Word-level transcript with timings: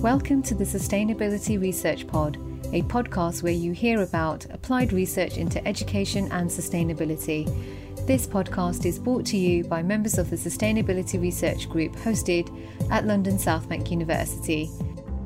Welcome 0.00 0.42
to 0.44 0.54
the 0.54 0.64
Sustainability 0.64 1.60
Research 1.60 2.06
Pod, 2.06 2.36
a 2.72 2.80
podcast 2.84 3.42
where 3.42 3.52
you 3.52 3.72
hear 3.72 4.00
about 4.00 4.46
applied 4.46 4.94
research 4.94 5.36
into 5.36 5.62
education 5.68 6.26
and 6.32 6.48
sustainability. 6.48 7.44
This 8.06 8.26
podcast 8.26 8.86
is 8.86 8.98
brought 8.98 9.26
to 9.26 9.36
you 9.36 9.62
by 9.62 9.82
members 9.82 10.16
of 10.16 10.30
the 10.30 10.36
Sustainability 10.36 11.20
Research 11.20 11.68
Group 11.68 11.92
hosted 11.96 12.48
at 12.90 13.04
London 13.04 13.38
South 13.38 13.68
Bank 13.68 13.90
University. 13.90 14.70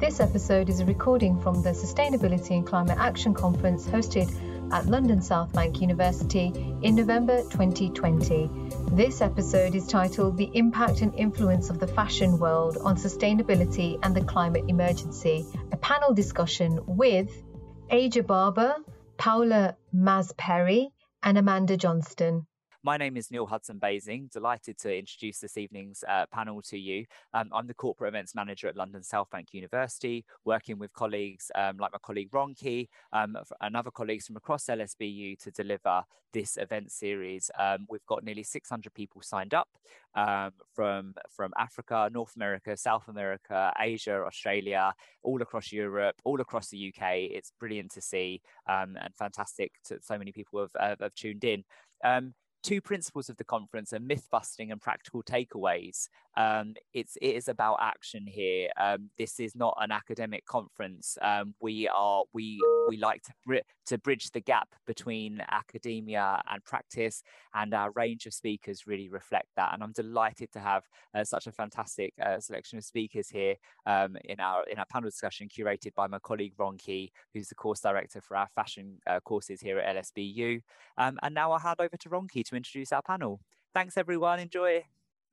This 0.01 0.19
episode 0.19 0.69
is 0.69 0.81
a 0.81 0.85
recording 0.85 1.41
from 1.41 1.63
the 1.63 1.71
Sustainability 1.71 2.57
and 2.57 2.67
Climate 2.67 2.99
Action 2.99 3.33
Conference 3.33 3.87
hosted 3.87 4.29
at 4.73 4.87
London 4.87 5.21
South 5.21 5.53
Bank 5.53 5.81
University 5.81 6.53
in 6.83 6.95
November 6.95 7.43
2020. 7.43 8.51
This 8.93 9.21
episode 9.21 9.75
is 9.75 9.87
titled 9.87 10.37
The 10.37 10.51
Impact 10.55 11.03
and 11.03 11.15
Influence 11.15 11.71
of 11.71 11.79
the 11.79 11.87
Fashion 11.87 12.39
World 12.39 12.79
on 12.79 12.97
Sustainability 12.97 13.99
and 14.03 14.15
the 14.15 14.25
Climate 14.25 14.65
Emergency, 14.69 15.47
a 15.73 15.77
panel 15.77 16.15
discussion 16.15 16.81
with 16.87 17.31
Aja 17.91 18.23
Barber, 18.23 18.77
Paula 19.17 19.77
Masperi, 19.95 20.89
and 21.23 21.39
Amanda 21.39 21.77
Johnston. 21.77 22.47
My 22.87 22.99
name 22.99 23.17
is 23.17 23.31
Neil 23.31 23.47
Hudson 23.47 23.79
Basing. 23.79 24.29
Delighted 24.31 24.77
to 24.81 24.95
introduce 24.95 25.39
this 25.39 25.57
evening's 25.57 26.05
uh, 26.07 26.27
panel 26.31 26.61
to 26.65 26.79
you. 26.79 27.07
Um, 27.33 27.49
I'm 27.51 27.67
the 27.67 27.73
corporate 27.73 28.09
events 28.09 28.35
manager 28.35 28.69
at 28.69 28.77
London 28.77 29.03
South 29.03 29.31
Bank 29.31 29.55
University, 29.55 30.23
working 30.45 30.79
with 30.79 30.93
colleagues 30.93 31.51
um, 31.55 31.79
like 31.79 31.93
my 31.93 31.99
colleague 32.03 32.31
Ronki 32.31 32.89
um, 33.15 33.39
and 33.63 33.75
other 33.75 33.91
colleagues 33.91 34.27
from 34.27 34.37
across 34.37 34.67
LSBU 34.67 35.39
to 35.39 35.51
deliver 35.51 36.03
this 36.35 36.59
event 36.59 36.93
series. 36.93 37.51
Um, 37.59 37.87
we've 37.89 38.05
got 38.05 38.23
nearly 38.23 38.43
600 38.43 38.93
people 38.93 39.23
signed 39.23 39.55
up 39.55 39.69
um, 40.15 40.51
from 40.75 41.15
from 41.35 41.55
Africa, 41.57 42.11
North 42.13 42.37
America, 42.37 42.77
South 42.77 43.09
America, 43.09 43.73
Asia, 43.81 44.25
Australia, 44.27 44.93
all 45.23 45.41
across 45.41 45.73
Europe, 45.73 46.17
all 46.23 46.43
across 46.43 46.69
the 46.69 46.93
UK. 46.95 47.31
It's 47.33 47.51
brilliant 47.59 47.93
to 47.93 48.03
see 48.03 48.43
um, 48.69 48.99
and 49.01 49.15
fantastic 49.17 49.73
to 49.85 50.01
so 50.03 50.19
many 50.19 50.33
people 50.33 50.61
have, 50.61 50.73
have, 50.79 51.01
have 51.01 51.15
tuned 51.15 51.45
in. 51.45 51.65
Um, 52.05 52.35
two 52.65 52.81
principles 52.81 53.29
of 53.29 53.37
the 53.37 53.45
conference 53.45 53.93
are 53.93 54.01
myth 54.01 54.27
busting 54.33 54.73
and 54.73 54.81
practical 54.81 55.23
takeaways. 55.23 56.09
Um, 56.37 56.75
it's 56.93 57.17
it 57.23 57.37
is 57.37 57.49
about 57.49 57.79
action 57.81 58.27
here. 58.27 58.71
Um, 58.81 59.11
this 59.19 59.39
is 59.39 59.55
not 59.55 59.77
an 59.81 59.93
academic 59.93 60.45
conference. 60.47 61.17
Um, 61.23 61.55
we 61.61 61.87
are 61.89 62.25
we 62.33 62.59
we 62.89 62.97
like 62.97 63.23
to 63.23 63.63
to 63.87 63.99
bridge 63.99 64.31
the 64.31 64.41
gap 64.41 64.69
between 64.87 65.43
academia 65.49 66.43
and 66.51 66.65
practice, 66.65 67.23
and 67.55 67.73
our 67.75 67.93
range 67.93 68.27
of 68.27 68.35
speakers 68.35 68.87
really 68.87 69.09
reflect 69.09 69.49
that. 69.57 69.75
And 69.75 69.83
I'm 69.83 69.93
delighted 69.93 70.51
to 70.53 70.61
have 70.61 70.83
uh, 71.15 71.23
such 71.23 71.47
a 71.47 71.53
fantastic 71.53 72.15
uh, 72.21 72.41
selection 72.41 72.79
of 72.79 72.85
speakers 72.85 73.29
here 73.29 73.55
um, 73.87 74.17
in 74.25 74.41
our 74.41 74.65
in 74.65 74.79
our 74.79 74.87
panel 74.87 75.09
discussion 75.09 75.49
curated 75.49 75.95
by 75.95 76.07
my 76.09 76.19
colleague 76.19 76.57
Ronki, 76.59 77.11
who's 77.33 77.49
the 77.49 77.55
course 77.55 77.81
director 77.81 78.21
for 78.21 78.37
our 78.37 78.49
fashion 78.55 78.99
uh, 79.07 79.21
courses 79.21 79.61
here 79.61 79.79
at 79.79 79.97
LSBU. 79.97 80.63
Um, 80.97 81.19
and 81.23 81.35
now 81.35 81.53
I'll 81.53 81.59
hand 81.59 81.81
over 81.81 81.97
to 81.97 82.09
Ronki 82.09 82.45
introduce 82.55 82.93
our 82.93 83.03
panel. 83.03 83.41
Thanks 83.73 83.97
everyone. 83.97 84.41
Enjoy. 84.41 84.85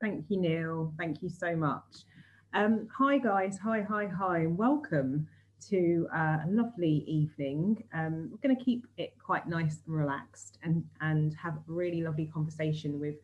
Thank 0.01 0.25
you, 0.29 0.39
Neil. 0.39 0.93
Thank 0.97 1.21
you 1.21 1.29
so 1.29 1.55
much. 1.55 2.05
Um, 2.53 2.87
hi, 2.97 3.17
guys. 3.17 3.57
Hi, 3.63 3.81
hi, 3.81 4.07
hi, 4.07 4.39
and 4.39 4.57
welcome 4.57 5.27
to 5.69 6.07
uh, 6.13 6.39
a 6.45 6.47
lovely 6.49 7.03
evening. 7.07 7.83
Um, 7.93 8.29
we're 8.31 8.47
going 8.47 8.57
to 8.57 8.63
keep 8.63 8.87
it 8.97 9.13
quite 9.23 9.47
nice 9.47 9.77
and 9.85 9.95
relaxed 9.95 10.57
and, 10.63 10.83
and 11.01 11.35
have 11.35 11.53
a 11.53 11.61
really 11.67 12.01
lovely 12.01 12.25
conversation 12.25 12.99
with 12.99 13.15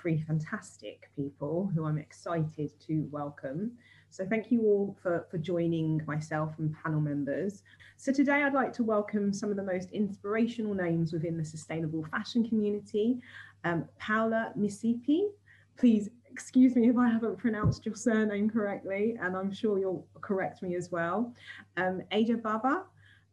three 0.00 0.20
fantastic 0.20 1.08
people 1.16 1.70
who 1.74 1.86
I'm 1.86 1.98
excited 1.98 2.72
to 2.86 3.08
welcome. 3.10 3.72
So 4.14 4.24
thank 4.24 4.52
you 4.52 4.62
all 4.62 4.96
for, 5.02 5.26
for 5.28 5.38
joining 5.38 6.00
myself 6.06 6.52
and 6.58 6.72
panel 6.84 7.00
members. 7.00 7.64
So 7.96 8.12
today 8.12 8.44
I'd 8.44 8.54
like 8.54 8.72
to 8.74 8.84
welcome 8.84 9.32
some 9.32 9.50
of 9.50 9.56
the 9.56 9.62
most 9.64 9.90
inspirational 9.90 10.72
names 10.72 11.12
within 11.12 11.36
the 11.36 11.44
sustainable 11.44 12.06
fashion 12.12 12.48
community. 12.48 13.18
Um, 13.64 13.88
Paula 13.98 14.52
Misipi, 14.56 15.30
please 15.76 16.10
excuse 16.30 16.76
me 16.76 16.88
if 16.88 16.96
I 16.96 17.08
haven't 17.08 17.38
pronounced 17.38 17.84
your 17.84 17.96
surname 17.96 18.48
correctly, 18.48 19.16
and 19.20 19.36
I'm 19.36 19.52
sure 19.52 19.80
you'll 19.80 20.06
correct 20.20 20.62
me 20.62 20.76
as 20.76 20.92
well. 20.92 21.34
Um, 21.76 22.00
Aja 22.12 22.36
Baba, 22.36 22.84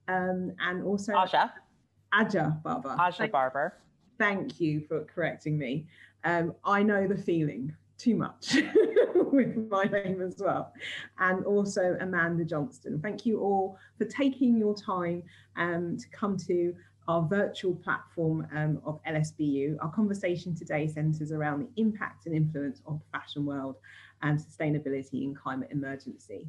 um, 0.08 0.52
and 0.62 0.84
also 0.84 1.13
Aja. 1.13 1.53
Aja 2.12 2.58
Baba. 2.63 2.96
Aja 3.00 3.28
Barber. 3.28 3.78
Thank 4.18 4.59
you 4.59 4.81
for 4.88 5.03
correcting 5.03 5.59
me. 5.59 5.86
Um, 6.24 6.56
I 6.66 6.81
know 6.81 7.08
the 7.08 7.18
feeling 7.18 7.72
too 8.01 8.16
much 8.16 8.57
with 9.16 9.56
my 9.69 9.84
name 9.84 10.22
as 10.22 10.35
well. 10.39 10.73
And 11.19 11.45
also 11.45 11.97
Amanda 12.00 12.44
Johnston. 12.44 13.00
Thank 13.00 13.25
you 13.25 13.39
all 13.39 13.78
for 13.97 14.06
taking 14.06 14.57
your 14.57 14.75
time 14.75 15.23
um, 15.56 15.97
to 15.97 16.09
come 16.09 16.38
to 16.47 16.73
our 17.07 17.23
virtual 17.23 17.75
platform 17.75 18.47
um, 18.56 18.81
of 18.85 19.00
LSBU. 19.07 19.78
Our 19.81 19.91
conversation 19.91 20.56
today 20.56 20.88
centres 20.88 21.31
around 21.31 21.59
the 21.59 21.81
impact 21.81 22.25
and 22.25 22.35
influence 22.35 22.81
of 22.85 23.00
the 23.00 23.17
fashion 23.17 23.45
world 23.45 23.78
and 24.22 24.39
sustainability 24.39 25.23
in 25.23 25.35
climate 25.35 25.69
emergency. 25.72 26.47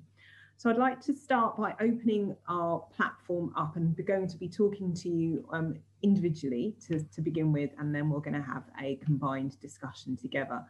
So 0.57 0.71
I'd 0.71 0.77
like 0.77 1.01
to 1.03 1.13
start 1.13 1.57
by 1.57 1.75
opening 1.81 2.37
our 2.49 2.81
platform 2.95 3.53
up 3.57 3.77
and 3.77 3.97
we're 3.97 4.05
going 4.05 4.29
to 4.29 4.37
be 4.37 4.49
talking 4.49 4.95
to 4.95 5.09
you 5.09 5.45
um, 5.51 5.75
individually 6.03 6.77
to, 6.87 7.01
to 7.15 7.21
begin 7.21 7.53
with, 7.53 7.71
and 7.79 7.95
then 7.95 8.09
we're 8.09 8.21
going 8.21 8.35
to 8.35 8.43
have 8.43 8.65
a 8.81 8.97
combined 8.97 9.59
discussion 9.61 10.17
together. 10.17 10.65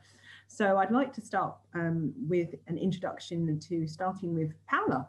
So 0.54 0.76
I'd 0.76 0.90
like 0.90 1.14
to 1.14 1.22
start 1.22 1.56
um, 1.72 2.12
with 2.28 2.54
an 2.66 2.76
introduction 2.76 3.58
to 3.58 3.86
starting 3.86 4.34
with 4.34 4.52
Paula. 4.66 5.08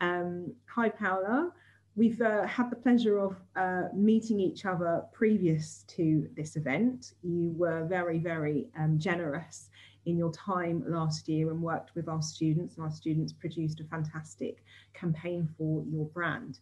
Um, 0.00 0.52
hi, 0.66 0.88
Paula. 0.90 1.50
We've 1.96 2.20
uh, 2.20 2.46
had 2.46 2.70
the 2.70 2.76
pleasure 2.76 3.18
of 3.18 3.34
uh, 3.56 3.88
meeting 3.92 4.38
each 4.38 4.64
other 4.64 5.02
previous 5.12 5.84
to 5.88 6.28
this 6.36 6.54
event. 6.54 7.14
You 7.24 7.52
were 7.56 7.84
very, 7.86 8.20
very 8.20 8.68
um, 8.78 8.96
generous 8.96 9.70
in 10.04 10.16
your 10.16 10.30
time 10.30 10.84
last 10.86 11.28
year 11.28 11.50
and 11.50 11.60
worked 11.60 11.96
with 11.96 12.08
our 12.08 12.22
students, 12.22 12.76
and 12.76 12.84
our 12.84 12.92
students 12.92 13.32
produced 13.32 13.80
a 13.80 13.84
fantastic 13.84 14.62
campaign 14.94 15.48
for 15.58 15.82
your 15.90 16.04
brand. 16.04 16.60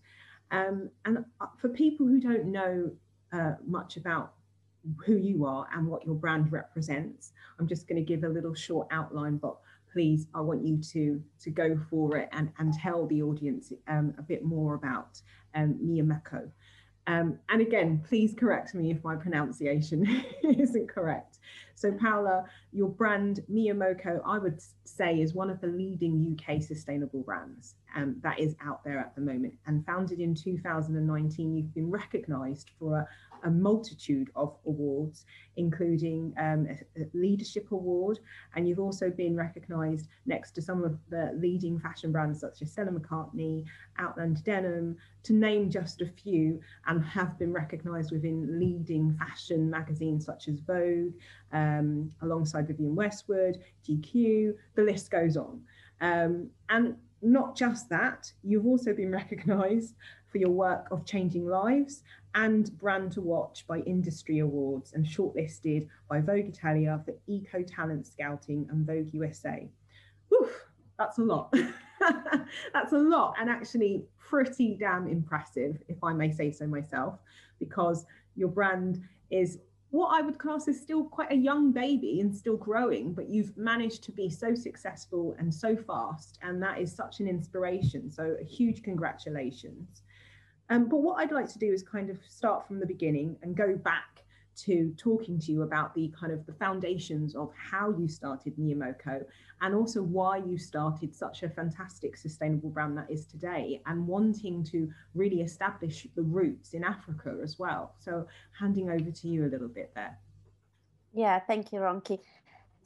Um, 0.51 0.89
and 1.05 1.27
uh, 1.43 1.47
for 1.59 1.69
people 1.69 2.07
who 2.07 2.21
don't 2.21 2.47
know 2.47 2.91
uh, 3.35 3.57
much 3.67 3.99
about 3.99 4.34
who 5.05 5.17
you 5.17 5.45
are 5.45 5.67
and 5.75 5.87
what 5.87 6.05
your 6.05 6.15
brand 6.15 6.53
represents, 6.53 7.33
I'm 7.59 7.69
just 7.69 7.89
going 7.89 7.97
to 7.97 8.03
give 8.03 8.25
a 8.25 8.29
little 8.29 8.55
short 8.55 8.89
outline, 8.91 9.37
but 9.37 9.57
please, 9.93 10.27
I 10.35 10.41
want 10.41 10.65
you 10.67 10.79
to, 10.93 11.23
to 11.41 11.51
go 11.51 11.79
for 11.89 12.17
it 12.17 12.29
and, 12.33 12.51
and 12.59 12.75
tell 12.75 13.07
the 13.07 13.23
audience 13.23 13.73
um, 13.89 14.15
a 14.19 14.23
bit 14.23 14.45
more 14.45 14.75
about 14.75 15.21
um, 15.55 15.79
Miyameko. 15.83 16.51
Um, 17.07 17.39
and 17.51 17.61
again, 17.61 18.03
please 18.09 18.35
correct 18.35 18.75
me 18.75 18.91
if 18.91 19.05
my 19.05 19.15
pronunciation 19.15 20.25
isn't 20.43 20.89
correct. 20.89 21.39
So 21.75 21.93
Paula, 21.93 22.45
your 22.73 22.89
brand 22.89 23.41
Miyamoko, 23.53 24.21
I 24.25 24.39
would 24.39 24.61
say 24.85 25.21
is 25.21 25.35
one 25.35 25.51
of 25.51 25.61
the 25.61 25.67
leading 25.67 26.35
UK 26.35 26.63
sustainable 26.63 27.23
brands 27.23 27.75
um, 27.95 28.17
that 28.23 28.39
is 28.39 28.55
out 28.65 28.83
there 28.85 28.99
at 28.99 29.15
the 29.15 29.21
moment. 29.21 29.55
And 29.67 29.85
founded 29.85 30.19
in 30.19 30.35
2019, 30.35 31.55
you've 31.55 31.75
been 31.75 31.91
recognised 31.91 32.71
for 32.79 32.99
a, 32.99 33.09
a 33.45 33.51
multitude 33.51 34.31
of 34.35 34.57
awards, 34.67 35.25
including 35.57 36.35
um, 36.39 36.67
a, 36.69 37.03
a 37.03 37.07
leadership 37.15 37.71
award. 37.71 38.19
And 38.55 38.69
you've 38.69 38.81
also 38.81 39.11
been 39.11 39.37
recognised 39.37 40.09
next 40.27 40.53
to 40.53 40.63
some 40.63 40.83
of 40.83 40.99
the 41.11 41.33
leading 41.37 41.79
fashion 41.79 42.11
brands 42.11 42.41
such 42.41 42.63
as 42.63 42.73
Stella 42.73 42.91
McCartney, 42.91 43.65
Outland 43.99 44.43
Denim, 44.45 44.97
to 45.25 45.33
name 45.33 45.71
just 45.71 46.01
a 46.01 46.07
few, 46.07 46.61
and 46.87 47.05
have 47.05 47.39
been 47.39 47.53
recognised 47.53 48.11
within 48.13 48.59
leading 48.59 49.17
fashion 49.19 49.71
magazines 49.71 50.25
such 50.25 50.49
as 50.49 50.59
Vogue, 50.61 51.13
um, 51.53 52.11
alongside 52.23 52.67
Vivienne 52.67 52.95
Westwood, 52.95 53.61
GQ, 53.87 54.55
the 54.75 54.83
list 54.83 55.11
goes 55.11 55.37
on. 55.37 55.61
Um, 56.01 56.51
and 56.69 56.97
not 57.23 57.57
just 57.57 57.89
that, 57.89 58.33
you've 58.43 58.67
also 58.67 58.93
been 58.93 59.11
recognised 59.23 59.95
for 60.35 60.39
your 60.39 60.51
work 60.51 60.89
of 60.91 61.07
changing 61.07 61.47
lives 61.47 62.03
and 62.35 62.77
brand 62.77 63.13
to 63.13 63.21
watch 63.21 63.65
by 63.69 63.79
industry 63.79 64.41
awards 64.41 64.93
and 64.93 65.07
shortlisted 65.07 65.87
by 66.11 66.21
Vogue 66.21 66.49
Italia 66.49 67.01
for 67.05 67.15
Eco 67.29 67.63
Talent 67.63 68.05
Scouting 68.05 68.67
and 68.69 68.85
Vogue 68.85 69.11
USA. 69.13 69.71
Whew, 70.31 70.51
that's 70.99 71.19
a 71.19 71.23
lot. 71.23 71.55
that's 72.73 72.93
a 72.93 72.99
lot 72.99 73.35
and 73.39 73.49
actually 73.49 74.07
pretty 74.19 74.75
damn 74.75 75.07
impressive, 75.07 75.81
if 75.87 76.03
I 76.03 76.13
may 76.13 76.33
say 76.33 76.51
so 76.51 76.67
myself, 76.67 77.21
because 77.61 78.05
your 78.35 78.49
brand 78.49 79.01
is 79.31 79.61
what 79.91 80.09
I 80.09 80.21
would 80.21 80.41
class 80.41 80.67
as 80.67 80.81
still 80.81 81.05
quite 81.05 81.31
a 81.31 81.37
young 81.37 81.71
baby 81.71 82.21
and 82.21 82.35
still 82.35 82.57
growing, 82.57 83.15
but 83.15 83.29
you've 83.29 83.57
managed 83.57 84.03
to 84.03 84.11
be 84.11 84.29
so 84.29 84.53
successful 84.57 85.37
and 85.39 85.55
so 85.55 85.77
fast. 85.77 86.41
And 86.43 86.61
that 86.61 86.81
is 86.81 86.93
such 86.93 87.21
an 87.21 87.29
inspiration. 87.29 88.11
So, 88.11 88.37
a 88.41 88.45
huge 88.45 88.83
congratulations. 88.83 90.03
Um, 90.71 90.89
but 90.89 90.99
what 90.99 91.19
I'd 91.19 91.33
like 91.33 91.51
to 91.53 91.59
do 91.59 91.73
is 91.73 91.83
kind 91.83 92.11
of 92.11 92.19
start 92.29 92.67
from 92.67 92.81
the 92.81 92.87
beginning 92.87 93.37
and 93.43 93.57
go 93.57 93.77
back 93.77 94.25
to 94.57 94.95
talking 94.97 95.39
to 95.39 95.53
you 95.53 95.63
about 95.63 95.95
the 95.95 96.13
kind 96.19 96.33
of 96.33 96.47
the 96.47 96.53
foundations 96.53 97.35
of 97.35 97.51
how 97.57 97.91
you 97.91 98.07
started 98.09 98.57
Nyamoko 98.57 99.25
and 99.61 99.75
also 99.75 100.03
why 100.03 100.39
you 100.39 100.57
started 100.59 101.15
such 101.15 101.43
a 101.43 101.49
fantastic 101.49 102.17
sustainable 102.17 102.71
brand 102.71 102.97
that 102.97 103.11
is 103.11 103.27
today 103.27 103.83
and 103.87 104.07
wanting 104.07 104.63
to 104.65 104.91
really 105.15 105.41
establish 105.41 106.07
the 106.15 106.23
roots 106.23 106.75
in 106.75 106.85
Africa 106.85 107.37
as 107.43 107.59
well. 107.59 107.95
So 107.99 108.27
handing 108.59 108.91
over 108.91 109.11
to 109.11 109.29
you 109.29 109.45
a 109.45 109.49
little 109.49 109.69
bit 109.69 109.91
there. 109.95 110.19
Yeah, 111.13 111.41
thank 111.41 111.73
you, 111.73 111.81
Ronki. 111.81 112.21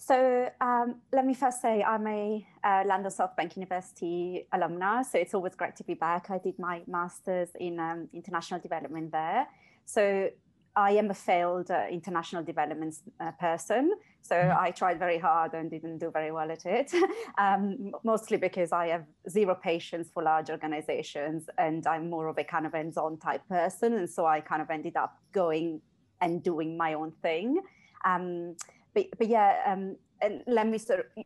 So 0.00 0.48
um, 0.60 1.00
let 1.12 1.26
me 1.26 1.34
first 1.34 1.60
say 1.60 1.82
I'm 1.82 2.06
a 2.06 2.46
uh, 2.62 2.84
London 2.86 3.10
South 3.10 3.34
Bank 3.36 3.56
University 3.56 4.46
alumna, 4.54 5.04
so 5.04 5.18
it's 5.18 5.34
always 5.34 5.56
great 5.56 5.74
to 5.76 5.84
be 5.84 5.94
back. 5.94 6.30
I 6.30 6.38
did 6.38 6.56
my 6.58 6.82
master's 6.86 7.48
in 7.58 7.80
um, 7.80 8.08
international 8.14 8.60
development 8.60 9.10
there. 9.10 9.48
So 9.84 10.30
I 10.76 10.92
am 10.92 11.10
a 11.10 11.14
failed 11.14 11.72
uh, 11.72 11.86
international 11.90 12.44
development 12.44 12.94
uh, 13.18 13.32
person. 13.32 13.92
So 14.22 14.36
mm-hmm. 14.36 14.64
I 14.64 14.70
tried 14.70 15.00
very 15.00 15.18
hard 15.18 15.54
and 15.54 15.68
didn't 15.68 15.98
do 15.98 16.12
very 16.12 16.30
well 16.30 16.52
at 16.52 16.64
it, 16.64 16.92
um, 17.38 17.90
mostly 18.04 18.36
because 18.36 18.70
I 18.70 18.86
have 18.88 19.04
zero 19.28 19.56
patience 19.56 20.10
for 20.14 20.22
large 20.22 20.48
organizations 20.48 21.48
and 21.58 21.84
I'm 21.88 22.08
more 22.08 22.28
of 22.28 22.38
a 22.38 22.44
kind 22.44 22.66
of 22.66 22.72
hands 22.72 22.96
on 22.96 23.18
type 23.18 23.42
person. 23.48 23.94
And 23.94 24.08
so 24.08 24.26
I 24.26 24.40
kind 24.40 24.62
of 24.62 24.70
ended 24.70 24.96
up 24.96 25.18
going 25.32 25.80
and 26.20 26.40
doing 26.40 26.76
my 26.76 26.94
own 26.94 27.10
thing. 27.20 27.60
Um, 28.04 28.54
but, 28.98 29.18
but 29.18 29.28
yeah, 29.28 29.62
um, 29.66 29.96
and 30.20 30.42
let 30.46 30.66
me 30.66 30.78
sort 30.78 31.00
of, 31.00 31.24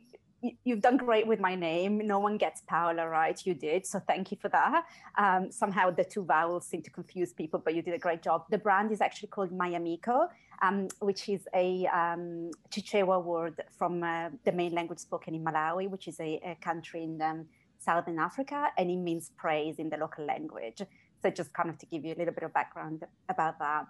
you've 0.65 0.81
done 0.81 0.97
great 0.97 1.27
with 1.27 1.41
my 1.41 1.55
name. 1.55 2.07
No 2.07 2.19
one 2.19 2.37
gets 2.37 2.63
Paola 2.67 3.09
right. 3.09 3.41
You 3.47 3.55
did. 3.55 3.87
So 3.87 4.01
thank 4.01 4.31
you 4.31 4.37
for 4.41 4.49
that. 4.49 4.85
Um, 5.17 5.51
somehow 5.51 5.91
the 5.91 6.05
two 6.05 6.25
vowels 6.25 6.67
seem 6.67 6.83
to 6.83 6.91
confuse 6.91 7.33
people, 7.33 7.61
but 7.65 7.75
you 7.75 7.83
did 7.83 7.95
a 7.95 7.99
great 7.99 8.23
job. 8.23 8.45
The 8.51 8.59
brand 8.59 8.91
is 8.93 9.01
actually 9.01 9.29
called 9.29 9.51
Mayamiko, 9.51 10.29
um, 10.61 10.89
which 11.01 11.29
is 11.29 11.47
a 11.55 11.87
um, 11.87 12.51
Chichewa 12.71 13.23
word 13.23 13.63
from 13.79 14.03
uh, 14.03 14.31
the 14.45 14.53
main 14.53 14.73
language 14.73 14.99
spoken 14.99 15.35
in 15.35 15.45
Malawi, 15.45 15.89
which 15.89 16.09
is 16.09 16.19
a, 16.21 16.41
a 16.45 16.57
country 16.61 17.05
in 17.05 17.23
um, 17.23 17.47
Southern 17.79 18.19
Africa, 18.19 18.69
and 18.79 18.91
it 18.91 18.97
means 18.97 19.31
praise 19.37 19.77
in 19.79 19.89
the 19.89 19.97
local 19.97 20.25
language. 20.27 20.83
So 21.23 21.31
just 21.31 21.53
kind 21.53 21.71
of 21.71 21.79
to 21.79 21.87
give 21.87 22.05
you 22.05 22.15
a 22.15 22.19
little 22.19 22.35
bit 22.35 22.43
of 22.43 22.53
background 22.53 23.05
about 23.29 23.59
that 23.61 23.87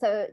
so 0.00 0.26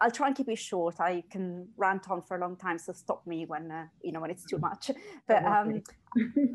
I'll 0.00 0.10
try 0.10 0.28
and 0.28 0.36
keep 0.36 0.48
it 0.48 0.56
short. 0.56 1.00
I 1.00 1.24
can 1.30 1.68
rant 1.76 2.08
on 2.10 2.22
for 2.22 2.36
a 2.36 2.40
long 2.40 2.56
time, 2.56 2.78
so 2.78 2.92
stop 2.92 3.26
me 3.26 3.46
when 3.46 3.70
uh, 3.70 3.86
you 4.02 4.12
know 4.12 4.20
when 4.20 4.30
it's 4.30 4.44
too 4.44 4.58
much. 4.58 4.90
But 5.26 5.44
um, 5.44 5.82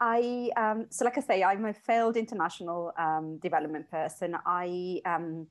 I 0.00 0.50
um, 0.56 0.86
so 0.90 1.04
like 1.04 1.18
I 1.18 1.22
say, 1.22 1.42
I'm 1.42 1.64
a 1.64 1.74
failed 1.74 2.16
international 2.16 2.92
um, 2.98 3.38
development 3.38 3.90
person. 3.90 4.36
I 4.44 5.00
um, 5.04 5.46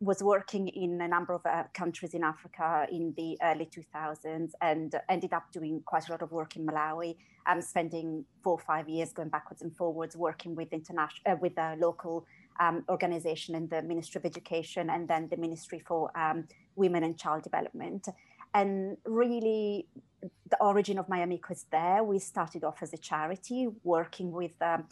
was 0.00 0.22
working 0.22 0.68
in 0.68 1.00
a 1.02 1.08
number 1.08 1.34
of 1.34 1.44
uh, 1.44 1.64
countries 1.74 2.14
in 2.14 2.24
Africa 2.24 2.86
in 2.90 3.12
the 3.18 3.36
early 3.42 3.66
2000s 3.66 4.52
and 4.62 4.94
ended 5.10 5.34
up 5.34 5.52
doing 5.52 5.82
quite 5.84 6.08
a 6.08 6.10
lot 6.10 6.22
of 6.22 6.32
work 6.32 6.56
in 6.56 6.66
Malawi. 6.66 7.16
I'm 7.44 7.60
spending 7.60 8.24
four 8.42 8.54
or 8.54 8.58
five 8.58 8.88
years 8.88 9.12
going 9.12 9.28
backwards 9.28 9.60
and 9.60 9.76
forwards 9.76 10.16
working 10.16 10.54
with 10.54 10.72
international 10.72 11.20
uh, 11.26 11.36
with 11.40 11.58
uh, 11.58 11.74
local 11.78 12.26
um, 12.58 12.84
organization 12.88 13.54
in 13.54 13.68
the 13.68 13.82
Ministry 13.82 14.18
of 14.18 14.24
Education 14.24 14.90
and 14.90 15.08
then 15.08 15.28
the 15.28 15.36
Ministry 15.36 15.82
for 15.86 16.10
um, 16.18 16.46
Women 16.76 17.04
and 17.04 17.18
Child 17.18 17.42
Development. 17.42 18.06
And 18.52 18.96
really, 19.04 19.86
the 20.22 20.58
origin 20.60 20.98
of 20.98 21.06
Mayamiko 21.06 21.52
is 21.52 21.66
there. 21.70 22.02
We 22.02 22.18
started 22.18 22.64
off 22.64 22.82
as 22.82 22.92
a 22.92 22.98
charity 22.98 23.68
working 23.84 24.32
with 24.32 24.60
um, 24.60 24.86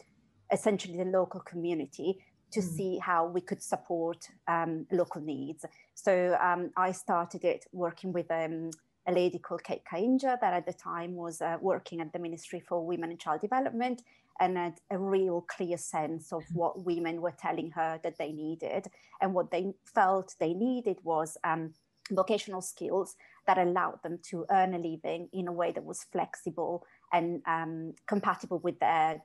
essentially 0.52 0.96
the 0.96 1.04
local 1.04 1.40
community 1.40 2.20
to 2.52 2.60
mm. 2.60 2.76
see 2.76 2.98
how 2.98 3.26
we 3.26 3.40
could 3.40 3.62
support 3.62 4.28
um, 4.46 4.86
local 4.90 5.20
needs. 5.20 5.64
So 5.94 6.36
um, 6.40 6.70
I 6.76 6.92
started 6.92 7.44
it 7.44 7.66
working 7.72 8.12
with 8.12 8.30
um, 8.30 8.70
a 9.08 9.12
lady 9.12 9.38
called 9.38 9.64
Kate 9.64 9.82
Kainja 9.90 10.38
that 10.40 10.52
at 10.52 10.66
the 10.66 10.72
time 10.72 11.16
was 11.16 11.40
uh, 11.40 11.56
working 11.60 12.00
at 12.00 12.12
the 12.12 12.18
Ministry 12.18 12.60
for 12.60 12.84
Women 12.84 13.10
and 13.10 13.18
Child 13.18 13.40
Development 13.40 14.02
and 14.38 14.56
had 14.56 14.74
a, 14.90 14.98
real 14.98 15.44
clear 15.48 15.78
sense 15.78 16.32
of 16.32 16.44
what 16.52 16.84
women 16.84 17.20
were 17.22 17.34
telling 17.36 17.70
her 17.72 17.98
that 18.04 18.18
they 18.18 18.30
needed. 18.30 18.86
And 19.20 19.34
what 19.34 19.50
they 19.50 19.72
felt 19.84 20.34
they 20.38 20.52
needed 20.52 20.98
was 21.02 21.38
um, 21.42 21.72
vocational 22.10 22.60
skills 22.60 23.16
that 23.46 23.58
allowed 23.58 24.02
them 24.02 24.18
to 24.30 24.44
earn 24.50 24.74
a 24.74 24.78
living 24.78 25.28
in 25.32 25.48
a 25.48 25.52
way 25.52 25.72
that 25.72 25.84
was 25.84 26.04
flexible 26.12 26.84
and 27.12 27.42
um, 27.46 27.94
compatible 28.06 28.58
with 28.58 28.78
their 28.78 29.22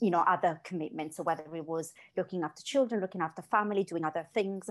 you 0.00 0.10
know 0.10 0.24
other 0.26 0.60
commitments. 0.64 1.16
So 1.16 1.22
whether 1.22 1.44
it 1.54 1.66
was 1.66 1.92
looking 2.16 2.42
after 2.42 2.62
children 2.62 3.00
looking 3.00 3.20
after 3.20 3.42
family 3.42 3.84
doing 3.84 4.04
other 4.04 4.28
things. 4.34 4.68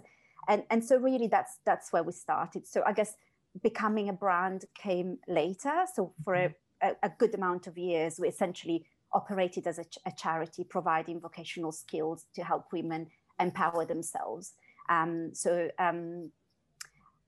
And 0.47 0.63
and 0.69 0.83
so 0.83 0.97
really 0.97 1.27
that's 1.27 1.59
that's 1.65 1.91
where 1.91 2.03
we 2.03 2.11
started. 2.11 2.67
So 2.67 2.83
i 2.85 2.93
guess 2.93 3.15
becoming 3.63 4.09
a 4.09 4.13
brand 4.13 4.65
came 4.75 5.17
later 5.27 5.85
so 5.93 6.13
for 6.23 6.35
a, 6.35 6.55
a, 6.81 6.91
a 7.03 7.11
good 7.17 7.33
amount 7.35 7.67
of 7.67 7.77
years 7.77 8.19
we 8.19 8.27
essentially 8.27 8.85
operated 9.13 9.67
as 9.67 9.79
a, 9.79 9.83
ch- 9.83 9.99
a 10.05 10.11
charity 10.11 10.63
providing 10.63 11.19
vocational 11.19 11.71
skills 11.71 12.25
to 12.35 12.43
help 12.43 12.65
women 12.71 13.07
empower 13.39 13.85
themselves. 13.85 14.53
Um, 14.89 15.31
so 15.33 15.69
um, 15.79 16.31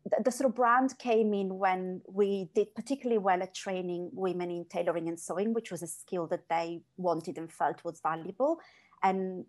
the, 0.06 0.24
the, 0.26 0.32
sort 0.32 0.50
of 0.50 0.56
brand 0.56 0.98
came 0.98 1.34
in 1.34 1.58
when 1.58 2.02
we 2.08 2.50
did 2.56 2.74
particularly 2.76 3.20
well 3.20 3.42
at 3.44 3.54
training 3.54 4.10
women 4.14 4.50
in 4.52 4.66
tailoring 4.66 5.08
and 5.08 5.20
sewing, 5.20 5.54
which 5.54 5.72
was 5.72 5.84
a 5.84 5.88
skill 5.88 6.28
that 6.28 6.48
they 6.50 6.82
wanted 6.98 7.38
and 7.38 7.52
felt 7.52 7.84
was 7.84 8.00
valuable. 8.02 8.60
And 9.04 9.46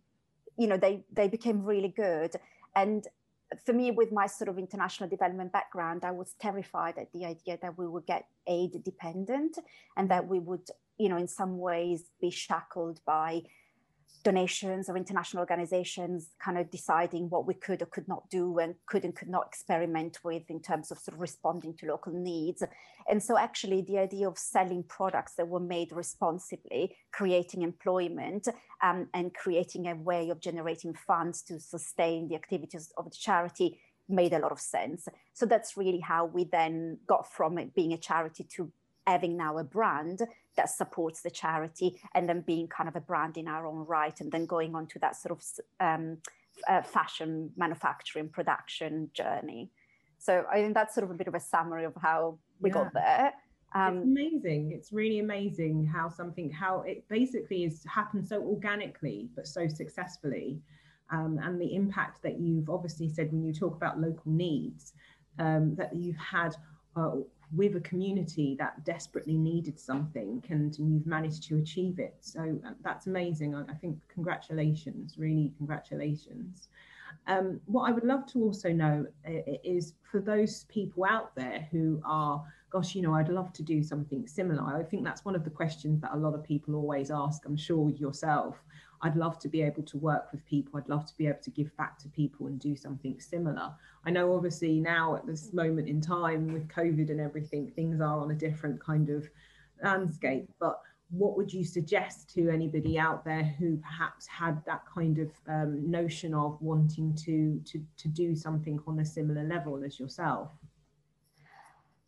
you 0.59 0.67
know 0.67 0.77
they 0.77 1.05
they 1.13 1.29
became 1.29 1.63
really 1.63 1.93
good. 1.97 2.33
And 2.75 3.07
for 3.65 3.73
me, 3.73 3.91
with 3.91 4.13
my 4.13 4.27
sort 4.27 4.49
of 4.49 4.59
international 4.59 5.09
development 5.09 5.53
background, 5.53 6.05
I 6.05 6.13
was 6.13 6.35
terrified 6.41 6.99
at 6.99 7.13
the 7.13 7.25
idea 7.25 7.59
that 7.63 7.77
we 7.77 7.87
would 7.87 8.07
get 8.07 8.27
aid 8.47 8.83
dependent 8.85 9.59
and 9.97 10.11
that 10.11 10.27
we 10.29 10.39
would 10.39 10.69
you 11.01 11.09
know, 11.09 11.17
in 11.17 11.27
some 11.27 11.59
ways 11.59 12.11
be 12.21 12.31
shackled 12.31 13.01
by 13.07 13.43
donations 14.23 14.89
or 14.89 14.97
international 14.97 15.41
organizations 15.41 16.31
kind 16.39 16.59
of 16.59 16.71
deciding 16.71 17.31
what 17.31 17.47
we 17.47 17.55
could 17.55 17.81
or 17.81 17.87
could 17.87 18.07
not 18.07 18.29
do 18.29 18.59
and 18.59 18.75
could 18.87 19.05
and 19.05 19.17
could 19.17 19.29
not 19.29 19.47
experiment 19.47 20.19
with 20.23 20.43
in 20.49 20.61
terms 20.61 20.91
of 20.91 20.99
sort 20.99 21.15
of 21.15 21.21
responding 21.21 21.75
to 21.75 21.87
local 21.87 22.13
needs. 22.13 22.63
And 23.09 23.23
so 23.23 23.39
actually 23.39 23.83
the 23.83 23.99
idea 23.99 24.29
of 24.29 24.37
selling 24.37 24.83
products 24.83 25.35
that 25.37 25.49
were 25.49 25.61
made 25.61 25.91
responsibly, 25.93 26.97
creating 27.13 27.63
employment 27.63 28.47
um, 28.83 29.09
and 29.15 29.33
creating 29.33 29.87
a 29.87 29.95
way 29.95 30.29
of 30.29 30.41
generating 30.41 30.95
funds 30.95 31.43
to 31.43 31.59
sustain 31.59 32.29
the 32.29 32.35
activities 32.35 32.93
of 32.99 33.07
the 33.07 33.17
charity 33.17 33.81
made 34.09 34.33
a 34.33 34.39
lot 34.39 34.53
of 34.53 34.61
sense. 34.61 35.09
So 35.33 35.47
that's 35.47 35.77
really 35.77 36.01
how 36.01 36.27
we 36.27 36.45
then 36.45 36.99
got 37.07 37.33
from 37.33 37.59
it 37.59 37.75
being 37.75 37.93
a 37.93 37.99
charity 37.99 38.45
to 38.57 38.71
having 39.07 39.37
now 39.37 39.59
a 39.59 39.65
brand 39.65 40.23
that 40.57 40.71
supports 40.71 41.23
the 41.23 41.31
charity 41.31 42.01
and 42.15 42.29
then 42.29 42.43
being 42.43 42.67
kind 42.69 42.89
of 42.89 42.97
a 42.97 43.01
brand 43.01 43.37
in 43.37 43.49
our 43.49 43.67
own 43.67 43.87
right 43.87 44.21
and 44.21 44.31
then 44.33 44.47
going 44.47 44.75
on 44.75 44.87
to 44.87 44.99
that 44.99 45.17
sort 45.17 45.33
of 45.33 45.45
um, 45.81 46.19
uh, 46.69 46.83
fashion 46.83 47.51
manufacturing 47.57 48.29
production 48.29 49.11
journey. 49.15 49.71
So 50.19 50.45
i 50.53 50.57
think 50.57 50.75
that's 50.75 50.95
sort 50.95 51.05
of 51.05 51.11
a 51.11 51.15
bit 51.15 51.29
of 51.29 51.35
a 51.35 51.41
summary 51.41 51.85
of 51.85 51.95
how 52.01 52.39
we 52.61 52.71
yeah. 52.71 52.75
got 52.75 52.93
there 52.93 53.33
um, 53.75 53.99
it's 53.99 54.07
amazing. 54.07 54.73
It's 54.73 54.93
really 54.93 55.21
amazing 55.21 55.87
how 55.87 56.09
something 56.09 56.51
how 56.51 56.81
it 56.83 57.05
basically 57.09 57.63
has 57.65 57.85
happened 57.85 58.27
so 58.27 58.43
organically 58.43 59.29
but 59.35 59.47
so 59.47 59.69
successfully. 59.69 60.61
Um, 61.13 61.41
and 61.43 61.61
the 61.61 61.75
impact 61.75 62.23
that 62.23 62.39
you've 62.39 62.71
obviously 62.71 63.09
said 63.09 63.33
when 63.33 63.45
you 63.45 63.53
talk 63.53 63.77
about 63.77 64.01
local 64.01 64.31
needs 64.31 64.93
um, 65.39 65.75
that 65.75 65.95
you've 65.95 66.17
had 66.17 66.55
uh, 66.97 67.17
with 67.55 67.75
a 67.77 67.81
community 67.81 68.55
that 68.59 68.85
desperately 68.85 69.37
needed 69.37 69.79
something 69.79 70.43
and 70.51 70.77
you've 70.79 71.07
managed 71.07 71.43
to 71.45 71.59
achieve 71.59 71.99
it. 71.99 72.15
So 72.21 72.59
uh, 72.67 72.71
that's 72.83 73.07
amazing. 73.07 73.55
I, 73.55 73.75
think 73.75 73.99
congratulations, 74.09 75.17
really 75.19 75.53
congratulations. 75.57 76.69
Um, 77.27 77.61
what 77.67 77.89
I 77.89 77.93
would 77.93 78.05
love 78.05 78.27
to 78.33 78.43
also 78.43 78.71
know 78.73 79.07
is 79.25 79.95
for 80.03 80.21
those 80.21 80.65
people 80.65 81.05
out 81.05 81.35
there 81.35 81.67
who 81.73 82.01
are, 82.05 82.43
gosh, 82.71 82.95
you 82.95 83.03
know, 83.03 83.15
I'd 83.15 83.29
love 83.29 83.53
to 83.55 83.63
do 83.65 83.83
something 83.83 84.29
similar. 84.29 84.63
I 84.77 84.85
think 84.85 85.05
that's 85.05 85.25
one 85.25 85.35
of 85.35 85.43
the 85.43 85.51
questions 85.51 86.01
that 86.03 86.13
a 86.13 86.17
lot 86.17 86.35
of 86.35 86.45
people 86.45 86.77
always 86.77 87.11
ask, 87.11 87.45
I'm 87.45 87.57
sure 87.57 87.91
yourself. 87.91 88.63
I'd 89.03 89.17
love 89.17 89.39
to 89.41 89.49
be 89.49 89.63
able 89.63 89.83
to 89.85 89.97
work 89.97 90.31
with 90.31 90.45
people. 90.45 90.79
I'd 90.79 90.89
love 90.89 91.07
to 91.07 91.17
be 91.17 91.27
able 91.27 91.41
to 91.43 91.51
give 91.51 91.75
back 91.77 91.99
to 92.01 92.09
people 92.09 92.47
and 92.49 92.61
do 92.61 92.77
something 92.77 93.19
similar. 93.19 93.73
I 94.05 94.11
know, 94.11 94.35
obviously, 94.35 94.79
now 94.81 95.17
at 95.17 95.27
this 95.27 95.53
moment 95.53 95.89
in 95.89 96.01
time 96.01 96.53
with 96.53 96.69
COVID 96.69 97.11
and 97.11 97.21
everything, 97.21 97.71
things 97.71 98.01
are 98.01 98.21
on 98.21 98.31
a 98.31 98.35
different 98.35 98.81
kind 98.81 99.09
of 99.09 99.29
landscape. 99.83 100.51
But 100.59 100.81
what 101.11 101.37
would 101.37 101.53
you 101.53 101.65
suggest 101.65 102.33
to 102.35 102.51
anybody 102.51 102.99
out 102.99 103.25
there 103.25 103.43
who 103.43 103.79
perhaps 103.79 104.27
had 104.27 104.63
that 104.67 104.83
kind 104.93 105.19
of 105.19 105.31
um, 105.49 105.91
notion 105.91 106.35
of 106.35 106.61
wanting 106.61 107.15
to, 107.15 107.61
to 107.65 107.85
to 107.97 108.09
do 108.09 108.37
something 108.37 108.79
on 108.87 109.01
a 109.01 109.05
similar 109.05 109.45
level 109.45 109.83
as 109.85 109.99
yourself? 109.99 110.51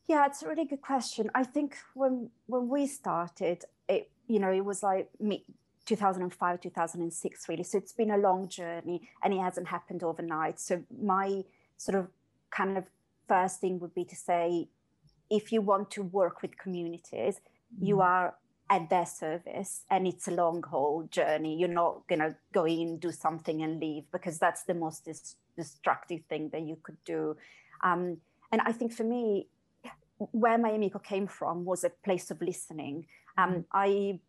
Yeah, 0.06 0.26
it's 0.26 0.42
a 0.42 0.48
really 0.48 0.66
good 0.66 0.82
question. 0.82 1.30
I 1.34 1.44
think 1.44 1.76
when 1.94 2.30
when 2.46 2.68
we 2.68 2.86
started, 2.86 3.64
it 3.88 4.10
you 4.28 4.38
know 4.38 4.52
it 4.52 4.64
was 4.64 4.82
like 4.82 5.08
me 5.18 5.44
2005 5.84 6.60
2006 6.60 7.48
really 7.48 7.62
so 7.62 7.76
it's 7.76 7.92
been 7.92 8.12
a 8.12 8.16
long 8.16 8.48
journey 8.48 9.08
and 9.22 9.34
it 9.34 9.40
hasn't 9.40 9.66
happened 9.66 10.02
overnight 10.02 10.60
so 10.60 10.82
my 11.02 11.42
sort 11.76 11.96
of 11.98 12.08
kind 12.50 12.78
of 12.78 12.84
first 13.28 13.60
thing 13.60 13.78
would 13.80 13.94
be 13.94 14.04
to 14.04 14.16
say, 14.16 14.68
if 15.30 15.52
you 15.52 15.60
want 15.60 15.90
to 15.90 16.02
work 16.02 16.42
with 16.42 16.58
communities, 16.58 17.40
you 17.80 18.00
are 18.00 18.34
at 18.68 18.88
their 18.90 19.06
service 19.06 19.84
and 19.90 20.06
it's 20.06 20.28
a 20.28 20.30
long 20.30 20.62
haul 20.62 21.08
journey. 21.10 21.58
You're 21.58 21.68
not 21.68 22.06
going 22.06 22.20
to 22.20 22.34
go 22.52 22.66
in, 22.66 22.98
do 22.98 23.10
something 23.10 23.62
and 23.62 23.80
leave 23.80 24.04
because 24.12 24.38
that's 24.38 24.64
the 24.64 24.74
most 24.74 25.06
dis- 25.06 25.36
destructive 25.56 26.20
thing 26.28 26.50
that 26.52 26.62
you 26.62 26.76
could 26.82 26.98
do. 27.04 27.36
Um, 27.82 28.18
and 28.50 28.60
I 28.62 28.72
think 28.72 28.92
for 28.92 29.04
me, 29.04 29.48
where 30.30 30.58
Mayamiko 30.58 31.02
came 31.02 31.26
from 31.26 31.64
was 31.64 31.84
a 31.84 31.90
place 31.90 32.30
of 32.30 32.40
listening. 32.42 33.06
Um, 33.38 33.50
mm-hmm. 33.50 33.60
I 33.72 34.20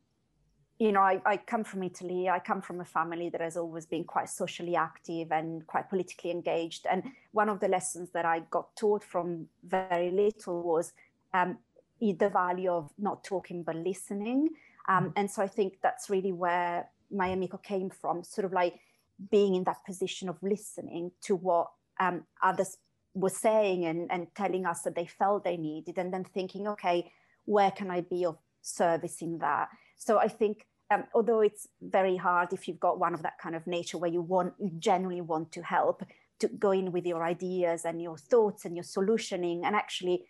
you 0.79 0.91
know, 0.91 1.01
I, 1.01 1.21
I, 1.25 1.37
come 1.37 1.63
from 1.63 1.83
Italy. 1.83 2.29
I 2.29 2.39
come 2.39 2.61
from 2.61 2.81
a 2.81 2.85
family 2.85 3.29
that 3.29 3.41
has 3.41 3.57
always 3.57 3.85
been 3.85 4.03
quite 4.03 4.29
socially 4.29 4.75
active 4.75 5.31
and 5.31 5.65
quite 5.67 5.89
politically 5.89 6.31
engaged. 6.31 6.87
And 6.89 7.03
one 7.31 7.47
of 7.47 7.59
the 7.59 7.67
lessons 7.67 8.09
that 8.11 8.25
I 8.25 8.39
got 8.49 8.75
taught 8.75 9.03
from 9.03 9.47
very 9.63 10.09
little 10.09 10.63
was 10.63 10.93
um, 11.33 11.57
the 11.99 12.29
value 12.29 12.71
of 12.71 12.91
not 12.97 13.23
talking 13.23 13.63
but 13.63 13.75
listening. 13.75 14.49
Um, 14.89 15.05
mm. 15.05 15.13
and 15.15 15.31
so 15.31 15.41
I 15.41 15.47
think 15.47 15.77
that's 15.81 16.09
really 16.09 16.31
where 16.31 16.89
Mayamiko 17.13 17.61
came 17.61 17.89
from, 17.89 18.23
sort 18.23 18.45
of 18.45 18.51
like 18.51 18.79
being 19.31 19.55
in 19.55 19.63
that 19.65 19.85
position 19.85 20.27
of 20.27 20.41
listening 20.41 21.11
to 21.21 21.35
what 21.35 21.71
um, 21.99 22.23
others 22.41 22.77
were 23.13 23.29
saying 23.29 23.85
and, 23.85 24.11
and 24.11 24.27
telling 24.35 24.65
us 24.65 24.81
that 24.81 24.95
they 24.95 25.05
felt 25.05 25.43
they 25.43 25.57
needed, 25.57 25.97
and 25.97 26.11
then 26.11 26.23
thinking, 26.23 26.67
okay, 26.67 27.11
where 27.45 27.71
can 27.71 27.91
I 27.91 28.01
be 28.01 28.25
of 28.25 28.37
service 28.61 29.21
in 29.21 29.37
that? 29.37 29.69
So 29.95 30.19
I 30.19 30.27
think 30.27 30.65
um, 30.91 31.05
although 31.13 31.41
it's 31.41 31.67
very 31.81 32.17
hard 32.17 32.53
if 32.53 32.67
you've 32.67 32.79
got 32.79 32.99
one 32.99 33.13
of 33.13 33.23
that 33.23 33.37
kind 33.41 33.55
of 33.55 33.65
nature 33.65 33.97
where 33.97 34.11
you 34.11 34.21
want 34.21 34.53
you 34.59 34.71
genuinely 34.77 35.21
want 35.21 35.51
to 35.53 35.61
help 35.61 36.03
to 36.39 36.47
go 36.47 36.71
in 36.71 36.91
with 36.91 37.05
your 37.05 37.23
ideas 37.23 37.85
and 37.85 38.01
your 38.01 38.17
thoughts 38.17 38.65
and 38.65 38.75
your 38.75 38.83
solutioning 38.83 39.63
and 39.63 39.75
actually 39.75 40.25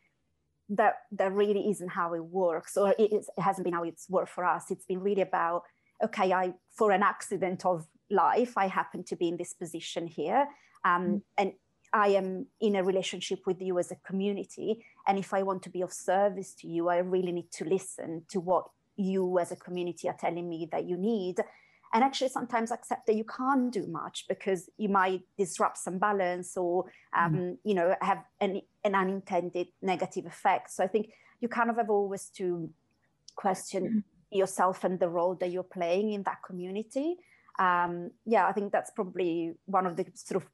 that 0.69 0.95
that 1.11 1.31
really 1.33 1.69
isn't 1.69 1.89
how 1.89 2.13
it 2.13 2.23
works 2.23 2.77
or 2.77 2.95
it, 2.97 3.11
is, 3.11 3.29
it 3.37 3.41
hasn't 3.41 3.65
been 3.65 3.73
how 3.73 3.83
it's 3.83 4.09
worked 4.09 4.29
for 4.29 4.45
us 4.45 4.71
it's 4.71 4.85
been 4.85 5.01
really 5.01 5.21
about 5.21 5.63
okay 6.03 6.31
i 6.31 6.53
for 6.71 6.91
an 6.91 7.03
accident 7.03 7.65
of 7.65 7.85
life 8.09 8.53
i 8.57 8.67
happen 8.67 9.03
to 9.03 9.15
be 9.15 9.27
in 9.27 9.37
this 9.37 9.53
position 9.53 10.07
here 10.07 10.47
um, 10.85 11.05
mm. 11.07 11.21
and 11.37 11.53
i 11.91 12.09
am 12.09 12.45
in 12.61 12.75
a 12.75 12.83
relationship 12.83 13.39
with 13.45 13.61
you 13.61 13.77
as 13.79 13.91
a 13.91 13.95
community 14.05 14.85
and 15.07 15.17
if 15.17 15.33
i 15.33 15.43
want 15.43 15.61
to 15.61 15.69
be 15.69 15.81
of 15.81 15.91
service 15.91 16.53
to 16.53 16.67
you 16.67 16.89
i 16.89 16.97
really 16.97 17.31
need 17.31 17.51
to 17.51 17.65
listen 17.65 18.23
to 18.29 18.39
what 18.39 18.65
you 18.95 19.39
as 19.39 19.51
a 19.51 19.55
community 19.55 20.07
are 20.07 20.17
telling 20.19 20.47
me 20.49 20.67
that 20.71 20.85
you 20.85 20.97
need 20.97 21.39
and 21.93 22.03
actually 22.03 22.29
sometimes 22.29 22.71
accept 22.71 23.05
that 23.05 23.15
you 23.15 23.23
can't 23.23 23.71
do 23.71 23.85
much 23.87 24.25
because 24.27 24.69
you 24.77 24.89
might 24.89 25.21
disrupt 25.37 25.77
some 25.77 25.99
balance 25.99 26.57
or 26.57 26.85
um, 27.15 27.33
mm. 27.33 27.57
you 27.63 27.75
know 27.75 27.95
have 28.01 28.23
an, 28.41 28.61
an, 28.83 28.95
unintended 28.95 29.67
negative 29.81 30.25
effect 30.25 30.71
so 30.71 30.83
i 30.83 30.87
think 30.87 31.11
you 31.39 31.47
kind 31.47 31.69
of 31.69 31.77
have 31.77 31.89
always 31.89 32.25
to 32.25 32.69
question 33.35 34.03
mm. 34.31 34.37
yourself 34.37 34.83
and 34.83 34.99
the 34.99 35.09
role 35.09 35.35
that 35.35 35.51
you're 35.51 35.63
playing 35.63 36.11
in 36.11 36.23
that 36.23 36.37
community 36.45 37.15
um, 37.59 38.09
yeah 38.25 38.47
i 38.47 38.51
think 38.51 38.71
that's 38.71 38.91
probably 38.91 39.53
one 39.65 39.85
of 39.85 39.95
the 39.95 40.05
sort 40.15 40.41
of 40.41 40.49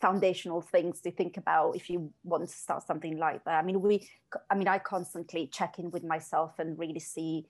foundational 0.00 0.60
things 0.60 1.00
to 1.00 1.10
think 1.10 1.38
about 1.38 1.74
if 1.74 1.88
you 1.88 2.12
want 2.24 2.46
to 2.46 2.54
start 2.54 2.86
something 2.86 3.16
like 3.16 3.42
that 3.44 3.54
i 3.54 3.62
mean 3.62 3.80
we 3.80 4.06
i 4.50 4.54
mean 4.54 4.68
i 4.68 4.78
constantly 4.78 5.46
check 5.46 5.78
in 5.78 5.90
with 5.90 6.04
myself 6.04 6.58
and 6.58 6.78
really 6.78 7.00
see 7.00 7.46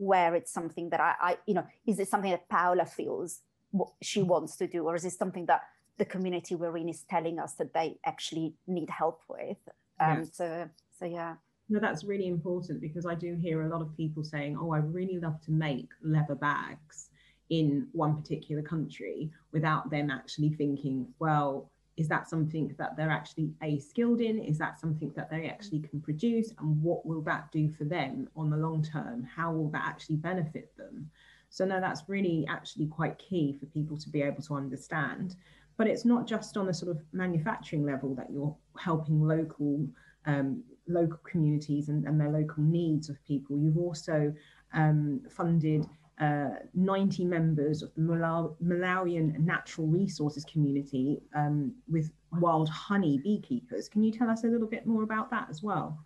where 0.00 0.34
it's 0.34 0.50
something 0.50 0.88
that 0.88 1.00
I, 1.00 1.14
I, 1.20 1.38
you 1.46 1.52
know, 1.54 1.66
is 1.86 1.98
it 1.98 2.08
something 2.08 2.30
that 2.30 2.48
Paola 2.48 2.86
feels 2.86 3.40
what 3.70 3.90
she 4.02 4.22
wants 4.22 4.56
to 4.56 4.66
do, 4.66 4.84
or 4.88 4.96
is 4.96 5.04
it 5.04 5.12
something 5.12 5.46
that 5.46 5.60
the 5.98 6.06
community 6.06 6.54
we're 6.54 6.76
in 6.78 6.88
is 6.88 7.02
telling 7.02 7.38
us 7.38 7.52
that 7.54 7.74
they 7.74 7.98
actually 8.06 8.54
need 8.66 8.88
help 8.88 9.20
with? 9.28 9.58
Um, 10.00 10.24
So, 10.24 10.68
so 10.98 11.04
yeah. 11.04 11.34
No, 11.68 11.78
that's 11.78 12.02
really 12.02 12.28
important 12.28 12.80
because 12.80 13.04
I 13.04 13.14
do 13.14 13.36
hear 13.36 13.62
a 13.62 13.68
lot 13.68 13.82
of 13.82 13.94
people 13.96 14.24
saying, 14.24 14.56
"Oh, 14.58 14.72
I 14.72 14.78
really 14.78 15.18
love 15.20 15.38
to 15.42 15.52
make 15.52 15.88
leather 16.02 16.34
bags 16.34 17.10
in 17.50 17.86
one 17.92 18.16
particular 18.20 18.62
country," 18.62 19.30
without 19.52 19.90
them 19.90 20.10
actually 20.10 20.50
thinking, 20.50 21.06
"Well, 21.18 21.70
is 22.00 22.08
that 22.08 22.30
something 22.30 22.74
that 22.78 22.96
they're 22.96 23.10
actually 23.10 23.52
a 23.62 23.78
skilled 23.78 24.22
in? 24.22 24.38
Is 24.38 24.56
that 24.56 24.80
something 24.80 25.12
that 25.16 25.28
they 25.28 25.46
actually 25.48 25.80
can 25.80 26.00
produce? 26.00 26.50
And 26.58 26.82
what 26.82 27.04
will 27.04 27.20
that 27.22 27.52
do 27.52 27.68
for 27.68 27.84
them 27.84 28.26
on 28.34 28.48
the 28.48 28.56
long 28.56 28.82
term? 28.82 29.22
How 29.22 29.52
will 29.52 29.68
that 29.72 29.84
actually 29.84 30.16
benefit 30.16 30.74
them? 30.78 31.10
So 31.50 31.66
no 31.66 31.78
that's 31.78 32.04
really 32.08 32.46
actually 32.48 32.86
quite 32.86 33.18
key 33.18 33.54
for 33.60 33.66
people 33.66 33.98
to 33.98 34.08
be 34.08 34.22
able 34.22 34.42
to 34.44 34.54
understand. 34.54 35.36
But 35.76 35.88
it's 35.88 36.06
not 36.06 36.26
just 36.26 36.56
on 36.56 36.70
a 36.70 36.74
sort 36.74 36.90
of 36.90 37.02
manufacturing 37.12 37.84
level 37.84 38.14
that 38.14 38.30
you're 38.30 38.56
helping 38.78 39.20
local 39.20 39.86
um, 40.24 40.62
local 40.88 41.20
communities 41.30 41.90
and, 41.90 42.06
and 42.06 42.18
their 42.18 42.30
local 42.30 42.62
needs 42.62 43.10
of 43.10 43.22
people. 43.24 43.58
You've 43.58 43.78
also 43.78 44.32
um, 44.72 45.20
funded 45.28 45.84
uh, 46.20 46.50
90 46.74 47.24
members 47.24 47.82
of 47.82 47.94
the 47.94 48.02
Malaw- 48.02 48.54
Malawian 48.62 49.38
natural 49.38 49.86
resources 49.86 50.44
community 50.44 51.22
um, 51.34 51.72
with 51.90 52.10
wild 52.32 52.68
honey 52.68 53.18
beekeepers. 53.18 53.88
Can 53.88 54.02
you 54.02 54.12
tell 54.12 54.28
us 54.28 54.44
a 54.44 54.46
little 54.46 54.68
bit 54.68 54.86
more 54.86 55.02
about 55.02 55.30
that 55.30 55.48
as 55.48 55.62
well? 55.62 55.98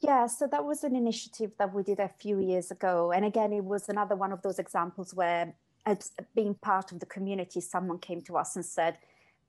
Yeah, 0.00 0.26
so 0.26 0.46
that 0.46 0.64
was 0.64 0.84
an 0.84 0.94
initiative 0.94 1.52
that 1.58 1.74
we 1.74 1.82
did 1.82 2.00
a 2.00 2.08
few 2.08 2.38
years 2.40 2.70
ago. 2.70 3.12
And 3.12 3.24
again, 3.24 3.52
it 3.52 3.64
was 3.64 3.88
another 3.88 4.16
one 4.16 4.32
of 4.32 4.40
those 4.42 4.58
examples 4.58 5.14
where, 5.14 5.54
as 5.84 6.12
being 6.34 6.54
part 6.54 6.92
of 6.92 7.00
the 7.00 7.06
community, 7.06 7.60
someone 7.60 7.98
came 7.98 8.22
to 8.22 8.36
us 8.36 8.56
and 8.56 8.64
said, 8.64 8.98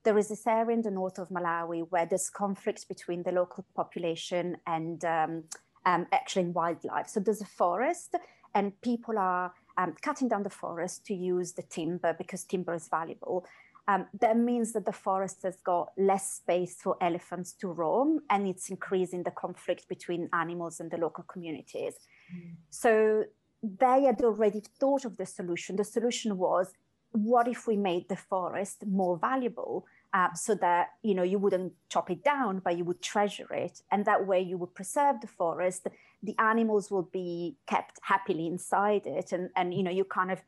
there 0.04 0.18
is 0.18 0.30
this 0.30 0.48
area 0.48 0.76
in 0.76 0.82
the 0.82 0.92
north 0.92 1.20
of 1.20 1.30
Malawi 1.30 1.86
where 1.90 2.06
there's 2.06 2.30
conflict 2.30 2.88
between 2.88 3.24
the 3.24 3.32
local 3.32 3.66
population 3.76 4.58
and 4.66 5.06
um, 5.06 5.44
um, 5.86 6.08
actually 6.12 6.46
wildlife. 6.46 7.08
So 7.08 7.20
there's 7.20 7.42
a 7.42 7.46
forest, 7.46 8.16
and 8.54 8.80
people 8.82 9.18
are 9.18 9.54
um, 9.78 9.96
cutting 10.02 10.28
down 10.28 10.44
the 10.44 10.50
forest 10.50 11.06
to 11.08 11.14
use 11.14 11.54
the 11.54 11.64
timber 11.64 12.14
because 12.18 12.44
timber 12.44 12.74
is 12.74 12.88
valuable. 12.88 13.46
Um, 13.88 14.06
that 14.20 14.38
means 14.38 14.74
that 14.74 14.86
the 14.86 14.92
forest 14.92 15.44
has 15.44 15.58
got 15.62 15.90
less 15.98 16.34
space 16.34 16.76
for 16.82 16.96
elephants 17.02 17.54
to 17.54 17.68
roam 17.68 18.20
and 18.30 18.48
it's 18.48 18.70
increasing 18.70 19.24
the 19.24 19.32
conflict 19.32 19.88
between 19.90 20.30
animals 20.34 20.80
and 20.80 20.92
the 20.92 20.98
local 20.98 21.24
communities. 21.24 21.96
Mm. 22.34 22.54
So 22.70 23.26
they 23.64 24.04
had 24.04 24.22
already 24.22 24.62
thought 24.80 25.04
of 25.06 25.18
the 25.18 25.26
solution. 25.26 25.76
The 25.76 25.84
solution 25.84 26.38
was 26.38 26.72
what 27.12 27.48
if 27.48 27.68
we 27.68 27.76
made 27.76 28.08
the 28.08 28.16
forest 28.16 28.86
more 28.86 29.18
valuable? 29.18 29.86
uh, 30.14 30.34
so 30.34 30.56
that 30.56 30.90
you 31.04 31.16
know 31.16 31.24
you 31.24 31.40
wouldn't 31.40 31.74
chop 31.90 32.10
it 32.12 32.24
down, 32.24 32.60
but 32.60 32.78
you 32.78 32.84
would 32.84 33.02
treasure 33.02 33.52
it, 33.54 33.82
and 33.92 34.06
that 34.06 34.28
way 34.28 34.42
you 34.42 34.58
would 34.58 34.76
preserve 34.76 35.22
the 35.22 35.28
forest. 35.28 35.88
The 36.24 36.36
animals 36.40 36.92
will 36.92 37.10
be 37.12 37.58
kept 37.68 38.00
happily 38.04 38.48
inside 38.48 39.06
it, 39.06 39.32
and 39.32 39.50
and 39.56 39.74
you 39.74 39.84
know 39.84 39.92
you 39.92 40.04
kind 40.04 40.32
of 40.32 40.42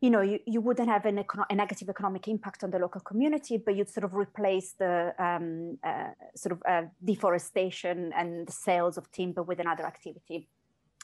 you 0.00 0.10
know, 0.10 0.20
you, 0.20 0.38
you 0.46 0.60
wouldn't 0.60 0.88
have 0.88 1.06
an 1.06 1.16
econo- 1.16 1.46
a 1.48 1.54
negative 1.54 1.88
economic 1.88 2.28
impact 2.28 2.62
on 2.62 2.70
the 2.70 2.78
local 2.78 3.00
community, 3.00 3.56
but 3.56 3.74
you'd 3.74 3.88
sort 3.88 4.04
of 4.04 4.14
replace 4.14 4.72
the 4.72 5.14
um, 5.18 5.78
uh, 5.82 6.10
sort 6.34 6.52
of 6.52 6.62
uh, 6.68 6.82
deforestation 7.02 8.12
and 8.14 8.46
the 8.46 8.52
sales 8.52 8.98
of 8.98 9.10
timber 9.10 9.42
with 9.42 9.58
another 9.58 9.86
activity. 9.86 10.48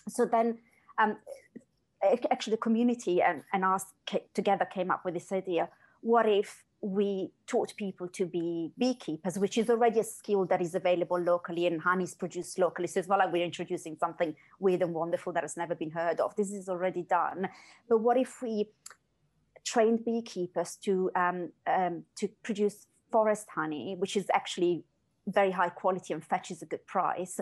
So 0.08 0.26
then, 0.26 0.58
um, 0.98 1.16
actually, 2.30 2.52
the 2.52 2.58
community 2.58 3.22
and, 3.22 3.42
and 3.52 3.64
us 3.64 3.86
together 4.34 4.66
came 4.66 4.90
up 4.90 5.04
with 5.04 5.14
this 5.14 5.32
idea: 5.32 5.70
what 6.02 6.28
if 6.28 6.62
we 6.82 7.30
taught 7.46 7.74
people 7.76 8.08
to 8.08 8.26
be 8.26 8.72
beekeepers, 8.76 9.38
which 9.38 9.56
is 9.56 9.70
already 9.70 10.00
a 10.00 10.04
skill 10.04 10.44
that 10.46 10.60
is 10.60 10.74
available 10.74 11.18
locally 11.18 11.68
and 11.68 11.80
honey 11.80 12.02
is 12.02 12.14
produced 12.14 12.58
locally. 12.58 12.88
So 12.88 12.98
it's 12.98 13.08
not 13.08 13.20
like 13.20 13.32
we're 13.32 13.44
introducing 13.44 13.96
something 13.96 14.34
weird 14.58 14.82
and 14.82 14.92
wonderful 14.92 15.32
that 15.34 15.44
has 15.44 15.56
never 15.56 15.76
been 15.76 15.92
heard 15.92 16.18
of. 16.18 16.34
This 16.34 16.50
is 16.50 16.68
already 16.68 17.02
done. 17.02 17.48
But 17.88 17.98
what 17.98 18.16
if 18.16 18.42
we 18.42 18.68
trained 19.64 20.04
beekeepers 20.04 20.74
to 20.82 21.08
um, 21.14 21.50
um, 21.68 22.02
to 22.16 22.28
produce 22.42 22.86
forest 23.12 23.46
honey, 23.54 23.94
which 23.96 24.16
is 24.16 24.26
actually 24.34 24.82
very 25.28 25.52
high 25.52 25.68
quality 25.68 26.12
and 26.12 26.24
fetches 26.24 26.62
a 26.62 26.66
good 26.66 26.84
price, 26.86 27.38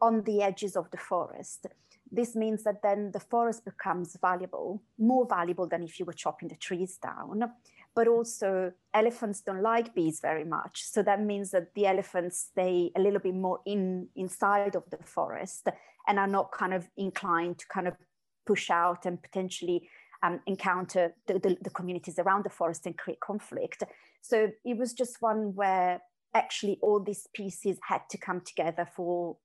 on 0.00 0.22
the 0.22 0.40
edges 0.40 0.76
of 0.76 0.90
the 0.92 0.96
forest? 0.96 1.66
This 2.10 2.34
means 2.34 2.62
that 2.62 2.80
then 2.82 3.10
the 3.12 3.20
forest 3.20 3.66
becomes 3.66 4.16
valuable, 4.18 4.82
more 4.98 5.26
valuable 5.26 5.66
than 5.66 5.82
if 5.82 6.00
you 6.00 6.06
were 6.06 6.14
chopping 6.14 6.48
the 6.48 6.56
trees 6.56 6.96
down 6.96 7.52
but 7.98 8.06
also 8.06 8.70
elephants 8.94 9.40
don't 9.40 9.60
like 9.60 9.92
bees 9.92 10.20
very 10.20 10.44
much. 10.44 10.84
So 10.84 11.02
that 11.02 11.20
means 11.20 11.50
that 11.50 11.74
the 11.74 11.86
elephants 11.86 12.38
stay 12.52 12.92
a 12.94 13.00
little 13.00 13.18
bit 13.18 13.34
more 13.34 13.58
in 13.66 14.06
inside 14.14 14.76
of 14.76 14.84
the 14.88 14.98
forest 15.02 15.66
and 16.06 16.16
are 16.16 16.28
not 16.28 16.52
kind 16.52 16.72
of 16.72 16.88
inclined 16.96 17.58
to 17.58 17.66
kind 17.66 17.88
of 17.88 17.94
push 18.46 18.70
out 18.70 19.04
and 19.04 19.20
potentially 19.20 19.88
um, 20.22 20.38
encounter 20.46 21.12
the, 21.26 21.40
the, 21.40 21.56
the 21.60 21.70
communities 21.70 22.20
around 22.20 22.44
the 22.44 22.50
forest 22.50 22.86
and 22.86 22.96
create 22.96 23.18
conflict. 23.18 23.82
So 24.22 24.48
it 24.64 24.78
was 24.78 24.92
just 24.92 25.20
one 25.20 25.56
where 25.56 26.00
actually 26.34 26.78
all 26.80 27.00
these 27.00 27.26
pieces 27.34 27.78
had 27.82 28.02
to 28.10 28.16
come 28.16 28.42
together 28.42 28.86
for 28.94 29.38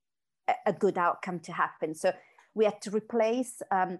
a, 0.64 0.72
good 0.72 0.96
outcome 0.96 1.40
to 1.40 1.52
happen. 1.52 1.92
So 1.92 2.12
we 2.54 2.66
had 2.66 2.80
to 2.82 2.92
replace 2.92 3.62
um, 3.72 3.98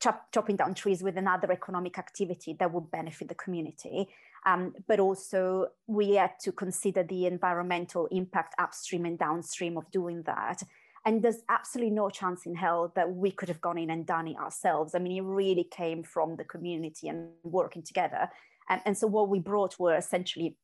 chop, 0.00 0.32
chopping 0.32 0.56
down 0.56 0.74
trees 0.74 1.02
with 1.02 1.16
another 1.16 1.52
economic 1.52 1.98
activity 1.98 2.56
that 2.58 2.72
would 2.72 2.90
benefit 2.90 3.28
the 3.28 3.34
community. 3.34 4.08
Um, 4.46 4.74
but 4.88 4.98
also 4.98 5.68
we 5.86 6.14
had 6.14 6.32
to 6.42 6.52
consider 6.52 7.02
the 7.02 7.26
environmental 7.26 8.06
impact 8.06 8.54
upstream 8.58 9.04
and 9.04 9.18
downstream 9.18 9.76
of 9.76 9.90
doing 9.90 10.22
that. 10.22 10.62
And 11.04 11.22
there's 11.22 11.42
absolutely 11.48 11.94
no 11.94 12.10
chance 12.10 12.44
in 12.46 12.54
hell 12.54 12.92
that 12.94 13.14
we 13.14 13.30
could 13.30 13.48
have 13.48 13.60
gone 13.60 13.78
in 13.78 13.90
and 13.90 14.06
done 14.06 14.28
it 14.28 14.36
ourselves. 14.36 14.94
I 14.94 14.98
mean, 14.98 15.16
it 15.16 15.26
really 15.26 15.64
came 15.64 16.02
from 16.02 16.36
the 16.36 16.44
community 16.44 17.08
and 17.08 17.30
working 17.42 17.82
together. 17.82 18.28
And, 18.68 18.80
and 18.84 18.98
so 18.98 19.06
what 19.06 19.28
we 19.28 19.38
brought 19.38 19.78
were 19.78 19.96
essentially 19.96 20.56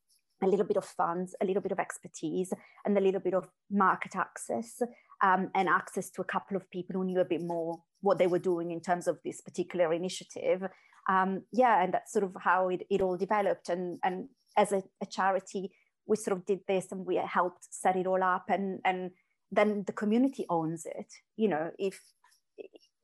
a 0.43 0.47
little 0.47 0.67
bit 0.67 0.77
of 0.77 0.85
funds, 0.85 1.35
a 1.41 1.47
little 1.47 1.63
bit 1.63 1.73
of 1.73 1.79
expertise, 1.79 2.53
and 2.85 2.97
a 2.97 3.01
little 3.01 3.21
bit 3.21 3.33
of 3.33 3.49
market 3.71 4.15
access 4.15 4.83
um, 5.23 5.51
and 5.55 5.69
access 5.69 6.11
to 6.11 6.21
a 6.21 6.25
couple 6.25 6.57
of 6.57 6.71
people 6.71 6.97
who 6.97 7.05
knew 7.05 7.21
a 7.21 7.25
bit 7.25 7.43
more 7.43 7.81
what 8.01 8.19
they 8.19 8.27
were 8.27 8.39
doing 8.39 8.71
in 8.71 8.81
terms 8.81 9.07
of 9.07 9.19
this 9.25 9.41
particular 9.41 9.93
initiative. 9.93 10.65
Um, 11.09 11.43
yeah, 11.53 11.83
and 11.83 11.95
that's 11.95 12.13
sort 12.13 12.25
of 12.25 12.37
how 12.41 12.69
it, 12.69 12.87
it 12.91 13.01
all 13.01 13.17
developed. 13.17 13.69
And, 13.69 13.99
and 14.03 14.29
as 14.57 14.73
a, 14.73 14.83
a, 15.01 15.07
charity, 15.07 15.71
we 16.07 16.17
sort 16.17 16.37
of 16.37 16.47
did 16.47 16.61
this 16.67 16.91
and 16.91 17.07
we 17.07 17.17
helped 17.17 17.67
set 17.71 17.97
it 17.97 18.07
all 18.07 18.23
up. 18.23 18.47
And, 18.49 18.81
and 18.85 19.11
then 19.53 19.85
the 19.87 19.93
community 19.93 20.47
owns 20.51 20.85
it. 20.85 21.13
You 21.37 21.49
know, 21.49 21.71
if 21.79 22.01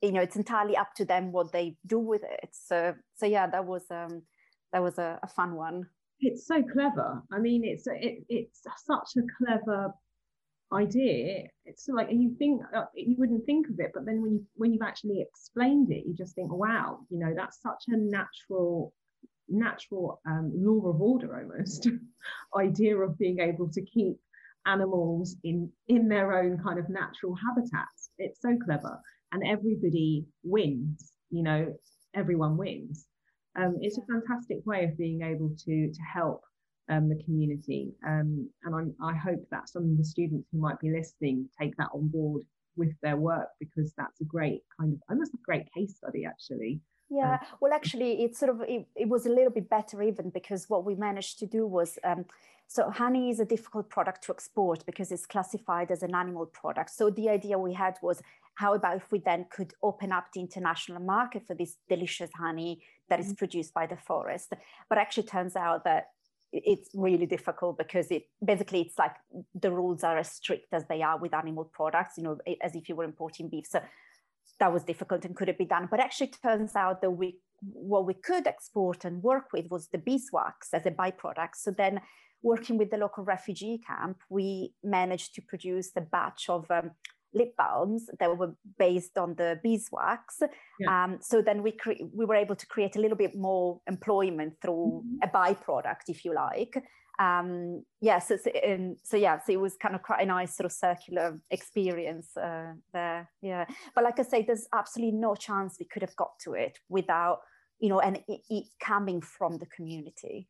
you 0.01 0.11
know, 0.11 0.21
it's 0.21 0.35
entirely 0.35 0.75
up 0.75 0.93
to 0.95 1.05
them 1.05 1.31
what 1.31 1.53
they 1.53 1.77
do 1.85 1.97
with 1.97 2.23
it. 2.23 2.49
So, 2.51 2.95
so 3.15 3.25
yeah, 3.25 3.47
that 3.47 3.65
was 3.65 3.83
um, 3.89 4.23
that 4.73 4.83
was 4.83 4.97
a, 4.97 5.17
a 5.23 5.27
fun 5.27 5.55
one 5.55 5.85
it's 6.23 6.47
so 6.47 6.63
clever. 6.63 7.21
I 7.31 7.39
mean, 7.39 7.63
it's 7.63 7.85
it, 7.87 8.23
it's 8.29 8.61
such 8.85 9.09
a 9.17 9.21
clever 9.37 9.93
idea. 10.73 11.43
It's 11.65 11.87
like 11.87 12.07
you 12.11 12.35
think 12.37 12.61
uh, 12.75 12.85
you 12.95 13.15
wouldn't 13.17 13.45
think 13.45 13.67
of 13.69 13.79
it, 13.79 13.91
but 13.93 14.05
then 14.05 14.21
when 14.21 14.33
you 14.33 14.45
when 14.55 14.73
you've 14.73 14.81
actually 14.81 15.21
explained 15.21 15.91
it, 15.91 16.05
you 16.05 16.13
just 16.13 16.35
think, 16.35 16.51
wow, 16.51 16.99
you 17.09 17.19
know, 17.19 17.33
that's 17.35 17.61
such 17.61 17.83
a 17.87 17.97
natural 17.97 18.93
natural 19.49 20.21
um, 20.25 20.51
law 20.55 20.89
of 20.89 21.01
order 21.01 21.35
almost 21.35 21.87
idea 22.57 22.97
of 22.97 23.17
being 23.17 23.39
able 23.39 23.69
to 23.69 23.81
keep 23.81 24.17
animals 24.65 25.35
in 25.43 25.69
in 25.87 26.07
their 26.07 26.37
own 26.39 26.57
kind 26.63 26.79
of 26.79 26.89
natural 26.89 27.35
habitats. 27.35 28.09
It's 28.17 28.41
so 28.41 28.57
clever, 28.65 28.99
and 29.31 29.43
everybody 29.45 30.25
wins. 30.43 31.11
You 31.29 31.43
know, 31.43 31.73
everyone 32.13 32.57
wins 32.57 33.07
um, 33.55 33.77
it's 33.81 33.97
a 33.97 34.01
fantastic 34.01 34.65
way 34.65 34.85
of 34.85 34.97
being 34.97 35.21
able 35.21 35.55
to 35.65 35.91
to 35.91 36.01
help 36.01 36.41
um, 36.89 37.09
the 37.09 37.21
community. 37.23 37.93
Um, 38.05 38.49
and 38.63 38.75
I'm, 38.75 38.95
I 39.01 39.15
hope 39.15 39.43
that 39.51 39.69
some 39.69 39.83
of 39.83 39.97
the 39.97 40.05
students 40.05 40.47
who 40.51 40.59
might 40.59 40.79
be 40.79 40.91
listening 40.91 41.49
take 41.59 41.75
that 41.77 41.89
on 41.93 42.07
board 42.07 42.43
with 42.75 42.93
their 43.01 43.17
work 43.17 43.49
because 43.59 43.93
that's 43.97 44.19
a 44.21 44.23
great 44.23 44.63
kind 44.79 44.93
of 44.93 44.99
almost 45.09 45.33
a 45.33 45.37
great 45.45 45.71
case 45.73 45.95
study 45.95 46.25
actually. 46.25 46.81
Yeah, 47.09 47.33
um, 47.33 47.39
well, 47.61 47.73
actually, 47.73 48.23
it's 48.23 48.39
sort 48.39 48.49
of 48.49 48.61
it, 48.61 48.87
it, 48.95 49.07
was 49.07 49.27
a 49.27 49.29
little 49.29 49.51
bit 49.51 49.69
better 49.69 50.01
even 50.01 50.31
because 50.31 50.67
what 50.67 50.83
we 50.83 50.95
managed 50.95 51.37
to 51.39 51.45
do 51.45 51.67
was 51.67 51.99
um, 52.03 52.25
so 52.67 52.89
honey 52.89 53.29
is 53.29 53.39
a 53.39 53.45
difficult 53.45 53.89
product 53.89 54.23
to 54.23 54.31
export 54.31 54.83
because 54.85 55.11
it's 55.11 55.27
classified 55.27 55.91
as 55.91 56.01
an 56.01 56.15
animal 56.15 56.47
product. 56.47 56.89
So 56.89 57.11
the 57.11 57.29
idea 57.29 57.59
we 57.59 57.73
had 57.73 57.97
was 58.01 58.21
how 58.55 58.73
about 58.73 58.97
if 58.97 59.11
we 59.11 59.19
then 59.19 59.45
could 59.51 59.73
open 59.83 60.11
up 60.11 60.27
the 60.33 60.39
international 60.39 61.01
market 61.01 61.45
for 61.45 61.55
this 61.55 61.77
delicious 61.89 62.31
honey 62.35 62.81
that 63.09 63.19
is 63.19 63.27
mm-hmm. 63.27 63.35
produced 63.35 63.73
by 63.73 63.85
the 63.85 63.97
forest? 63.97 64.53
But 64.89 64.97
actually 64.97 65.27
turns 65.27 65.55
out 65.55 65.83
that 65.83 66.07
it's 66.53 66.89
really 66.93 67.25
difficult 67.25 67.77
because 67.77 68.11
it 68.11 68.27
basically 68.45 68.81
it's 68.81 68.97
like 68.99 69.15
the 69.59 69.71
rules 69.71 70.03
are 70.03 70.17
as 70.17 70.31
strict 70.31 70.71
as 70.71 70.85
they 70.87 71.01
are 71.01 71.17
with 71.17 71.33
animal 71.33 71.65
products, 71.65 72.17
you 72.17 72.23
know, 72.23 72.37
as 72.61 72.75
if 72.75 72.87
you 72.87 72.95
were 72.95 73.03
importing 73.03 73.49
beef. 73.49 73.65
So 73.65 73.81
that 74.59 74.71
was 74.71 74.83
difficult 74.83 75.25
and 75.25 75.35
could 75.35 75.49
it 75.49 75.57
be 75.57 75.65
done? 75.65 75.87
But 75.89 75.99
actually 75.99 76.27
turns 76.27 76.75
out 76.75 77.01
that 77.01 77.11
we 77.11 77.39
what 77.61 78.05
we 78.05 78.13
could 78.13 78.45
export 78.45 79.05
and 79.05 79.23
work 79.23 79.53
with 79.53 79.71
was 79.71 79.87
the 79.87 79.97
beeswax 79.97 80.73
as 80.73 80.85
a 80.85 80.91
byproduct. 80.91 81.55
So 81.55 81.71
then 81.71 82.01
working 82.43 82.77
with 82.77 82.91
the 82.91 82.97
local 82.97 83.23
refugee 83.23 83.81
camp, 83.87 84.17
we 84.29 84.73
managed 84.83 85.33
to 85.35 85.41
produce 85.41 85.91
a 85.95 86.01
batch 86.01 86.49
of 86.49 86.69
um, 86.69 86.91
lip 87.33 87.55
balms 87.57 88.09
that 88.19 88.37
were 88.37 88.53
based 88.77 89.17
on 89.17 89.35
the 89.35 89.59
beeswax. 89.63 90.41
Yeah. 90.79 91.03
Um, 91.03 91.17
so 91.21 91.41
then 91.41 91.63
we 91.63 91.71
cre- 91.71 92.03
we 92.13 92.25
were 92.25 92.35
able 92.35 92.55
to 92.55 92.67
create 92.67 92.95
a 92.95 92.99
little 92.99 93.17
bit 93.17 93.35
more 93.35 93.81
employment 93.87 94.53
through 94.61 95.03
mm-hmm. 95.05 95.17
a 95.23 95.27
byproduct, 95.27 96.09
if 96.09 96.25
you 96.25 96.33
like. 96.33 96.83
Um, 97.19 97.83
yeah, 98.01 98.17
so, 98.19 98.37
so, 98.37 98.49
um, 98.67 98.97
so, 99.03 99.17
yeah, 99.17 99.39
so 99.39 99.53
it 99.53 99.59
was 99.59 99.77
kind 99.77 99.93
of 99.93 100.01
quite 100.01 100.21
a 100.21 100.25
nice 100.25 100.57
sort 100.57 100.65
of 100.65 100.71
circular 100.71 101.39
experience 101.51 102.35
uh, 102.35 102.73
there. 102.91 103.29
Yeah, 103.41 103.65
but 103.93 104.03
like 104.03 104.19
I 104.19 104.23
say, 104.23 104.43
there's 104.43 104.67
absolutely 104.73 105.19
no 105.19 105.35
chance 105.35 105.77
we 105.79 105.85
could 105.85 106.01
have 106.01 106.15
got 106.15 106.39
to 106.43 106.53
it 106.53 106.79
without 106.89 107.41
you 107.83 107.89
know, 107.89 107.99
and 107.99 108.17
it, 108.29 108.41
it 108.49 108.65
coming 108.79 109.19
from 109.19 109.57
the 109.57 109.65
community. 109.65 110.47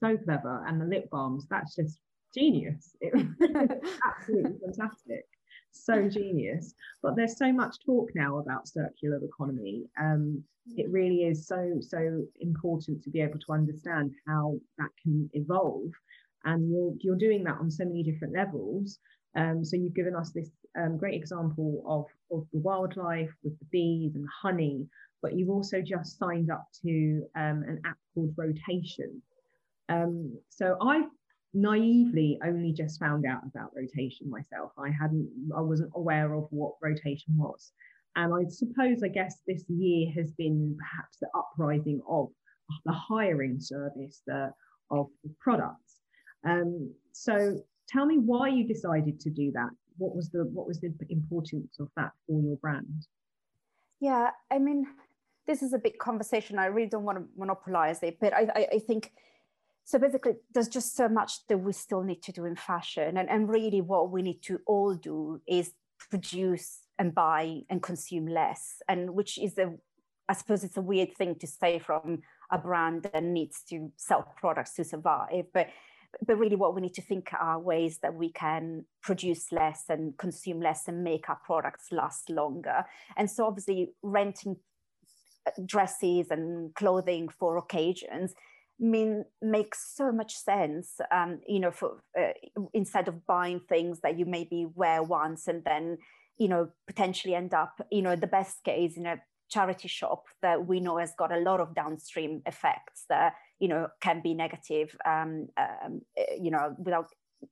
So 0.00 0.16
clever, 0.18 0.64
and 0.68 0.80
the 0.80 0.84
lip 0.84 1.10
balms, 1.10 1.46
that's 1.50 1.74
just 1.74 1.98
genius. 2.32 2.94
It 3.00 3.12
absolutely 4.06 4.52
fantastic 4.64 5.24
so 5.84 6.08
genius. 6.08 6.74
But 7.02 7.16
there's 7.16 7.36
so 7.36 7.52
much 7.52 7.76
talk 7.84 8.10
now 8.14 8.38
about 8.38 8.68
circular 8.68 9.20
economy. 9.22 9.84
Um, 10.00 10.42
it 10.76 10.90
really 10.90 11.24
is 11.24 11.46
so 11.46 11.78
so 11.80 12.26
important 12.40 13.02
to 13.04 13.10
be 13.10 13.20
able 13.20 13.38
to 13.38 13.52
understand 13.52 14.12
how 14.26 14.58
that 14.78 14.90
can 15.02 15.30
evolve, 15.34 15.90
and 16.44 16.70
you're 16.70 16.94
you're 17.00 17.16
doing 17.16 17.44
that 17.44 17.58
on 17.60 17.70
so 17.70 17.84
many 17.84 18.02
different 18.02 18.34
levels. 18.34 18.98
Um, 19.36 19.64
so 19.64 19.76
you've 19.76 19.94
given 19.94 20.16
us 20.16 20.32
this 20.32 20.50
um, 20.78 20.96
great 20.96 21.14
example 21.14 21.82
of 21.86 22.36
of 22.36 22.46
the 22.52 22.58
wildlife 22.58 23.32
with 23.44 23.58
the 23.58 23.66
bees 23.66 24.16
and 24.16 24.26
honey, 24.42 24.86
but 25.22 25.34
you've 25.34 25.50
also 25.50 25.80
just 25.80 26.18
signed 26.18 26.50
up 26.50 26.66
to 26.82 27.26
um, 27.36 27.62
an 27.68 27.80
app 27.84 27.98
called 28.14 28.34
Rotation. 28.36 29.22
Um, 29.88 30.36
so 30.48 30.76
I 30.80 31.04
naively 31.54 32.38
only 32.44 32.72
just 32.72 33.00
found 33.00 33.24
out 33.26 33.40
about 33.44 33.70
rotation 33.74 34.28
myself. 34.28 34.72
I 34.78 34.90
hadn't, 34.90 35.28
I 35.56 35.60
wasn't 35.60 35.92
aware 35.94 36.34
of 36.34 36.46
what 36.50 36.74
rotation 36.82 37.36
was. 37.36 37.72
And 38.16 38.32
I 38.32 38.48
suppose, 38.48 39.02
I 39.02 39.08
guess 39.08 39.40
this 39.46 39.64
year 39.68 40.10
has 40.16 40.32
been 40.32 40.76
perhaps 40.78 41.18
the 41.20 41.28
uprising 41.34 42.00
of 42.08 42.28
the 42.84 42.92
hiring 42.92 43.60
service 43.60 44.22
the, 44.26 44.52
of 44.90 45.08
the 45.22 45.30
products. 45.40 46.00
Um, 46.46 46.92
so 47.12 47.60
tell 47.88 48.06
me 48.06 48.18
why 48.18 48.48
you 48.48 48.66
decided 48.66 49.20
to 49.20 49.30
do 49.30 49.52
that. 49.52 49.70
What 49.98 50.14
was 50.14 50.30
the 50.30 50.44
what 50.44 50.66
was 50.66 50.80
the 50.80 50.92
importance 51.08 51.76
of 51.80 51.88
that 51.96 52.12
for 52.26 52.40
your 52.40 52.56
brand? 52.56 53.06
Yeah, 54.00 54.30
I 54.50 54.58
mean, 54.58 54.86
this 55.46 55.62
is 55.62 55.72
a 55.72 55.78
big 55.78 55.98
conversation. 55.98 56.58
I 56.58 56.66
really 56.66 56.88
don't 56.88 57.04
want 57.04 57.18
to 57.18 57.24
monopolize 57.36 58.02
it, 58.02 58.18
but 58.20 58.34
I, 58.34 58.48
I, 58.54 58.66
I 58.74 58.78
think 58.78 59.12
so 59.86 60.00
basically 60.00 60.32
there's 60.52 60.68
just 60.68 60.96
so 60.96 61.08
much 61.08 61.46
that 61.46 61.58
we 61.58 61.72
still 61.72 62.02
need 62.02 62.20
to 62.24 62.32
do 62.32 62.44
in 62.44 62.56
fashion. 62.56 63.16
And, 63.16 63.30
and 63.30 63.48
really 63.48 63.80
what 63.80 64.10
we 64.10 64.20
need 64.20 64.42
to 64.42 64.58
all 64.66 64.96
do 64.96 65.40
is 65.46 65.70
produce 66.10 66.80
and 66.98 67.14
buy 67.14 67.60
and 67.70 67.80
consume 67.80 68.26
less 68.26 68.82
and 68.88 69.14
which 69.14 69.38
is 69.38 69.56
a 69.56 69.72
i 70.28 70.34
suppose 70.34 70.62
it's 70.62 70.76
a 70.76 70.82
weird 70.82 71.14
thing 71.16 71.34
to 71.34 71.46
say 71.46 71.78
from 71.78 72.20
a 72.50 72.58
brand 72.58 73.02
that 73.02 73.22
needs 73.22 73.62
to 73.68 73.90
sell 73.96 74.34
products 74.36 74.74
to 74.74 74.84
survive 74.84 75.44
but 75.54 75.68
but 76.26 76.38
really 76.38 76.56
what 76.56 76.74
we 76.74 76.80
need 76.80 76.94
to 76.94 77.02
think 77.02 77.30
are 77.38 77.58
ways 77.58 77.98
that 78.02 78.14
we 78.14 78.30
can 78.30 78.84
produce 79.02 79.52
less 79.52 79.84
and 79.88 80.16
consume 80.18 80.60
less 80.60 80.88
and 80.88 81.04
make 81.04 81.28
our 81.28 81.38
products 81.44 81.88
last 81.90 82.30
longer. 82.30 82.84
And 83.16 83.30
so 83.30 83.44
obviously 83.44 83.90
renting 84.02 84.56
dresses 85.64 86.28
and 86.30 86.74
clothing 86.74 87.28
for 87.28 87.58
occasions 87.58 88.34
mean 88.78 89.24
makes 89.40 89.94
so 89.94 90.12
much 90.12 90.36
sense 90.36 91.00
um, 91.10 91.40
you 91.46 91.58
know 91.58 91.70
for 91.70 92.02
uh, 92.18 92.32
instead 92.74 93.08
of 93.08 93.26
buying 93.26 93.60
things 93.68 94.00
that 94.00 94.18
you 94.18 94.26
maybe 94.26 94.66
wear 94.74 95.02
once 95.02 95.48
and 95.48 95.64
then 95.64 95.96
you 96.38 96.48
know 96.48 96.68
potentially 96.86 97.34
end 97.34 97.54
up 97.54 97.80
you 97.90 98.02
know 98.02 98.16
the 98.16 98.26
best 98.26 98.62
case 98.64 98.96
in 98.96 99.06
a 99.06 99.16
charity 99.48 99.88
shop 99.88 100.24
that 100.42 100.66
we 100.66 100.80
know 100.80 100.98
has 100.98 101.12
got 101.16 101.32
a 101.32 101.38
lot 101.40 101.60
of 101.60 101.74
downstream 101.74 102.42
effects 102.46 103.04
that 103.08 103.34
you 103.58 103.68
know 103.68 103.88
can 104.00 104.20
be 104.20 104.34
negative 104.34 104.94
um, 105.06 105.48
um, 105.56 106.02
uh, 106.18 106.34
you 106.40 106.50
know 106.50 106.74
without 106.78 107.06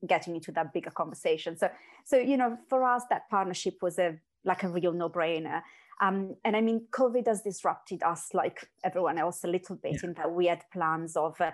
getting 0.06 0.34
into 0.34 0.52
that 0.52 0.72
bigger 0.72 0.90
conversation. 0.90 1.56
So 1.56 1.68
so 2.04 2.16
you 2.16 2.37
know 2.37 2.58
for 2.68 2.84
us 2.84 3.02
that 3.10 3.28
partnership 3.30 3.74
was 3.82 3.98
a 3.98 4.18
like 4.44 4.62
a 4.62 4.68
real 4.68 4.92
no-brainer 4.92 5.62
um, 6.00 6.37
and 6.44 6.57
I 6.57 6.61
mean, 6.61 6.87
COVID 6.90 7.26
has 7.26 7.42
disrupted 7.42 8.02
us 8.02 8.28
like 8.35 8.68
everyone 8.83 9.18
else 9.18 9.44
a 9.44 9.48
little 9.48 9.76
bit 9.76 10.00
yeah. 10.02 10.09
in 10.09 10.14
that 10.14 10.33
we 10.33 10.46
had 10.46 10.64
plans 10.72 11.16
of 11.16 11.40
uh, 11.40 11.52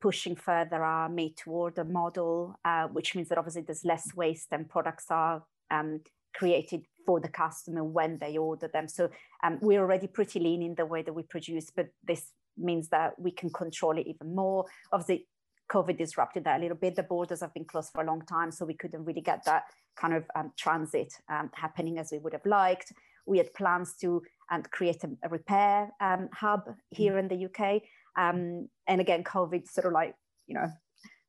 pushing 0.00 0.36
further 0.36 0.82
our 0.82 1.08
made 1.08 1.36
to 1.38 1.50
order 1.50 1.84
model, 1.84 2.54
uh, 2.64 2.86
which 2.88 3.14
means 3.14 3.28
that 3.28 3.38
obviously 3.38 3.62
there's 3.62 3.84
less 3.84 4.14
waste 4.14 4.48
and 4.52 4.68
products 4.68 5.06
are 5.10 5.42
um, 5.70 6.00
created 6.34 6.84
for 7.06 7.20
the 7.20 7.28
customer 7.28 7.82
when 7.82 8.18
they 8.18 8.36
order 8.36 8.68
them. 8.68 8.88
So 8.88 9.10
um, 9.42 9.58
we're 9.60 9.80
already 9.80 10.06
pretty 10.06 10.38
lean 10.38 10.62
in 10.62 10.74
the 10.74 10.86
way 10.86 11.02
that 11.02 11.12
we 11.12 11.22
produce, 11.22 11.70
but 11.74 11.88
this 12.06 12.32
means 12.56 12.88
that 12.90 13.18
we 13.18 13.30
can 13.30 13.50
control 13.50 13.96
it 13.98 14.06
even 14.06 14.34
more. 14.34 14.66
Obviously, 14.92 15.26
COVID 15.70 15.98
disrupted 15.98 16.44
that 16.44 16.58
a 16.58 16.62
little 16.62 16.76
bit. 16.76 16.96
The 16.96 17.02
borders 17.02 17.40
have 17.40 17.54
been 17.54 17.64
closed 17.64 17.90
for 17.92 18.02
a 18.02 18.06
long 18.06 18.22
time, 18.22 18.50
so 18.50 18.64
we 18.64 18.74
couldn't 18.74 19.04
really 19.04 19.20
get 19.20 19.44
that 19.44 19.64
kind 19.96 20.14
of 20.14 20.24
um, 20.34 20.52
transit 20.56 21.12
um, 21.28 21.50
happening 21.54 21.98
as 21.98 22.10
we 22.12 22.18
would 22.18 22.32
have 22.32 22.46
liked 22.46 22.92
we 23.28 23.38
had 23.38 23.52
plans 23.54 23.94
to 24.00 24.22
and 24.50 24.70
create 24.70 25.04
a, 25.04 25.10
a 25.22 25.28
repair 25.28 25.90
um, 26.00 26.28
hub 26.32 26.62
here 26.90 27.14
mm. 27.14 27.20
in 27.20 27.28
the 27.28 27.44
UK. 27.46 27.82
Um, 28.16 28.68
and 28.86 29.00
again, 29.00 29.22
COVID 29.22 29.68
sort 29.68 29.86
of 29.86 29.92
like, 29.92 30.14
you 30.46 30.54
know, 30.54 30.68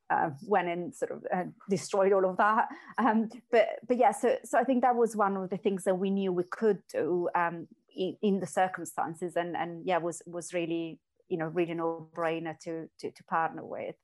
uh, 0.10 0.32
went 0.42 0.68
and 0.68 0.96
sort 0.96 1.12
of 1.12 1.24
uh, 1.32 1.44
destroyed 1.70 2.14
all 2.14 2.26
of 2.26 2.38
that. 2.38 2.68
Um, 2.98 3.30
but 3.52 3.68
but 3.88 3.98
yeah, 3.98 4.12
so 4.12 4.38
so 4.44 4.58
I 4.58 4.64
think 4.64 4.82
that 4.82 4.96
was 4.96 5.16
one 5.16 5.38
of 5.38 5.50
the 5.50 5.58
things 5.58 5.84
that 5.84 5.96
we 5.96 6.10
knew 6.10 6.34
we 6.34 6.46
could 6.50 6.80
do 6.92 7.30
um, 7.36 7.68
in, 7.96 8.18
in, 8.22 8.40
the 8.40 8.48
circumstances, 8.48 9.36
and 9.36 9.56
and 9.56 9.86
yeah, 9.86 10.00
was 10.00 10.24
was 10.26 10.54
really 10.54 11.00
you 11.28 11.38
know 11.38 11.46
really 11.46 11.76
no 11.76 12.10
brainer 12.16 12.58
to, 12.62 12.90
to 13.00 13.12
to 13.12 13.24
partner 13.26 13.64
with. 13.64 13.98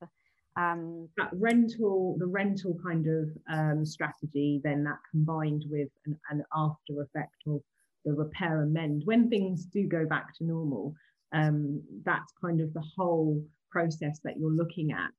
Um, 0.58 1.10
that 1.18 1.32
rental, 1.34 2.16
the 2.18 2.28
rental 2.28 2.78
kind 2.82 3.08
of 3.08 3.30
um, 3.52 3.86
strategy, 3.86 4.62
then 4.64 4.84
that 4.86 5.00
combined 5.12 5.66
with 5.70 5.90
an, 6.06 6.18
an 6.30 6.46
after 6.56 7.02
effect 7.02 7.36
of 7.48 7.62
the 8.06 8.14
repair 8.14 8.62
and 8.62 8.74
mend 8.74 9.02
when 9.06 9.30
things 9.30 9.66
do 9.66 9.88
go 9.88 10.06
back 10.06 10.36
to 10.38 10.46
normal. 10.46 10.94
Um, 11.34 11.82
that's 12.06 12.32
kind 12.40 12.62
of 12.62 12.74
the 12.74 12.84
whole 12.96 13.44
process 13.72 14.20
that 14.24 14.38
you're 14.38 14.54
looking 14.54 14.94
at 14.94 15.12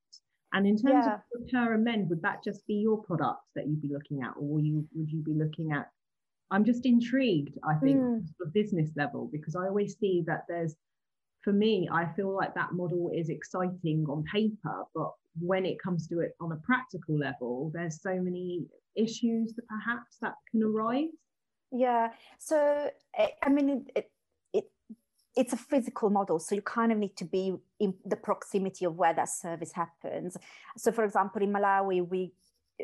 and 0.57 0.66
in 0.66 0.77
terms 0.77 1.05
yeah. 1.07 1.14
of 1.14 1.20
repair 1.33 1.75
and 1.75 1.85
mend, 1.85 2.09
would 2.09 2.22
that 2.22 2.42
just 2.42 2.66
be 2.66 2.75
your 2.75 3.03
products 3.03 3.51
that 3.55 3.66
you'd 3.66 3.83
be 3.83 3.92
looking 3.92 4.22
at, 4.22 4.33
or 4.38 4.59
you 4.59 4.87
would 4.94 5.11
you 5.11 5.22
be 5.22 5.35
looking 5.35 5.72
at? 5.72 5.90
I'm 6.51 6.64
just 6.64 6.87
intrigued. 6.87 7.59
I 7.62 7.75
think 7.75 7.99
mm. 7.99 8.27
the 8.38 8.46
business 8.46 8.90
level 8.96 9.29
because 9.31 9.55
I 9.55 9.66
always 9.66 9.99
see 9.99 10.22
that 10.27 10.44
there's, 10.49 10.75
for 11.42 11.53
me, 11.53 11.88
I 11.92 12.07
feel 12.07 12.35
like 12.35 12.55
that 12.55 12.72
model 12.72 13.11
is 13.14 13.29
exciting 13.29 14.07
on 14.09 14.25
paper, 14.33 14.85
but 14.94 15.12
when 15.38 15.66
it 15.66 15.83
comes 15.83 16.07
to 16.09 16.20
it 16.20 16.35
on 16.40 16.53
a 16.53 16.57
practical 16.57 17.18
level, 17.18 17.70
there's 17.75 18.01
so 18.01 18.14
many 18.14 18.64
issues 18.96 19.53
that 19.55 19.66
perhaps 19.68 20.16
that 20.22 20.37
can 20.51 20.62
arise. 20.62 21.11
Yeah. 21.77 22.11
So 22.39 22.91
eh, 23.19 23.29
I 23.43 23.49
mean, 23.49 23.87
it, 23.95 24.11
it's 25.37 25.53
a 25.53 25.57
physical 25.57 26.09
model 26.09 26.39
so 26.39 26.55
you 26.55 26.62
kind 26.62 26.91
of 26.91 26.99
need 26.99 27.15
to 27.15 27.25
be 27.25 27.55
in 27.79 27.95
the 28.07 28.17
proximity 28.17 28.87
of 28.87 28.97
where 28.97 29.12
that 29.12 29.29
service 29.29 29.73
happens. 29.73 30.37
So 30.79 30.91
for 30.91 31.05
example 31.05 31.43
in 31.43 31.53
malawi 31.53 32.09
we 32.09 32.33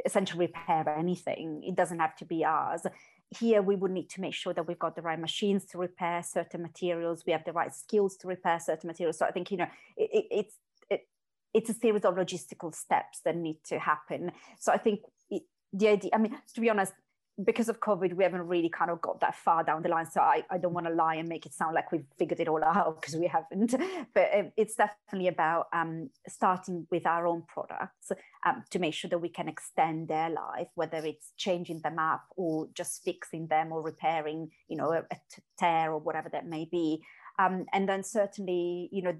essentially 0.04 0.46
repair 0.46 0.88
anything. 0.88 1.62
It 1.64 1.74
doesn't 1.74 1.98
have 1.98 2.16
to 2.16 2.24
be 2.24 2.44
ours. 2.44 2.82
Here 3.30 3.62
we 3.62 3.76
would 3.76 3.90
need 3.90 4.10
to 4.10 4.20
make 4.20 4.34
sure 4.34 4.52
that 4.52 4.66
we've 4.66 4.78
got 4.78 4.96
the 4.96 5.02
right 5.02 5.18
machines 5.18 5.64
to 5.66 5.78
repair 5.78 6.22
certain 6.22 6.62
materials. 6.62 7.24
We 7.26 7.32
have 7.32 7.44
the 7.44 7.52
right 7.52 7.74
skills 7.74 8.16
to 8.18 8.28
repair 8.28 8.60
certain 8.60 8.88
materials. 8.88 9.18
So 9.18 9.26
i 9.26 9.30
think 9.30 9.50
you 9.50 9.56
know 9.56 9.68
it, 9.96 10.10
it, 10.12 10.26
it's 10.30 10.54
it's 11.54 11.68
a 11.68 11.74
series 11.74 12.04
of 12.04 12.14
logistical 12.14 12.74
steps 12.74 13.20
that 13.24 13.36
need 13.36 13.58
to 13.64 13.78
happen. 13.78 14.32
So 14.58 14.72
i 14.72 14.78
think 14.78 15.00
the 15.74 15.88
idea 15.88 16.10
i 16.12 16.18
mean 16.18 16.36
to 16.54 16.60
be 16.60 16.68
honest 16.68 16.92
because 17.42 17.68
of 17.68 17.80
COVID, 17.80 18.14
we 18.14 18.24
haven't 18.24 18.46
really 18.46 18.68
kind 18.68 18.90
of 18.90 19.00
got 19.00 19.20
that 19.20 19.34
far 19.34 19.64
down 19.64 19.82
the 19.82 19.88
line. 19.88 20.10
So 20.10 20.20
I, 20.20 20.42
I 20.50 20.58
don't 20.58 20.74
want 20.74 20.86
to 20.86 20.92
lie 20.92 21.14
and 21.14 21.28
make 21.28 21.46
it 21.46 21.54
sound 21.54 21.74
like 21.74 21.90
we've 21.90 22.04
figured 22.18 22.40
it 22.40 22.48
all 22.48 22.62
out 22.62 23.00
because 23.00 23.16
we 23.16 23.26
haven't. 23.26 23.74
But 24.14 24.52
it's 24.56 24.74
definitely 24.74 25.28
about 25.28 25.66
um, 25.72 26.10
starting 26.28 26.86
with 26.90 27.06
our 27.06 27.26
own 27.26 27.42
products 27.48 28.12
um, 28.44 28.64
to 28.70 28.78
make 28.78 28.92
sure 28.92 29.08
that 29.08 29.18
we 29.18 29.30
can 29.30 29.48
extend 29.48 30.08
their 30.08 30.28
life, 30.28 30.68
whether 30.74 30.98
it's 30.98 31.32
changing 31.38 31.80
them 31.80 31.98
up 31.98 32.24
or 32.36 32.68
just 32.74 33.02
fixing 33.02 33.46
them 33.46 33.72
or 33.72 33.80
repairing, 33.80 34.50
you 34.68 34.76
know, 34.76 34.92
a, 34.92 34.98
a 35.10 35.16
tear 35.58 35.92
or 35.92 35.98
whatever 35.98 36.28
that 36.28 36.46
may 36.46 36.66
be. 36.70 37.02
Um, 37.38 37.64
and 37.72 37.88
then 37.88 38.04
certainly, 38.04 38.90
you 38.92 39.02
know, 39.02 39.16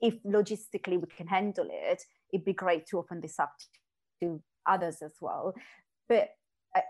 if 0.00 0.22
logistically 0.22 1.00
we 1.00 1.08
can 1.16 1.26
handle 1.26 1.66
it, 1.68 2.04
it'd 2.32 2.44
be 2.44 2.52
great 2.52 2.86
to 2.86 2.98
open 2.98 3.20
this 3.20 3.40
up 3.40 3.52
to 4.22 4.40
others 4.66 4.98
as 5.02 5.14
well. 5.20 5.54
But 6.08 6.30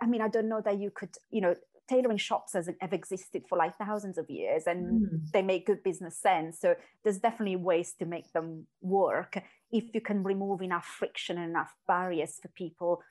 I 0.02 0.06
mean, 0.06 0.20
I 0.20 0.28
don't 0.28 0.48
know 0.48 0.60
that 0.62 0.78
you 0.78 0.90
could, 0.90 1.10
you 1.30 1.40
know, 1.40 1.54
tailoring 1.88 2.18
shops 2.18 2.54
have 2.54 2.92
existed 2.92 3.44
for 3.48 3.56
like 3.56 3.76
thousands 3.76 4.18
of 4.18 4.28
years 4.28 4.64
and 4.66 5.02
mm. 5.02 5.30
they 5.32 5.42
make 5.42 5.66
good 5.66 5.82
business 5.82 6.18
sense. 6.18 6.60
So 6.60 6.74
there's 7.04 7.18
definitely 7.18 7.56
ways 7.56 7.94
to 7.98 8.06
make 8.06 8.32
them 8.32 8.66
work 8.80 9.42
if 9.70 9.84
you 9.94 10.00
can 10.00 10.22
remove 10.22 10.62
enough 10.62 10.84
friction 10.84 11.38
and 11.38 11.50
enough 11.50 11.72
barriers 11.86 12.38
for 12.42 12.48
people 12.48 13.02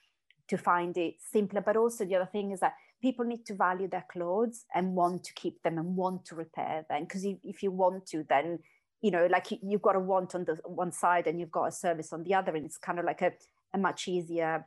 to 0.49 0.57
find 0.57 0.97
it 0.97 1.15
simpler. 1.31 1.61
But 1.61 1.77
also 1.77 2.05
the 2.05 2.15
other 2.15 2.29
thing 2.31 2.51
is 2.51 2.59
that 2.59 2.73
people 3.01 3.25
need 3.25 3.45
to 3.45 3.55
value 3.55 3.87
their 3.87 4.05
clothes 4.11 4.65
and 4.73 4.93
want 4.93 5.23
to 5.23 5.33
keep 5.33 5.61
them 5.63 5.77
and 5.77 5.95
want 5.95 6.25
to 6.25 6.35
repair 6.35 6.85
them. 6.89 7.03
Because 7.03 7.23
if, 7.23 7.37
if 7.43 7.63
you 7.63 7.71
want 7.71 8.05
to, 8.07 8.25
then 8.27 8.59
you 9.01 9.11
know, 9.11 9.27
like 9.27 9.51
you, 9.51 9.57
you've 9.61 9.81
got 9.81 9.95
a 9.95 9.99
want 9.99 10.33
on 10.33 10.45
the 10.45 10.55
one 10.65 10.91
side 10.91 11.27
and 11.27 11.39
you've 11.39 11.51
got 11.51 11.65
a 11.65 11.71
service 11.71 12.11
on 12.11 12.23
the 12.23 12.33
other, 12.33 12.55
and 12.55 12.65
it's 12.65 12.77
kind 12.77 12.97
of 12.97 13.05
like 13.05 13.21
a, 13.21 13.31
a 13.73 13.77
much 13.77 14.07
easier 14.07 14.65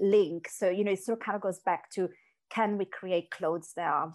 link. 0.00 0.48
So, 0.48 0.68
you 0.68 0.84
know, 0.84 0.92
it 0.92 1.02
sort 1.02 1.18
of 1.18 1.24
kind 1.24 1.36
of 1.36 1.42
goes 1.42 1.60
back 1.60 1.90
to 1.92 2.08
can 2.50 2.78
we 2.78 2.84
create 2.84 3.30
clothes 3.30 3.72
that 3.76 3.86
are 3.86 4.14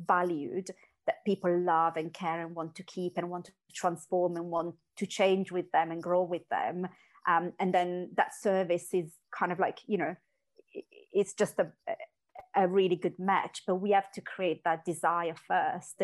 valued, 0.00 0.70
that 1.06 1.24
people 1.24 1.56
love 1.58 1.96
and 1.96 2.12
care 2.12 2.44
and 2.44 2.54
want 2.54 2.74
to 2.74 2.82
keep 2.82 3.16
and 3.16 3.30
want 3.30 3.44
to 3.46 3.52
transform 3.72 4.36
and 4.36 4.46
want 4.46 4.74
to 4.96 5.06
change 5.06 5.52
with 5.52 5.70
them 5.72 5.90
and 5.90 6.02
grow 6.02 6.22
with 6.22 6.48
them. 6.50 6.88
Um, 7.28 7.52
and 7.58 7.72
then 7.72 8.10
that 8.16 8.34
service 8.34 8.88
is 8.92 9.12
kind 9.36 9.52
of 9.52 9.58
like, 9.58 9.78
you 9.86 9.98
know, 9.98 10.16
it's 11.12 11.34
just 11.34 11.58
a, 11.58 11.68
a 12.54 12.68
really 12.68 12.96
good 12.96 13.18
match, 13.18 13.62
but 13.66 13.76
we 13.76 13.92
have 13.92 14.10
to 14.12 14.20
create 14.20 14.62
that 14.64 14.84
desire 14.84 15.34
first 15.46 16.02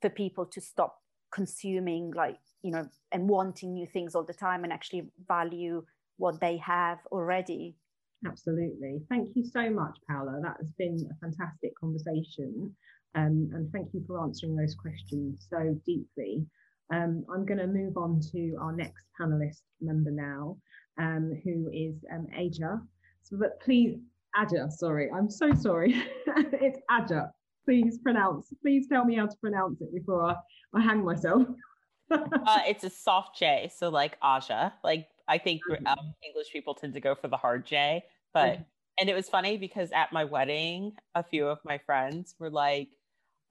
for 0.00 0.10
people 0.10 0.46
to 0.46 0.60
stop 0.60 0.96
consuming 1.30 2.12
like, 2.14 2.38
you 2.62 2.70
know, 2.70 2.88
and 3.12 3.28
wanting 3.28 3.74
new 3.74 3.86
things 3.86 4.14
all 4.14 4.24
the 4.24 4.34
time 4.34 4.64
and 4.64 4.72
actually 4.72 5.10
value 5.26 5.84
what 6.16 6.40
they 6.40 6.58
have 6.58 6.98
already 7.12 7.76
Absolutely. 8.26 9.00
Thank 9.08 9.30
you 9.34 9.44
so 9.44 9.70
much, 9.70 9.98
Paola. 10.08 10.40
That 10.42 10.56
has 10.60 10.70
been 10.72 11.08
a 11.10 11.18
fantastic 11.20 11.72
conversation. 11.78 12.74
Um, 13.14 13.50
and 13.54 13.70
thank 13.72 13.88
you 13.92 14.04
for 14.06 14.22
answering 14.22 14.56
those 14.56 14.74
questions 14.74 15.46
so 15.50 15.78
deeply. 15.86 16.46
Um, 16.92 17.24
I'm 17.32 17.46
going 17.46 17.58
to 17.58 17.66
move 17.66 17.96
on 17.96 18.20
to 18.32 18.56
our 18.60 18.72
next 18.72 19.04
panelist 19.20 19.62
member 19.80 20.10
now, 20.10 20.56
um, 20.98 21.32
who 21.44 21.70
is 21.72 21.94
um, 22.12 22.26
Aja. 22.36 22.80
So, 23.22 23.36
but 23.38 23.60
please, 23.60 23.96
Aja, 24.36 24.70
sorry, 24.70 25.10
I'm 25.10 25.30
so 25.30 25.54
sorry. 25.54 26.02
it's 26.26 26.80
Aja. 26.90 27.30
Please 27.64 27.98
pronounce, 27.98 28.52
please 28.62 28.86
tell 28.88 29.04
me 29.04 29.16
how 29.16 29.26
to 29.26 29.36
pronounce 29.40 29.80
it 29.80 29.94
before 29.94 30.24
I, 30.24 30.34
I 30.74 30.82
hang 30.82 31.04
myself. 31.04 31.46
uh, 32.10 32.60
it's 32.66 32.84
a 32.84 32.90
soft 32.90 33.38
J, 33.38 33.70
so 33.74 33.88
like 33.88 34.18
Aja, 34.22 34.72
like 34.82 35.06
I 35.30 35.38
think 35.38 35.62
um, 35.86 36.12
English 36.26 36.52
people 36.52 36.74
tend 36.74 36.92
to 36.94 37.00
go 37.00 37.14
for 37.14 37.28
the 37.28 37.36
hard 37.36 37.64
J, 37.64 38.02
but 38.34 38.48
okay. 38.48 38.66
and 38.98 39.08
it 39.08 39.14
was 39.14 39.28
funny 39.28 39.56
because 39.56 39.92
at 39.92 40.12
my 40.12 40.24
wedding, 40.24 40.94
a 41.14 41.22
few 41.22 41.46
of 41.46 41.58
my 41.64 41.78
friends 41.78 42.34
were 42.40 42.50
like, 42.50 42.88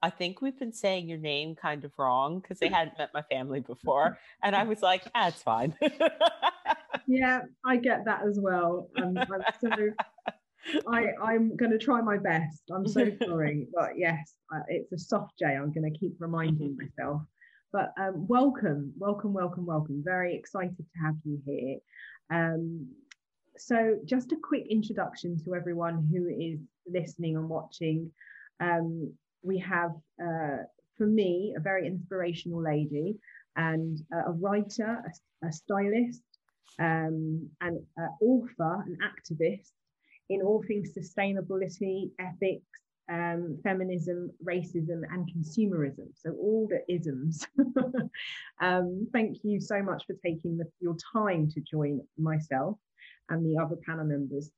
I 0.02 0.10
think 0.10 0.42
we've 0.42 0.58
been 0.58 0.74
saying 0.74 1.08
your 1.08 1.18
name 1.18 1.56
kind 1.56 1.84
of 1.86 1.92
wrong 1.98 2.40
because 2.40 2.60
they 2.60 2.68
hadn't 2.68 2.98
met 2.98 3.12
my 3.14 3.22
family 3.24 3.62
before. 3.62 4.18
And 4.44 4.56
I 4.56 4.64
was 4.64 4.82
like, 4.82 5.04
ah, 5.16 5.28
it's 5.28 5.42
fine. 5.42 5.74
yeah, 7.08 7.42
I 7.66 7.78
get 7.78 8.06
that 8.06 8.22
as 8.28 8.40
well. 8.42 8.90
Um, 9.02 9.18
I'm 9.18 9.44
so, 9.60 9.70
I, 10.88 11.08
I'm 11.22 11.56
going 11.58 11.72
to 11.72 11.78
try 11.78 12.02
my 12.02 12.18
best. 12.18 12.64
I'm 12.74 12.88
so 12.88 13.12
sorry. 13.26 13.68
But 13.74 13.92
yes, 13.98 14.36
uh, 14.54 14.62
it's 14.68 14.92
a 14.94 14.98
soft 14.98 15.34
J. 15.40 15.48
I'm 15.48 15.74
going 15.74 15.92
to 15.92 16.00
keep 16.00 16.16
reminding 16.20 16.78
myself. 16.78 17.22
But 17.72 17.94
um, 18.00 18.28
welcome, 18.28 18.94
welcome, 18.98 19.34
welcome, 19.34 19.66
welcome. 19.66 20.02
Very 20.04 20.36
excited 20.36 20.78
to 20.78 21.00
have 21.04 21.16
you 21.24 21.40
here. 21.46 21.78
Um, 22.32 22.88
so, 23.58 23.98
just 24.06 24.32
a 24.32 24.38
quick 24.42 24.66
introduction 24.70 25.38
to 25.44 25.54
everyone 25.54 26.08
who 26.12 26.28
is 26.28 26.60
listening 26.88 27.36
and 27.36 27.48
watching. 27.48 28.12
Um, 28.60 29.14
we 29.44 29.60
have, 29.60 29.92
uh, 30.22 30.64
for 30.98 31.06
me, 31.06 31.54
a 31.56 31.60
very 31.60 31.86
inspirational 31.86 32.62
lady 32.64 33.18
and 33.56 34.00
uh, 34.14 34.30
a 34.30 34.32
writer, 34.32 35.04
a, 35.44 35.48
a 35.48 35.52
stylist, 35.52 36.24
um, 36.80 37.50
an 37.62 37.86
author, 38.22 38.84
an 38.88 38.98
activist 39.04 39.72
in 40.30 40.42
all 40.42 40.64
things 40.68 40.92
sustainability, 40.98 42.12
ethics, 42.20 42.80
um, 43.10 43.58
feminism, 43.64 44.32
racism, 44.44 45.02
and 45.12 45.30
consumerism. 45.30 46.08
So, 46.16 46.32
all 46.32 46.68
the 46.70 46.82
isms. 46.94 47.46
um, 48.62 49.08
thank 49.12 49.38
you 49.44 49.60
so 49.60 49.82
much 49.82 50.06
for 50.06 50.16
taking 50.24 50.58
the, 50.58 50.66
your 50.80 50.96
time 51.14 51.50
to 51.52 51.62
join 51.62 52.02
myself 52.18 52.78
and 53.30 53.46
the 53.46 53.62
other 53.62 53.76
panel 53.86 54.06
members. 54.06 54.52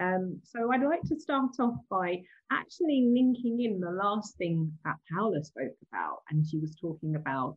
Um, 0.00 0.40
so, 0.42 0.72
I'd 0.72 0.82
like 0.82 1.02
to 1.02 1.20
start 1.20 1.52
off 1.60 1.76
by 1.90 2.22
actually 2.50 3.10
linking 3.12 3.60
in 3.60 3.80
the 3.80 3.90
last 3.90 4.36
thing 4.36 4.72
that 4.84 4.96
Paola 5.12 5.44
spoke 5.44 5.76
about, 5.92 6.22
and 6.30 6.46
she 6.46 6.58
was 6.58 6.74
talking 6.80 7.16
about 7.16 7.56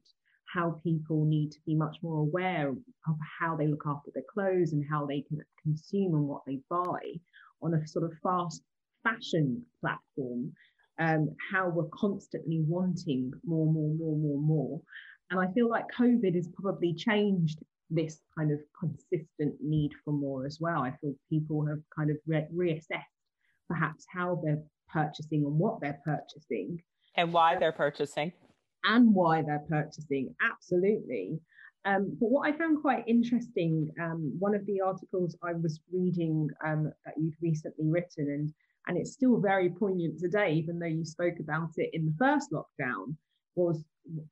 how 0.54 0.82
people 0.84 1.24
need 1.24 1.50
to 1.50 1.60
be 1.66 1.76
much 1.76 1.96
more 2.02 2.20
aware 2.20 2.70
of 2.70 3.16
how 3.40 3.56
they 3.56 3.68
look 3.68 3.84
after 3.86 4.12
their 4.14 4.24
clothes 4.34 4.74
and 4.74 4.84
how 4.90 5.06
they 5.06 5.22
can 5.22 5.40
consume 5.64 6.14
and 6.14 6.28
what 6.28 6.42
they 6.46 6.60
buy 6.70 7.00
on 7.62 7.74
a 7.74 7.88
sort 7.88 8.04
of 8.04 8.12
fast 8.22 8.62
fashion 9.04 9.64
platform, 9.80 10.52
um, 11.00 11.36
how 11.52 11.70
we're 11.70 11.90
constantly 11.94 12.62
wanting 12.68 13.32
more, 13.46 13.72
more, 13.72 13.94
more, 13.96 14.18
more, 14.18 14.42
more. 14.42 14.82
And 15.30 15.40
I 15.40 15.52
feel 15.54 15.70
like 15.70 15.86
COVID 15.98 16.36
has 16.36 16.50
probably 16.60 16.94
changed 16.94 17.60
this 17.90 18.20
kind 18.38 18.52
of 18.52 18.60
consistent 18.80 19.56
need 19.62 19.92
for 20.04 20.14
more 20.14 20.46
as 20.46 20.60
well. 20.60 20.82
I 20.82 20.92
feel 21.02 21.14
people 21.30 21.66
have 21.66 21.80
kind 21.96 22.10
of 22.10 22.18
re- 22.28 22.48
reassessed 22.54 23.04
perhaps 23.68 24.06
how 24.14 24.42
they're 24.44 24.64
purchasing 24.92 25.46
and 25.46 25.58
what 25.58 25.80
they're 25.82 26.00
purchasing. 26.06 26.82
and 27.16 27.34
why 27.34 27.58
they're 27.58 27.72
purchasing 27.72 28.32
and 28.84 29.14
why 29.14 29.42
they're 29.42 29.66
purchasing 29.70 30.34
absolutely 30.42 31.40
um, 31.86 32.16
but 32.20 32.30
what 32.30 32.48
I 32.48 32.56
found 32.56 32.82
quite 32.82 33.04
interesting, 33.08 33.90
um, 34.00 34.36
one 34.38 34.54
of 34.54 34.66
the 34.66 34.82
articles 34.82 35.36
I 35.44 35.54
was 35.54 35.80
reading 35.92 36.48
um, 36.64 36.92
that 37.06 37.16
you'd 37.18 37.34
recently 37.42 37.90
written, 37.90 38.30
and 38.30 38.54
and 38.88 38.98
it's 38.98 39.14
still 39.14 39.40
very 39.40 39.70
poignant 39.70 40.20
today, 40.20 40.54
even 40.54 40.80
though 40.80 40.86
you 40.86 41.06
spoke 41.06 41.40
about 41.40 41.70
it 41.78 41.90
in 41.94 42.06
the 42.06 42.16
first 42.18 42.52
lockdown, 42.52 43.16
was 43.56 43.84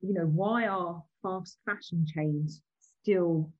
you 0.01 0.13
know 0.13 0.25
why 0.25 0.67
are 0.67 1.03
fast 1.21 1.57
fashion 1.65 2.05
chains 2.07 2.62
still 3.01 3.51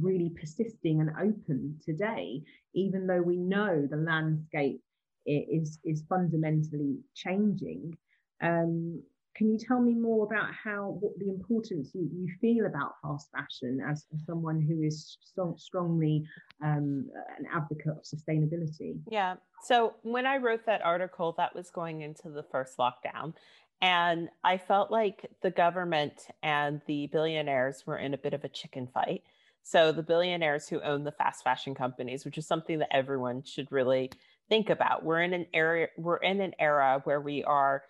really 0.00 0.30
persisting 0.30 1.00
and 1.00 1.10
open 1.20 1.78
today, 1.84 2.42
even 2.74 3.06
though 3.06 3.22
we 3.22 3.36
know 3.36 3.86
the 3.90 3.96
landscape 3.96 4.80
is 5.26 5.78
is 5.84 6.04
fundamentally 6.08 6.98
changing. 7.14 7.96
Um, 8.40 9.02
can 9.34 9.50
you 9.50 9.58
tell 9.58 9.80
me 9.80 9.94
more 9.94 10.26
about 10.26 10.52
how 10.52 10.98
what 11.00 11.18
the 11.18 11.28
importance 11.28 11.90
you, 11.94 12.08
you 12.12 12.28
feel 12.40 12.66
about 12.66 12.94
fast 13.02 13.30
fashion 13.32 13.80
as, 13.88 14.06
someone 14.26 14.60
who 14.60 14.82
is 14.82 15.16
so 15.34 15.54
strongly 15.58 16.24
um, 16.62 17.08
an 17.38 17.46
advocate 17.52 17.92
of 17.92 18.02
sustainability? 18.02 18.98
Yeah. 19.10 19.36
So 19.64 19.94
when 20.02 20.26
I 20.26 20.36
wrote 20.36 20.66
that 20.66 20.82
article, 20.84 21.34
that 21.38 21.54
was 21.54 21.70
going 21.70 22.02
into 22.02 22.28
the 22.28 22.42
first 22.42 22.76
lockdown. 22.76 23.34
And 23.80 24.28
I 24.44 24.58
felt 24.58 24.90
like 24.90 25.28
the 25.40 25.50
government 25.50 26.28
and 26.42 26.80
the 26.86 27.08
billionaires 27.08 27.84
were 27.86 27.98
in 27.98 28.14
a 28.14 28.18
bit 28.18 28.34
of 28.34 28.44
a 28.44 28.48
chicken 28.48 28.86
fight. 28.86 29.22
So 29.64 29.92
the 29.92 30.02
billionaires 30.02 30.68
who 30.68 30.80
own 30.82 31.04
the 31.04 31.12
fast 31.12 31.42
fashion 31.42 31.74
companies, 31.74 32.24
which 32.24 32.38
is 32.38 32.46
something 32.46 32.78
that 32.80 32.94
everyone 32.94 33.42
should 33.44 33.70
really 33.72 34.10
think 34.48 34.70
about. 34.70 35.04
We're 35.04 35.22
in 35.22 35.32
an 35.32 35.46
area 35.54 35.88
we're 35.96 36.16
in 36.16 36.40
an 36.40 36.52
era 36.58 37.00
where 37.04 37.20
we 37.20 37.42
are 37.44 37.82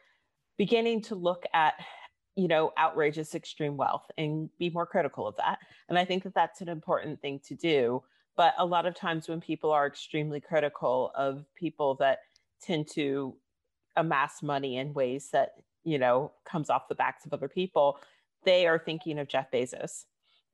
beginning 0.59 1.03
to 1.03 1.15
look 1.15 1.45
at 1.55 1.75
you 2.37 2.49
know 2.49 2.73
outrageous 2.79 3.35
extreme 3.35 3.77
wealth 3.77 4.11
and 4.17 4.49
be 4.59 4.71
more 4.71 4.87
critical 4.87 5.27
of 5.27 5.37
that. 5.37 5.59
And 5.89 5.99
i 5.99 6.05
think 6.05 6.23
that 6.25 6.35
that's 6.35 6.61
an 6.61 6.69
important 6.69 7.21
thing 7.21 7.41
to 7.47 7.55
do. 7.55 8.03
But 8.37 8.55
a 8.59 8.65
lot 8.65 8.87
of 8.87 8.95
times 8.95 9.29
when 9.29 9.41
people 9.41 9.71
are 9.71 9.87
extremely 9.87 10.41
critical 10.41 11.13
of 11.15 11.45
people 11.55 11.97
that 11.97 12.21
tend 12.63 12.89
to 12.95 13.37
amass 13.97 14.43
money 14.43 14.79
in 14.79 14.95
ways 14.95 15.29
that 15.33 15.51
you 15.85 15.99
know 15.99 16.33
comes 16.45 16.71
off 16.71 16.89
the 16.89 16.95
backs 16.95 17.27
of 17.27 17.33
other 17.33 17.49
people 17.49 17.99
they 18.45 18.67
are 18.67 18.79
thinking 18.79 19.19
of 19.19 19.29
jeff 19.29 19.51
bezos. 19.51 20.05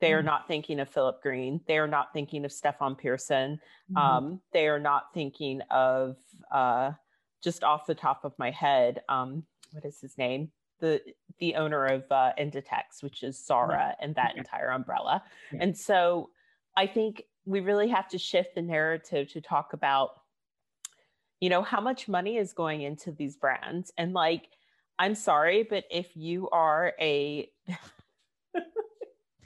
They 0.00 0.12
are 0.12 0.18
mm-hmm. 0.18 0.26
not 0.26 0.46
thinking 0.46 0.78
of 0.78 0.88
philip 0.88 1.22
green. 1.22 1.60
They 1.66 1.78
are 1.78 1.88
not 1.88 2.12
thinking 2.12 2.44
of 2.44 2.52
stefan 2.52 2.96
persson. 2.96 3.60
Mm-hmm. 3.90 3.96
um, 3.96 4.40
they 4.52 4.68
are 4.68 4.80
not 4.80 5.14
thinking 5.14 5.60
of 5.70 6.16
uh, 6.50 6.92
just 7.42 7.62
off 7.62 7.86
the 7.86 7.94
top 7.94 8.24
of 8.24 8.32
my 8.38 8.50
head 8.50 9.02
um, 9.08 9.44
what 9.72 9.84
is 9.84 10.00
his 10.00 10.16
name? 10.18 10.50
The 10.80 11.00
the 11.38 11.54
owner 11.56 11.84
of 11.86 12.04
uh, 12.10 12.32
Inditex, 12.38 13.02
which 13.02 13.22
is 13.22 13.44
Zara 13.44 13.94
and 14.00 14.14
that 14.14 14.32
yeah. 14.34 14.40
entire 14.40 14.70
umbrella. 14.70 15.22
Yeah. 15.52 15.60
And 15.62 15.76
so 15.76 16.30
I 16.76 16.86
think 16.86 17.24
we 17.44 17.60
really 17.60 17.88
have 17.88 18.08
to 18.08 18.18
shift 18.18 18.54
the 18.54 18.62
narrative 18.62 19.32
to 19.32 19.40
talk 19.40 19.72
about, 19.72 20.10
you 21.40 21.48
know, 21.48 21.62
how 21.62 21.80
much 21.80 22.08
money 22.08 22.36
is 22.36 22.52
going 22.52 22.82
into 22.82 23.10
these 23.10 23.36
brands. 23.36 23.92
And 23.96 24.12
like, 24.12 24.48
I'm 24.98 25.14
sorry, 25.14 25.62
but 25.62 25.84
if 25.90 26.16
you 26.16 26.48
are 26.50 26.92
a 27.00 27.50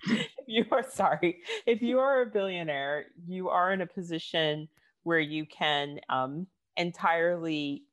if 0.06 0.28
you 0.46 0.64
are 0.70 0.82
sorry, 0.82 1.38
if 1.66 1.82
you 1.82 1.98
are 1.98 2.22
a 2.22 2.26
billionaire, 2.26 3.06
you 3.26 3.48
are 3.48 3.72
in 3.72 3.80
a 3.80 3.86
position 3.86 4.68
where 5.02 5.20
you 5.20 5.46
can 5.46 6.00
um, 6.08 6.46
entirely 6.76 7.84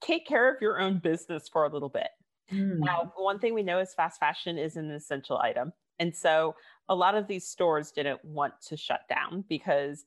take 0.00 0.26
care 0.26 0.52
of 0.52 0.60
your 0.60 0.80
own 0.80 0.98
business 0.98 1.48
for 1.48 1.64
a 1.64 1.72
little 1.72 1.88
bit. 1.88 2.08
Mm. 2.52 2.78
Now, 2.78 3.12
one 3.16 3.38
thing 3.38 3.54
we 3.54 3.62
know 3.62 3.78
is 3.78 3.94
fast 3.94 4.20
fashion 4.20 4.58
is 4.58 4.76
an 4.76 4.90
essential 4.90 5.38
item. 5.38 5.72
And 5.98 6.14
so 6.14 6.54
a 6.88 6.94
lot 6.94 7.14
of 7.16 7.26
these 7.26 7.46
stores 7.46 7.90
didn't 7.90 8.24
want 8.24 8.54
to 8.68 8.76
shut 8.76 9.00
down 9.08 9.44
because 9.48 10.04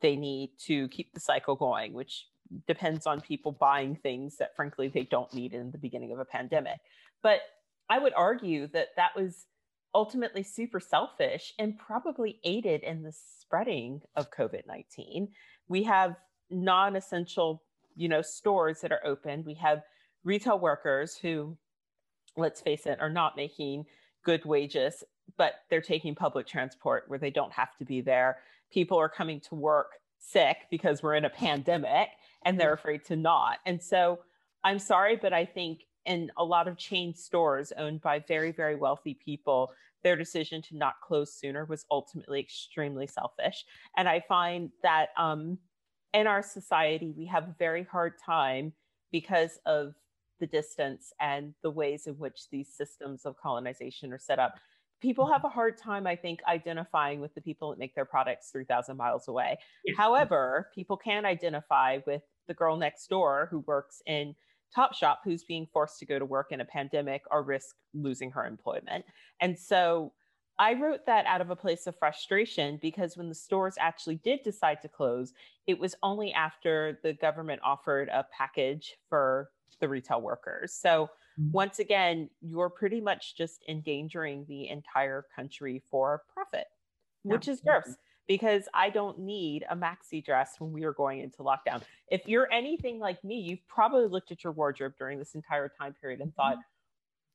they 0.00 0.16
need 0.16 0.50
to 0.66 0.88
keep 0.88 1.12
the 1.12 1.20
cycle 1.20 1.56
going, 1.56 1.92
which 1.92 2.26
depends 2.66 3.06
on 3.06 3.20
people 3.20 3.52
buying 3.52 3.94
things 3.96 4.36
that 4.38 4.56
frankly 4.56 4.88
they 4.88 5.04
don't 5.04 5.32
need 5.34 5.52
in 5.52 5.70
the 5.70 5.78
beginning 5.78 6.12
of 6.12 6.18
a 6.18 6.24
pandemic. 6.24 6.78
But 7.22 7.40
I 7.90 7.98
would 7.98 8.14
argue 8.14 8.66
that 8.68 8.88
that 8.96 9.14
was 9.14 9.46
ultimately 9.94 10.42
super 10.42 10.80
selfish 10.80 11.52
and 11.58 11.78
probably 11.78 12.38
aided 12.44 12.82
in 12.82 13.02
the 13.02 13.12
spreading 13.12 14.00
of 14.16 14.30
COVID 14.30 14.66
19. 14.66 15.28
We 15.68 15.82
have 15.84 16.16
non 16.50 16.96
essential 16.96 17.62
you 17.98 18.08
know 18.08 18.22
stores 18.22 18.80
that 18.80 18.92
are 18.92 19.04
open. 19.04 19.44
We 19.44 19.54
have 19.54 19.82
retail 20.24 20.58
workers 20.58 21.16
who 21.16 21.56
let's 22.36 22.60
face 22.60 22.86
it 22.86 23.00
are 23.00 23.10
not 23.10 23.36
making 23.36 23.84
good 24.24 24.44
wages 24.44 25.04
but 25.36 25.54
they're 25.68 25.82
taking 25.82 26.14
public 26.14 26.46
transport 26.46 27.04
where 27.08 27.18
they 27.18 27.30
don't 27.30 27.52
have 27.52 27.76
to 27.76 27.84
be 27.84 28.00
there. 28.00 28.38
People 28.72 28.98
are 28.98 29.08
coming 29.08 29.40
to 29.40 29.54
work 29.54 29.92
sick 30.18 30.56
because 30.70 31.02
we're 31.02 31.14
in 31.14 31.26
a 31.26 31.30
pandemic 31.30 32.08
and 32.44 32.58
they're 32.58 32.72
afraid 32.72 33.04
to 33.04 33.16
not. 33.16 33.58
And 33.66 33.82
so 33.82 34.20
i'm 34.64 34.78
sorry 34.78 35.16
but 35.16 35.32
i 35.32 35.44
think 35.44 35.84
in 36.04 36.30
a 36.36 36.44
lot 36.44 36.66
of 36.68 36.76
chain 36.76 37.14
stores 37.14 37.72
owned 37.76 38.00
by 38.00 38.18
very 38.18 38.50
very 38.50 38.74
wealthy 38.74 39.14
people 39.14 39.70
their 40.02 40.16
decision 40.16 40.62
to 40.62 40.76
not 40.76 40.94
close 41.02 41.34
sooner 41.34 41.64
was 41.64 41.84
ultimately 41.90 42.40
extremely 42.40 43.06
selfish. 43.06 43.64
And 43.96 44.08
i 44.08 44.20
find 44.20 44.70
that 44.82 45.08
um, 45.16 45.58
in 46.14 46.26
our 46.26 46.42
society, 46.42 47.12
we 47.16 47.26
have 47.26 47.44
a 47.44 47.54
very 47.58 47.84
hard 47.84 48.14
time 48.24 48.72
because 49.12 49.58
of 49.66 49.94
the 50.40 50.46
distance 50.46 51.12
and 51.20 51.54
the 51.62 51.70
ways 51.70 52.06
in 52.06 52.14
which 52.14 52.48
these 52.50 52.68
systems 52.68 53.24
of 53.24 53.36
colonization 53.36 54.12
are 54.12 54.18
set 54.18 54.38
up. 54.38 54.54
People 55.00 55.24
mm-hmm. 55.24 55.32
have 55.32 55.44
a 55.44 55.48
hard 55.48 55.76
time, 55.76 56.06
I 56.06 56.16
think, 56.16 56.40
identifying 56.48 57.20
with 57.20 57.34
the 57.34 57.40
people 57.40 57.70
that 57.70 57.78
make 57.78 57.94
their 57.94 58.04
products 58.04 58.50
3,000 58.50 58.96
miles 58.96 59.28
away. 59.28 59.58
Yeah. 59.84 59.94
However, 59.96 60.70
people 60.74 60.96
can 60.96 61.24
identify 61.24 61.98
with 62.06 62.22
the 62.46 62.54
girl 62.54 62.76
next 62.76 63.08
door 63.08 63.48
who 63.50 63.60
works 63.60 64.02
in 64.06 64.34
Topshop 64.76 65.18
who's 65.24 65.44
being 65.44 65.66
forced 65.72 65.98
to 65.98 66.06
go 66.06 66.18
to 66.18 66.24
work 66.24 66.52
in 66.52 66.60
a 66.60 66.64
pandemic 66.64 67.22
or 67.30 67.42
risk 67.42 67.76
losing 67.94 68.30
her 68.32 68.46
employment. 68.46 69.04
And 69.40 69.58
so 69.58 70.12
I 70.58 70.74
wrote 70.74 71.06
that 71.06 71.24
out 71.26 71.40
of 71.40 71.50
a 71.50 71.56
place 71.56 71.86
of 71.86 71.96
frustration 71.96 72.78
because 72.82 73.16
when 73.16 73.28
the 73.28 73.34
stores 73.34 73.74
actually 73.78 74.16
did 74.16 74.42
decide 74.42 74.82
to 74.82 74.88
close, 74.88 75.32
it 75.66 75.78
was 75.78 75.94
only 76.02 76.32
after 76.32 76.98
the 77.02 77.12
government 77.12 77.60
offered 77.64 78.08
a 78.08 78.26
package 78.36 78.96
for 79.08 79.50
the 79.80 79.88
retail 79.88 80.20
workers. 80.20 80.72
So, 80.72 81.10
mm-hmm. 81.38 81.52
once 81.52 81.78
again, 81.78 82.28
you're 82.40 82.70
pretty 82.70 83.00
much 83.00 83.36
just 83.36 83.62
endangering 83.68 84.44
the 84.48 84.68
entire 84.68 85.26
country 85.34 85.82
for 85.90 86.22
profit, 86.34 86.66
which 87.22 87.46
is 87.46 87.60
gross 87.60 87.96
because 88.26 88.68
I 88.74 88.90
don't 88.90 89.18
need 89.20 89.64
a 89.70 89.76
maxi 89.76 90.24
dress 90.24 90.56
when 90.58 90.72
we 90.72 90.84
are 90.84 90.92
going 90.92 91.20
into 91.20 91.38
lockdown. 91.38 91.82
If 92.08 92.26
you're 92.26 92.52
anything 92.52 92.98
like 92.98 93.22
me, 93.24 93.36
you've 93.36 93.66
probably 93.68 94.06
looked 94.06 94.30
at 94.30 94.44
your 94.44 94.52
wardrobe 94.52 94.92
during 94.98 95.18
this 95.18 95.34
entire 95.34 95.68
time 95.68 95.94
period 96.00 96.20
and 96.20 96.34
thought, 96.34 96.54
mm-hmm. 96.54 96.60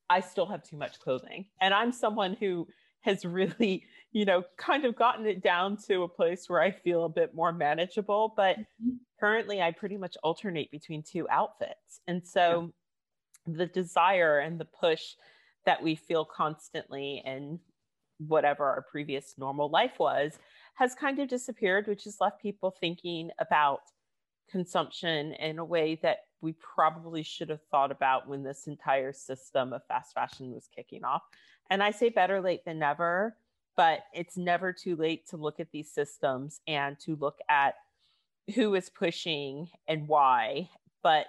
I 0.09 0.19
still 0.19 0.45
have 0.45 0.63
too 0.63 0.77
much 0.77 0.99
clothing. 0.99 1.45
And 1.61 1.73
I'm 1.73 1.91
someone 1.91 2.35
who 2.39 2.67
has 3.03 3.25
really, 3.25 3.83
you 4.11 4.25
know, 4.25 4.43
kind 4.57 4.85
of 4.85 4.95
gotten 4.95 5.25
it 5.25 5.41
down 5.41 5.77
to 5.87 6.03
a 6.03 6.07
place 6.07 6.49
where 6.49 6.61
I 6.61 6.71
feel 6.71 7.05
a 7.05 7.09
bit 7.09 7.35
more 7.35 7.53
manageable. 7.53 8.33
But 8.35 8.57
mm-hmm. 8.57 8.95
currently, 9.19 9.61
I 9.61 9.71
pretty 9.71 9.97
much 9.97 10.17
alternate 10.23 10.71
between 10.71 11.03
two 11.03 11.27
outfits. 11.29 12.01
And 12.07 12.25
so 12.25 12.71
yeah. 13.47 13.53
the 13.57 13.65
desire 13.67 14.39
and 14.39 14.59
the 14.59 14.65
push 14.65 15.01
that 15.65 15.81
we 15.81 15.95
feel 15.95 16.25
constantly 16.25 17.21
in 17.25 17.59
whatever 18.19 18.65
our 18.65 18.85
previous 18.89 19.35
normal 19.37 19.69
life 19.69 19.99
was 19.99 20.39
has 20.75 20.95
kind 20.95 21.19
of 21.19 21.27
disappeared, 21.27 21.87
which 21.87 22.05
has 22.05 22.17
left 22.19 22.41
people 22.41 22.71
thinking 22.71 23.29
about 23.39 23.81
consumption 24.49 25.33
in 25.33 25.59
a 25.59 25.65
way 25.65 25.99
that 26.01 26.19
we 26.43 26.53
probably 26.53 27.23
should 27.23 27.49
have 27.49 27.61
thought 27.71 27.91
about 27.91 28.27
when 28.27 28.43
this 28.43 28.67
entire 28.67 29.13
system 29.13 29.71
of 29.71 29.81
fast 29.87 30.13
fashion 30.13 30.53
was 30.53 30.67
kicking 30.75 31.05
off. 31.05 31.23
And 31.69 31.81
I 31.81 31.91
say 31.91 32.09
better 32.09 32.41
late 32.41 32.65
than 32.65 32.77
never, 32.77 33.37
but 33.77 34.01
it's 34.13 34.37
never 34.37 34.73
too 34.73 34.97
late 34.97 35.27
to 35.29 35.37
look 35.37 35.61
at 35.61 35.71
these 35.71 35.89
systems 35.89 36.59
and 36.67 36.99
to 36.99 37.15
look 37.15 37.39
at 37.49 37.75
who 38.53 38.75
is 38.75 38.89
pushing 38.89 39.69
and 39.87 40.07
why. 40.07 40.69
But 41.01 41.27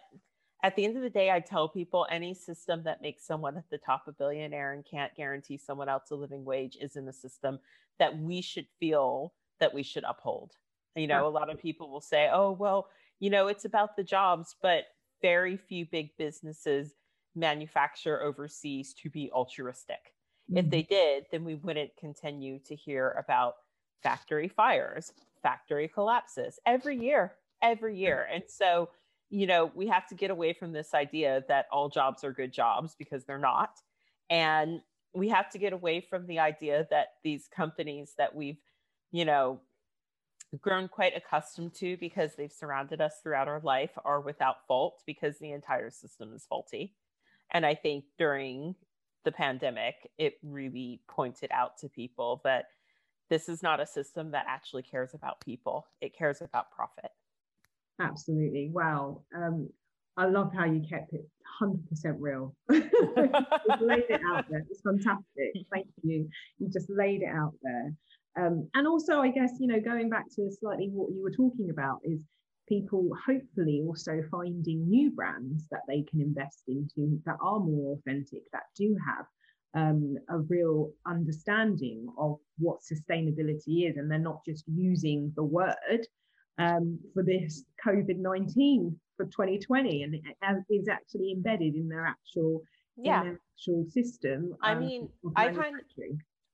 at 0.64 0.74
the 0.74 0.84
end 0.84 0.96
of 0.96 1.02
the 1.02 1.10
day, 1.10 1.30
I 1.30 1.38
tell 1.38 1.68
people 1.68 2.06
any 2.10 2.34
system 2.34 2.82
that 2.84 3.00
makes 3.00 3.24
someone 3.24 3.56
at 3.56 3.70
the 3.70 3.78
top 3.78 4.08
a 4.08 4.12
billionaire 4.12 4.72
and 4.72 4.84
can't 4.84 5.14
guarantee 5.14 5.58
someone 5.58 5.88
else 5.88 6.10
a 6.10 6.16
living 6.16 6.44
wage 6.44 6.76
is 6.80 6.96
in 6.96 7.06
a 7.06 7.12
system 7.12 7.60
that 8.00 8.18
we 8.18 8.40
should 8.40 8.66
feel 8.80 9.32
that 9.60 9.72
we 9.72 9.84
should 9.84 10.04
uphold. 10.04 10.56
You 10.96 11.06
know, 11.06 11.26
a 11.26 11.28
lot 11.28 11.50
of 11.50 11.58
people 11.58 11.90
will 11.90 12.00
say, 12.00 12.28
oh, 12.32 12.52
well, 12.52 12.88
you 13.20 13.30
know, 13.30 13.46
it's 13.46 13.64
about 13.64 13.96
the 13.96 14.04
jobs, 14.04 14.56
but 14.60 14.84
very 15.24 15.56
few 15.56 15.86
big 15.86 16.10
businesses 16.18 16.96
manufacture 17.34 18.22
overseas 18.22 18.92
to 18.92 19.08
be 19.08 19.30
altruistic. 19.32 20.12
Mm-hmm. 20.50 20.58
If 20.58 20.70
they 20.70 20.82
did, 20.82 21.24
then 21.32 21.44
we 21.44 21.54
wouldn't 21.54 21.96
continue 21.96 22.58
to 22.66 22.76
hear 22.76 23.16
about 23.18 23.54
factory 24.02 24.48
fires, 24.48 25.14
factory 25.42 25.88
collapses 25.88 26.58
every 26.66 26.98
year, 26.98 27.32
every 27.62 27.96
year. 27.96 28.28
And 28.30 28.42
so 28.46 28.90
you 29.30 29.46
know, 29.46 29.72
we 29.74 29.88
have 29.88 30.06
to 30.08 30.14
get 30.14 30.30
away 30.30 30.52
from 30.52 30.72
this 30.72 30.94
idea 30.94 31.44
that 31.48 31.66
all 31.72 31.88
jobs 31.88 32.22
are 32.22 32.32
good 32.32 32.52
jobs 32.52 32.94
because 32.96 33.24
they're 33.24 33.38
not. 33.38 33.80
And 34.30 34.80
we 35.14 35.28
have 35.30 35.50
to 35.50 35.58
get 35.58 35.72
away 35.72 36.00
from 36.00 36.26
the 36.26 36.38
idea 36.38 36.86
that 36.90 37.14
these 37.24 37.48
companies 37.48 38.14
that 38.18 38.34
we've, 38.34 38.60
you 39.10 39.24
know, 39.24 39.60
grown 40.60 40.88
quite 40.88 41.16
accustomed 41.16 41.74
to 41.74 41.96
because 41.98 42.34
they've 42.34 42.52
surrounded 42.52 43.00
us 43.00 43.14
throughout 43.22 43.48
our 43.48 43.60
life 43.60 43.90
are 44.04 44.20
without 44.20 44.66
fault 44.66 45.02
because 45.06 45.38
the 45.38 45.52
entire 45.52 45.90
system 45.90 46.32
is 46.34 46.46
faulty. 46.46 46.94
And 47.52 47.64
I 47.64 47.74
think 47.74 48.04
during 48.18 48.74
the 49.24 49.32
pandemic, 49.32 50.10
it 50.18 50.34
really 50.42 51.00
pointed 51.08 51.50
out 51.52 51.78
to 51.78 51.88
people 51.88 52.40
that 52.44 52.66
this 53.30 53.48
is 53.48 53.62
not 53.62 53.80
a 53.80 53.86
system 53.86 54.30
that 54.32 54.44
actually 54.48 54.82
cares 54.82 55.14
about 55.14 55.40
people, 55.40 55.86
it 56.00 56.16
cares 56.16 56.42
about 56.42 56.70
profit. 56.70 57.10
Absolutely. 58.00 58.70
Wow. 58.72 59.22
Um, 59.34 59.68
I 60.16 60.26
love 60.26 60.52
how 60.54 60.64
you 60.64 60.82
kept 60.88 61.12
it 61.12 61.28
100% 61.60 61.78
real. 62.18 62.54
laid 62.68 62.82
it 64.08 64.20
out 64.32 64.44
there. 64.50 64.64
It's 64.70 64.80
fantastic. 64.82 65.52
Thank 65.72 65.86
you. 66.02 66.28
You 66.58 66.68
just 66.68 66.88
laid 66.90 67.22
it 67.22 67.28
out 67.28 67.54
there. 67.62 67.92
Um, 68.36 68.68
and 68.74 68.86
also, 68.86 69.20
I 69.20 69.28
guess, 69.28 69.52
you 69.60 69.68
know, 69.68 69.80
going 69.80 70.10
back 70.10 70.26
to 70.36 70.50
slightly 70.50 70.88
what 70.92 71.12
you 71.12 71.22
were 71.22 71.30
talking 71.30 71.70
about 71.70 72.00
is 72.04 72.20
people 72.68 73.08
hopefully 73.26 73.82
also 73.86 74.22
finding 74.30 74.88
new 74.88 75.10
brands 75.10 75.68
that 75.70 75.82
they 75.86 76.02
can 76.02 76.20
invest 76.20 76.62
into 76.66 77.20
that 77.26 77.36
are 77.42 77.60
more 77.60 77.96
authentic, 77.96 78.42
that 78.52 78.64
do 78.76 78.96
have 79.06 79.26
um, 79.74 80.16
a 80.30 80.38
real 80.38 80.90
understanding 81.06 82.06
of 82.18 82.38
what 82.58 82.78
sustainability 82.80 83.88
is. 83.88 83.96
And 83.96 84.10
they're 84.10 84.18
not 84.18 84.44
just 84.44 84.64
using 84.66 85.32
the 85.36 85.44
word 85.44 86.06
um, 86.58 86.98
for 87.12 87.22
this 87.22 87.64
COVID 87.84 88.18
19 88.18 88.98
for 89.16 89.26
2020 89.26 90.02
and 90.02 90.14
it 90.14 90.22
is 90.70 90.88
actually 90.88 91.32
embedded 91.32 91.74
in 91.74 91.88
their 91.88 92.06
actual 92.06 92.62
yeah 92.96 93.22
their 93.22 93.40
actual 93.56 93.84
system. 93.90 94.54
I 94.62 94.74
mean, 94.74 95.08
I 95.36 95.48
kind 95.48 95.76
of 95.76 95.82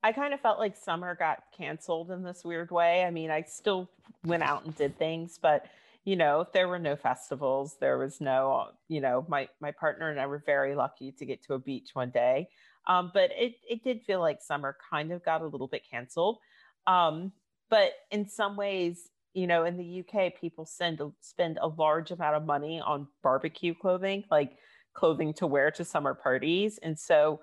I 0.03 0.13
kind 0.13 0.33
of 0.33 0.41
felt 0.41 0.59
like 0.59 0.77
summer 0.77 1.15
got 1.15 1.45
canceled 1.57 2.11
in 2.11 2.23
this 2.23 2.45
weird 2.45 2.71
way. 2.71 3.05
I 3.05 3.11
mean, 3.11 3.31
I 3.31 3.43
still 3.43 3.91
went 4.25 4.43
out 4.43 4.65
and 4.65 4.75
did 4.75 4.99
things, 4.99 5.39
but 5.41 5.67
you 6.05 6.17
know, 6.17 6.47
there 6.55 6.67
were 6.67 6.79
no 6.79 6.97
festivals. 6.97 7.77
There 7.79 7.99
was 7.99 8.21
no, 8.21 8.69
you 8.89 9.01
know, 9.01 9.25
my 9.29 9.49
my 9.61 9.71
partner 9.71 10.11
and 10.11 10.19
I 10.19 10.27
were 10.27 10.43
very 10.45 10.75
lucky 10.75 11.13
to 11.13 11.27
get 11.27 11.43
to 11.45 11.55
a 11.55 11.59
beach 11.59 11.91
one 11.93 12.11
day. 12.11 12.49
Um, 12.87 13.11
but 13.13 13.31
it 13.37 13.57
it 13.69 13.85
did 13.85 14.03
feel 14.03 14.21
like 14.21 14.41
summer 14.41 14.77
kind 14.91 15.13
of 15.13 15.25
got 15.25 15.43
a 15.43 15.47
little 15.47 15.69
bit 15.69 15.83
canceled. 15.89 16.39
Um, 16.87 17.33
but 17.69 17.93
in 18.11 18.29
some 18.29 18.57
ways, 18.57 19.11
you 19.35 19.47
know, 19.47 19.65
in 19.65 19.77
the 19.77 20.01
UK, 20.01 20.35
people 20.41 20.65
send 20.65 21.01
spend 21.21 21.59
a 21.61 21.69
large 21.69 22.11
amount 22.11 22.37
of 22.37 22.47
money 22.47 22.81
on 22.81 23.07
barbecue 23.23 23.75
clothing, 23.75 24.25
like 24.31 24.57
clothing 24.95 25.35
to 25.35 25.47
wear 25.47 25.71
to 25.73 25.85
summer 25.85 26.15
parties, 26.15 26.79
and 26.83 26.99
so, 26.99 27.41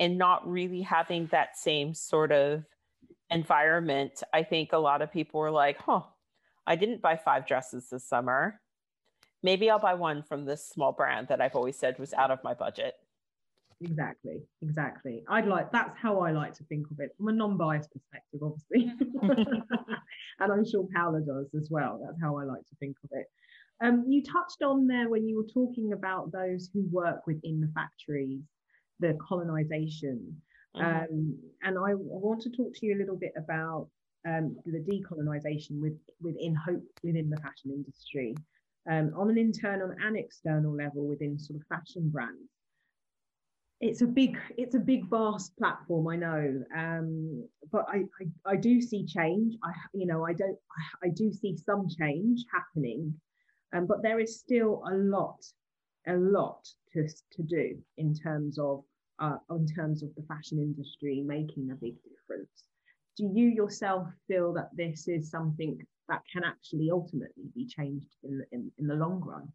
and 0.00 0.18
not 0.18 0.48
really 0.48 0.82
having 0.82 1.26
that 1.28 1.56
same 1.56 1.94
sort 1.94 2.32
of 2.32 2.64
environment, 3.30 4.22
I 4.32 4.42
think 4.42 4.72
a 4.72 4.78
lot 4.78 5.02
of 5.02 5.12
people 5.12 5.40
were 5.40 5.50
like, 5.50 5.78
"Huh, 5.78 6.02
I 6.66 6.76
didn't 6.76 7.02
buy 7.02 7.16
five 7.16 7.46
dresses 7.46 7.90
this 7.90 8.04
summer. 8.04 8.60
Maybe 9.42 9.70
I'll 9.70 9.78
buy 9.78 9.94
one 9.94 10.22
from 10.22 10.44
this 10.44 10.66
small 10.66 10.92
brand 10.92 11.28
that 11.28 11.40
I've 11.40 11.56
always 11.56 11.76
said 11.76 11.98
was 11.98 12.14
out 12.14 12.30
of 12.30 12.42
my 12.44 12.54
budget." 12.54 12.94
Exactly, 13.80 14.42
exactly. 14.62 15.24
I'd 15.28 15.46
like 15.46 15.70
that's 15.72 15.96
how 15.98 16.20
I 16.20 16.30
like 16.30 16.54
to 16.54 16.64
think 16.64 16.90
of 16.90 17.00
it 17.00 17.10
from 17.16 17.28
a 17.28 17.32
non-biased 17.32 17.90
perspective, 17.90 18.40
obviously. 18.42 18.92
and 20.40 20.52
I'm 20.52 20.64
sure 20.64 20.86
Paola 20.94 21.20
does 21.20 21.54
as 21.54 21.68
well. 21.70 22.00
That's 22.02 22.20
how 22.20 22.38
I 22.38 22.44
like 22.44 22.66
to 22.68 22.76
think 22.80 22.96
of 23.04 23.10
it. 23.12 23.26
Um, 23.82 24.04
you 24.08 24.22
touched 24.22 24.62
on 24.62 24.86
there 24.86 25.08
when 25.08 25.26
you 25.26 25.36
were 25.36 25.48
talking 25.52 25.92
about 25.92 26.32
those 26.32 26.70
who 26.72 26.84
work 26.90 27.26
within 27.26 27.60
the 27.60 27.70
factories, 27.74 28.42
the 29.00 29.16
colonization. 29.26 30.40
Mm-hmm. 30.76 30.84
Um, 30.84 31.38
and 31.62 31.78
I, 31.78 31.90
I, 31.90 31.94
want 31.94 32.42
to 32.42 32.50
talk 32.50 32.74
to 32.74 32.86
you 32.86 32.96
a 32.96 32.98
little 32.98 33.16
bit 33.16 33.32
about 33.36 33.88
um, 34.26 34.56
the 34.66 34.78
decolonization 34.78 35.80
with, 35.80 35.96
within 36.20 36.54
hope 36.54 36.82
within 37.02 37.30
the 37.30 37.36
fashion 37.36 37.70
industry 37.70 38.34
um, 38.90 39.12
on 39.16 39.30
an 39.30 39.38
internal 39.38 39.90
and 40.04 40.16
external 40.16 40.74
level 40.74 41.06
within 41.06 41.38
sort 41.38 41.60
of 41.60 41.66
fashion 41.68 42.08
brands 42.10 42.50
it's 43.80 44.02
a 44.02 44.06
big 44.06 44.38
it's 44.56 44.74
a 44.74 44.78
big 44.78 45.08
vast 45.10 45.56
platform 45.58 46.08
i 46.08 46.16
know 46.16 46.62
um, 46.76 47.46
but 47.72 47.86
I, 47.88 48.04
I, 48.20 48.52
I 48.52 48.56
do 48.56 48.80
see 48.80 49.04
change 49.04 49.54
i 49.62 49.72
you 49.92 50.06
know 50.06 50.24
i 50.24 50.32
don't 50.32 50.56
i, 51.02 51.06
I 51.06 51.10
do 51.10 51.32
see 51.32 51.56
some 51.56 51.88
change 51.88 52.44
happening 52.52 53.14
um, 53.74 53.86
but 53.86 54.02
there 54.02 54.20
is 54.20 54.38
still 54.38 54.82
a 54.90 54.94
lot 54.94 55.44
a 56.06 56.14
lot 56.14 56.66
to, 56.92 57.08
to 57.08 57.42
do 57.42 57.76
in 57.96 58.14
terms 58.14 58.58
of 58.58 58.84
uh, 59.20 59.36
in 59.50 59.66
terms 59.66 60.02
of 60.02 60.10
the 60.16 60.22
fashion 60.22 60.58
industry 60.58 61.22
making 61.24 61.70
a 61.70 61.74
big 61.74 61.94
difference. 62.02 62.64
Do 63.16 63.30
you 63.32 63.46
yourself 63.48 64.08
feel 64.26 64.52
that 64.54 64.70
this 64.76 65.06
is 65.06 65.30
something 65.30 65.78
that 66.08 66.22
can 66.32 66.42
actually 66.42 66.90
ultimately 66.90 67.44
be 67.54 67.64
changed 67.66 68.08
in, 68.24 68.44
in, 68.50 68.72
in 68.78 68.86
the 68.88 68.94
long 68.94 69.20
run? 69.20 69.48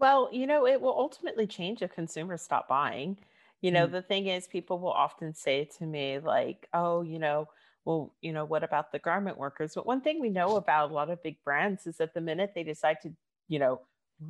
Well 0.00 0.28
you 0.32 0.46
know 0.46 0.66
it 0.66 0.80
will 0.80 0.96
ultimately 0.98 1.46
change 1.46 1.82
if 1.82 1.92
consumers 1.92 2.42
stop 2.42 2.68
buying. 2.68 3.18
You 3.60 3.72
know, 3.72 3.88
mm. 3.88 3.92
the 3.92 4.02
thing 4.02 4.28
is, 4.28 4.46
people 4.46 4.78
will 4.78 4.92
often 4.92 5.34
say 5.34 5.68
to 5.78 5.84
me, 5.84 6.20
like, 6.20 6.68
oh, 6.72 7.02
you 7.02 7.18
know, 7.18 7.48
well, 7.84 8.14
you 8.20 8.32
know, 8.32 8.44
what 8.44 8.62
about 8.62 8.92
the 8.92 8.98
garment 8.98 9.38
workers? 9.38 9.72
But 9.74 9.86
one 9.86 10.00
thing 10.00 10.20
we 10.20 10.30
know 10.30 10.56
about 10.56 10.90
a 10.90 10.94
lot 10.94 11.10
of 11.10 11.22
big 11.22 11.42
brands 11.44 11.86
is 11.86 11.96
that 11.96 12.14
the 12.14 12.20
minute 12.20 12.52
they 12.54 12.62
decide 12.62 12.98
to, 13.02 13.12
you 13.48 13.58
know, 13.58 13.80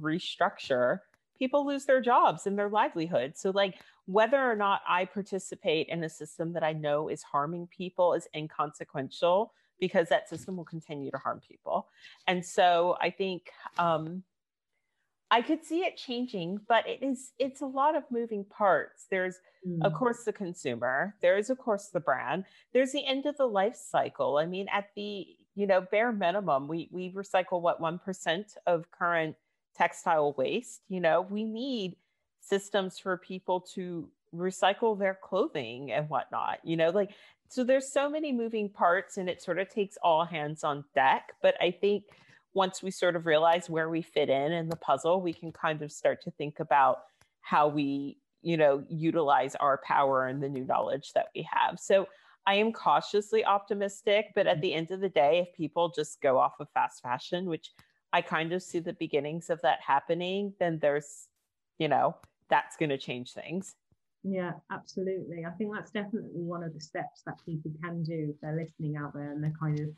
restructure, 0.00 1.00
people 1.38 1.66
lose 1.66 1.84
their 1.84 2.00
jobs 2.00 2.46
and 2.46 2.58
their 2.58 2.68
livelihood. 2.68 3.36
So, 3.36 3.50
like, 3.50 3.76
whether 4.06 4.38
or 4.38 4.56
not 4.56 4.80
I 4.88 5.04
participate 5.04 5.88
in 5.88 6.02
a 6.02 6.08
system 6.08 6.52
that 6.54 6.64
I 6.64 6.72
know 6.72 7.08
is 7.08 7.22
harming 7.22 7.68
people 7.68 8.14
is 8.14 8.26
inconsequential 8.34 9.52
because 9.80 10.08
that 10.08 10.28
system 10.28 10.56
will 10.56 10.64
continue 10.64 11.10
to 11.10 11.18
harm 11.18 11.40
people. 11.46 11.88
And 12.26 12.44
so 12.44 12.96
I 13.00 13.10
think 13.10 13.50
um, 13.78 14.22
I 15.30 15.42
could 15.42 15.64
see 15.64 15.80
it 15.80 15.96
changing, 15.96 16.60
but 16.68 16.88
it 16.88 17.02
is 17.02 17.32
it's 17.38 17.60
a 17.60 17.66
lot 17.66 17.94
of 17.96 18.04
moving 18.10 18.44
parts. 18.44 19.06
There's 19.10 19.36
mm. 19.66 19.84
of 19.84 19.92
course 19.92 20.24
the 20.24 20.32
consumer, 20.32 21.14
there 21.20 21.36
is 21.36 21.50
of 21.50 21.58
course 21.58 21.88
the 21.88 22.00
brand, 22.00 22.44
there's 22.72 22.92
the 22.92 23.06
end 23.06 23.26
of 23.26 23.36
the 23.36 23.46
life 23.46 23.76
cycle. 23.76 24.38
I 24.38 24.46
mean, 24.46 24.68
at 24.72 24.88
the 24.96 25.26
you 25.54 25.66
know 25.66 25.82
bare 25.82 26.12
minimum, 26.12 26.66
we 26.66 26.88
we 26.92 27.12
recycle 27.12 27.60
what 27.60 27.80
one 27.80 27.98
percent 27.98 28.54
of 28.66 28.90
current 28.90 29.36
textile 29.76 30.34
waste. 30.36 30.82
You 30.88 31.00
know, 31.00 31.22
we 31.22 31.44
need 31.44 31.96
systems 32.40 32.98
for 32.98 33.16
people 33.16 33.60
to 33.74 34.08
recycle 34.34 34.98
their 34.98 35.18
clothing 35.22 35.92
and 35.92 36.08
whatnot. 36.08 36.58
You 36.64 36.76
know, 36.76 36.90
like 36.90 37.10
so 37.48 37.64
there's 37.64 37.90
so 37.90 38.10
many 38.10 38.32
moving 38.32 38.68
parts, 38.68 39.16
and 39.16 39.28
it 39.28 39.42
sort 39.42 39.58
of 39.58 39.68
takes 39.70 39.96
all 40.02 40.24
hands 40.24 40.64
on 40.64 40.84
deck. 40.94 41.32
But 41.42 41.54
I 41.60 41.70
think 41.70 42.04
once 42.54 42.82
we 42.82 42.90
sort 42.90 43.16
of 43.16 43.26
realize 43.26 43.70
where 43.70 43.88
we 43.88 44.02
fit 44.02 44.28
in 44.28 44.52
in 44.52 44.68
the 44.68 44.76
puzzle, 44.76 45.20
we 45.22 45.32
can 45.32 45.52
kind 45.52 45.82
of 45.82 45.92
start 45.92 46.22
to 46.24 46.30
think 46.32 46.60
about 46.60 46.98
how 47.40 47.68
we, 47.68 48.18
you 48.42 48.56
know, 48.56 48.84
utilize 48.88 49.54
our 49.56 49.80
power 49.86 50.26
and 50.26 50.42
the 50.42 50.48
new 50.48 50.64
knowledge 50.64 51.12
that 51.14 51.28
we 51.34 51.48
have. 51.50 51.78
So 51.78 52.06
I 52.46 52.54
am 52.54 52.72
cautiously 52.72 53.44
optimistic, 53.44 54.26
but 54.34 54.46
at 54.46 54.54
mm-hmm. 54.54 54.60
the 54.62 54.74
end 54.74 54.90
of 54.90 55.00
the 55.00 55.08
day, 55.08 55.46
if 55.46 55.56
people 55.56 55.92
just 55.94 56.20
go 56.20 56.38
off 56.38 56.54
of 56.60 56.68
fast 56.74 57.02
fashion, 57.02 57.46
which 57.46 57.70
I 58.12 58.22
kind 58.22 58.52
of 58.52 58.62
see 58.62 58.78
the 58.78 58.94
beginnings 58.94 59.50
of 59.50 59.60
that 59.62 59.80
happening, 59.86 60.54
then 60.58 60.78
there's, 60.80 61.28
you 61.78 61.88
know, 61.88 62.16
that's 62.48 62.76
going 62.76 62.90
to 62.90 62.98
change 62.98 63.32
things. 63.32 63.74
Yeah, 64.24 64.52
absolutely. 64.72 65.44
I 65.46 65.50
think 65.50 65.74
that's 65.74 65.90
definitely 65.90 66.42
one 66.42 66.62
of 66.64 66.74
the 66.74 66.80
steps 66.80 67.22
that 67.26 67.36
people 67.44 67.70
can 67.82 68.02
do 68.02 68.32
if 68.34 68.40
they're 68.40 68.56
listening 68.56 68.96
out 68.96 69.14
there 69.14 69.30
and 69.32 69.42
they're 69.42 69.52
kind 69.60 69.78
of 69.78 69.88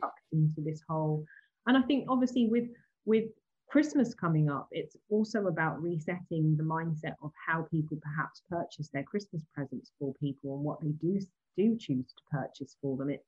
sucked 0.00 0.20
into 0.32 0.60
this 0.60 0.80
whole 0.88 1.24
and 1.66 1.76
I 1.76 1.82
think 1.82 2.06
obviously 2.08 2.46
with 2.46 2.68
with 3.06 3.24
Christmas 3.68 4.14
coming 4.14 4.50
up, 4.50 4.68
it's 4.70 4.96
also 5.10 5.46
about 5.46 5.82
resetting 5.82 6.56
the 6.56 6.62
mindset 6.62 7.14
of 7.22 7.32
how 7.46 7.62
people 7.70 7.98
perhaps 8.02 8.42
purchase 8.48 8.88
their 8.88 9.02
Christmas 9.02 9.42
presents 9.52 9.90
for 9.98 10.14
people 10.14 10.54
and 10.54 10.64
what 10.64 10.80
they 10.80 10.90
do 10.90 11.18
do 11.56 11.76
choose 11.76 12.12
to 12.12 12.22
purchase 12.30 12.76
for 12.80 12.96
them. 12.96 13.10
It 13.10 13.24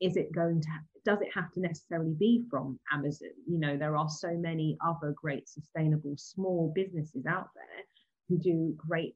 is 0.00 0.16
it 0.16 0.32
going 0.32 0.60
to 0.60 0.68
does 1.04 1.20
it 1.20 1.28
have 1.32 1.52
to 1.52 1.60
necessarily 1.60 2.14
be 2.18 2.44
from 2.50 2.80
Amazon? 2.92 3.28
You 3.48 3.60
know, 3.60 3.76
there 3.76 3.96
are 3.96 4.08
so 4.08 4.32
many 4.32 4.76
other 4.84 5.14
great 5.16 5.48
sustainable 5.48 6.14
small 6.16 6.72
businesses 6.74 7.24
out 7.26 7.48
there 7.54 7.84
who 8.28 8.38
do 8.38 8.74
great 8.76 9.14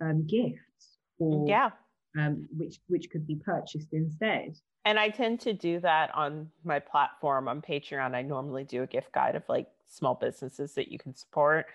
um, 0.00 0.26
gifts 0.26 0.98
for 1.18 1.46
yeah 1.48 1.70
um, 2.18 2.46
which 2.56 2.78
which 2.88 3.08
could 3.10 3.26
be 3.26 3.36
purchased 3.36 3.92
instead 3.92 4.56
and 4.88 4.98
I 4.98 5.10
tend 5.10 5.40
to 5.40 5.52
do 5.52 5.80
that 5.80 6.14
on 6.14 6.48
my 6.64 6.78
platform 6.78 7.46
on 7.46 7.60
Patreon. 7.60 8.14
I 8.14 8.22
normally 8.22 8.64
do 8.64 8.82
a 8.82 8.86
gift 8.86 9.12
guide 9.12 9.34
of 9.34 9.42
like 9.46 9.66
small 9.86 10.14
businesses 10.14 10.72
that 10.76 10.90
you 10.90 10.98
can 10.98 11.14
support. 11.14 11.66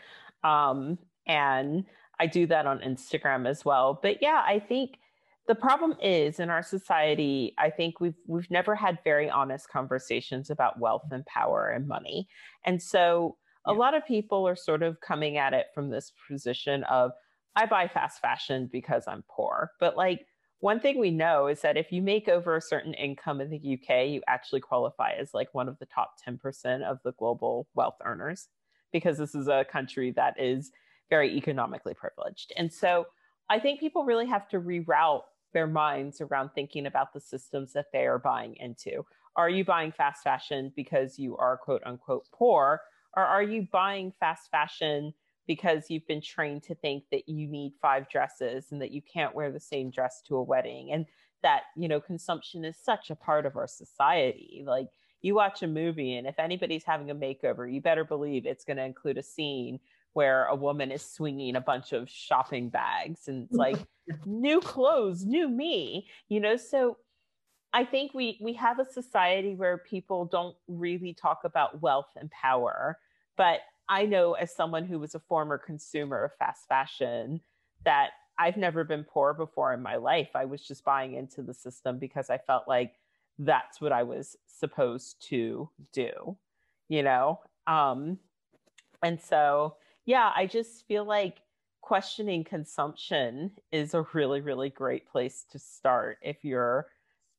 Um, 0.43 0.97
and 1.27 1.86
I 2.19 2.25
do 2.25 2.47
that 2.47 2.65
on 2.65 2.80
Instagram 2.80 3.47
as 3.47 3.63
well. 3.63 3.99
But 4.01 4.23
yeah, 4.23 4.41
I 4.43 4.57
think 4.57 4.97
the 5.47 5.55
problem 5.55 5.95
is 6.01 6.39
in 6.39 6.49
our 6.49 6.63
society, 6.63 7.53
I 7.57 7.69
think 7.69 7.99
we've 7.99 8.17
we've 8.27 8.49
never 8.49 8.75
had 8.75 8.99
very 9.03 9.29
honest 9.29 9.69
conversations 9.69 10.49
about 10.49 10.79
wealth 10.79 11.07
and 11.11 11.25
power 11.25 11.69
and 11.69 11.87
money. 11.87 12.27
And 12.65 12.81
so 12.81 13.37
a 13.65 13.73
lot 13.73 13.93
of 13.93 14.05
people 14.05 14.47
are 14.47 14.55
sort 14.55 14.83
of 14.83 14.99
coming 15.01 15.37
at 15.37 15.53
it 15.53 15.67
from 15.73 15.89
this 15.89 16.13
position 16.29 16.83
of 16.85 17.11
I 17.55 17.65
buy 17.65 17.87
fast 17.87 18.19
fashion 18.21 18.69
because 18.71 19.03
I'm 19.07 19.23
poor. 19.29 19.71
But 19.79 19.97
like 19.97 20.25
one 20.59 20.79
thing 20.79 20.97
we 20.97 21.11
know 21.11 21.47
is 21.47 21.61
that 21.61 21.77
if 21.77 21.91
you 21.91 22.01
make 22.01 22.29
over 22.29 22.55
a 22.55 22.61
certain 22.61 22.93
income 22.93 23.41
in 23.41 23.49
the 23.49 23.57
UK, 23.57 24.07
you 24.07 24.21
actually 24.27 24.61
qualify 24.61 25.11
as 25.11 25.33
like 25.33 25.53
one 25.53 25.67
of 25.67 25.77
the 25.79 25.85
top 25.85 26.13
10% 26.25 26.83
of 26.83 26.99
the 27.03 27.11
global 27.13 27.67
wealth 27.75 27.97
earners 28.03 28.47
because 28.93 29.17
this 29.17 29.35
is 29.35 29.49
a 29.49 29.65
country 29.69 30.11
that 30.11 30.39
is 30.39 30.71
very 31.09 31.35
economically 31.35 31.93
privileged. 31.93 32.53
And 32.55 32.71
so 32.71 33.07
I 33.49 33.59
think 33.59 33.79
people 33.79 34.05
really 34.05 34.27
have 34.27 34.47
to 34.49 34.59
reroute 34.59 35.23
their 35.53 35.67
minds 35.67 36.21
around 36.21 36.49
thinking 36.49 36.85
about 36.85 37.13
the 37.13 37.19
systems 37.19 37.73
that 37.73 37.91
they 37.93 38.05
are 38.05 38.19
buying 38.19 38.55
into. 38.55 39.05
Are 39.35 39.49
you 39.49 39.65
buying 39.65 39.91
fast 39.91 40.23
fashion 40.23 40.71
because 40.75 41.17
you 41.17 41.37
are 41.37 41.57
quote 41.57 41.81
unquote 41.85 42.25
poor? 42.31 42.81
Or 43.15 43.23
are 43.23 43.43
you 43.43 43.67
buying 43.71 44.11
fast 44.19 44.49
fashion 44.51 45.13
because 45.47 45.89
you've 45.89 46.07
been 46.07 46.21
trained 46.21 46.63
to 46.63 46.75
think 46.75 47.03
that 47.11 47.27
you 47.27 47.47
need 47.47 47.73
five 47.81 48.09
dresses 48.09 48.71
and 48.71 48.81
that 48.81 48.91
you 48.91 49.01
can't 49.01 49.35
wear 49.35 49.51
the 49.51 49.59
same 49.59 49.89
dress 49.89 50.21
to 50.27 50.35
a 50.35 50.43
wedding? 50.43 50.91
And 50.91 51.05
that, 51.41 51.63
you 51.75 51.87
know, 51.87 51.99
consumption 51.99 52.65
is 52.65 52.77
such 52.77 53.09
a 53.09 53.15
part 53.15 53.45
of 53.45 53.55
our 53.55 53.67
society. 53.67 54.63
Like 54.65 54.87
you 55.21 55.35
watch 55.35 55.63
a 55.63 55.67
movie, 55.67 56.15
and 56.15 56.27
if 56.27 56.39
anybody's 56.39 56.83
having 56.83 57.09
a 57.09 57.15
makeover, 57.15 57.71
you 57.71 57.81
better 57.81 58.03
believe 58.03 58.45
it's 58.45 58.65
going 58.65 58.77
to 58.77 58.83
include 58.83 59.17
a 59.17 59.23
scene 59.23 59.79
where 60.14 60.45
a 60.45 60.55
woman 60.55 60.91
is 60.91 61.03
swinging 61.03 61.55
a 61.55 61.61
bunch 61.61 61.91
of 61.91 62.09
shopping 62.09 62.70
bags 62.70 63.28
and 63.28 63.45
it's 63.45 63.55
like 63.55 63.78
new 64.26 64.59
clothes, 64.61 65.26
new 65.26 65.49
me, 65.49 66.07
you 66.30 66.39
know? 66.39 66.55
So 66.55 66.97
I 67.74 67.84
think 67.84 68.14
we 68.14 68.38
we 68.41 68.53
have 68.53 68.80
a 68.80 68.86
society 68.86 69.55
where 69.55 69.80
people 69.80 70.26
don't 70.26 70.55
really 70.68 71.14
talk 71.14 71.41
about 71.43 71.82
wealth 71.82 72.11
and 72.16 72.30
power, 72.30 72.99
but 73.36 73.61
I 73.89 74.05
know 74.05 74.34
as 74.34 74.55
someone 74.55 74.86
who 74.86 74.99
was 74.99 75.16
a 75.16 75.20
former 75.20 75.57
consumer 75.57 76.24
of 76.24 76.34
fast 76.36 76.68
fashion 76.68 77.41
that 77.84 78.11
I've 78.38 78.57
never 78.57 78.84
been 78.84 79.03
poor 79.03 79.34
before 79.34 79.74
in 79.74 79.82
my 79.82 79.95
life. 79.95 80.30
I 80.36 80.45
was 80.45 80.61
just 80.61 80.84
buying 80.84 81.16
into 81.16 81.41
the 81.41 81.53
system 81.53 81.99
because 81.99 82.30
I 82.30 82.38
felt 82.38 82.68
like 82.68 82.93
that's 83.39 83.82
what 83.82 83.91
I 83.91 84.03
was 84.03 84.36
supposed 84.47 85.28
to 85.30 85.70
do, 85.91 86.38
you 86.88 87.03
know? 87.03 87.39
Um, 87.68 88.20
and 89.01 89.20
so, 89.20 89.76
yeah, 90.05 90.31
I 90.35 90.45
just 90.45 90.87
feel 90.87 91.05
like 91.05 91.37
questioning 91.81 92.43
consumption 92.43 93.51
is 93.71 93.93
a 93.93 94.05
really, 94.13 94.41
really 94.41 94.69
great 94.69 95.07
place 95.07 95.45
to 95.51 95.59
start 95.59 96.17
if 96.21 96.43
you're 96.43 96.87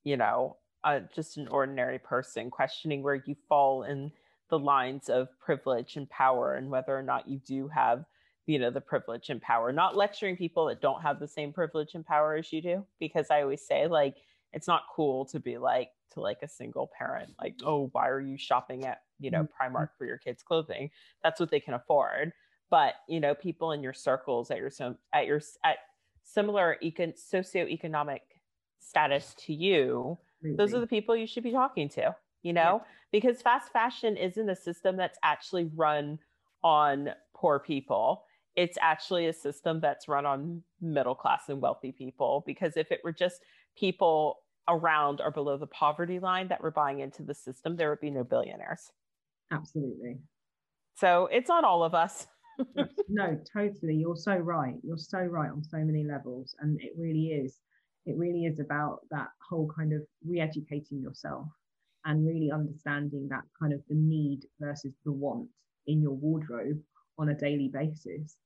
you 0.04 0.16
know, 0.18 0.56
uh, 0.84 1.00
just 1.14 1.38
an 1.38 1.48
ordinary 1.48 1.98
person, 1.98 2.50
questioning 2.50 3.02
where 3.02 3.22
you 3.26 3.34
fall 3.48 3.82
in 3.84 4.12
the 4.50 4.58
lines 4.58 5.08
of 5.08 5.28
privilege 5.40 5.96
and 5.96 6.08
power 6.10 6.54
and 6.54 6.70
whether 6.70 6.96
or 6.96 7.02
not 7.02 7.26
you 7.26 7.38
do 7.38 7.66
have, 7.68 8.04
you 8.46 8.58
know, 8.58 8.70
the 8.70 8.80
privilege 8.80 9.30
and 9.30 9.40
power. 9.40 9.72
Not 9.72 9.96
lecturing 9.96 10.36
people 10.36 10.66
that 10.66 10.82
don't 10.82 11.00
have 11.00 11.18
the 11.18 11.26
same 11.26 11.52
privilege 11.52 11.94
and 11.94 12.04
power 12.04 12.36
as 12.36 12.52
you 12.52 12.60
do, 12.60 12.86
because 13.00 13.30
I 13.30 13.40
always 13.42 13.66
say, 13.66 13.86
like, 13.86 14.16
it's 14.52 14.68
not 14.68 14.82
cool 14.94 15.24
to 15.26 15.40
be 15.40 15.56
like 15.56 15.88
to 16.12 16.20
like 16.20 16.42
a 16.42 16.48
single 16.48 16.90
parent, 16.96 17.30
like, 17.40 17.56
oh, 17.64 17.88
why 17.92 18.08
are 18.08 18.20
you 18.20 18.36
shopping 18.36 18.84
at, 18.84 19.00
you 19.18 19.30
know, 19.30 19.42
mm-hmm. 19.42 19.74
Primark 19.74 19.88
for 19.96 20.04
your 20.04 20.18
kids' 20.18 20.42
clothing? 20.42 20.90
That's 21.22 21.40
what 21.40 21.50
they 21.50 21.60
can 21.60 21.74
afford. 21.74 22.32
But, 22.70 22.94
you 23.08 23.20
know, 23.20 23.34
people 23.34 23.72
in 23.72 23.82
your 23.82 23.92
circles 23.92 24.50
at 24.50 24.58
your 24.58 24.70
at 25.12 25.26
your 25.26 25.40
at 25.64 25.76
similar 26.24 26.76
econ- 26.82 27.18
socioeconomic 27.18 28.20
status 28.80 29.34
to 29.46 29.54
you, 29.54 30.18
those 30.56 30.74
are 30.74 30.80
the 30.80 30.86
people 30.86 31.16
you 31.16 31.26
should 31.26 31.44
be 31.44 31.52
talking 31.52 31.88
to, 31.90 32.14
you 32.42 32.52
know, 32.52 32.80
yeah. 32.82 32.88
because 33.12 33.40
fast 33.40 33.72
fashion 33.72 34.16
isn't 34.16 34.48
a 34.48 34.56
system 34.56 34.96
that's 34.96 35.18
actually 35.22 35.70
run 35.74 36.18
on 36.62 37.10
poor 37.34 37.58
people. 37.58 38.24
It's 38.56 38.78
actually 38.80 39.26
a 39.26 39.32
system 39.32 39.80
that's 39.80 40.08
run 40.08 40.26
on 40.26 40.62
middle 40.80 41.14
class 41.14 41.48
and 41.48 41.60
wealthy 41.60 41.92
people. 41.92 42.42
Because 42.46 42.76
if 42.76 42.92
it 42.92 43.00
were 43.04 43.12
just 43.12 43.42
people 43.76 44.38
around 44.68 45.20
or 45.20 45.30
below 45.30 45.56
the 45.56 45.66
poverty 45.66 46.18
line 46.18 46.48
that 46.48 46.62
were 46.62 46.70
buying 46.70 47.00
into 47.00 47.22
the 47.22 47.34
system, 47.34 47.76
there 47.76 47.90
would 47.90 48.00
be 48.00 48.10
no 48.10 48.24
billionaires. 48.24 48.90
Absolutely. 49.50 50.18
So 50.96 51.28
it's 51.32 51.50
on 51.50 51.64
all 51.64 51.84
of 51.84 51.94
us. 51.94 52.26
no, 53.08 53.38
totally. 53.52 53.94
You're 53.94 54.16
so 54.16 54.36
right. 54.36 54.74
You're 54.82 54.98
so 54.98 55.18
right 55.20 55.50
on 55.50 55.62
so 55.64 55.78
many 55.78 56.04
levels. 56.04 56.54
And 56.60 56.80
it 56.80 56.92
really 56.96 57.26
is 57.28 57.58
it 58.06 58.16
really 58.16 58.44
is 58.44 58.60
about 58.60 59.00
that 59.10 59.28
whole 59.48 59.70
kind 59.74 59.92
of 59.94 60.02
re-educating 60.26 61.00
yourself 61.00 61.46
and 62.04 62.26
really 62.26 62.50
understanding 62.50 63.28
that 63.30 63.44
kind 63.58 63.72
of 63.72 63.80
the 63.88 63.94
need 63.94 64.40
versus 64.60 64.92
the 65.06 65.12
want 65.12 65.48
in 65.86 66.02
your 66.02 66.12
wardrobe 66.12 66.78
on 67.18 67.30
a 67.30 67.34
daily 67.34 67.70
basis. 67.72 68.36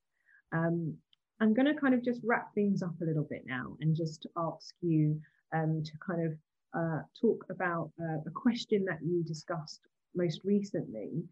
Um, 0.53 0.95
I'm 1.41 1.53
going 1.53 1.67
to 1.73 1.79
kind 1.79 1.93
of 1.93 2.03
just 2.03 2.21
wrap 2.23 2.53
things 2.53 2.81
up 2.81 2.95
a 3.01 3.05
little 3.05 3.27
bit 3.29 3.43
now 3.45 3.75
and 3.81 3.95
just 3.95 4.27
ask 4.37 4.75
you 4.81 5.19
um, 5.53 5.83
to 5.83 5.91
kind 6.05 6.25
of 6.25 6.33
uh, 6.73 7.01
talk 7.19 7.45
about 7.49 7.91
uh, 8.01 8.19
a 8.25 8.31
question 8.33 8.85
that 8.85 8.99
you 9.03 9.23
discussed 9.23 9.81
most 10.15 10.41
recently 10.43 11.23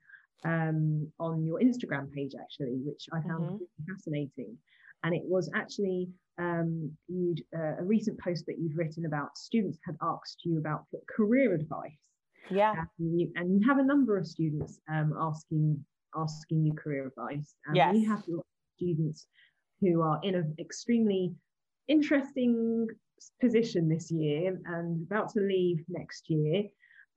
um, 0.45 1.11
on 1.19 1.45
your 1.45 1.59
Instagram 1.59 2.11
page, 2.11 2.33
actually, 2.39 2.79
which 2.85 3.05
I 3.11 3.21
found 3.21 3.43
mm-hmm. 3.43 3.53
really 3.53 3.67
fascinating. 3.87 4.57
And 5.03 5.13
it 5.13 5.23
was 5.25 5.49
actually 5.55 6.09
um, 6.39 6.91
you'd 7.07 7.41
uh, 7.55 7.77
a 7.79 7.83
recent 7.83 8.19
post 8.19 8.45
that 8.47 8.57
you'd 8.59 8.75
written 8.75 9.05
about 9.05 9.37
students 9.37 9.79
had 9.85 9.95
asked 10.01 10.41
you 10.43 10.57
about 10.57 10.85
career 11.15 11.53
advice. 11.53 11.97
Yeah, 12.49 12.73
and 12.99 13.19
you, 13.19 13.31
and 13.35 13.59
you 13.59 13.67
have 13.67 13.77
a 13.77 13.83
number 13.83 14.17
of 14.17 14.25
students 14.25 14.79
um, 14.89 15.13
asking 15.19 15.83
asking 16.15 16.65
you 16.65 16.73
career 16.73 17.07
advice. 17.07 17.55
And 17.65 17.75
yes. 17.75 17.95
you 17.95 18.07
have 18.09 18.23
students 18.75 19.27
who 19.81 20.01
are 20.01 20.19
in 20.23 20.35
an 20.35 20.55
extremely 20.59 21.33
interesting 21.87 22.87
position 23.41 23.89
this 23.89 24.11
year 24.11 24.59
and 24.65 25.03
about 25.03 25.29
to 25.33 25.39
leave 25.41 25.83
next 25.89 26.29
year. 26.29 26.63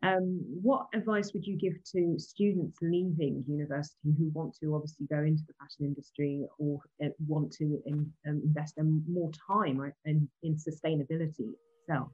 Um, 0.03 0.40
what 0.62 0.86
advice 0.94 1.34
would 1.34 1.46
you 1.46 1.57
give 1.57 1.74
to 1.92 2.18
students 2.18 2.78
leaving 2.80 3.44
university 3.46 4.14
who 4.16 4.30
want 4.32 4.57
to 4.61 4.74
obviously 4.74 5.07
go 5.07 5.18
into 5.18 5.42
the 5.46 5.53
fashion 5.61 5.84
industry 5.84 6.46
or 6.59 6.80
uh, 7.05 7.09
want 7.26 7.53
to 7.55 7.82
in, 7.84 8.11
um, 8.26 8.40
invest 8.42 8.78
in 8.78 9.05
more 9.07 9.30
time 9.46 9.92
in, 10.07 10.28
in 10.42 10.57
sustainability 10.57 11.53
itself? 11.86 12.09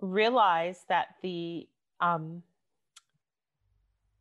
Realize 0.00 0.84
that 0.88 1.08
the 1.22 1.68
um, 2.00 2.42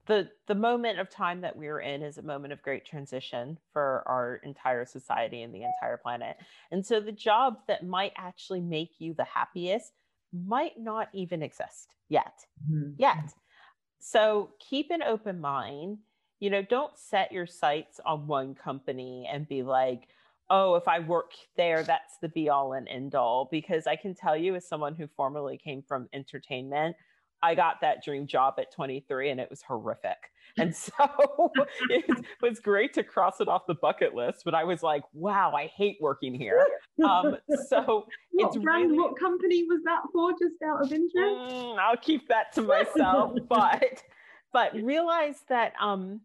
the 0.08 0.30
the 0.48 0.56
moment 0.56 1.00
of 1.00 1.10
time 1.10 1.42
that 1.42 1.56
we're 1.56 1.80
in 1.80 2.04
is 2.04 2.18
a 2.18 2.22
moment 2.22 2.54
of 2.54 2.62
great 2.62 2.86
transition 2.86 3.58
for 3.74 4.04
our 4.06 4.36
entire 4.44 4.86
society 4.86 5.42
and 5.42 5.54
the 5.54 5.64
entire 5.64 5.98
planet. 5.98 6.38
And 6.72 6.86
so 6.86 7.00
the 7.00 7.12
job 7.12 7.60
that 7.68 7.86
might 7.86 8.14
actually 8.18 8.62
make 8.62 8.92
you 9.00 9.14
the 9.14 9.26
happiest 9.26 9.94
might 10.46 10.78
not 10.78 11.10
even 11.14 11.42
exist 11.42 11.96
yet. 12.10 12.46
Mm-hmm. 12.70 12.92
Yet. 12.98 13.34
So 14.00 14.52
keep 14.60 14.92
an 14.92 15.02
open 15.02 15.40
mind. 15.40 16.00
You 16.40 16.50
know, 16.50 16.62
don't 16.62 16.98
set 16.98 17.32
your 17.32 17.48
sights 17.48 18.00
on 18.06 18.28
one 18.28 18.56
company 18.56 19.28
and 19.32 19.48
be 19.48 19.64
like, 19.64 20.08
oh, 20.50 20.76
if 20.76 20.88
I 20.88 21.00
work 21.00 21.32
there, 21.58 21.82
that's 21.82 22.18
the 22.22 22.30
be 22.30 22.50
all 22.50 22.74
and 22.74 22.88
end 22.88 23.16
all. 23.16 23.48
Because 23.50 23.88
I 23.88 23.96
can 23.96 24.14
tell 24.14 24.38
you, 24.38 24.56
as 24.56 24.68
someone 24.68 24.96
who 24.96 25.08
formerly 25.08 25.58
came 25.58 25.82
from 25.82 26.10
entertainment, 26.14 26.96
I 27.46 27.56
got 27.56 27.82
that 27.82 28.04
dream 28.04 28.26
job 28.26 28.56
at 28.58 28.74
23 28.74 29.30
and 29.30 29.40
it 29.40 29.50
was 29.50 29.62
horrific. 29.62 30.18
And 30.58 30.74
so 30.74 30.94
it 31.90 32.06
was 32.42 32.62
great 32.62 32.94
to 32.94 33.04
cross 33.04 33.42
it 33.42 33.50
off 33.50 33.64
the 33.68 33.76
bucket 33.76 34.16
list, 34.16 34.44
but 34.46 34.54
I 34.54 34.64
was 34.64 34.82
like, 34.82 35.04
wow, 35.12 35.52
I 35.52 35.66
hate 35.66 35.98
working 36.00 36.34
here. 36.34 36.66
Um, 37.04 37.36
so 37.68 38.06
what 38.32 38.48
it's 38.48 38.58
brand, 38.64 38.92
really, 38.92 38.98
what 38.98 39.20
company 39.20 39.64
was 39.64 39.82
that 39.84 40.04
for, 40.14 40.32
just 40.32 40.56
out 40.66 40.82
of 40.82 40.94
interest? 40.94 41.14
Mm, 41.14 41.78
I'll 41.78 41.98
keep 41.98 42.30
that 42.30 42.54
to 42.54 42.62
myself, 42.62 43.36
but 43.50 44.02
but 44.54 44.74
realize 44.76 45.44
that 45.50 45.74
um, 45.82 46.22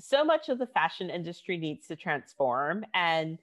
so 0.00 0.24
much 0.24 0.48
of 0.48 0.58
the 0.58 0.66
fashion 0.66 1.08
industry 1.08 1.56
needs 1.56 1.86
to 1.86 1.96
transform 1.96 2.84
and 2.94 3.38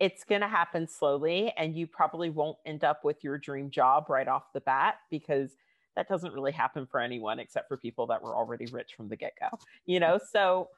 it's 0.00 0.24
going 0.24 0.40
to 0.40 0.48
happen 0.48 0.86
slowly 0.86 1.52
and 1.56 1.74
you 1.76 1.86
probably 1.86 2.30
won't 2.30 2.58
end 2.66 2.84
up 2.84 3.04
with 3.04 3.22
your 3.22 3.38
dream 3.38 3.70
job 3.70 4.10
right 4.10 4.28
off 4.28 4.52
the 4.52 4.60
bat 4.60 4.96
because 5.10 5.50
that 5.96 6.08
doesn't 6.08 6.32
really 6.32 6.52
happen 6.52 6.86
for 6.86 7.00
anyone 7.00 7.38
except 7.38 7.68
for 7.68 7.76
people 7.76 8.06
that 8.06 8.22
were 8.22 8.36
already 8.36 8.66
rich 8.66 8.94
from 8.96 9.08
the 9.08 9.16
get-go 9.16 9.48
you 9.86 10.00
know? 10.00 10.18
So 10.32 10.68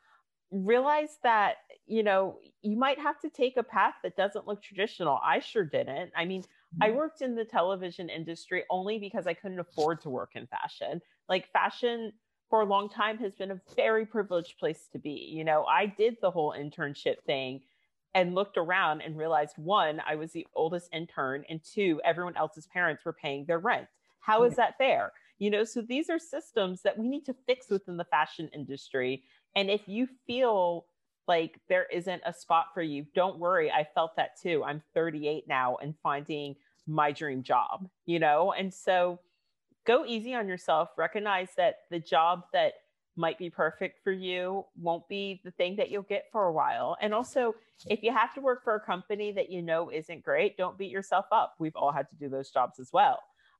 realize 0.51 1.19
that 1.23 1.57
you 1.87 2.03
know 2.03 2.39
you 2.63 2.77
might 2.77 2.99
have 2.99 3.19
to 3.21 3.29
take 3.29 3.57
a 3.57 3.63
path 3.63 3.95
that 4.03 4.17
doesn't 4.17 4.47
look 4.47 4.63
traditional. 4.63 5.19
I 5.25 5.41
sure 5.41 5.65
didn't. 5.65 6.13
I 6.17 6.25
mean 6.25 6.45
i 6.81 6.89
mm-hmm. 6.89 6.97
worked 6.97 7.23
in 7.23 7.35
the 7.35 7.45
television 7.45 8.09
industry 8.09 8.65
only 8.71 8.99
because 8.99 9.27
i 9.27 9.33
couldn't 9.35 9.61
afford 9.61 10.01
to 10.03 10.11
work 10.11 10.31
in 10.35 10.47
fashion. 10.47 11.01
Like 11.29 11.51
fashion 11.53 12.13
for 12.49 12.61
a 12.61 12.65
long 12.65 12.89
time 12.89 13.19
has 13.19 13.35
been 13.35 13.51
a 13.51 13.61
very 13.75 14.07
privileged 14.07 14.59
place 14.59 14.89
to 14.93 14.99
be 14.99 15.31
you 15.33 15.45
know? 15.45 15.65
I 15.65 15.87
did 15.87 16.17
the 16.21 16.31
whole 16.31 16.55
internship 16.57 17.17
thing 17.27 17.61
and 18.15 18.35
looked 18.35 18.57
around 18.57 19.03
and 19.03 19.17
realized 19.17 19.57
one 19.59 20.01
i 20.07 20.15
was 20.15 20.33
the 20.33 20.47
oldest 20.55 20.89
intern 20.93 21.45
and 21.49 21.61
two 21.63 22.01
everyone 22.05 22.37
else's 22.37 22.67
parents 22.69 23.05
were 23.05 23.13
paying 23.13 23.45
their 23.47 23.59
rent 23.59 23.89
how 24.27 24.43
is 24.43 24.57
that 24.57 24.77
fair? 24.77 25.13
You 25.39 25.51
know, 25.51 25.65
so 25.65 25.83
these 25.83 26.11
are 26.11 26.19
systems 26.19 26.83
that 26.83 26.99
we 26.99 27.09
need 27.09 27.25
to 27.27 27.35
fix 27.47 27.71
within 27.71 27.97
the 27.97 28.05
fashion 28.05 28.51
industry 28.53 29.23
And 29.55 29.71
if 29.71 29.83
you 29.87 30.07
feel 30.27 30.87
like 31.29 31.61
there 31.69 31.87
isn't 31.93 32.23
a 32.27 32.33
spot 32.33 32.67
for 32.75 32.83
you, 32.83 33.07
don't 33.15 33.39
worry. 33.39 33.71
I 33.71 33.87
felt 33.95 34.17
that 34.17 34.39
too. 34.41 34.63
I'm 34.65 34.83
38 34.95 35.45
now 35.49 35.77
and 35.83 35.95
finding 36.03 36.57
my 36.87 37.11
dream 37.13 37.43
job, 37.43 37.89
you 38.05 38.19
know? 38.19 38.53
And 38.53 38.73
so 38.73 39.19
go 39.87 40.05
easy 40.05 40.35
on 40.35 40.49
yourself. 40.49 40.91
Recognize 40.97 41.51
that 41.57 41.77
the 41.91 41.99
job 41.99 42.43
that 42.53 42.75
might 43.17 43.39
be 43.39 43.49
perfect 43.51 44.05
for 44.05 44.13
you 44.13 44.65
won't 44.77 45.09
be 45.09 45.41
the 45.45 45.51
thing 45.53 45.77
that 45.77 45.91
you'll 45.91 46.03
get 46.03 46.25
for 46.31 46.45
a 46.47 46.53
while. 46.53 46.97
And 47.01 47.15
also, 47.15 47.55
if 47.87 48.03
you 48.03 48.13
have 48.13 48.35
to 48.35 48.41
work 48.41 48.63
for 48.63 48.75
a 48.75 48.81
company 48.81 49.33
that 49.33 49.51
you 49.51 49.63
know 49.63 49.91
isn't 49.91 50.23
great, 50.23 50.57
don't 50.57 50.77
beat 50.77 50.91
yourself 50.91 51.27
up. 51.33 51.55
We've 51.59 51.77
all 51.77 51.93
had 51.93 52.09
to 52.11 52.17
do 52.17 52.29
those 52.29 52.51
jobs 52.51 52.79
as 52.79 52.91
well. 52.93 53.19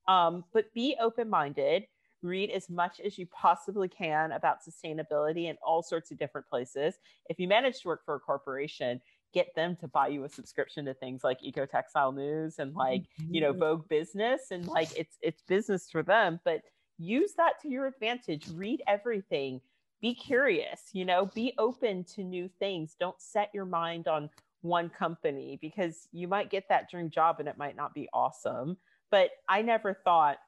Um, 0.09 0.45
but 0.53 0.73
be 0.75 0.97
open 1.01 1.29
minded 1.29 1.87
read 2.23 2.51
as 2.51 2.69
much 2.69 3.01
as 3.01 3.19
you 3.19 3.27
possibly 3.27 3.89
can 3.89 4.33
about 4.33 4.59
sustainability 4.63 5.49
in 5.49 5.57
all 5.65 5.83
sorts 5.83 6.11
of 6.11 6.19
different 6.19 6.47
places. 6.49 6.97
If 7.29 7.39
you 7.39 7.49
manage 7.49 7.81
to 7.83 7.89
work 7.89 8.05
for 8.05 8.15
a 8.17 8.21
corporation, 8.21 9.01
get 9.33 9.55
them 9.55 9.77
to 9.77 9.89
buy 9.89 10.09
you 10.09 10.25
a 10.25 10.29
subscription 10.29 10.85
to 10.87 10.95
things 10.95 11.23
like 11.23 11.39
Eco 11.43 11.67
Textile 11.67 12.13
News 12.13 12.59
and 12.59 12.75
like, 12.75 13.05
you 13.31 13.41
know. 13.41 13.53
Vogue 13.53 13.89
Business 13.89 14.51
and 14.51 14.67
like 14.67 14.89
it's 14.97 15.17
it's 15.23 15.43
business 15.43 15.89
for 15.91 16.03
them, 16.03 16.41
but 16.45 16.63
use 16.99 17.33
that 17.37 17.61
to 17.63 17.69
your 17.69 17.87
advantage. 17.87 18.47
Read 18.55 18.83
everything. 18.87 19.61
Be 20.01 20.15
curious, 20.15 20.91
you 20.93 21.05
know, 21.05 21.27
be 21.35 21.55
open 21.59 22.05
to 22.15 22.23
new 22.23 22.49
things. 22.59 22.97
Don't 22.99 23.21
set 23.21 23.51
your 23.55 23.65
mind 23.65 24.09
on 24.09 24.29
one 24.63 24.91
company 24.91 25.59
because 25.61 26.09
you 26.13 26.29
might 26.29 26.51
get 26.51 26.69
that 26.69 26.91
dream 26.91 27.09
job 27.11 27.37
and 27.39 27.49
it 27.49 27.57
might 27.57 27.77
not 27.77 27.95
be 27.95 28.09
awesome. 28.13 28.77
But 29.11 29.31
I 29.49 29.63
never 29.63 29.95
thought 29.95 30.39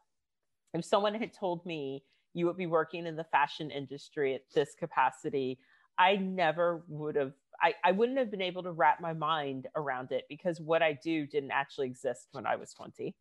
if 0.74 0.84
someone 0.84 1.14
had 1.14 1.32
told 1.32 1.64
me 1.64 2.04
you 2.34 2.46
would 2.46 2.56
be 2.56 2.66
working 2.66 3.06
in 3.06 3.16
the 3.16 3.24
fashion 3.24 3.70
industry 3.70 4.34
at 4.34 4.42
this 4.54 4.74
capacity, 4.78 5.58
I 5.98 6.16
never 6.16 6.84
would 6.88 7.16
have, 7.16 7.32
I, 7.60 7.74
I 7.84 7.92
wouldn't 7.92 8.18
have 8.18 8.30
been 8.30 8.42
able 8.42 8.62
to 8.62 8.72
wrap 8.72 9.00
my 9.00 9.12
mind 9.12 9.66
around 9.74 10.12
it 10.12 10.24
because 10.28 10.60
what 10.60 10.82
I 10.82 10.92
do 11.02 11.26
didn't 11.26 11.50
actually 11.50 11.86
exist 11.86 12.28
when 12.32 12.46
I 12.46 12.56
was 12.56 12.72
20. 12.74 13.14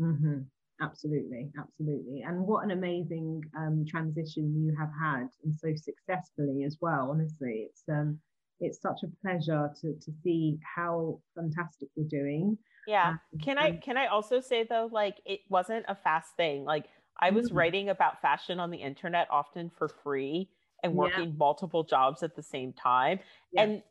Mm-hmm. 0.00 0.38
Absolutely, 0.80 1.50
absolutely. 1.58 2.22
And 2.22 2.46
what 2.46 2.64
an 2.64 2.70
amazing 2.70 3.42
um, 3.56 3.84
transition 3.88 4.54
you 4.64 4.76
have 4.78 4.90
had 5.00 5.26
and 5.42 5.54
so 5.54 5.74
successfully 5.74 6.62
as 6.64 6.76
well. 6.80 7.08
Honestly, 7.10 7.68
it's 7.68 7.82
um, 7.88 8.18
it's 8.60 8.80
such 8.80 9.00
a 9.02 9.26
pleasure 9.26 9.70
to 9.80 9.94
to 9.94 10.12
see 10.22 10.58
how 10.76 11.20
fantastic 11.34 11.88
you're 11.96 12.06
doing 12.06 12.56
yeah. 12.88 13.16
Can 13.42 13.58
I 13.58 13.72
can 13.72 13.96
I 13.96 14.06
also 14.06 14.40
say 14.40 14.64
though, 14.68 14.88
like 14.90 15.20
it 15.26 15.40
wasn't 15.48 15.84
a 15.88 15.94
fast 15.94 16.36
thing. 16.36 16.64
Like 16.64 16.86
I 17.20 17.30
was 17.30 17.48
mm-hmm. 17.48 17.58
writing 17.58 17.88
about 17.90 18.20
fashion 18.22 18.58
on 18.58 18.70
the 18.70 18.78
internet 18.78 19.28
often 19.30 19.70
for 19.76 19.88
free 19.88 20.48
and 20.82 20.94
working 20.94 21.30
yeah. 21.30 21.36
multiple 21.36 21.84
jobs 21.84 22.22
at 22.22 22.34
the 22.34 22.42
same 22.42 22.72
time. 22.72 23.20
Yeah. 23.52 23.62
And 23.62 23.82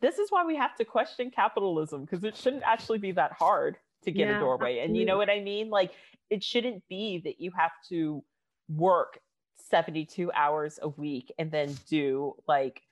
this 0.00 0.18
is 0.18 0.30
why 0.30 0.44
we 0.44 0.56
have 0.56 0.76
to 0.76 0.84
question 0.84 1.30
capitalism 1.30 2.02
because 2.04 2.24
it 2.24 2.36
shouldn't 2.36 2.62
actually 2.62 2.98
be 2.98 3.12
that 3.12 3.32
hard 3.32 3.76
to 4.04 4.12
get 4.12 4.28
yeah, 4.28 4.36
a 4.36 4.40
doorway. 4.40 4.78
Absolutely. 4.78 4.80
And 4.84 4.96
you 4.96 5.04
know 5.04 5.18
what 5.18 5.28
I 5.28 5.40
mean? 5.40 5.70
Like 5.70 5.92
it 6.30 6.42
shouldn't 6.42 6.86
be 6.88 7.20
that 7.24 7.40
you 7.40 7.50
have 7.56 7.72
to 7.88 8.22
work 8.68 9.18
72 9.70 10.30
hours 10.32 10.78
a 10.80 10.88
week 10.88 11.32
and 11.38 11.50
then 11.50 11.76
do 11.90 12.34
like 12.46 12.82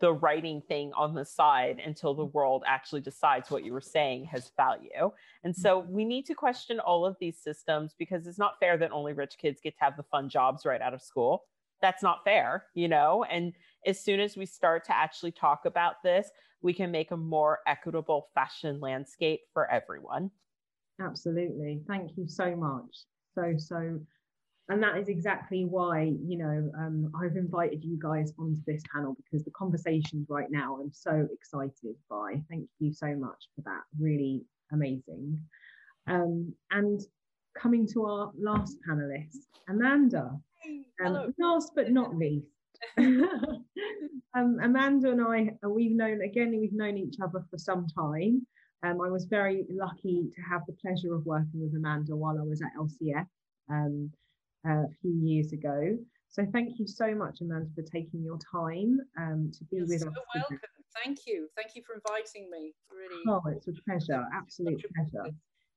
the 0.00 0.12
writing 0.12 0.60
thing 0.68 0.92
on 0.96 1.14
the 1.14 1.24
side 1.24 1.80
until 1.84 2.14
the 2.14 2.24
world 2.24 2.64
actually 2.66 3.00
decides 3.00 3.50
what 3.50 3.64
you 3.64 3.72
were 3.72 3.80
saying 3.80 4.24
has 4.24 4.50
value. 4.56 5.10
And 5.44 5.54
so 5.54 5.82
mm-hmm. 5.82 5.92
we 5.92 6.04
need 6.04 6.26
to 6.26 6.34
question 6.34 6.80
all 6.80 7.06
of 7.06 7.16
these 7.20 7.38
systems 7.38 7.94
because 7.98 8.26
it's 8.26 8.38
not 8.38 8.58
fair 8.58 8.76
that 8.78 8.90
only 8.90 9.12
rich 9.12 9.36
kids 9.40 9.60
get 9.62 9.76
to 9.78 9.84
have 9.84 9.96
the 9.96 10.02
fun 10.04 10.28
jobs 10.28 10.66
right 10.66 10.80
out 10.80 10.94
of 10.94 11.02
school. 11.02 11.44
That's 11.80 12.02
not 12.02 12.24
fair, 12.24 12.64
you 12.74 12.88
know? 12.88 13.24
And 13.30 13.52
as 13.86 14.00
soon 14.00 14.18
as 14.18 14.36
we 14.36 14.46
start 14.46 14.84
to 14.86 14.96
actually 14.96 15.32
talk 15.32 15.64
about 15.64 16.02
this, 16.02 16.28
we 16.60 16.72
can 16.72 16.90
make 16.90 17.10
a 17.10 17.16
more 17.16 17.60
equitable 17.66 18.28
fashion 18.34 18.80
landscape 18.80 19.42
for 19.52 19.70
everyone. 19.70 20.30
Absolutely. 21.00 21.82
Thank 21.86 22.12
you 22.16 22.26
so 22.26 22.56
much. 22.56 23.04
So, 23.34 23.52
so 23.58 24.00
and 24.68 24.82
that 24.82 24.96
is 24.96 25.08
exactly 25.08 25.64
why 25.64 26.12
you 26.24 26.38
know 26.38 26.70
um, 26.78 27.12
I've 27.20 27.36
invited 27.36 27.84
you 27.84 27.98
guys 28.00 28.32
onto 28.38 28.60
this 28.66 28.82
panel 28.92 29.14
because 29.16 29.44
the 29.44 29.50
conversations 29.50 30.26
right 30.30 30.50
now 30.50 30.78
I'm 30.80 30.92
so 30.92 31.28
excited 31.32 31.96
by. 32.08 32.42
Thank 32.48 32.68
you 32.78 32.92
so 32.92 33.14
much 33.14 33.48
for 33.54 33.62
that. 33.66 33.82
Really 33.98 34.42
amazing. 34.72 35.38
Um, 36.06 36.54
and 36.70 37.00
coming 37.56 37.86
to 37.88 38.04
our 38.04 38.32
last 38.38 38.76
panelist, 38.88 39.46
Amanda. 39.68 40.30
Um, 41.04 41.34
last 41.38 41.72
but 41.74 41.90
not 41.90 42.16
least. 42.16 42.46
um, 42.98 44.58
Amanda 44.62 45.10
and 45.10 45.22
I, 45.22 45.50
uh, 45.64 45.68
we've 45.68 45.96
known 45.96 46.22
again, 46.22 46.58
we've 46.58 46.72
known 46.72 46.98
each 46.98 47.16
other 47.22 47.44
for 47.50 47.58
some 47.58 47.86
time. 47.86 48.46
Um, 48.82 49.00
I 49.00 49.08
was 49.08 49.24
very 49.24 49.64
lucky 49.70 50.30
to 50.34 50.42
have 50.42 50.62
the 50.66 50.74
pleasure 50.74 51.14
of 51.14 51.24
working 51.24 51.62
with 51.62 51.74
Amanda 51.74 52.14
while 52.14 52.38
I 52.38 52.42
was 52.42 52.60
at 52.60 52.68
LCF. 52.78 53.26
Um, 53.70 54.10
a 54.64 54.84
few 55.00 55.14
years 55.22 55.52
ago. 55.52 55.96
So 56.28 56.44
thank 56.52 56.78
you 56.78 56.86
so 56.86 57.14
much, 57.14 57.40
Amanda, 57.40 57.70
for 57.74 57.82
taking 57.82 58.22
your 58.22 58.38
time 58.50 58.98
um, 59.16 59.52
to 59.56 59.64
be 59.64 59.76
You're 59.76 59.86
with 59.86 60.00
so 60.00 60.08
us. 60.08 60.14
welcome. 60.34 60.58
Thank 61.04 61.26
you. 61.26 61.48
Thank 61.56 61.76
you 61.76 61.82
for 61.86 61.94
inviting 61.94 62.50
me. 62.50 62.74
Really. 62.90 63.22
Oh, 63.28 63.42
it's 63.50 63.68
a 63.68 63.72
pleasure. 63.88 64.24
Absolute 64.32 64.82
pleasure. 64.94 65.30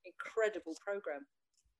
Incredible 0.06 0.76
program. 0.84 1.26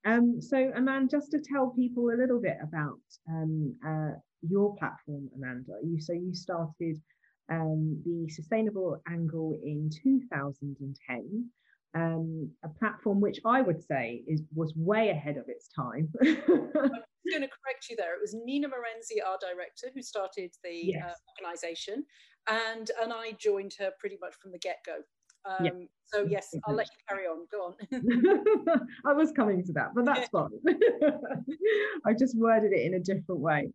Um, 0.06 0.42
so, 0.42 0.72
Amanda, 0.76 1.10
just 1.10 1.32
to 1.32 1.40
tell 1.40 1.72
people 1.72 2.10
a 2.12 2.18
little 2.18 2.40
bit 2.40 2.58
about 2.62 3.00
um, 3.30 3.76
uh, 3.86 4.20
your 4.42 4.76
platform, 4.76 5.30
Amanda. 5.36 5.74
You 5.84 6.00
so 6.00 6.14
you 6.14 6.34
started 6.34 7.02
um, 7.50 8.02
the 8.06 8.30
sustainable 8.30 9.02
angle 9.08 9.58
in 9.64 9.90
2010 10.04 11.50
um, 11.98 12.50
a 12.64 12.70
platform 12.70 13.20
which 13.20 13.40
I 13.46 13.62
would 13.62 13.84
say 13.84 14.24
is 14.28 14.44
was 14.54 14.74
way 14.76 15.10
ahead 15.10 15.38
of 15.38 15.46
its 15.48 15.68
time. 15.70 16.10
I'm 16.22 17.32
going 17.32 17.42
to 17.42 17.50
correct 17.50 17.90
you 17.90 17.96
there. 17.96 18.14
It 18.14 18.22
was 18.22 18.36
Nina 18.46 18.68
Marenzi, 18.68 19.26
our 19.26 19.38
director, 19.42 19.88
who 19.94 20.02
started 20.02 20.52
the 20.64 20.70
uh, 20.70 21.00
yes. 21.00 21.06
uh, 21.06 21.44
organization, 21.44 22.06
and 22.50 22.92
and 23.02 23.12
I 23.12 23.32
joined 23.40 23.74
her 23.80 23.92
pretty 24.00 24.18
much 24.22 24.36
from 24.42 24.52
the 24.52 24.60
get 24.60 24.78
go. 24.86 24.98
Um, 25.46 25.66
yeah. 25.66 25.72
So 26.06 26.26
yes, 26.30 26.54
I'll 26.66 26.76
let 26.76 26.88
you 26.88 27.04
carry 27.08 27.26
on. 27.26 27.48
Go 27.52 27.74
on. 27.92 28.80
I 29.06 29.14
was 29.14 29.32
coming 29.32 29.64
to 29.66 29.74
that, 29.74 29.90
but 29.96 30.06
that's 30.06 30.30
fine. 30.30 30.50
I 32.06 32.14
just 32.14 32.38
worded 32.38 32.72
it 32.74 32.86
in 32.86 32.94
a 32.94 33.00
different 33.00 33.42
way. 33.42 33.72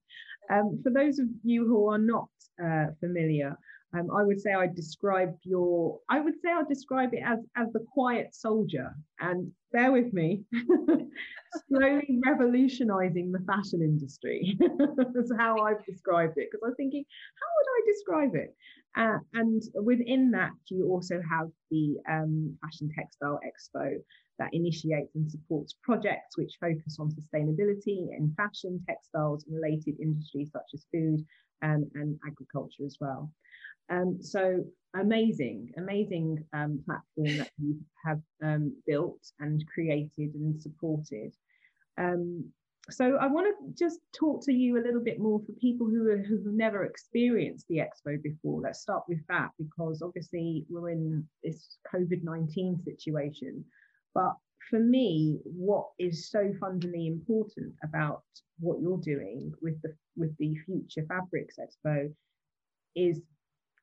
Um, 0.50 0.80
for 0.82 0.90
those 0.90 1.18
of 1.18 1.26
you 1.42 1.66
who 1.66 1.88
are 1.88 1.98
not 1.98 2.28
uh, 2.62 2.86
familiar, 3.00 3.56
um, 3.94 4.10
I 4.10 4.22
would 4.22 4.40
say 4.40 4.52
I 4.52 4.66
describe 4.66 5.36
your, 5.42 5.98
I 6.08 6.20
would 6.20 6.34
say 6.42 6.50
I'd 6.50 6.68
describe 6.68 7.12
it 7.12 7.22
as, 7.24 7.40
as 7.56 7.72
the 7.72 7.84
quiet 7.92 8.34
soldier. 8.34 8.94
And 9.20 9.52
bear 9.72 9.92
with 9.92 10.12
me, 10.12 10.44
slowly 11.68 12.20
revolutionizing 12.24 13.32
the 13.32 13.40
fashion 13.46 13.82
industry. 13.82 14.58
That's 14.96 15.32
how 15.38 15.58
I've 15.58 15.84
described 15.84 16.38
it. 16.38 16.48
Because 16.50 16.66
I'm 16.66 16.74
thinking, 16.76 17.04
how 17.40 17.48
would 17.56 17.68
I 17.76 17.92
describe 17.92 18.34
it? 18.34 18.56
Uh, 18.96 19.18
and 19.34 19.62
within 19.82 20.30
that, 20.30 20.52
you 20.68 20.88
also 20.88 21.20
have 21.30 21.48
the 21.70 21.96
um, 22.10 22.56
Fashion 22.62 22.90
Textile 22.96 23.40
Expo 23.46 23.96
that 24.38 24.50
initiates 24.52 25.14
and 25.14 25.30
supports 25.30 25.74
projects 25.82 26.36
which 26.36 26.56
focus 26.60 26.96
on 26.98 27.10
sustainability 27.10 28.08
in 28.16 28.34
fashion, 28.36 28.82
textiles, 28.88 29.44
and 29.44 29.54
related 29.54 30.00
industries 30.00 30.50
such 30.50 30.68
as 30.74 30.86
food 30.92 31.24
um, 31.62 31.90
and 31.94 32.18
agriculture 32.26 32.84
as 32.84 32.96
well. 33.00 33.30
Um, 33.90 34.18
so 34.22 34.64
amazing, 34.94 35.72
amazing 35.76 36.44
um, 36.52 36.82
platform 36.84 37.38
that 37.38 37.50
you 37.58 37.78
have 38.04 38.20
um, 38.42 38.76
built 38.86 39.20
and 39.40 39.64
created 39.72 40.34
and 40.34 40.60
supported. 40.60 41.34
Um, 41.98 42.50
so 42.90 43.16
I 43.16 43.26
want 43.28 43.46
to 43.46 43.84
just 43.84 44.00
talk 44.12 44.44
to 44.44 44.52
you 44.52 44.76
a 44.76 44.84
little 44.84 45.02
bit 45.02 45.20
more 45.20 45.40
for 45.46 45.52
people 45.52 45.86
who've 45.86 46.46
never 46.46 46.84
experienced 46.84 47.66
the 47.68 47.78
expo 47.78 48.20
before. 48.20 48.60
Let's 48.60 48.80
start 48.80 49.04
with 49.08 49.20
that 49.28 49.50
because 49.56 50.02
obviously 50.02 50.66
we're 50.68 50.90
in 50.90 51.26
this 51.44 51.76
COVID-19 51.94 52.82
situation. 52.84 53.64
But 54.14 54.34
for 54.70 54.78
me, 54.78 55.38
what 55.44 55.88
is 55.98 56.30
so 56.30 56.52
fundamentally 56.60 57.06
important 57.06 57.74
about 57.82 58.22
what 58.60 58.80
you're 58.80 58.98
doing 58.98 59.52
with 59.60 59.80
the 59.82 59.94
with 60.16 60.36
the 60.38 60.54
Future 60.66 61.06
Fabrics 61.08 61.56
Expo 61.58 62.12
is 62.94 63.20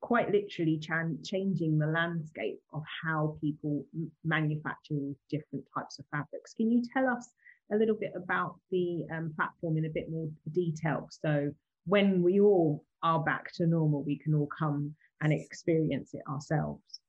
quite 0.02 0.32
literally 0.32 0.80
ch- 0.80 1.28
changing 1.30 1.78
the 1.78 1.88
landscape 1.88 2.62
of 2.74 2.84
how 3.04 3.38
people 3.42 3.86
manufacture 4.24 4.96
different 5.30 5.66
types 5.76 6.00
of 6.00 6.06
fabrics. 6.12 6.54
Can 6.54 6.72
you 6.72 6.84
tell 6.94 7.08
us 7.08 7.30
a 7.72 7.76
little 7.76 7.96
bit 7.96 8.14
about 8.16 8.56
the 8.72 9.06
um, 9.12 9.34
platform 9.36 9.78
in 9.78 9.86
a 9.86 9.90
bit 9.90 10.10
more 10.10 10.30
detail? 10.54 11.10
So 11.12 11.52
when 11.86 12.24
we 12.24 12.40
all 12.40 12.86
are 13.04 13.20
back 13.24 13.52
to 13.56 13.68
normal, 13.68 14.04
we 14.04 14.18
can 14.18 14.34
all 14.34 14.50
come 14.58 14.96
and 15.22 15.34
experience 15.34 16.14
it 16.14 16.22
ourselves. 16.30 17.02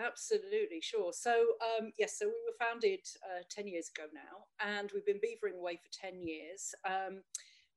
Absolutely, 0.00 0.80
sure. 0.80 1.12
So, 1.12 1.32
um, 1.78 1.92
yes, 1.98 2.18
so 2.18 2.26
we 2.26 2.32
were 2.46 2.56
founded 2.58 3.00
uh, 3.24 3.42
10 3.50 3.68
years 3.68 3.90
ago 3.94 4.08
now, 4.14 4.46
and 4.66 4.90
we've 4.94 5.04
been 5.04 5.20
beavering 5.20 5.58
away 5.58 5.76
for 5.76 5.90
10 5.92 6.22
years. 6.22 6.74
Um, 6.84 7.20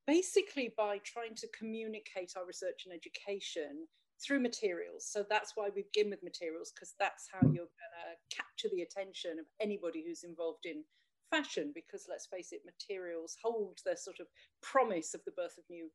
basically 0.08 0.74
by 0.78 1.00
trying 1.04 1.36
to 1.36 1.48
communicate 1.58 2.34
our 2.38 2.46
research 2.46 2.86
and 2.86 2.94
education 2.94 3.88
through 4.24 4.40
materials. 4.40 5.08
So 5.10 5.26
that's 5.30 5.54
why 5.56 5.70
we 5.76 5.84
begin 5.84 6.10
with 6.10 6.24
materials, 6.24 6.72
because 6.74 6.94
that's 7.00 7.28
how 7.32 7.40
you're 7.42 7.72
going 7.72 7.96
to 8.04 8.36
capture 8.36 8.70
the 8.74 8.84
attention 8.84 9.40
of 9.40 9.46
anybody 9.62 10.04
who's 10.06 10.24
involved 10.24 10.66
in 10.66 10.84
fashion. 11.32 11.72
Because 11.76 12.06
let's 12.10 12.28
face 12.28 12.52
it, 12.52 12.62
materials 12.66 13.38
hold 13.44 13.80
their 13.86 13.98
sort 13.98 14.20
of 14.20 14.28
promise 14.62 15.14
of 15.14 15.22
the 15.26 15.32
birth 15.36 15.58
of 15.58 15.64
new 15.70 15.90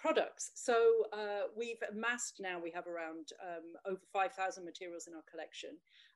products. 0.00 0.52
So 0.54 1.04
uh, 1.12 1.48
we've 1.56 1.82
amassed 1.90 2.36
now, 2.40 2.60
we 2.60 2.70
have 2.70 2.86
around 2.86 3.30
um, 3.42 3.74
over 3.86 4.00
5,000 4.12 4.64
materials 4.64 5.06
in 5.06 5.14
our 5.14 5.24
collection 5.30 5.70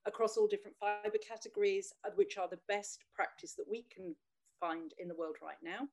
across 0.06 0.36
all 0.36 0.46
different 0.46 0.76
fiber 0.78 1.18
categories, 1.26 1.92
uh, 2.04 2.10
which 2.14 2.38
are 2.38 2.48
the 2.48 2.60
best 2.68 3.00
practice 3.14 3.54
that 3.54 3.66
we 3.68 3.84
can 3.94 4.14
find 4.60 4.92
in 4.98 5.08
the 5.08 5.14
world 5.14 5.36
right 5.42 5.60
now. 5.62 5.88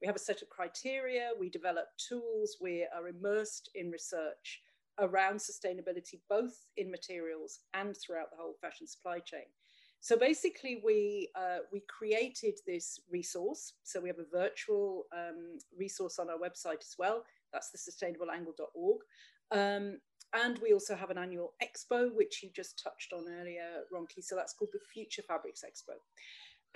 We 0.00 0.06
have 0.06 0.16
a 0.16 0.20
set 0.20 0.42
of 0.42 0.48
criteria, 0.48 1.30
we 1.38 1.50
develop 1.50 1.86
tools, 2.08 2.56
we 2.60 2.86
are 2.94 3.08
immersed 3.08 3.70
in 3.74 3.90
research 3.90 4.60
around 4.98 5.36
sustainability, 5.36 6.20
both 6.28 6.66
in 6.76 6.90
materials 6.90 7.60
and 7.74 7.96
throughout 7.96 8.30
the 8.30 8.36
whole 8.36 8.56
fashion 8.60 8.86
supply 8.86 9.18
chain. 9.18 9.46
So 10.00 10.16
basically, 10.16 10.80
we 10.84 11.28
uh, 11.36 11.58
we 11.72 11.82
created 11.88 12.54
this 12.66 13.00
resource. 13.10 13.74
So 13.82 14.00
we 14.00 14.08
have 14.08 14.18
a 14.18 14.30
virtual 14.32 15.04
um, 15.12 15.58
resource 15.78 16.18
on 16.18 16.30
our 16.30 16.38
website 16.38 16.80
as 16.80 16.94
well. 16.98 17.24
That's 17.52 17.70
the 17.70 17.78
sustainableangle.org. 17.78 19.00
Um, 19.52 19.98
and 20.32 20.58
we 20.60 20.72
also 20.72 20.94
have 20.94 21.10
an 21.10 21.18
annual 21.18 21.54
expo, 21.62 22.14
which 22.14 22.42
you 22.42 22.50
just 22.54 22.80
touched 22.82 23.12
on 23.12 23.24
earlier, 23.40 23.82
Ronki. 23.92 24.22
So 24.22 24.36
that's 24.36 24.52
called 24.52 24.70
the 24.72 24.78
Future 24.92 25.22
Fabrics 25.22 25.64
Expo. 25.64 25.94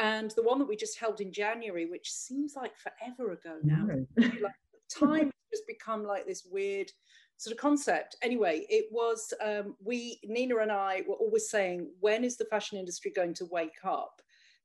And 0.01 0.33
the 0.33 0.43
one 0.43 0.59
that 0.59 0.69
we 0.69 0.75
just 0.75 0.99
held 0.99 1.21
in 1.21 1.33
January, 1.33 1.87
which 1.87 2.13
seems 2.13 2.55
like 2.57 2.73
forever 2.77 3.33
ago 3.33 3.59
now, 3.63 3.87
like 4.19 4.55
time 4.91 5.31
has 5.53 5.61
become 5.69 6.05
like 6.05 6.27
this 6.27 6.45
weird 6.51 6.91
sort 7.37 7.53
of 7.53 7.61
concept. 7.61 8.17
Anyway, 8.23 8.67
it 8.69 8.87
was 8.91 9.33
um, 9.45 9.77
we 9.83 10.19
Nina 10.25 10.57
and 10.59 10.73
I 10.73 11.03
were 11.07 11.17
always 11.17 11.49
saying, 11.49 11.91
when 12.01 12.25
is 12.25 12.37
the 12.37 12.47
fashion 12.47 12.79
industry 12.79 13.13
going 13.15 13.35
to 13.35 13.47
wake 13.51 13.85
up 13.85 14.21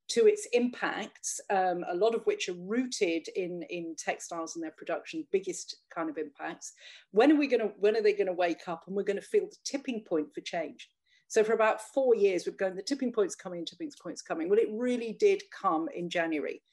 to 0.10 0.28
its 0.28 0.48
impacts? 0.54 1.40
Um, 1.50 1.84
a 1.90 1.96
lot 1.96 2.16
of 2.16 2.26
which 2.26 2.50
are 2.50 2.54
rooted 2.54 3.28
in 3.36 3.64
in 3.70 3.96
textiles 3.98 4.56
and 4.56 4.64
their 4.64 4.72
production, 4.78 5.28
biggest 5.32 5.78
kind 5.94 6.10
of 6.10 6.18
impacts. 6.18 6.74
When 7.12 7.32
are 7.32 7.40
we 7.40 7.48
going 7.48 7.62
to? 7.62 7.72
When 7.80 7.96
are 7.96 8.04
they 8.04 8.14
going 8.14 8.28
to 8.28 8.34
wake 8.34 8.68
up? 8.68 8.84
And 8.88 8.96
we're 8.96 9.04
going 9.04 9.22
to 9.22 9.22
feel 9.22 9.48
the 9.48 9.58
tipping 9.64 10.04
point 10.08 10.34
for 10.34 10.42
change. 10.42 10.90
So 11.30 11.44
for 11.44 11.54
about 11.54 11.80
four 11.80 12.16
years, 12.16 12.48
we've 12.48 12.58
gone, 12.58 12.76
the 12.76 12.82
tipping 12.82 13.14
point's 13.14 13.36
coming, 13.36 13.64
tipping 13.64 13.92
point's 14.02 14.24
coming. 14.24 14.50
Well, 14.50 14.58
it 14.58 14.68
really 14.72 15.16
did 15.20 15.44
come 15.52 15.88
in 15.96 16.10
January 16.10 16.64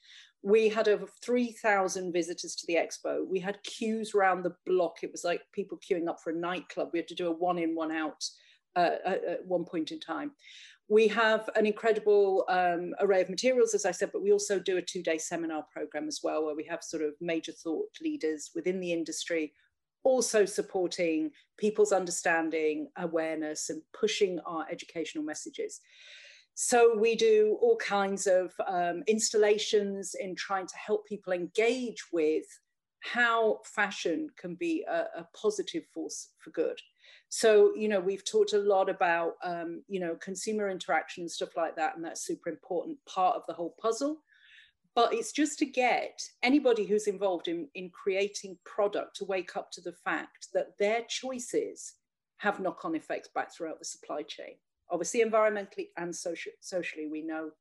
we 0.43 0.69
had 0.69 0.87
over 0.87 1.07
3,000 1.21 2.13
visitors 2.13 2.55
to 2.55 2.67
the 2.67 2.75
expo. 2.75 3.27
We 3.27 3.39
had 3.39 3.61
queues 3.63 4.13
around 4.13 4.43
the 4.43 4.55
block. 4.65 4.97
It 5.03 5.11
was 5.11 5.23
like 5.23 5.41
people 5.51 5.79
queuing 5.79 6.07
up 6.07 6.19
for 6.23 6.29
a 6.31 6.35
nightclub. 6.35 6.89
We 6.93 6.99
had 6.99 7.07
to 7.09 7.15
do 7.15 7.27
a 7.27 7.31
one 7.31 7.57
in, 7.57 7.75
one 7.75 7.91
out 7.91 8.23
uh, 8.75 8.95
at, 9.05 9.23
at, 9.23 9.45
one 9.45 9.65
point 9.65 9.91
in 9.91 9.99
time. 9.99 10.31
We 10.89 11.07
have 11.09 11.49
an 11.55 11.65
incredible 11.65 12.45
um, 12.47 12.93
array 13.01 13.21
of 13.21 13.29
materials, 13.29 13.73
as 13.73 13.85
I 13.85 13.91
said, 13.91 14.11
but 14.13 14.21
we 14.21 14.31
also 14.31 14.57
do 14.57 14.77
a 14.77 14.81
two 14.81 15.03
day 15.03 15.17
seminar 15.17 15.65
program 15.73 16.07
as 16.07 16.21
well, 16.23 16.45
where 16.45 16.55
we 16.55 16.65
have 16.65 16.83
sort 16.83 17.03
of 17.03 17.13
major 17.19 17.51
thought 17.51 17.89
leaders 18.01 18.51
within 18.55 18.79
the 18.79 18.93
industry 18.93 19.53
also 20.07 20.45
supporting 20.45 21.31
people's 21.57 21.91
understanding, 21.91 22.87
awareness, 22.97 23.69
and 23.69 23.81
pushing 23.93 24.39
our 24.45 24.65
educational 24.71 25.23
messages. 25.23 25.81
So 26.59 26.97
we 26.97 27.15
do 27.15 27.55
all 27.61 27.75
kinds 27.75 28.25
of 28.25 28.51
um, 28.65 29.03
installations 29.05 30.15
in 30.19 30.33
trying 30.33 30.65
to 30.65 30.75
help 30.75 31.05
people 31.05 31.31
engage 31.31 32.03
with 32.11 32.45
how 33.01 33.59
fashion 33.63 34.29
can 34.39 34.55
be 34.55 34.83
a, 34.89 35.05
a, 35.17 35.27
positive 35.39 35.85
force 35.93 36.29
for 36.39 36.49
good. 36.49 36.79
So, 37.29 37.75
you 37.75 37.87
know, 37.87 37.99
we've 37.99 38.25
talked 38.25 38.53
a 38.53 38.57
lot 38.57 38.89
about, 38.89 39.33
um, 39.43 39.83
you 39.87 39.99
know, 39.99 40.15
consumer 40.15 40.67
interaction 40.67 41.21
and 41.21 41.31
stuff 41.31 41.55
like 41.55 41.75
that, 41.75 41.95
and 41.95 42.03
that's 42.03 42.25
super 42.25 42.49
important 42.49 42.97
part 43.05 43.35
of 43.35 43.43
the 43.47 43.53
whole 43.53 43.75
puzzle. 43.79 44.17
But 44.95 45.13
it's 45.13 45.31
just 45.31 45.59
to 45.59 45.65
get 45.67 46.19
anybody 46.41 46.87
who's 46.87 47.05
involved 47.05 47.47
in, 47.47 47.67
in 47.75 47.91
creating 47.91 48.57
product 48.65 49.17
to 49.17 49.25
wake 49.25 49.55
up 49.55 49.69
to 49.73 49.81
the 49.81 49.93
fact 49.93 50.47
that 50.55 50.75
their 50.79 51.03
choices 51.07 51.93
have 52.37 52.59
knock 52.59 52.83
on 52.83 52.95
effects 52.95 53.29
back 53.35 53.53
throughout 53.53 53.77
the 53.77 53.85
supply 53.85 54.23
chain 54.23 54.55
obviously 54.89 55.23
environmentally 55.23 55.89
and 55.97 56.15
social, 56.15 56.51
socially 56.59 57.07
we 57.07 57.21
know 57.21 57.51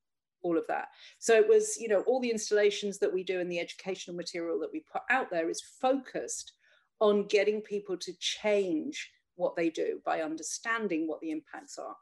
all 0.42 0.56
of 0.56 0.66
that. 0.68 0.88
So 1.18 1.34
it 1.34 1.48
was 1.48 1.76
you 1.78 1.88
know 1.88 2.00
all 2.06 2.20
the 2.20 2.30
installations 2.30 2.98
that 2.98 3.12
we 3.12 3.24
do 3.24 3.40
and 3.40 3.50
the 3.50 3.60
educational 3.60 4.16
material 4.16 4.60
that 4.60 4.72
we 4.72 4.80
put 4.80 5.02
out 5.10 5.30
there 5.30 5.50
is 5.50 5.60
focused 5.60 6.52
on 7.00 7.26
getting 7.26 7.60
people 7.60 7.96
to 7.96 8.12
change 8.18 9.10
what 9.34 9.54
they 9.54 9.68
do 9.68 10.00
by 10.04 10.22
understanding 10.22 11.06
what 11.06 11.20
the 11.20 11.30
impacts 11.30 11.78
are. 11.78 11.96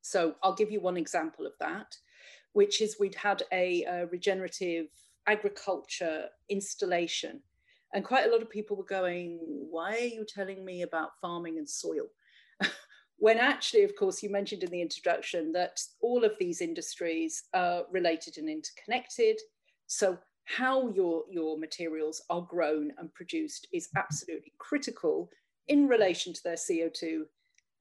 So 0.00 0.34
i'll 0.42 0.54
give 0.54 0.70
you 0.70 0.80
one 0.80 0.96
example 0.96 1.46
of 1.46 1.52
that 1.60 1.96
which 2.52 2.80
is 2.80 2.96
we'd 2.98 3.14
had 3.14 3.42
a, 3.52 3.84
a 3.84 4.06
regenerative 4.06 4.86
agriculture 5.26 6.24
installation 6.48 7.40
and 7.94 8.04
quite 8.04 8.26
a 8.26 8.30
lot 8.30 8.42
of 8.42 8.50
people 8.50 8.76
were 8.76 8.84
going 8.84 9.38
why 9.70 9.94
are 9.94 10.14
you 10.16 10.24
telling 10.26 10.64
me 10.64 10.82
about 10.82 11.10
farming 11.20 11.58
and 11.58 11.68
soil 11.68 12.06
when 13.18 13.38
actually, 13.38 13.82
of 13.82 13.96
course, 13.96 14.22
you 14.22 14.30
mentioned 14.30 14.62
in 14.62 14.70
the 14.70 14.80
introduction 14.80 15.52
that 15.52 15.80
all 16.00 16.24
of 16.24 16.32
these 16.38 16.60
industries 16.60 17.44
are 17.52 17.82
related 17.90 18.38
and 18.38 18.48
interconnected. 18.48 19.38
So 19.86 20.18
how 20.44 20.88
your, 20.90 21.24
your 21.28 21.58
materials 21.58 22.22
are 22.30 22.42
grown 22.42 22.92
and 22.96 23.12
produced 23.12 23.66
is 23.72 23.88
absolutely 23.96 24.52
critical 24.58 25.28
in 25.66 25.88
relation 25.88 26.32
to 26.32 26.42
their 26.42 26.54
CO2 26.54 27.24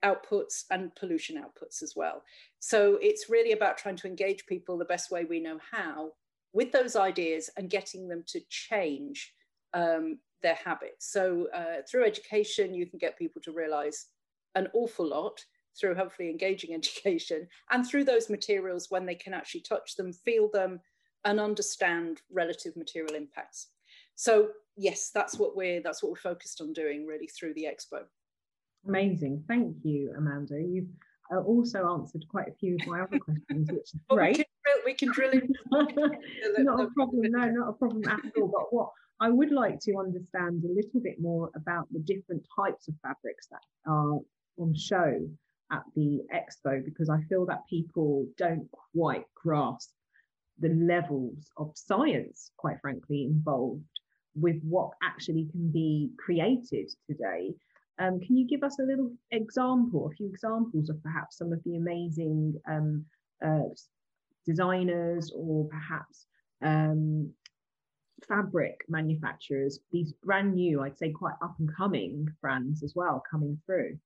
outputs 0.03 0.63
and 0.71 0.93
pollution 0.95 1.37
outputs 1.37 1.81
as 1.81 1.93
well. 1.95 2.23
So 2.59 2.97
it's 3.01 3.29
really 3.29 3.51
about 3.51 3.77
trying 3.77 3.95
to 3.97 4.07
engage 4.07 4.45
people 4.47 4.77
the 4.77 4.85
best 4.85 5.11
way 5.11 5.25
we 5.25 5.39
know 5.39 5.59
how 5.71 6.11
with 6.53 6.71
those 6.71 6.95
ideas 6.95 7.49
and 7.57 7.69
getting 7.69 8.07
them 8.07 8.23
to 8.27 8.41
change 8.49 9.33
um, 9.73 10.19
their 10.41 10.57
habits. 10.63 11.11
So 11.11 11.47
uh, 11.53 11.81
through 11.89 12.05
education, 12.05 12.73
you 12.73 12.85
can 12.85 12.99
get 12.99 13.17
people 13.17 13.41
to 13.43 13.51
realize 13.51 14.07
an 14.57 14.67
awful 14.73 15.07
lot 15.07 15.39
through 15.79 15.95
hopefully 15.95 16.29
engaging 16.29 16.73
education 16.73 17.47
and 17.71 17.87
through 17.87 18.03
those 18.03 18.29
materials 18.29 18.87
when 18.89 19.05
they 19.05 19.15
can 19.15 19.33
actually 19.33 19.61
touch 19.61 19.95
them, 19.95 20.11
feel 20.11 20.49
them, 20.51 20.79
and 21.25 21.39
understand 21.39 22.21
relative 22.31 22.75
material 22.75 23.15
impacts. 23.15 23.67
So 24.15 24.49
yes, 24.75 25.11
that's 25.13 25.37
what 25.37 25.55
we're 25.55 25.81
that's 25.81 26.01
what 26.01 26.11
we're 26.11 26.31
focused 26.31 26.61
on 26.61 26.73
doing 26.73 27.05
really 27.05 27.27
through 27.27 27.53
the 27.53 27.65
expo. 27.65 28.03
Amazing, 28.87 29.43
thank 29.47 29.75
you, 29.83 30.13
Amanda. 30.17 30.55
You've 30.59 30.87
uh, 31.31 31.41
also 31.41 31.93
answered 31.93 32.23
quite 32.29 32.47
a 32.47 32.55
few 32.59 32.75
of 32.75 32.87
my 32.87 33.01
other 33.01 33.19
questions, 33.19 33.69
which 33.69 33.93
is 33.93 33.99
great. 34.09 34.37
we, 34.37 34.43
can 34.43 34.45
drill, 34.63 34.85
we 34.85 34.93
can 34.93 35.11
drill 35.11 35.31
in. 35.31 36.63
not 36.63 36.79
a 36.79 36.87
problem, 36.91 37.31
no, 37.31 37.45
not 37.49 37.69
a 37.69 37.73
problem 37.73 38.03
at 38.07 38.19
all. 38.37 38.47
But 38.47 38.73
what 38.73 38.89
I 39.19 39.29
would 39.29 39.51
like 39.51 39.79
to 39.81 39.97
understand 39.97 40.63
a 40.63 40.73
little 40.73 41.01
bit 41.01 41.19
more 41.19 41.49
about 41.55 41.87
the 41.91 41.99
different 41.99 42.43
types 42.55 42.87
of 42.87 42.93
fabrics 43.01 43.47
that 43.51 43.61
are 43.85 44.19
on 44.57 44.73
show 44.75 45.27
at 45.71 45.83
the 45.95 46.21
expo 46.33 46.83
because 46.83 47.09
I 47.09 47.21
feel 47.29 47.45
that 47.47 47.67
people 47.69 48.27
don't 48.37 48.69
quite 48.93 49.25
grasp 49.35 49.91
the 50.59 50.69
levels 50.69 51.51
of 51.57 51.71
science, 51.75 52.51
quite 52.57 52.79
frankly, 52.81 53.23
involved 53.23 53.83
with 54.35 54.61
what 54.63 54.91
actually 55.03 55.47
can 55.51 55.69
be 55.71 56.11
created 56.17 56.89
today. 57.09 57.53
Um, 57.99 58.19
can 58.19 58.37
you 58.37 58.47
give 58.47 58.63
us 58.63 58.79
a 58.79 58.83
little 58.83 59.11
example, 59.31 60.07
a 60.07 60.15
few 60.15 60.27
examples 60.27 60.89
of 60.89 61.01
perhaps 61.03 61.37
some 61.37 61.51
of 61.51 61.63
the 61.63 61.75
amazing 61.75 62.59
um, 62.69 63.05
uh, 63.43 63.69
designers 64.45 65.31
or 65.35 65.67
perhaps 65.67 66.27
um, 66.63 67.31
fabric 68.27 68.81
manufacturers, 68.87 69.79
these 69.91 70.13
brand 70.23 70.55
new, 70.55 70.81
I'd 70.81 70.97
say 70.97 71.11
quite 71.11 71.35
up 71.43 71.55
and 71.59 71.69
coming 71.75 72.27
brands 72.41 72.83
as 72.83 72.93
well 72.95 73.21
coming 73.29 73.59
through? 73.65 73.97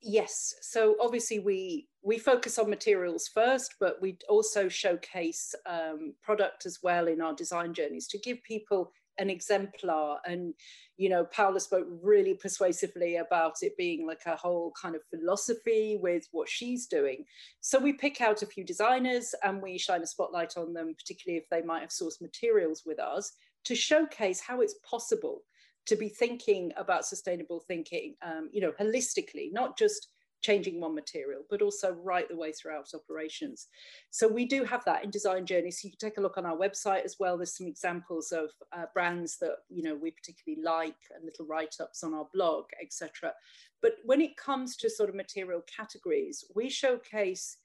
Yes 0.00 0.54
so 0.60 0.96
obviously 1.00 1.38
we 1.38 1.88
we 2.02 2.18
focus 2.18 2.58
on 2.58 2.68
materials 2.68 3.28
first 3.28 3.76
but 3.80 4.00
we 4.02 4.18
also 4.28 4.68
showcase 4.68 5.54
um, 5.66 6.14
product 6.22 6.66
as 6.66 6.80
well 6.82 7.08
in 7.08 7.20
our 7.20 7.34
design 7.34 7.72
journeys 7.72 8.06
to 8.08 8.18
give 8.18 8.42
people 8.42 8.92
an 9.18 9.30
exemplar. 9.30 10.18
And 10.26 10.54
you 10.96 11.08
know 11.08 11.24
paola 11.24 11.58
spoke 11.58 11.86
really 12.02 12.34
persuasively 12.34 13.16
about 13.16 13.54
it 13.62 13.76
being 13.76 14.06
like 14.06 14.22
a 14.26 14.36
whole 14.36 14.72
kind 14.80 14.94
of 14.94 15.02
philosophy 15.10 15.98
with 16.00 16.28
what 16.32 16.48
she's 16.48 16.86
doing. 16.86 17.24
So 17.60 17.78
we 17.78 17.92
pick 17.92 18.20
out 18.20 18.42
a 18.42 18.46
few 18.46 18.64
designers 18.64 19.34
and 19.42 19.62
we 19.62 19.78
shine 19.78 20.02
a 20.02 20.06
spotlight 20.06 20.56
on 20.56 20.72
them 20.72 20.94
particularly 20.96 21.38
if 21.38 21.48
they 21.50 21.62
might 21.62 21.80
have 21.80 21.90
sourced 21.90 22.20
materials 22.20 22.82
with 22.86 23.00
us 23.00 23.32
to 23.64 23.74
showcase 23.74 24.40
how 24.40 24.60
it's 24.60 24.76
possible 24.88 25.42
to 25.86 25.96
be 25.96 26.08
thinking 26.08 26.72
about 26.76 27.06
sustainable 27.06 27.60
thinking, 27.60 28.14
um, 28.22 28.48
you 28.52 28.60
know, 28.60 28.72
holistically, 28.80 29.52
not 29.52 29.76
just 29.76 30.08
changing 30.44 30.78
one 30.78 30.94
material, 30.94 31.42
but 31.48 31.62
also 31.62 31.92
right 32.02 32.28
the 32.28 32.36
way 32.36 32.52
throughout 32.52 32.86
operations. 32.94 33.68
So 34.10 34.28
we 34.28 34.44
do 34.44 34.62
have 34.64 34.84
that 34.84 35.02
in 35.02 35.10
design 35.10 35.46
journey. 35.46 35.70
So 35.70 35.86
you 35.86 35.92
can 35.92 36.10
take 36.10 36.18
a 36.18 36.20
look 36.20 36.36
on 36.36 36.44
our 36.44 36.56
website 36.56 37.02
as 37.02 37.16
well. 37.18 37.38
There's 37.38 37.56
some 37.56 37.66
examples 37.66 38.30
of 38.30 38.50
uh, 38.76 38.84
brands 38.92 39.38
that 39.38 39.56
you 39.70 39.82
know 39.82 39.94
we 39.94 40.10
particularly 40.10 40.62
like, 40.62 41.00
and 41.14 41.24
little 41.24 41.46
write-ups 41.46 42.04
on 42.04 42.12
our 42.12 42.28
blog, 42.34 42.66
etc. 42.82 43.32
But 43.80 43.94
when 44.04 44.20
it 44.20 44.36
comes 44.36 44.76
to 44.76 44.90
sort 44.90 45.08
of 45.08 45.14
material 45.14 45.62
categories, 45.62 46.44
we 46.54 46.68
showcase 46.68 47.56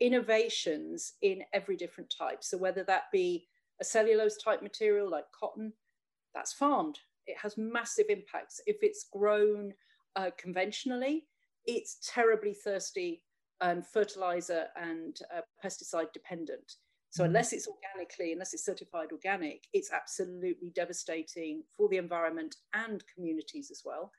innovations 0.00 1.14
in 1.22 1.42
every 1.52 1.76
different 1.76 2.14
type. 2.16 2.44
So 2.44 2.56
whether 2.56 2.84
that 2.84 3.04
be 3.12 3.48
a 3.80 3.84
cellulose 3.84 4.36
type 4.36 4.62
material 4.62 5.10
like 5.10 5.24
cotton, 5.38 5.72
that's 6.34 6.52
farmed. 6.52 7.00
It 7.28 7.36
has 7.40 7.56
massive 7.56 8.06
impacts. 8.08 8.60
If 8.66 8.78
it's 8.82 9.06
grown 9.12 9.72
uh, 10.16 10.30
conventionally, 10.36 11.26
it's 11.66 11.98
terribly 12.12 12.54
thirsty 12.54 13.22
and 13.60 13.86
fertilizer 13.86 14.66
and 14.76 15.18
uh, 15.34 15.42
pesticide 15.64 16.12
dependent. 16.12 16.72
So 17.10 17.22
mm-hmm. 17.22 17.28
unless 17.28 17.52
it's 17.52 17.68
organically, 17.68 18.32
unless 18.32 18.54
it's 18.54 18.64
certified 18.64 19.12
organic, 19.12 19.64
it's 19.72 19.92
absolutely 19.92 20.70
devastating 20.74 21.62
for 21.76 21.88
the 21.88 21.96
environment 21.96 22.56
and 22.74 23.02
communities 23.14 23.70
as 23.70 23.82
well. 23.84 24.12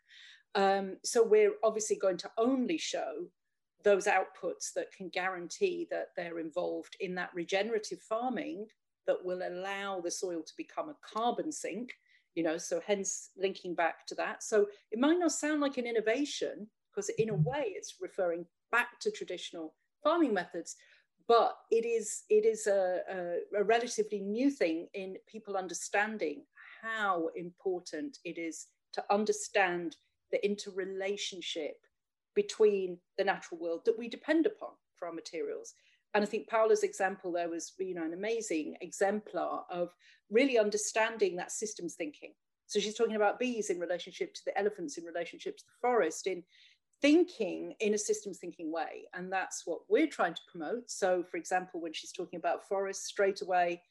Um, 0.55 0.97
so 1.03 1.24
we're 1.24 1.53
obviously 1.64 1.95
going 1.95 2.18
to 2.18 2.32
only 2.38 2.78
show 2.78 3.28
those 3.84 4.05
outputs 4.05 4.74
that 4.76 4.91
can 4.91 5.10
guarantee 5.10 5.88
that 5.89 6.07
they're 6.18 6.39
involved 6.39 6.97
in 6.99 7.16
that 7.16 7.30
regenerative 7.34 8.01
farming 8.01 8.68
that 9.07 9.24
will 9.24 9.41
allow 9.47 10.01
the 10.01 10.12
soil 10.12 10.41
to 10.45 10.53
become 10.57 10.89
a 10.89 10.97
carbon 11.14 11.51
sink 11.51 11.93
you 12.40 12.46
know 12.46 12.58
so 12.58 12.80
hence 12.88 13.32
linking 13.38 13.76
back 13.76 14.08
to 14.08 14.16
that 14.16 14.42
so 14.42 14.66
it 14.92 14.98
might 14.98 15.20
not 15.20 15.34
sound 15.34 15.60
like 15.60 15.78
an 15.78 15.86
innovation 15.86 16.66
because 16.90 17.10
in 17.18 17.28
a 17.28 17.34
mm-hmm. 17.34 17.50
way 17.50 17.64
it's 17.66 17.96
referring 18.00 18.46
back 18.72 18.98
to 19.02 19.12
traditional 19.12 19.74
farming 20.02 20.34
methods 20.34 20.78
but 21.28 21.58
it 21.70 21.86
is 21.86 22.24
it 22.30 22.46
is 22.46 22.66
a, 22.66 23.02
a, 23.12 23.60
a, 23.60 23.64
relatively 23.66 24.22
new 24.22 24.50
thing 24.50 24.88
in 24.94 25.18
people 25.28 25.58
understanding 25.58 26.44
how 26.82 27.28
important 27.36 28.20
it 28.24 28.38
is 28.38 28.68
to 28.94 29.04
understand 29.12 29.98
the 30.32 30.44
interrelationship 30.46 31.76
between 32.36 32.98
the 33.18 33.24
natural 33.26 33.60
world 33.60 33.82
that 33.84 34.00
we 34.00 34.08
depend 34.08 34.46
upon 34.46 34.70
for 34.96 35.10
our 35.10 35.14
materials 35.14 35.74
and 36.14 36.24
i 36.24 36.28
think 36.28 36.49
paola's 36.49 36.84
example 36.84 37.32
there 37.32 37.49
was 37.49 37.74
you 37.80 37.95
know 37.95 38.03
an 38.03 38.14
amazing 38.14 38.76
exemplar 38.82 39.64
of 39.70 39.89
really 40.30 40.57
understanding 40.57 41.36
that 41.36 41.51
systems 41.51 41.95
thinking 41.95 42.34
so 42.68 42.80
she's 42.80 42.95
talking 42.95 43.16
about 43.16 43.39
bees 43.39 43.72
in 43.72 43.80
relationship 43.80 44.34
to 44.36 44.41
the 44.45 44.57
elephants 44.57 44.97
in 44.97 45.03
relationship 45.03 45.57
to 45.57 45.64
the 45.66 45.88
forest 45.88 46.28
in 46.28 46.43
thinking 47.01 47.74
in 47.80 47.93
a 47.93 47.97
systems 47.97 48.39
thinking 48.39 48.72
way. 48.72 49.07
And 49.14 49.32
that's 49.32 49.64
what 49.66 49.80
we're 49.89 50.07
trying 50.07 50.34
to 50.34 50.41
promote. 50.51 50.89
So, 50.89 51.24
for 51.30 51.38
example, 51.38 51.82
when 51.82 51.93
she's 51.93 52.12
talking 52.12 52.38
about 52.38 52.68
forests, 52.68 53.07
straight 53.07 53.41
away, 53.41 53.82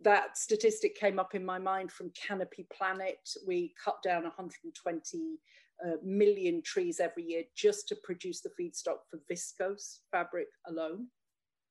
that 0.00 0.36
statistic 0.36 0.98
came 0.98 1.18
up 1.18 1.34
in 1.34 1.44
my 1.44 1.58
mind 1.58 1.90
from 1.90 2.10
Canopy 2.10 2.66
Planet. 2.72 3.18
We 3.46 3.74
cut 3.82 3.96
down 4.04 4.22
120 4.22 5.38
uh, 5.84 5.90
million 6.02 6.62
trees 6.62 7.00
every 7.00 7.24
year 7.24 7.42
just 7.56 7.88
to 7.88 7.96
produce 8.04 8.42
the 8.42 8.50
feedstock 8.60 8.98
for 9.10 9.20
viscose 9.30 10.00
fabric 10.10 10.48
alone. 10.68 11.06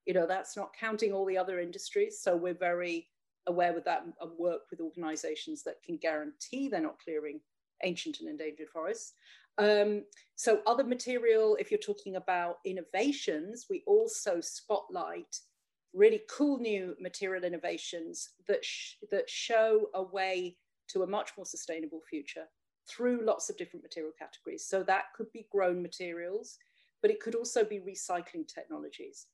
You 0.06 0.14
know, 0.14 0.28
that's 0.28 0.56
not 0.56 0.76
counting 0.80 1.14
all 1.14 1.26
the 1.26 1.38
other 1.38 1.60
industries. 1.60 2.20
So 2.22 2.36
we're 2.36 2.53
very 2.53 3.08
aware 3.47 3.74
with 3.74 3.86
that 3.86 4.03
and 4.03 4.14
work 4.38 4.62
with 4.72 4.80
organizations 4.80 5.64
that 5.64 5.82
can 5.84 5.97
guarantee 5.97 6.68
they're 6.68 6.82
not 6.82 6.99
clearing 6.99 7.39
ancient 7.84 8.20
and 8.20 8.30
endangered 8.30 8.70
forests. 8.70 9.14
Um, 9.58 10.03
so 10.36 10.62
other 10.68 10.84
material, 10.84 11.56
if 11.60 11.72
you're 11.72 11.80
talking 11.80 12.16
about 12.16 12.58
innovations, 12.66 13.68
we 13.70 13.84
also 13.86 14.41
spotlight 14.41 15.39
really 15.93 16.22
cool 16.30 16.60
new 16.60 16.95
material 16.99 17.43
innovations 17.43 18.32
that, 18.47 18.66
sh 18.66 18.95
that 19.12 19.30
show 19.30 19.89
a 19.93 20.03
way 20.03 20.58
to 20.89 21.03
a 21.03 21.08
much 21.08 21.32
more 21.38 21.45
sustainable 21.45 22.01
future 22.10 22.45
through 22.88 23.26
lots 23.26 23.49
of 23.49 23.58
different 23.58 23.84
material 23.84 24.12
categories. 24.18 24.66
So 24.68 24.84
that 24.84 25.06
could 25.16 25.32
be 25.32 25.47
grown 25.51 25.82
materials, 25.82 26.58
but 27.01 27.12
it 27.12 27.20
could 27.20 27.36
also 27.36 27.64
be 27.64 27.80
recycling 27.80 28.47
technologies. 28.47 29.28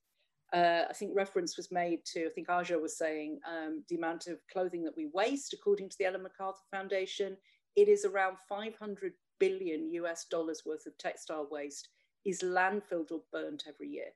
Uh, 0.54 0.84
I 0.90 0.94
think 0.94 1.16
reference 1.16 1.56
was 1.56 1.72
made 1.72 2.04
to, 2.14 2.26
I 2.26 2.30
think 2.36 2.50
Aja 2.50 2.78
was 2.78 2.98
saying, 2.98 3.40
um, 3.50 3.84
the 3.88 3.96
amount 3.96 4.28
of 4.28 4.40
clothing 4.52 4.84
that 4.84 4.98
we 4.98 5.10
waste, 5.14 5.54
according 5.54 5.90
to 5.90 5.98
the 5.98 6.06
Ellen 6.06 6.24
MacArthur 6.24 6.60
Foundation, 6.72 7.38
it 7.76 7.88
is 7.88 8.04
around 8.04 8.38
500 8.50 9.14
billion 9.40 9.90
US 9.92 10.26
dollars 10.26 10.64
worth 10.66 10.86
of 10.86 10.98
textile 10.98 11.48
waste 11.50 11.90
is 12.26 12.42
landfilled 12.42 13.12
or 13.12 13.22
burnt 13.32 13.64
every 13.68 13.88
year. 13.90 14.10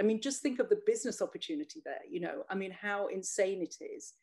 I 0.00 0.02
mean, 0.02 0.20
just 0.20 0.42
think 0.42 0.58
of 0.58 0.68
the 0.68 0.82
business 0.86 1.22
opportunity 1.22 1.80
there. 1.84 2.00
You 2.08 2.20
know, 2.20 2.44
I 2.50 2.54
mean, 2.54 2.70
how 2.70 3.06
insane 3.08 3.62
it 3.62 3.76
is 3.80 4.14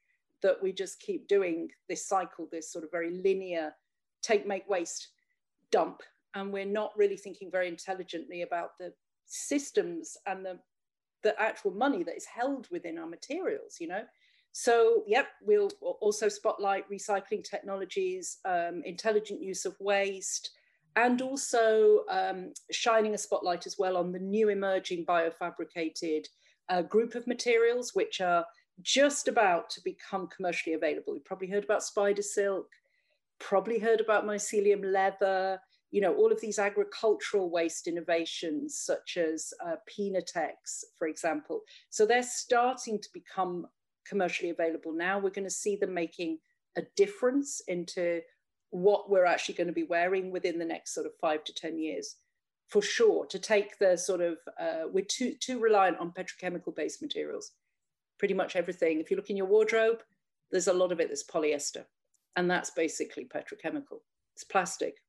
that 0.42 0.62
we 0.62 0.72
just 0.74 1.00
keep 1.00 1.28
doing 1.28 1.70
this 1.88 2.08
cycle, 2.08 2.48
this 2.52 2.72
sort 2.72 2.84
of 2.84 2.92
very 2.92 3.12
linear 3.12 3.74
take, 4.22 4.48
make, 4.48 4.68
waste, 4.70 5.10
dump. 5.72 6.02
And 6.36 6.52
we're 6.52 6.66
not 6.66 6.98
really 6.98 7.18
thinking 7.18 7.50
very 7.52 7.68
intelligently 7.68 8.42
about 8.42 8.78
the 8.80 8.94
systems 9.26 10.18
and 10.28 10.46
the, 10.46 10.60
the 11.24 11.40
actual 11.42 11.72
money 11.72 12.04
that 12.04 12.16
is 12.16 12.26
held 12.26 12.68
within 12.72 12.98
our 12.98 13.08
materials, 13.08 13.78
you 13.80 13.88
know? 13.88 14.04
So, 14.52 15.04
yep, 15.08 15.28
we'll 15.42 15.72
also 15.82 16.30
spotlight 16.30 16.90
recycling 16.90 17.44
technologies, 17.44 18.38
um, 18.46 18.84
intelligent 18.86 19.42
use 19.42 19.66
of 19.66 19.76
waste, 19.80 20.52
and 20.96 21.22
also 21.24 22.02
um, 22.10 22.54
shining 22.72 23.16
a 23.16 23.18
spotlight 23.18 23.66
as 23.66 23.80
well 23.80 23.98
on 23.98 24.12
the 24.12 24.20
new 24.20 24.50
emerging 24.50 25.06
biofabricated 25.06 26.28
uh, 26.70 26.84
group 26.84 27.16
of 27.16 27.26
materials, 27.26 27.96
which 27.96 28.22
are 28.22 28.46
just 28.82 29.28
about 29.28 29.72
to 29.72 29.82
become 29.82 30.28
commercially 30.28 30.76
available. 30.76 31.16
You've 31.16 31.26
probably 31.26 31.48
heard 31.48 31.64
about 31.64 31.84
spider 31.84 32.22
silk, 32.22 32.68
probably 33.40 33.80
heard 33.80 34.02
about 34.02 34.26
mycelium 34.26 34.92
leather, 34.92 35.60
you 35.94 36.02
know, 36.02 36.16
all 36.16 36.32
of 36.32 36.42
these 36.42 36.58
agricultural 36.58 37.52
waste 37.52 37.88
innovations, 37.88 38.80
such 38.80 39.16
as 39.16 39.54
uh, 39.64 39.76
Pinatex, 39.88 40.84
for 40.98 41.08
example. 41.08 41.62
So 41.92 42.08
they're 42.08 42.24
starting 42.24 43.00
to 43.00 43.08
become 43.14 43.68
commercially 44.04 44.50
available 44.50 44.92
now. 44.92 45.20
We're 45.20 45.30
going 45.30 45.44
to 45.44 45.52
see 45.52 45.76
them 45.76 45.94
making 45.94 46.40
a 46.76 46.82
difference 46.96 47.62
into 47.68 48.22
what 48.72 49.08
we're 49.08 49.26
actually 49.26 49.54
going 49.54 49.68
to 49.68 49.74
be 49.74 49.84
wearing 49.84 50.32
within 50.32 50.58
the 50.58 50.66
next 50.66 50.96
sort 50.96 51.06
of 51.06 51.12
five 51.22 51.44
to 51.44 51.54
10 51.54 51.78
years. 51.78 52.16
For 52.70 52.82
sure, 52.82 53.28
to 53.28 53.38
take 53.38 53.78
the 53.78 53.96
sort 53.96 54.22
of, 54.22 54.38
uh, 54.60 54.88
we're 54.92 55.06
too, 55.06 55.36
too 55.40 55.60
reliant 55.60 56.00
on 56.00 56.12
petrochemical 56.12 56.76
based 56.76 57.04
materials. 57.04 57.52
Pretty 58.18 58.34
much 58.34 58.56
everything. 58.56 59.00
If 59.00 59.12
you 59.12 59.16
look 59.16 59.30
in 59.30 59.38
your 59.38 59.46
wardrobe, 59.46 60.02
there's 60.52 60.68
a 60.68 60.74
lot 60.74 60.92
of 60.92 61.00
it 61.00 61.10
that's 61.10 61.24
polyester, 61.24 61.86
and 62.36 62.50
that's 62.50 62.72
basically 62.72 63.26
petrochemical. 63.26 64.00
It's 64.34 64.44
plastic, 64.44 65.03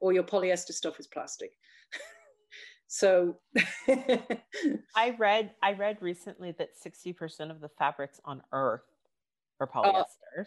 or 0.00 0.12
your 0.12 0.24
polyester 0.24 0.72
stuff 0.72 0.98
is 0.98 1.06
plastic. 1.06 1.52
So 2.92 3.36
I 4.96 5.14
read 5.16 5.52
I 5.62 5.74
read 5.74 5.98
recently 6.00 6.56
that 6.58 6.70
60% 6.84 7.52
of 7.52 7.60
the 7.60 7.68
fabrics 7.78 8.20
on 8.24 8.42
earth 8.52 8.82
are 9.60 9.70
uh, 9.72 9.80
polyester. 9.80 10.46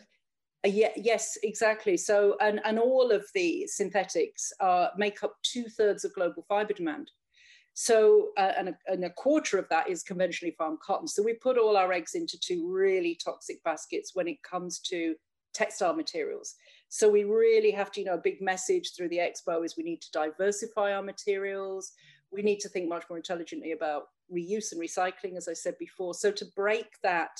Uh, 0.65 0.67
yeah, 0.67 0.89
yes, 0.97 1.37
exactly. 1.43 1.95
So 1.95 2.35
and 2.41 2.59
and 2.65 2.79
all 2.79 3.11
of 3.11 3.25
the 3.33 3.65
synthetics 3.67 4.51
uh, 4.59 4.87
make 4.97 5.23
up 5.23 5.37
two 5.43 5.69
thirds 5.77 6.03
of 6.03 6.13
global 6.15 6.43
fiber 6.49 6.73
demand. 6.73 7.11
So 7.75 8.31
uh, 8.37 8.51
and, 8.57 8.69
a, 8.69 8.77
and 8.87 9.05
a 9.05 9.09
quarter 9.09 9.57
of 9.57 9.69
that 9.69 9.89
is 9.89 10.03
conventionally 10.03 10.53
farmed 10.57 10.81
cotton. 10.81 11.07
So 11.07 11.23
we 11.23 11.35
put 11.35 11.57
all 11.57 11.77
our 11.77 11.93
eggs 11.93 12.13
into 12.13 12.37
two 12.37 12.69
really 12.69 13.17
toxic 13.23 13.63
baskets 13.63 14.11
when 14.15 14.27
it 14.27 14.43
comes 14.43 14.79
to 14.89 15.15
textile 15.53 15.95
materials. 15.95 16.55
So 16.95 17.09
we 17.09 17.23
really 17.23 17.71
have 17.71 17.91
to, 17.93 18.01
you 18.01 18.05
know, 18.05 18.13
a 18.13 18.29
big 18.29 18.39
message 18.39 18.91
through 18.95 19.09
the 19.09 19.17
expo 19.17 19.65
is 19.65 19.75
we 19.75 19.83
need 19.83 20.01
to 20.01 20.11
diversify 20.11 20.93
our 20.93 21.01
materials 21.01 21.93
we 22.33 22.41
need 22.41 22.59
to 22.61 22.69
think 22.69 22.89
much 22.89 23.05
more 23.09 23.17
intelligently 23.17 23.71
about 23.71 24.07
reuse 24.33 24.71
and 24.71 24.81
recycling, 24.81 25.37
as 25.37 25.47
I 25.47 25.53
said 25.53 25.77
before. 25.77 26.13
So 26.13 26.31
to 26.31 26.45
break 26.55 26.87
that, 27.03 27.39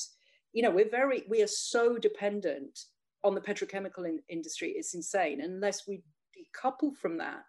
you 0.53 0.61
know, 0.61 0.69
we're 0.69 0.89
very, 0.89 1.23
we 1.27 1.41
are 1.41 1.47
so 1.47 1.97
dependent 1.97 2.79
on 3.23 3.33
the 3.33 3.41
petrochemical 3.41 4.07
in, 4.07 4.19
industry. 4.29 4.73
It's 4.75 4.93
insane. 4.93 5.41
Unless 5.41 5.87
we 5.87 6.03
decouple 6.37 6.95
from 6.95 7.17
that, 7.17 7.43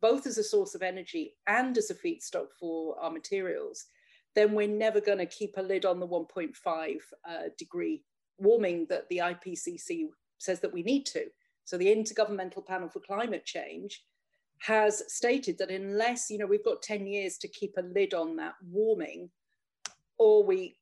both 0.00 0.26
as 0.26 0.38
a 0.38 0.44
source 0.44 0.74
of 0.74 0.82
energy 0.82 1.34
and 1.46 1.76
as 1.78 1.90
a 1.90 1.94
feedstock 1.94 2.48
for 2.58 2.98
our 3.00 3.10
materials, 3.10 3.86
then 4.34 4.52
we're 4.52 4.68
never 4.68 5.00
going 5.00 5.18
to 5.18 5.26
keep 5.26 5.56
a 5.56 5.62
lid 5.62 5.84
on 5.84 6.00
the 6.00 6.06
1.5 6.06 6.96
uh, 7.28 7.32
degree 7.56 8.02
warming 8.38 8.86
that 8.88 9.08
the 9.08 9.18
IPCC 9.18 10.06
says 10.38 10.60
that 10.60 10.72
we 10.72 10.82
need 10.82 11.06
to. 11.06 11.24
So 11.68 11.76
the 11.76 11.94
Intergovernmental 11.94 12.64
Panel 12.64 12.88
for 12.88 13.00
Climate 13.00 13.44
Change 13.44 14.02
has 14.60 15.02
stated 15.06 15.58
that 15.58 15.70
unless 15.70 16.30
you 16.30 16.38
know 16.38 16.46
we've 16.46 16.64
got 16.64 16.80
10 16.80 17.06
years 17.06 17.36
to 17.36 17.46
keep 17.46 17.74
a 17.76 17.82
lid 17.82 18.14
on 18.14 18.36
that 18.36 18.54
warming 18.70 19.28
or 20.16 20.42
we 20.42 20.78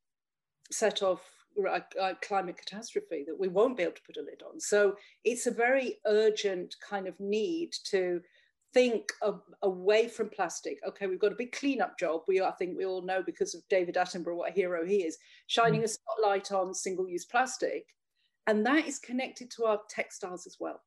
set 0.71 1.03
off 1.03 1.29
a, 1.59 1.83
a, 2.01 2.15
climate 2.23 2.57
catastrophe 2.57 3.25
that 3.27 3.37
we 3.37 3.49
won't 3.49 3.77
be 3.77 3.83
able 3.83 3.95
to 3.95 4.03
put 4.07 4.17
a 4.17 4.21
lid 4.21 4.41
on 4.49 4.61
so 4.61 4.95
it's 5.25 5.49
a 5.49 5.51
very 5.51 5.97
urgent 6.07 6.77
kind 6.89 7.09
of 7.09 7.19
need 7.19 7.73
to 7.91 8.21
think 8.73 9.11
of, 9.23 9.41
away 9.63 10.07
from 10.07 10.29
plastic. 10.29 10.79
Okay, 10.87 11.07
we've 11.07 11.19
got 11.19 11.33
a 11.33 11.37
big 11.37 11.53
cleanup 11.53 11.99
job. 11.99 12.21
We, 12.29 12.43
I 12.43 12.51
think, 12.59 12.77
we 12.77 12.85
all 12.85 13.01
know 13.01 13.23
because 13.23 13.55
of 13.55 13.63
David 13.71 13.95
Attenborough 13.95 14.37
what 14.37 14.51
a 14.51 14.53
hero 14.53 14.85
he 14.85 14.97
is, 14.97 15.17
shining 15.47 15.81
mm. 15.81 15.85
a 15.85 15.89
spotlight 15.89 16.53
on 16.53 16.75
single-use 16.75 17.25
plastic, 17.25 17.87
and 18.47 18.65
that 18.67 18.87
is 18.87 18.99
connected 18.99 19.51
to 19.53 19.65
our 19.65 19.81
textiles 19.89 20.47
as 20.47 20.57
well. 20.61 20.81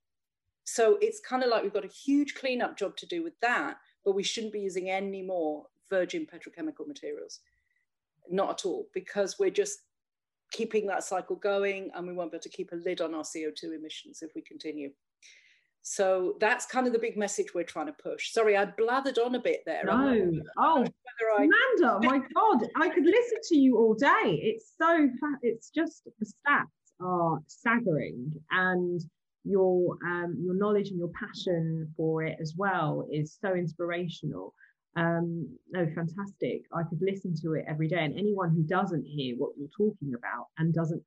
So 0.64 0.98
it's 1.02 1.20
kind 1.20 1.44
of 1.44 1.50
like 1.50 1.64
we've 1.64 1.74
got 1.74 1.86
a 1.86 1.88
huge 1.88 2.36
cleanup 2.36 2.78
job 2.78 2.96
to 2.98 3.06
do 3.06 3.24
with 3.24 3.34
that, 3.42 3.78
but 4.06 4.16
we 4.16 4.24
shouldn't 4.24 4.54
be 4.54 4.60
using 4.60 4.90
any 4.90 5.22
more 5.22 5.66
virgin 5.90 6.28
petrochemical 6.32 6.88
materials. 6.88 7.40
Not 8.30 8.52
at 8.52 8.66
all, 8.66 8.88
because 8.94 9.38
we're 9.40 9.50
just 9.50 9.80
keeping 10.52 10.88
that 10.88 11.04
cycle 11.04 11.36
going 11.36 11.90
and 11.96 12.08
we 12.08 12.14
won't 12.14 12.32
be 12.32 12.36
able 12.36 12.44
to 12.44 12.50
keep 12.50 12.72
a 12.72 12.76
lid 12.76 13.02
on 13.02 13.16
our 13.16 13.24
CO2 13.24 13.76
emissions 13.76 14.22
if 14.22 14.32
we 14.36 14.42
continue. 14.42 14.92
So 15.82 16.36
that's 16.40 16.66
kind 16.66 16.86
of 16.88 16.94
the 16.94 17.00
big 17.00 17.18
message 17.18 17.48
we're 17.56 17.64
trying 17.64 17.88
to 17.88 17.94
push. 17.94 18.32
Sorry, 18.32 18.56
I 18.56 18.66
blathered 18.66 19.18
on 19.24 19.36
a 19.36 19.40
bit 19.40 19.62
there. 19.66 19.84
No. 19.86 20.32
Oh, 20.58 20.86
I... 20.86 21.38
Amanda, 21.38 22.08
my 22.08 22.20
God, 22.36 22.68
I 22.76 22.90
could 22.90 23.06
listen 23.06 23.38
to 23.50 23.58
you 23.58 23.78
all 23.78 23.94
day. 23.94 24.40
It's 24.44 24.74
so, 24.78 25.10
it's 25.42 25.70
just 25.70 26.04
the 26.06 26.26
stats 26.26 26.66
are 27.00 27.40
staggering. 27.48 28.34
And 28.52 29.02
your 29.46 29.98
um, 30.06 30.38
your 30.40 30.54
knowledge 30.54 30.90
and 30.90 31.00
your 31.00 31.12
passion 31.20 31.92
for 31.96 32.24
it 32.24 32.38
as 32.42 32.54
well 32.58 33.08
is 33.12 33.38
so 33.42 33.54
inspirational. 33.54 34.54
Um, 34.96 35.48
no, 35.72 35.86
fantastic. 35.96 36.64
I 36.74 36.84
could 36.84 37.02
listen 37.02 37.34
to 37.42 37.54
it 37.54 37.66
every 37.68 37.88
day. 37.88 38.04
And 38.04 38.18
anyone 38.18 38.52
who 38.52 38.64
doesn't 38.64 39.06
hear 39.06 39.36
what 39.38 39.52
you're 39.58 39.70
talking 39.76 40.14
about 40.16 40.48
and 40.58 40.74
doesn't 40.74 41.02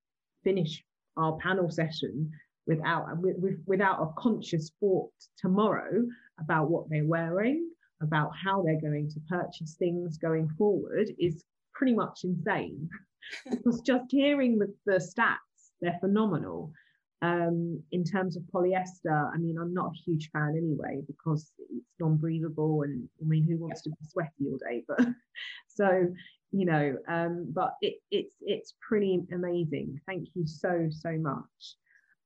finish 0.45 0.83
our 1.17 1.37
panel 1.39 1.71
session 1.71 2.31
without 2.67 3.19
with, 3.19 3.37
with, 3.39 3.59
without 3.67 4.01
a 4.01 4.21
conscious 4.21 4.71
thought 4.81 5.13
tomorrow 5.37 6.05
about 6.41 6.71
what 6.71 6.89
they're 6.89 7.05
wearing, 7.05 7.69
about 8.01 8.31
how 8.43 8.63
they're 8.63 8.81
going 8.81 9.11
to 9.11 9.21
purchase 9.29 9.75
things 9.79 10.17
going 10.17 10.49
forward 10.57 11.09
is 11.19 11.45
pretty 11.75 11.95
much 11.95 12.21
insane. 12.25 12.89
because 13.51 13.81
just 13.81 14.05
hearing 14.11 14.59
the, 14.59 14.73
the 14.87 14.99
stats, 14.99 15.37
they're 15.83 15.99
phenomenal. 16.01 16.73
Um, 17.21 17.81
in 17.93 18.03
terms 18.03 18.37
of 18.37 18.43
polyester, 18.53 19.33
I 19.33 19.37
mean, 19.37 19.57
I'm 19.61 19.75
not 19.75 19.93
a 19.93 20.03
huge 20.05 20.31
fan 20.33 20.55
anyway 20.57 21.03
because 21.07 21.53
it's 21.59 21.93
non-breathable, 22.01 22.83
and 22.83 23.09
I 23.21 23.25
mean, 23.25 23.45
who 23.45 23.59
wants 23.59 23.83
to 23.83 23.91
be 23.91 23.97
sweaty 24.09 24.47
all 24.47 24.59
day? 24.59 24.85
But 24.89 25.07
so, 25.69 26.09
you 26.51 26.65
know, 26.65 26.97
um, 27.09 27.53
but 27.53 27.75
it, 27.81 27.97
it's 28.11 28.37
it's 28.41 28.75
pretty 28.81 29.21
amazing. 29.33 30.01
Thank 30.07 30.29
you 30.35 30.47
so 30.47 30.89
so 30.91 31.13
much. 31.13 31.77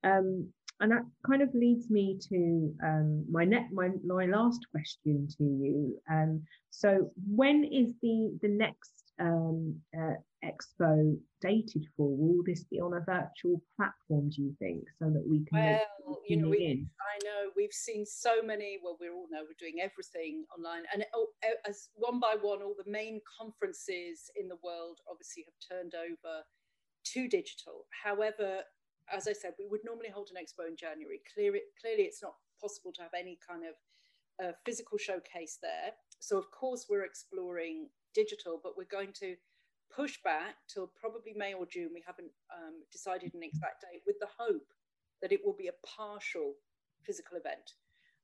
Um, 0.04 0.48
and 0.80 0.92
that 0.92 1.02
kind 1.26 1.42
of 1.42 1.54
leads 1.54 1.90
me 1.90 2.18
to 2.28 2.74
um, 2.84 3.24
my 3.30 3.44
net 3.44 3.68
my, 3.72 3.90
my 4.04 4.26
last 4.26 4.66
question 4.70 5.26
to 5.38 5.44
you. 5.44 5.98
Um, 6.10 6.42
so 6.70 7.10
when 7.26 7.64
is 7.64 7.92
the 8.02 8.38
the 8.42 8.48
next 8.48 9.12
um, 9.18 9.76
uh, 9.98 10.14
expo 10.46 11.16
dated 11.40 11.86
for? 11.96 12.08
Will 12.16 12.42
this 12.44 12.64
be 12.64 12.80
on 12.80 12.94
a 12.94 13.00
virtual 13.00 13.60
platform, 13.76 14.30
do 14.30 14.42
you 14.42 14.54
think, 14.58 14.84
so 14.98 15.10
that 15.10 15.24
we 15.28 15.44
can? 15.52 15.80
Well, 16.04 16.20
you 16.26 16.36
know, 16.36 16.48
we, 16.48 16.86
I 17.00 17.18
know 17.24 17.50
we've 17.56 17.72
seen 17.72 18.06
so 18.06 18.42
many. 18.42 18.78
Well, 18.82 18.96
we 19.00 19.08
all 19.08 19.26
know 19.30 19.42
we're 19.42 19.58
doing 19.58 19.80
everything 19.82 20.44
online, 20.56 20.82
and 20.92 21.04
oh, 21.14 21.28
as 21.68 21.88
one 21.94 22.20
by 22.20 22.36
one, 22.40 22.62
all 22.62 22.74
the 22.76 22.90
main 22.90 23.20
conferences 23.40 24.30
in 24.36 24.48
the 24.48 24.58
world 24.62 25.00
obviously 25.10 25.44
have 25.46 25.78
turned 25.78 25.94
over 25.94 26.42
to 27.12 27.28
digital. 27.28 27.86
However, 28.04 28.62
as 29.12 29.28
I 29.28 29.32
said, 29.32 29.52
we 29.58 29.66
would 29.68 29.84
normally 29.84 30.10
hold 30.12 30.30
an 30.30 30.42
expo 30.42 30.68
in 30.68 30.76
January. 30.76 31.20
Clearly, 31.34 31.60
clearly, 31.80 32.04
it's 32.04 32.22
not 32.22 32.34
possible 32.60 32.92
to 32.96 33.02
have 33.02 33.14
any 33.18 33.38
kind 33.46 33.62
of 33.64 33.74
uh, 34.44 34.52
physical 34.64 34.98
showcase 34.98 35.58
there. 35.62 35.92
So, 36.18 36.38
of 36.38 36.50
course, 36.50 36.86
we're 36.88 37.04
exploring 37.04 37.88
digital, 38.14 38.60
but 38.62 38.76
we're 38.76 38.90
going 38.90 39.12
to 39.20 39.36
push 39.94 40.18
back 40.22 40.56
till 40.68 40.90
probably 40.98 41.32
May 41.34 41.54
or 41.54 41.66
June. 41.66 41.90
We 41.94 42.02
haven't 42.06 42.30
um, 42.52 42.82
decided 42.92 43.34
an 43.34 43.42
exact 43.42 43.82
date 43.82 44.02
with 44.06 44.18
the 44.20 44.28
hope 44.38 44.72
that 45.22 45.32
it 45.32 45.44
will 45.44 45.54
be 45.54 45.68
a 45.68 45.86
partial 45.86 46.54
physical 47.02 47.36
event. 47.36 47.72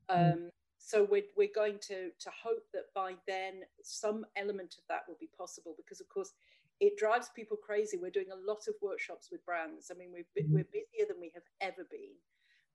Hmm. 0.08 0.16
Um, 0.16 0.38
mm. 0.38 0.48
So 0.78 1.06
we're, 1.08 1.22
we're 1.36 1.54
going 1.54 1.78
to, 1.88 2.10
to 2.18 2.30
hope 2.30 2.64
that 2.74 2.92
by 2.92 3.14
then 3.28 3.62
some 3.84 4.26
element 4.36 4.74
of 4.78 4.84
that 4.88 5.02
will 5.06 5.16
be 5.20 5.30
possible 5.38 5.74
because, 5.76 6.00
of 6.00 6.08
course, 6.08 6.32
it 6.80 6.98
drives 6.98 7.30
people 7.36 7.56
crazy. 7.56 7.96
We're 7.96 8.10
doing 8.10 8.32
a 8.32 8.50
lot 8.50 8.66
of 8.66 8.74
workshops 8.82 9.28
with 9.30 9.46
brands. 9.46 9.92
I 9.94 9.96
mean, 9.96 10.10
we're, 10.12 10.42
mm. 10.42 10.50
we're 10.50 10.64
busier 10.64 11.06
than 11.06 11.20
we 11.20 11.30
have 11.34 11.44
ever 11.60 11.86
been. 11.88 12.18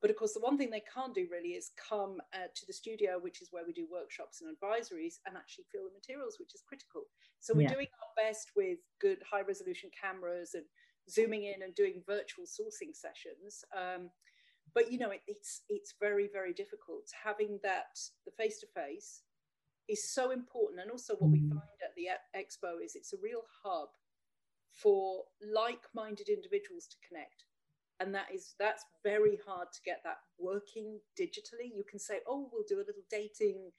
But 0.01 0.11
of 0.11 0.15
course, 0.15 0.33
the 0.33 0.41
one 0.41 0.57
thing 0.57 0.69
they 0.69 0.83
can't 0.93 1.15
do 1.15 1.27
really 1.31 1.57
is 1.57 1.71
come 1.89 2.21
uh, 2.33 2.47
to 2.53 2.65
the 2.67 2.73
studio, 2.73 3.17
which 3.19 3.41
is 3.41 3.49
where 3.51 3.65
we 3.65 3.73
do 3.73 3.87
workshops 3.91 4.41
and 4.41 4.49
advisories, 4.53 5.19
and 5.25 5.35
actually 5.35 5.65
feel 5.71 5.83
the 5.85 5.93
materials, 5.93 6.37
which 6.39 6.53
is 6.53 6.61
critical. 6.67 7.03
So 7.39 7.53
we're 7.53 7.63
yeah. 7.63 7.73
doing 7.73 7.87
our 8.01 8.23
best 8.23 8.51
with 8.55 8.79
good 9.01 9.19
high 9.29 9.41
resolution 9.41 9.89
cameras 9.99 10.53
and 10.53 10.65
zooming 11.09 11.45
in 11.45 11.63
and 11.63 11.73
doing 11.73 12.03
virtual 12.05 12.45
sourcing 12.45 12.93
sessions. 12.93 13.65
Um, 13.75 14.11
but 14.75 14.91
you 14.91 14.99
know, 14.99 15.09
it, 15.09 15.21
it's 15.25 15.63
it's 15.69 15.95
very 15.99 16.29
very 16.31 16.53
difficult 16.53 17.09
having 17.23 17.59
that 17.63 17.97
the 18.25 18.31
face 18.31 18.59
to 18.59 18.67
face 18.67 19.23
is 19.89 20.13
so 20.13 20.31
important, 20.31 20.81
and 20.81 20.91
also 20.91 21.15
what 21.15 21.31
we 21.31 21.39
mm. 21.39 21.49
find 21.49 21.79
at 21.81 21.95
the 21.95 22.09
expo 22.37 22.83
is 22.83 22.95
it's 22.95 23.13
a 23.13 23.23
real 23.23 23.41
hub 23.63 23.89
for 24.71 25.23
like-minded 25.41 26.29
individuals 26.29 26.85
to 26.85 26.97
connect 27.07 27.46
and 27.99 28.13
that 28.13 28.27
is 28.33 28.53
that's 28.59 28.85
very 29.03 29.39
hard 29.45 29.67
to 29.73 29.79
get 29.83 30.01
that 30.03 30.17
working 30.39 30.99
digitally. 31.19 31.73
You 31.75 31.83
can 31.89 31.99
say 31.99 32.19
oh 32.27 32.49
we'll 32.51 32.63
do 32.67 32.77
a 32.77 32.87
little 32.87 33.03
dating 33.09 33.71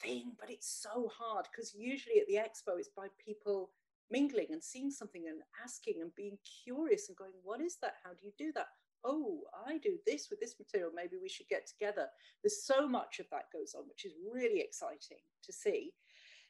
thing 0.00 0.32
but 0.38 0.50
it's 0.50 0.82
so 0.82 1.10
hard 1.16 1.46
because 1.50 1.74
usually 1.74 2.18
at 2.18 2.26
the 2.26 2.34
expo 2.34 2.78
it's 2.78 2.90
by 2.96 3.06
people 3.24 3.70
mingling 4.10 4.48
and 4.50 4.62
seeing 4.62 4.90
something 4.90 5.24
and 5.28 5.40
asking 5.62 6.00
and 6.00 6.14
being 6.14 6.36
curious 6.64 7.08
and 7.08 7.16
going 7.16 7.32
what 7.42 7.60
is 7.60 7.76
that? 7.82 7.94
How 8.04 8.10
do 8.10 8.24
you 8.24 8.32
do 8.38 8.52
that? 8.54 8.66
Oh 9.04 9.40
i 9.66 9.78
do 9.78 9.96
this 10.06 10.28
with 10.30 10.40
this 10.40 10.54
material. 10.58 10.90
Maybe 10.94 11.16
we 11.20 11.28
should 11.28 11.48
get 11.48 11.66
together. 11.66 12.06
There's 12.42 12.64
so 12.64 12.88
much 12.88 13.18
of 13.20 13.26
that 13.30 13.52
goes 13.52 13.74
on 13.76 13.88
which 13.88 14.04
is 14.04 14.12
really 14.32 14.60
exciting 14.60 15.22
to 15.44 15.52
see. 15.52 15.92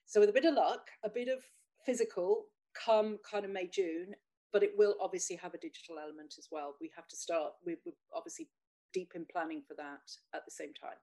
So 0.05 0.21
with 0.21 0.31
a 0.31 0.33
bit 0.33 0.45
of 0.45 0.55
luck 0.55 0.89
a 1.05 1.09
bit 1.09 1.29
of 1.29 1.45
physical 1.85 2.47
come 2.75 3.19
kind 3.29 3.45
of 3.45 3.51
may 3.51 3.67
june 3.67 4.15
but 4.53 4.63
it 4.63 4.73
will 4.77 4.97
obviously 5.01 5.37
have 5.37 5.55
a 5.55 5.59
digital 5.59 5.99
element 5.99 6.35
as 6.39 6.49
well. 6.51 6.77
We 6.81 6.91
have 6.95 7.09
to 7.09 7.17
start, 7.17 7.53
we're, 7.65 7.77
obviously 8.15 8.49
deep 8.93 9.13
in 9.15 9.25
planning 9.31 9.63
for 9.67 9.75
that 9.75 10.11
at 10.35 10.45
the 10.45 10.51
same 10.51 10.73
time. 10.75 10.99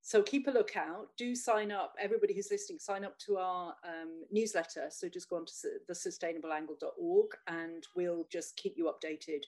So 0.00 0.22
keep 0.22 0.46
a 0.46 0.52
lookout. 0.52 1.08
Do 1.18 1.34
sign 1.34 1.72
up. 1.72 1.94
Everybody 2.00 2.32
who's 2.32 2.50
listening, 2.50 2.78
sign 2.78 3.04
up 3.04 3.18
to 3.26 3.38
our 3.38 3.74
um, 3.84 4.22
newsletter. 4.30 4.86
So 4.90 5.08
just 5.08 5.28
go 5.28 5.36
on 5.36 5.46
to 5.46 5.52
the 5.88 5.94
sustainableangle.org 5.94 7.26
and 7.48 7.84
we'll 7.96 8.26
just 8.30 8.56
keep 8.56 8.74
you 8.76 8.90
updated 8.90 9.42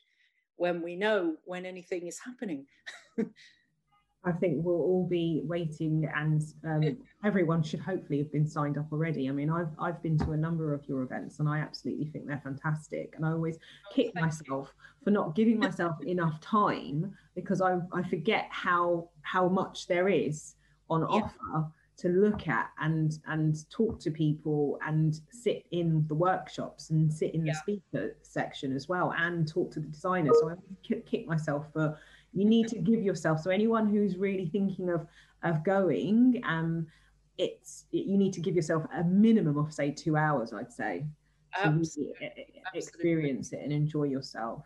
when 0.56 0.82
we 0.82 0.96
know 0.96 1.36
when 1.44 1.64
anything 1.64 2.08
is 2.08 2.18
happening. 2.18 2.66
I 4.24 4.32
think 4.32 4.64
we'll 4.64 4.74
all 4.74 5.06
be 5.08 5.42
waiting, 5.44 6.08
and 6.14 6.42
um, 6.64 6.98
everyone 7.24 7.62
should 7.62 7.80
hopefully 7.80 8.18
have 8.18 8.32
been 8.32 8.46
signed 8.46 8.76
up 8.76 8.86
already. 8.92 9.28
I 9.28 9.32
mean, 9.32 9.48
I've 9.48 9.70
I've 9.78 10.02
been 10.02 10.18
to 10.18 10.32
a 10.32 10.36
number 10.36 10.74
of 10.74 10.86
your 10.88 11.02
events, 11.02 11.38
and 11.38 11.48
I 11.48 11.58
absolutely 11.58 12.06
think 12.06 12.26
they're 12.26 12.40
fantastic. 12.42 13.14
And 13.16 13.24
I 13.24 13.30
always 13.30 13.56
oh, 13.56 13.94
kick 13.94 14.14
myself 14.14 14.74
for 15.04 15.10
not 15.10 15.36
giving 15.36 15.58
myself 15.58 15.96
enough 16.06 16.40
time 16.40 17.14
because 17.34 17.60
I 17.60 17.78
I 17.92 18.02
forget 18.08 18.48
how 18.50 19.08
how 19.22 19.48
much 19.48 19.86
there 19.86 20.08
is 20.08 20.56
on 20.90 21.00
yeah. 21.02 21.06
offer 21.06 21.70
to 21.98 22.08
look 22.08 22.48
at 22.48 22.70
and 22.80 23.18
and 23.26 23.68
talk 23.70 24.00
to 24.00 24.10
people 24.10 24.78
and 24.86 25.20
sit 25.30 25.64
in 25.72 26.04
the 26.08 26.14
workshops 26.14 26.90
and 26.90 27.12
sit 27.12 27.34
in 27.34 27.44
the 27.44 27.54
speaker 27.54 28.16
section 28.22 28.74
as 28.74 28.88
well 28.88 29.12
and 29.16 29.46
talk 29.46 29.70
to 29.72 29.80
the 29.80 29.86
designers. 29.86 30.36
So 30.40 30.50
I 30.50 30.54
kick 31.04 31.26
myself 31.26 31.66
for 31.72 31.98
you 32.32 32.44
need 32.44 32.68
to 32.68 32.78
give 32.78 33.02
yourself. 33.02 33.40
So 33.40 33.50
anyone 33.50 33.88
who's 33.88 34.16
really 34.16 34.46
thinking 34.46 34.90
of 34.90 35.06
of 35.44 35.62
going 35.62 36.42
um 36.44 36.86
it's 37.36 37.84
you 37.92 38.18
need 38.18 38.32
to 38.32 38.40
give 38.40 38.56
yourself 38.56 38.84
a 38.96 39.04
minimum 39.04 39.56
of 39.56 39.72
say 39.72 39.90
two 39.90 40.16
hours 40.16 40.52
i'd 40.52 40.72
say 40.72 41.06
to 41.94 42.12
experience 42.74 43.52
it 43.52 43.60
and 43.62 43.72
enjoy 43.72 44.04
yourself. 44.04 44.64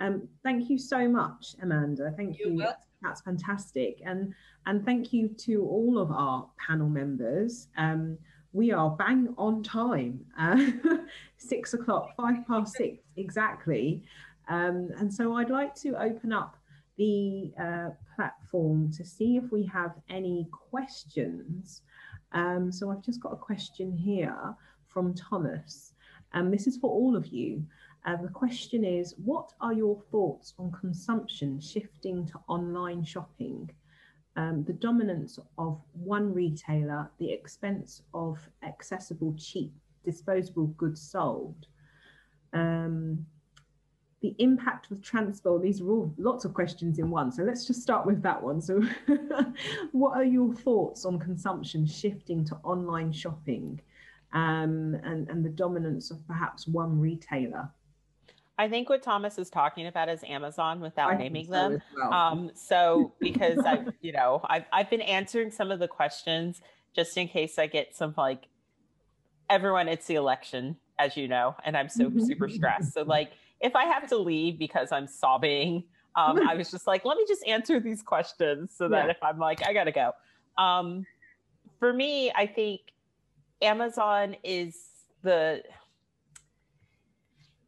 Um 0.00 0.28
thank 0.42 0.68
you 0.70 0.78
so 0.78 1.08
much 1.08 1.54
amanda. 1.62 2.12
Thank 2.16 2.38
You're 2.38 2.48
you. 2.48 2.56
welcome. 2.56 2.82
that's 3.02 3.20
fantastic. 3.20 4.00
And 4.04 4.34
and 4.66 4.84
thank 4.84 5.12
you 5.12 5.28
to 5.28 5.62
all 5.64 5.98
of 5.98 6.10
our 6.10 6.48
panel 6.58 6.88
members. 6.88 7.68
Um 7.76 8.18
we 8.52 8.72
are 8.72 8.90
bang 8.90 9.34
on 9.36 9.62
time. 9.62 10.24
Uh, 10.38 10.70
six 11.36 11.74
o'clock 11.74 12.16
five 12.16 12.46
past 12.46 12.74
six 12.74 12.98
exactly. 13.16 14.02
Um, 14.48 14.90
and 14.98 15.12
so 15.12 15.34
i'd 15.34 15.50
like 15.50 15.74
to 15.76 16.00
open 16.00 16.32
up 16.32 16.56
the 16.96 17.52
uh, 17.60 17.90
platform 18.14 18.90
to 18.92 19.04
see 19.04 19.36
if 19.36 19.50
we 19.52 19.64
have 19.66 19.94
any 20.08 20.48
questions. 20.50 21.82
Um, 22.32 22.72
so 22.72 22.90
I've 22.90 23.02
just 23.02 23.20
got 23.20 23.32
a 23.32 23.36
question 23.36 23.92
here 23.92 24.54
from 24.86 25.14
Thomas, 25.14 25.94
and 26.32 26.52
this 26.52 26.66
is 26.66 26.76
for 26.76 26.90
all 26.90 27.16
of 27.16 27.26
you. 27.26 27.64
Uh, 28.04 28.16
the 28.16 28.28
question 28.28 28.84
is, 28.84 29.14
what 29.24 29.52
are 29.60 29.72
your 29.72 30.00
thoughts 30.10 30.54
on 30.58 30.70
consumption 30.72 31.60
shifting 31.60 32.26
to 32.26 32.38
online 32.48 33.04
shopping? 33.04 33.70
um, 34.36 34.64
the 34.64 34.72
dominance 34.74 35.38
of 35.58 35.80
one 35.92 36.32
retailer, 36.32 37.10
the 37.18 37.32
expense 37.32 38.02
of 38.12 38.38
accessible, 38.62 39.34
cheap, 39.38 39.72
disposable 40.04 40.66
goods 40.78 41.00
sold, 41.00 41.66
um, 42.52 43.24
the 44.22 44.34
impact 44.38 44.90
of 44.90 45.02
transport. 45.02 45.62
These 45.62 45.80
are 45.80 45.90
all 45.90 46.14
lots 46.16 46.44
of 46.44 46.54
questions 46.54 46.98
in 46.98 47.10
one. 47.10 47.30
So 47.30 47.42
let's 47.42 47.66
just 47.66 47.82
start 47.82 48.06
with 48.06 48.22
that 48.22 48.42
one. 48.42 48.60
So, 48.60 48.82
what 49.92 50.16
are 50.16 50.24
your 50.24 50.54
thoughts 50.54 51.04
on 51.04 51.18
consumption 51.18 51.86
shifting 51.86 52.44
to 52.46 52.56
online 52.64 53.12
shopping 53.12 53.80
um, 54.32 54.96
and, 55.04 55.28
and 55.28 55.44
the 55.44 55.50
dominance 55.50 56.10
of 56.10 56.26
perhaps 56.26 56.66
one 56.66 56.98
retailer? 56.98 57.70
I 58.58 58.68
think 58.68 58.88
what 58.88 59.02
Thomas 59.02 59.38
is 59.38 59.50
talking 59.50 59.86
about 59.86 60.08
is 60.08 60.24
Amazon 60.26 60.80
without 60.80 61.12
I 61.12 61.16
naming 61.18 61.46
so 61.46 61.52
them. 61.52 61.82
Well. 61.94 62.12
Um, 62.12 62.50
so 62.54 63.12
because 63.20 63.58
I've, 63.58 63.92
you 64.00 64.12
know, 64.12 64.40
I've, 64.44 64.64
I've 64.72 64.88
been 64.88 65.02
answering 65.02 65.50
some 65.50 65.70
of 65.70 65.78
the 65.78 65.88
questions 65.88 66.62
just 66.94 67.16
in 67.18 67.28
case 67.28 67.58
I 67.58 67.66
get 67.66 67.94
some 67.94 68.14
like 68.16 68.48
everyone, 69.50 69.88
it's 69.88 70.06
the 70.06 70.14
election, 70.14 70.76
as 70.98 71.16
you 71.16 71.28
know, 71.28 71.54
and 71.64 71.76
I'm 71.76 71.90
so 71.90 72.10
super 72.18 72.48
stressed. 72.48 72.94
So 72.94 73.02
like 73.02 73.32
if 73.60 73.74
I 73.74 73.84
have 73.84 74.08
to 74.08 74.16
leave 74.16 74.58
because 74.58 74.92
I'm 74.92 75.06
sobbing, 75.06 75.84
um, 76.14 76.48
I 76.48 76.54
was 76.54 76.70
just 76.72 76.86
like, 76.86 77.04
let 77.04 77.16
me 77.16 77.24
just 77.26 77.46
answer 77.46 77.80
these 77.80 78.02
questions 78.02 78.72
so 78.76 78.88
that 78.88 79.06
yeah. 79.06 79.10
if 79.10 79.18
I'm 79.22 79.38
like, 79.38 79.66
I 79.66 79.72
gotta 79.72 79.92
go. 79.92 80.12
Um, 80.58 81.06
for 81.78 81.92
me, 81.92 82.32
I 82.34 82.46
think 82.46 82.80
Amazon 83.60 84.36
is 84.42 84.76
the 85.22 85.62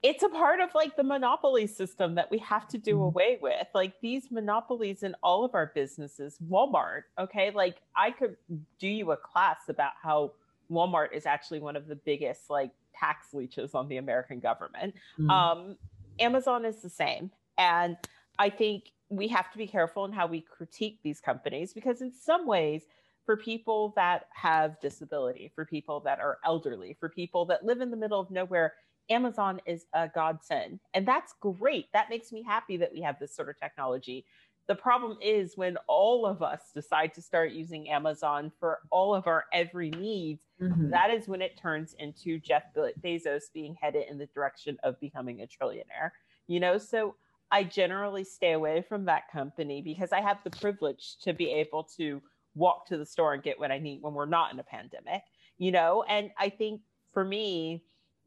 it's 0.03 0.23
a 0.23 0.29
part 0.29 0.61
of 0.61 0.71
like 0.75 0.97
the 0.97 1.03
monopoly 1.03 1.67
system 1.67 2.15
that 2.15 2.31
we 2.31 2.39
have 2.39 2.69
to 2.69 2.79
do 2.79 2.93
mm-hmm. 2.93 3.03
away 3.03 3.39
with 3.43 3.67
like 3.75 3.95
these 4.01 4.31
monopolies 4.31 5.03
in 5.03 5.15
all 5.23 5.45
of 5.45 5.55
our 5.55 5.73
businesses 5.75 6.39
walmart 6.49 7.03
okay 7.19 7.51
like 7.51 7.79
i 7.97 8.11
could 8.11 8.37
do 8.79 8.87
you 8.87 9.11
a 9.11 9.17
class 9.17 9.69
about 9.69 9.93
how 10.01 10.33
walmart 10.71 11.13
is 11.13 11.27
actually 11.27 11.59
one 11.59 11.75
of 11.75 11.89
the 11.89 11.97
biggest 11.97 12.49
like 12.49 12.71
tax 12.99 13.33
leeches 13.33 13.75
on 13.75 13.89
the 13.89 13.97
american 13.97 14.41
government 14.41 14.95
mm-hmm. 15.19 15.31
um, 15.31 15.77
amazon 16.21 16.65
is 16.65 16.83
the 16.83 16.91
same 16.91 17.31
and 17.57 17.97
i 18.39 18.49
think 18.49 18.93
we 19.11 19.29
have 19.29 19.51
to 19.51 19.59
be 19.59 19.67
careful 19.67 20.05
in 20.05 20.13
how 20.13 20.27
we 20.27 20.41
critique 20.41 20.99
these 21.03 21.21
companies 21.21 21.73
because 21.73 22.01
in 22.03 22.13
some 22.13 22.47
ways 22.47 22.83
for 23.25 23.37
people 23.37 23.93
that 23.97 24.27
have 24.33 24.81
disability 24.81 25.51
for 25.55 25.65
people 25.65 26.01
that 26.01 26.19
are 26.19 26.39
elderly 26.45 26.97
for 26.99 27.09
people 27.09 27.45
that 27.45 27.65
live 27.65 27.81
in 27.81 27.91
the 27.91 27.97
middle 27.97 28.21
of 28.21 28.31
nowhere 28.31 28.75
Amazon 29.11 29.61
is 29.67 29.87
a 29.93 30.09
godsend. 30.09 30.81
And 30.95 31.07
that's 31.07 31.35
great. 31.41 31.87
That 31.93 32.11
makes 32.11 32.33
me 32.33 32.43
happy 32.43 32.77
that 32.77 32.93
we 32.93 33.01
have 33.01 33.19
this 33.19 33.35
sort 33.35 33.49
of 33.49 33.59
technology. 33.59 34.25
The 34.69 34.75
problem 34.75 35.17
is 35.23 35.57
when 35.57 35.79
all 35.89 36.27
of 36.27 36.43
us 36.43 36.61
decide 36.75 37.15
to 37.15 37.23
start 37.23 37.53
using 37.53 37.89
Amazon 37.89 38.53
for 38.61 38.81
all 38.91 39.15
of 39.15 39.27
our 39.27 39.47
every 39.53 39.91
needs, 39.91 40.43
mm-hmm. 40.61 40.91
that 40.91 41.11
is 41.11 41.27
when 41.27 41.41
it 41.41 41.57
turns 41.57 41.95
into 41.99 42.39
Jeff 42.39 42.65
Bezos 42.77 43.45
being 43.55 43.77
headed 43.81 44.05
in 44.11 44.19
the 44.19 44.27
direction 44.27 44.77
of 44.83 45.01
becoming 45.01 45.41
a 45.41 45.47
trillionaire. 45.47 46.11
You 46.49 46.61
know, 46.61 46.77
so 46.77 47.15
I 47.51 47.65
generally 47.65 48.25
stay 48.25 48.53
away 48.53 48.85
from 48.87 49.07
that 49.07 49.31
company 49.33 49.81
because 49.81 50.13
I 50.13 50.21
have 50.21 50.39
the 50.45 50.51
privilege 50.51 51.17
to 51.23 51.33
be 51.33 51.51
able 51.51 51.85
to 51.97 52.21
walk 52.55 52.87
to 52.89 52.99
the 52.99 53.07
store 53.07 53.35
and 53.35 53.43
get 53.43 53.59
what 53.59 53.71
I 53.71 53.79
need 53.79 54.03
when 54.03 54.13
we're 54.13 54.27
not 54.27 54.53
in 54.53 54.59
a 54.59 54.65
pandemic, 54.65 55.23
you 55.57 55.73
know? 55.73 56.05
And 56.09 56.31
I 56.39 56.51
think 56.51 56.83
for 57.13 57.25
me, 57.25 57.85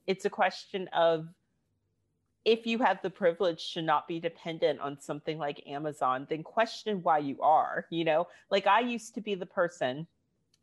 it's 0.07 0.25
a 0.25 0.29
question 0.29 0.87
of 0.93 1.27
if 2.43 2.65
you 2.65 2.79
have 2.79 3.01
the 3.01 3.09
privilege 3.09 3.73
to 3.73 3.81
not 3.81 4.07
be 4.07 4.19
dependent 4.19 4.79
on 4.79 4.99
something 4.99 5.37
like 5.37 5.63
Amazon, 5.67 6.25
then 6.29 6.43
question 6.43 7.03
why 7.03 7.19
you 7.19 7.39
are. 7.41 7.85
You 7.89 8.03
know, 8.03 8.27
like 8.49 8.67
I 8.67 8.79
used 8.79 9.13
to 9.15 9.21
be 9.21 9.35
the 9.35 9.45
person 9.45 10.07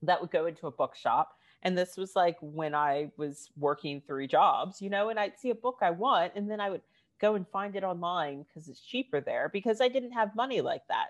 that 0.03 0.21
would 0.21 0.31
go 0.31 0.47
into 0.47 0.67
a 0.67 0.73
bookshop. 0.73 1.35
And 1.63 1.77
this 1.77 1.97
was 1.97 2.15
like 2.15 2.37
when 2.41 2.75
I 2.75 3.11
was 3.17 3.51
working 3.57 4.01
three 4.01 4.29
jobs, 4.29 4.81
you 4.81 4.91
know, 4.91 5.09
and 5.09 5.19
I'd 5.19 5.39
see 5.39 5.51
a 5.51 5.55
book 5.57 5.79
I 5.83 5.91
want, 5.91 6.33
and 6.37 6.49
then 6.49 6.61
I 6.61 6.71
would 6.71 6.83
go 7.21 7.35
and 7.35 7.47
find 7.49 7.75
it 7.75 7.83
online 7.83 8.45
because 8.45 8.69
it's 8.69 8.81
cheaper 8.81 9.21
there 9.21 9.49
because 9.53 9.81
I 9.81 9.89
didn't 9.89 10.13
have 10.13 10.37
money 10.37 10.61
like 10.61 10.87
that. 10.89 11.09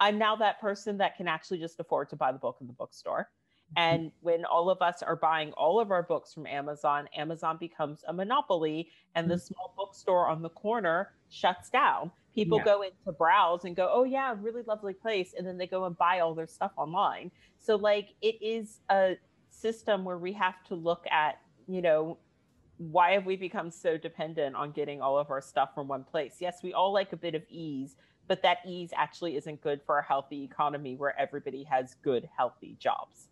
I'm 0.00 0.18
now 0.18 0.36
that 0.36 0.60
person 0.60 0.98
that 0.98 1.16
can 1.16 1.26
actually 1.26 1.58
just 1.58 1.80
afford 1.80 2.10
to 2.10 2.16
buy 2.16 2.32
the 2.32 2.38
book 2.38 2.58
in 2.60 2.66
the 2.66 2.72
bookstore. 2.72 3.30
And 3.76 4.12
when 4.20 4.44
all 4.44 4.70
of 4.70 4.80
us 4.80 5.02
are 5.02 5.16
buying 5.16 5.52
all 5.52 5.80
of 5.80 5.90
our 5.90 6.02
books 6.02 6.32
from 6.32 6.46
Amazon, 6.46 7.08
Amazon 7.16 7.58
becomes 7.58 8.02
a 8.08 8.12
monopoly 8.12 8.88
and 9.14 9.30
the 9.30 9.34
mm-hmm. 9.34 9.54
small 9.54 9.74
bookstore 9.76 10.28
on 10.28 10.42
the 10.42 10.48
corner 10.50 11.12
shuts 11.28 11.68
down. 11.68 12.10
People 12.34 12.58
yeah. 12.58 12.64
go 12.64 12.82
in 12.82 12.90
to 13.04 13.12
browse 13.12 13.64
and 13.64 13.76
go, 13.76 13.90
oh, 13.92 14.04
yeah, 14.04 14.34
really 14.40 14.62
lovely 14.66 14.94
place. 14.94 15.34
And 15.36 15.46
then 15.46 15.58
they 15.58 15.66
go 15.66 15.84
and 15.84 15.96
buy 15.98 16.20
all 16.20 16.34
their 16.34 16.46
stuff 16.46 16.72
online. 16.76 17.30
So, 17.58 17.76
like, 17.76 18.14
it 18.22 18.40
is 18.40 18.80
a 18.90 19.16
system 19.50 20.04
where 20.04 20.18
we 20.18 20.32
have 20.34 20.62
to 20.68 20.74
look 20.74 21.04
at, 21.10 21.40
you 21.66 21.82
know, 21.82 22.18
why 22.78 23.12
have 23.12 23.26
we 23.26 23.36
become 23.36 23.70
so 23.70 23.98
dependent 23.98 24.54
on 24.54 24.70
getting 24.70 25.02
all 25.02 25.18
of 25.18 25.30
our 25.30 25.40
stuff 25.40 25.70
from 25.74 25.88
one 25.88 26.04
place? 26.04 26.36
Yes, 26.38 26.60
we 26.62 26.72
all 26.72 26.92
like 26.92 27.12
a 27.12 27.16
bit 27.16 27.34
of 27.34 27.42
ease, 27.50 27.96
but 28.28 28.40
that 28.42 28.58
ease 28.64 28.90
actually 28.96 29.36
isn't 29.36 29.60
good 29.60 29.80
for 29.84 29.98
a 29.98 30.04
healthy 30.04 30.44
economy 30.44 30.94
where 30.94 31.18
everybody 31.18 31.64
has 31.64 31.96
good, 32.04 32.28
healthy 32.36 32.76
jobs 32.78 33.28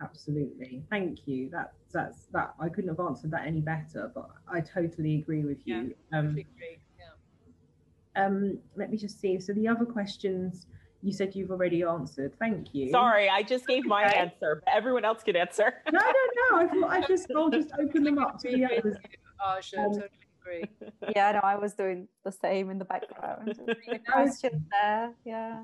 absolutely. 0.00 0.82
Thank 0.90 1.26
you. 1.26 1.48
That 1.50 1.72
that's 1.92 2.26
that 2.32 2.54
i 2.60 2.68
couldn't 2.68 2.88
have 2.88 3.00
answered 3.00 3.32
that 3.32 3.44
any 3.44 3.60
better 3.60 4.12
but 4.14 4.30
i 4.48 4.60
totally 4.60 5.16
agree 5.16 5.44
with 5.44 5.58
you. 5.64 5.94
Yeah, 6.12 6.18
um, 6.18 6.28
agree. 6.28 6.78
Yeah. 6.98 8.26
um 8.26 8.58
let 8.76 8.90
me 8.90 8.96
just 8.96 9.20
see. 9.20 9.38
So 9.40 9.52
the 9.52 9.68
other 9.68 9.84
questions 9.84 10.66
you 11.02 11.12
said 11.12 11.34
you've 11.34 11.50
already 11.50 11.82
answered. 11.82 12.32
Thank 12.38 12.74
you. 12.74 12.90
Sorry 12.90 13.28
i 13.28 13.42
just 13.42 13.66
gave 13.66 13.84
my 13.86 14.06
okay. 14.06 14.18
answer 14.18 14.62
but 14.64 14.74
everyone 14.74 15.04
else 15.04 15.22
can 15.22 15.36
answer. 15.36 15.74
No 15.92 15.98
no 15.98 16.12
no 16.50 16.58
i 16.58 16.66
thought 16.68 16.90
i 16.90 17.06
just 17.06 17.26
i'll 17.36 17.50
just 17.50 17.70
open 17.78 18.04
them 18.04 18.18
up 18.18 18.38
to 18.40 18.50
the 18.50 18.64
others. 18.64 18.96
Oh, 19.42 19.58
sure, 19.62 19.80
um, 19.80 19.92
totally 19.94 20.10
agree. 20.42 20.64
yeah 21.16 21.32
no 21.32 21.40
i 21.42 21.56
was 21.56 21.72
doing 21.72 22.08
the 22.24 22.30
same 22.30 22.68
in 22.68 22.78
the 22.78 22.84
background. 22.84 23.58
Question 24.06 24.66
there 24.70 25.14
yeah. 25.24 25.62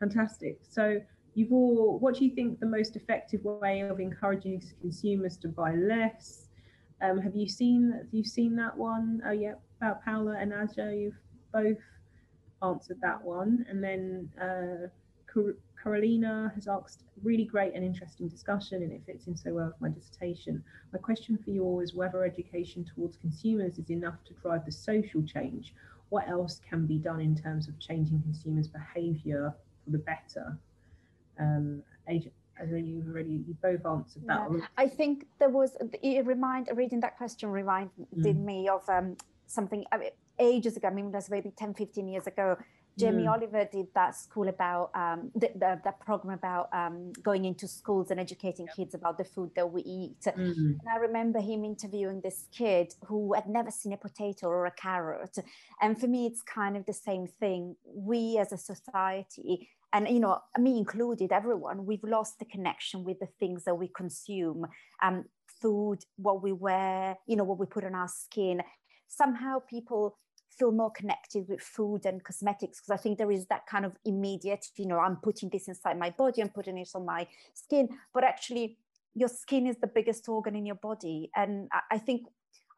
Fantastic. 0.00 0.58
So 0.68 1.00
You've 1.34 1.52
all, 1.52 1.98
what 1.98 2.16
do 2.16 2.24
you 2.24 2.34
think 2.34 2.60
the 2.60 2.66
most 2.66 2.96
effective 2.96 3.44
way 3.44 3.80
of 3.80 3.98
encouraging 3.98 4.62
consumers 4.80 5.36
to 5.38 5.48
buy 5.48 5.74
less? 5.74 6.48
Um, 7.02 7.18
have 7.20 7.34
you 7.34 7.48
seen 7.48 7.92
have 7.92 8.12
you 8.12 8.24
seen 8.24 8.54
that 8.56 8.76
one? 8.76 9.20
Oh 9.26 9.32
yeah, 9.32 9.54
about 9.80 10.04
Paola 10.04 10.36
and 10.38 10.52
Aja, 10.52 10.94
you've 10.94 11.18
both 11.52 11.78
answered 12.62 12.98
that 13.02 13.20
one. 13.22 13.66
And 13.68 13.82
then 13.82 14.30
uh, 14.40 14.88
Carolina 15.82 16.52
has 16.54 16.66
asked, 16.66 17.02
really 17.22 17.44
great 17.44 17.74
and 17.74 17.84
interesting 17.84 18.28
discussion, 18.28 18.82
and 18.82 18.92
it 18.92 19.02
fits 19.04 19.26
in 19.26 19.36
so 19.36 19.52
well 19.52 19.66
with 19.66 19.80
my 19.80 19.88
dissertation. 19.88 20.62
My 20.92 20.98
question 20.98 21.36
for 21.36 21.50
you 21.50 21.64
all 21.64 21.80
is 21.80 21.94
whether 21.94 22.24
education 22.24 22.84
towards 22.84 23.16
consumers 23.16 23.78
is 23.78 23.90
enough 23.90 24.22
to 24.24 24.34
drive 24.34 24.64
the 24.64 24.72
social 24.72 25.22
change. 25.22 25.74
What 26.08 26.28
else 26.28 26.60
can 26.66 26.86
be 26.86 26.98
done 26.98 27.20
in 27.20 27.34
terms 27.34 27.68
of 27.68 27.78
changing 27.80 28.22
consumers' 28.22 28.68
behaviour 28.68 29.54
for 29.84 29.90
the 29.90 29.98
better? 29.98 30.56
Um, 31.38 31.82
agent. 32.08 32.34
I 32.60 32.66
know 32.66 32.76
you've 32.76 33.08
already 33.08 33.42
you 33.46 33.56
both 33.60 33.84
answered 33.84 34.22
that. 34.26 34.48
Yeah. 34.52 34.66
I 34.76 34.86
think 34.86 35.26
there 35.40 35.48
was 35.48 35.76
it 36.02 36.24
remind 36.24 36.70
reading 36.74 37.00
that 37.00 37.16
question 37.16 37.50
reminded 37.50 37.90
mm. 38.16 38.44
me 38.44 38.68
of 38.68 38.88
um, 38.88 39.16
something 39.46 39.84
I 39.90 39.98
mean, 39.98 40.10
ages 40.38 40.76
ago. 40.76 40.88
I 40.88 40.92
mean, 40.92 41.10
that's 41.10 41.30
maybe 41.30 41.50
10, 41.50 41.74
15 41.74 42.08
years 42.08 42.26
ago. 42.26 42.56
Jamie 42.96 43.24
mm. 43.24 43.32
Oliver 43.32 43.68
did 43.72 43.88
that 43.94 44.14
school 44.14 44.48
about 44.48 44.90
um, 44.94 45.32
the, 45.34 45.50
the, 45.54 45.80
that 45.82 45.98
program 45.98 46.34
about 46.34 46.68
um, 46.72 47.12
going 47.24 47.44
into 47.44 47.66
schools 47.66 48.12
and 48.12 48.20
educating 48.20 48.66
yep. 48.66 48.76
kids 48.76 48.94
about 48.94 49.18
the 49.18 49.24
food 49.24 49.50
that 49.56 49.68
we 49.72 49.82
eat. 49.82 50.20
Mm. 50.24 50.36
And 50.36 50.80
I 50.92 50.98
remember 50.98 51.40
him 51.40 51.64
interviewing 51.64 52.20
this 52.20 52.46
kid 52.56 52.94
who 53.04 53.34
had 53.34 53.48
never 53.48 53.72
seen 53.72 53.92
a 53.94 53.96
potato 53.96 54.46
or 54.46 54.66
a 54.66 54.70
carrot. 54.70 55.38
And 55.82 55.98
for 55.98 56.06
me, 56.06 56.26
it's 56.26 56.42
kind 56.42 56.76
of 56.76 56.86
the 56.86 56.92
same 56.92 57.26
thing. 57.26 57.74
We 57.84 58.38
as 58.38 58.52
a 58.52 58.58
society 58.58 59.68
and 59.94 60.08
you 60.08 60.20
know 60.20 60.38
me 60.58 60.76
included 60.76 61.32
everyone 61.32 61.86
we've 61.86 62.04
lost 62.04 62.38
the 62.38 62.44
connection 62.44 63.04
with 63.04 63.18
the 63.20 63.28
things 63.40 63.64
that 63.64 63.74
we 63.74 63.88
consume 63.88 64.66
um, 65.02 65.24
food 65.62 66.00
what 66.16 66.42
we 66.42 66.52
wear 66.52 67.16
you 67.26 67.36
know 67.36 67.44
what 67.44 67.58
we 67.58 67.66
put 67.66 67.84
on 67.84 67.94
our 67.94 68.08
skin. 68.08 68.60
Somehow 69.08 69.60
people 69.60 70.18
feel 70.58 70.72
more 70.72 70.90
connected 70.90 71.48
with 71.48 71.60
food 71.60 72.06
and 72.06 72.22
cosmetics 72.22 72.80
because 72.80 72.96
i 72.96 73.02
think 73.02 73.18
there 73.18 73.32
is 73.32 73.44
that 73.46 73.66
kind 73.66 73.84
of 73.84 73.92
immediate 74.04 74.64
you 74.76 74.86
know 74.86 75.00
i'm 75.00 75.16
putting 75.16 75.48
this 75.48 75.66
inside 75.66 75.98
my 75.98 76.10
body 76.10 76.40
i'm 76.40 76.48
putting 76.48 76.78
it 76.78 76.88
on 76.94 77.04
my 77.04 77.26
skin 77.54 77.88
but 78.12 78.22
actually 78.22 78.78
your 79.14 79.28
skin 79.28 79.66
is 79.66 79.76
the 79.76 79.86
biggest 79.86 80.28
organ 80.28 80.56
in 80.56 80.66
your 80.66 80.76
body. 80.76 81.30
And 81.34 81.68
i 81.90 81.98
think 81.98 82.26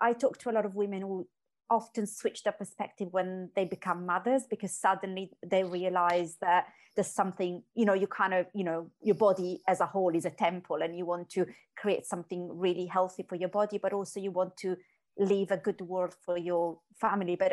i 0.01 0.13
talk 0.13 0.39
to 0.39 0.51
a 0.51 0.53
lot 0.53 0.67
of 0.67 0.75
women 0.75 1.03
who 1.03 1.27
often 1.71 2.07
switch 2.07 2.45
their 2.45 2.53
perspective 2.53 3.09
when 3.11 3.51
they 3.57 3.65
become 3.65 4.07
mothers 4.07 4.45
because 4.49 4.73
suddenly 4.73 5.31
they 5.45 5.65
realize 5.65 6.37
that 6.41 6.67
there's 6.95 7.09
something 7.09 7.63
you 7.75 7.85
know 7.85 7.95
you 7.95 8.07
kind 8.07 8.33
of 8.33 8.47
you 8.55 8.65
know 8.65 8.91
your 9.03 9.15
body 9.15 9.61
as 9.67 9.81
a 9.81 9.87
whole 9.87 10.15
is 10.15 10.25
a 10.25 10.31
temple 10.31 10.83
and 10.83 10.97
you 10.97 11.05
want 11.05 11.29
to 11.29 11.45
create 11.77 12.07
something 12.07 12.49
really 12.59 12.87
healthy 12.87 13.25
for 13.29 13.37
your 13.37 13.49
body 13.49 13.79
but 13.79 13.93
also 13.93 14.21
you 14.21 14.31
want 14.31 14.57
to 14.57 14.77
leave 15.19 15.51
a 15.51 15.57
good 15.57 15.81
world 15.81 16.15
for 16.25 16.39
your 16.39 16.79
family 16.95 17.37
but 17.37 17.53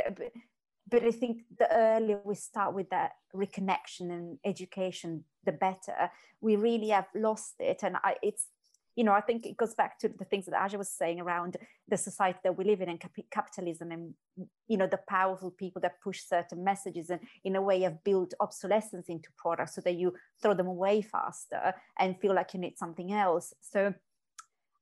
but 0.89 1.03
I 1.03 1.11
think 1.11 1.43
the 1.57 1.74
earlier 1.74 2.20
we 2.24 2.36
start 2.36 2.74
with 2.74 2.89
that 2.89 3.14
reconnection 3.34 4.11
and 4.11 4.38
education, 4.43 5.24
the 5.45 5.51
better. 5.53 6.11
We 6.41 6.55
really 6.55 6.89
have 6.89 7.07
lost 7.16 7.55
it, 7.59 7.84
and 7.84 7.95
I, 8.03 8.16
it's 8.22 8.47
you 8.95 9.03
know, 9.03 9.11
I 9.11 9.21
think 9.21 9.45
it 9.45 9.57
goes 9.57 9.73
back 9.73 9.97
to 9.99 10.09
the 10.09 10.25
things 10.25 10.45
that 10.45 10.55
Aja 10.55 10.77
was 10.77 10.89
saying 10.89 11.19
around 11.19 11.57
the 11.87 11.97
society 11.97 12.39
that 12.43 12.57
we 12.57 12.63
live 12.63 12.81
in 12.81 12.89
and 12.89 12.99
cap- 12.99 13.11
capitalism 13.31 13.91
and, 13.91 14.13
you 14.67 14.77
know, 14.77 14.87
the 14.87 14.99
powerful 15.07 15.51
people 15.51 15.81
that 15.81 16.01
push 16.01 16.21
certain 16.23 16.63
messages 16.63 17.09
and 17.09 17.21
in 17.43 17.55
a 17.55 17.61
way 17.61 17.81
have 17.81 18.03
built 18.03 18.33
obsolescence 18.39 19.09
into 19.09 19.29
products 19.37 19.75
so 19.75 19.81
that 19.81 19.95
you 19.95 20.13
throw 20.41 20.53
them 20.53 20.67
away 20.67 21.01
faster 21.01 21.73
and 21.97 22.19
feel 22.19 22.35
like 22.35 22.53
you 22.53 22.59
need 22.59 22.77
something 22.77 23.11
else. 23.13 23.53
So 23.61 23.93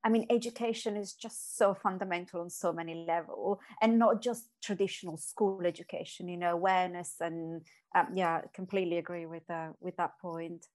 I 0.03 0.09
mean, 0.09 0.25
education 0.29 0.97
is 0.97 1.13
just 1.13 1.57
so 1.57 1.75
fundamental 1.75 2.41
on 2.41 2.49
so 2.49 2.73
many 2.73 3.05
levels, 3.05 3.59
and 3.81 3.99
not 3.99 4.21
just 4.21 4.49
traditional 4.63 5.17
school 5.17 5.61
education. 5.63 6.27
You 6.27 6.37
know, 6.37 6.53
awareness 6.53 7.15
and 7.19 7.61
um, 7.95 8.07
yeah, 8.15 8.41
completely 8.53 8.97
agree 8.97 9.27
with 9.27 9.47
uh, 9.49 9.69
with 9.79 9.95
that 9.97 10.17
point. 10.19 10.65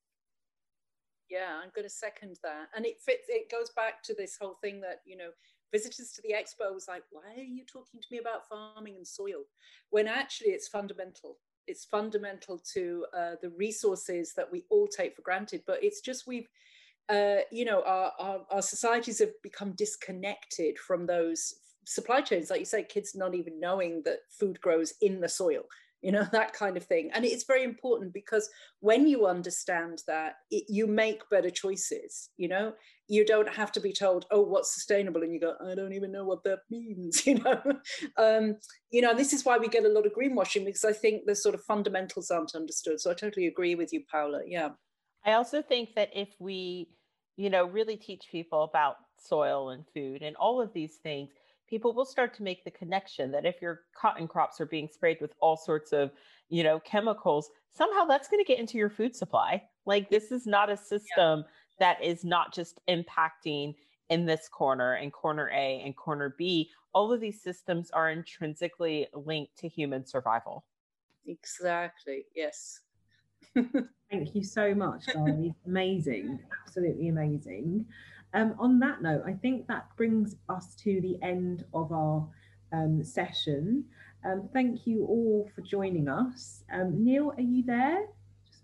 Yeah, 1.29 1.59
I'm 1.63 1.71
going 1.75 1.87
to 1.87 1.91
second 1.91 2.39
that, 2.43 2.69
and 2.77 2.87
it 2.87 3.01
fits. 3.05 3.25
It 3.29 3.51
goes 3.51 3.71
back 3.71 4.03
to 4.05 4.15
this 4.15 4.37
whole 4.41 4.59
thing 4.63 4.81
that 4.83 5.01
you 5.05 5.17
know, 5.17 5.31
visitors 5.73 6.13
to 6.13 6.23
the 6.23 6.35
expo 6.35 6.73
was 6.73 6.87
like, 6.89 7.03
"Why 7.11 7.35
are 7.37 7.43
you 7.43 7.65
talking 7.65 8.01
to 8.01 8.07
me 8.11 8.19
about 8.19 8.49
farming 8.49 8.97
and 8.97 9.07
soil?" 9.07 9.43
When 9.91 10.07
actually, 10.07 10.51
it's 10.51 10.69
fundamental. 10.69 11.39
It's 11.67 11.85
fundamental 11.85 12.61
to 12.75 13.07
uh, 13.17 13.33
the 13.43 13.51
resources 13.51 14.35
that 14.37 14.51
we 14.51 14.65
all 14.71 14.87
take 14.87 15.17
for 15.17 15.23
granted. 15.23 15.63
But 15.67 15.83
it's 15.83 16.01
just 16.01 16.29
we've 16.29 16.49
uh, 17.09 17.39
you 17.53 17.65
know, 17.65 17.83
our, 17.87 18.13
our, 18.19 18.41
our, 18.51 18.63
societies 18.63 19.21
have 19.21 19.31
become 19.43 19.73
disconnected 19.73 20.77
from 20.77 21.07
those 21.07 21.55
supply 21.85 22.21
chains. 22.21 22.51
Like 22.51 22.59
you 22.59 22.67
say, 22.67 22.83
kids 22.83 23.15
not 23.15 23.35
even 23.35 23.61
knowing 23.61 24.03
that 24.05 24.21
food 24.29 24.61
grows 24.61 24.93
in 25.01 25.21
the 25.21 25.29
soil, 25.29 25.63
you 26.07 26.13
know, 26.13 26.25
that 26.33 26.53
kind 26.53 26.77
of 26.77 26.85
thing. 26.85 27.11
And 27.13 27.25
it's 27.25 27.45
very 27.45 27.65
important 27.65 28.15
because 28.15 28.49
when 28.79 29.09
you 29.09 29.27
understand 29.27 30.03
that, 30.07 30.35
it, 30.53 30.65
you 30.69 30.87
make 30.87 31.29
better 31.31 31.51
choices, 31.51 32.31
you 32.37 32.47
know, 32.47 32.75
you 33.09 33.27
don't 33.27 33.53
have 33.53 33.73
to 33.73 33.81
be 33.81 33.93
told, 33.93 34.25
oh, 34.31 34.43
what's 34.43 34.73
sustainable? 34.73 35.23
And 35.23 35.35
you 35.35 35.41
go, 35.41 35.55
I 35.65 35.75
don't 35.75 35.93
even 35.93 36.13
know 36.13 36.25
what 36.25 36.45
that 36.45 36.61
means, 36.71 37.27
you 37.27 37.39
know. 37.41 37.61
um, 38.17 38.55
you 38.91 39.03
know, 39.03 39.15
this 39.15 39.33
is 39.33 39.45
why 39.45 39.59
we 39.59 39.67
get 39.67 39.85
a 39.85 39.89
lot 39.89 40.07
of 40.07 40.13
greenwashing 40.15 40.65
because 40.65 40.85
I 40.85 40.93
think 40.93 41.27
the 41.27 41.35
sort 41.35 41.57
of 41.57 41.65
fundamentals 41.65 42.31
aren't 42.31 42.55
understood. 42.55 43.01
So 43.01 43.11
I 43.11 43.15
totally 43.15 43.49
agree 43.49 43.75
with 43.75 43.93
you, 43.93 44.05
Paola. 44.09 44.43
Yeah. 44.47 44.71
I 45.25 45.33
also 45.33 45.61
think 45.61 45.97
that 45.97 46.11
if 46.15 46.29
we, 46.39 46.89
you 47.37 47.51
know, 47.51 47.67
really 47.67 47.97
teach 47.97 48.29
people 48.31 48.63
about 48.63 48.95
soil 49.19 49.71
and 49.71 49.85
food 49.93 50.23
and 50.23 50.37
all 50.37 50.61
of 50.61 50.73
these 50.73 50.99
things, 51.03 51.31
people 51.69 51.93
will 51.93 52.05
start 52.05 52.35
to 52.35 52.43
make 52.43 52.65
the 52.65 52.71
connection 52.71 53.31
that 53.33 53.45
if 53.45 53.61
your 53.61 53.83
cotton 53.99 54.29
crops 54.29 54.61
are 54.61 54.67
being 54.67 54.89
sprayed 54.93 55.21
with 55.21 55.35
all 55.41 55.57
sorts 55.57 55.93
of, 55.93 56.11
you 56.49 56.63
know, 56.63 56.81
chemicals, 56.81 57.51
somehow 57.71 58.05
that's 58.05 58.29
going 58.29 58.43
to 58.43 58.47
get 58.47 58.59
into 58.59 58.79
your 58.79 58.91
food 58.91 59.15
supply. 59.15 59.63
Like 59.85 60.11
this 60.11 60.33
is 60.33 60.47
not 60.47 60.71
a 60.71 60.77
system 60.77 61.41
yeah. 61.41 61.45
that 61.79 62.03
is 62.03 62.25
not 62.25 62.55
just 62.55 62.81
impacting 62.89 63.75
in 64.09 64.25
this 64.25 64.49
corner 64.49 64.95
and 64.95 65.13
corner 65.13 65.51
A 65.53 65.83
and 65.85 65.97
corner 65.97 66.35
B. 66.39 66.71
All 66.93 67.13
of 67.13 67.21
these 67.21 67.43
systems 67.43 67.91
are 67.91 68.11
intrinsically 68.11 69.09
linked 69.15 69.57
to 69.59 69.69
human 69.69 70.07
survival. 70.07 70.65
Exactly. 71.27 72.25
Yes. 72.35 72.81
Thank 74.11 74.35
you 74.35 74.45
so 74.45 74.75
much, 74.75 75.07
Darley. 75.07 75.55
amazing, 75.67 76.39
absolutely 76.63 77.09
amazing. 77.09 77.85
Um, 78.37 78.55
on 78.59 78.79
that 78.81 79.01
note, 79.01 79.23
I 79.27 79.33
think 79.33 79.67
that 79.69 79.89
brings 79.97 80.37
us 80.51 80.75
to 80.83 81.01
the 81.01 81.17
end 81.23 81.65
of 81.73 81.91
our 81.91 82.29
um, 82.71 83.03
session. 83.03 83.87
Um, 84.27 84.51
thank 84.53 84.87
you 84.87 85.07
all 85.07 85.51
for 85.55 85.63
joining 85.63 86.07
us. 86.07 86.63
Um, 86.71 87.03
Neil, 87.03 87.33
are 87.39 87.41
you 87.41 87.63
there? 87.65 88.05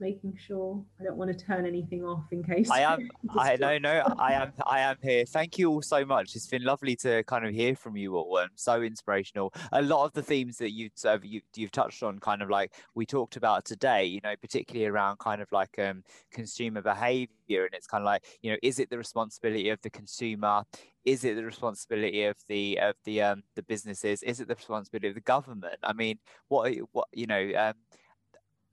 Making 0.03 0.37
sure 0.37 0.85
I 1.01 1.05
don't 1.05 1.17
want 1.17 1.31
to 1.37 1.45
turn 1.47 1.65
anything 1.65 2.05
off 2.05 2.25
in 2.33 2.43
case. 2.43 2.69
I 2.71 2.81
am. 2.81 3.09
I 3.39 3.57
no 3.57 3.79
no. 3.79 4.03
I 4.19 4.33
am. 4.33 4.53
I 4.67 4.81
am 4.81 4.97
here. 5.01 5.25
Thank 5.25 5.59
you 5.59 5.71
all 5.71 5.81
so 5.81 6.05
much. 6.05 6.35
It's 6.35 6.49
been 6.49 6.65
lovely 6.65 6.97
to 6.97 7.23
kind 7.25 7.47
of 7.47 7.55
hear 7.55 7.77
from 7.77 7.97
you 7.97 8.17
all 8.17 8.37
and 8.39 8.51
so 8.57 8.83
inspirational. 8.83 9.55
A 9.71 9.81
lot 9.81 10.05
of 10.05 10.13
the 10.13 10.23
themes 10.23 10.59
that 10.59 10.73
you 10.73 10.91
uh, 11.07 11.19
you 11.23 11.41
you've 11.57 11.71
touched 11.71 12.03
on, 12.03 12.19
kind 12.19 12.43
of 12.43 12.51
like 12.51 12.75
we 12.95 13.07
talked 13.07 13.37
about 13.37 13.65
today. 13.65 14.05
You 14.05 14.21
know, 14.25 14.35
particularly 14.41 14.87
around 14.87 15.19
kind 15.21 15.41
of 15.41 15.51
like 15.53 15.79
um 15.79 16.03
consumer 16.33 16.83
behavior, 16.83 17.65
and 17.65 17.73
it's 17.73 17.87
kind 17.87 18.03
of 18.03 18.07
like 18.07 18.25
you 18.43 18.51
know, 18.51 18.59
is 18.63 18.81
it 18.81 18.91
the 18.91 18.99
responsibility 18.99 19.71
of 19.71 19.81
the 19.83 19.91
consumer? 19.91 20.65
is 21.05 21.25
it 21.25 21.35
the 21.35 21.45
responsibility 21.45 22.23
of 22.23 22.37
the 22.49 22.79
of 22.79 22.95
the 23.05 23.21
um 23.21 23.43
the 23.57 23.63
businesses 23.65 24.23
is 24.23 24.39
it 24.39 24.47
the 24.47 24.55
responsibility 24.55 25.09
of 25.09 25.17
the 25.17 25.21
government 25.21 25.75
i 25.83 25.93
mean 25.93 26.17
what 26.47 26.73
what 26.93 27.09
you 27.13 27.27
know 27.27 27.51
um 27.57 27.75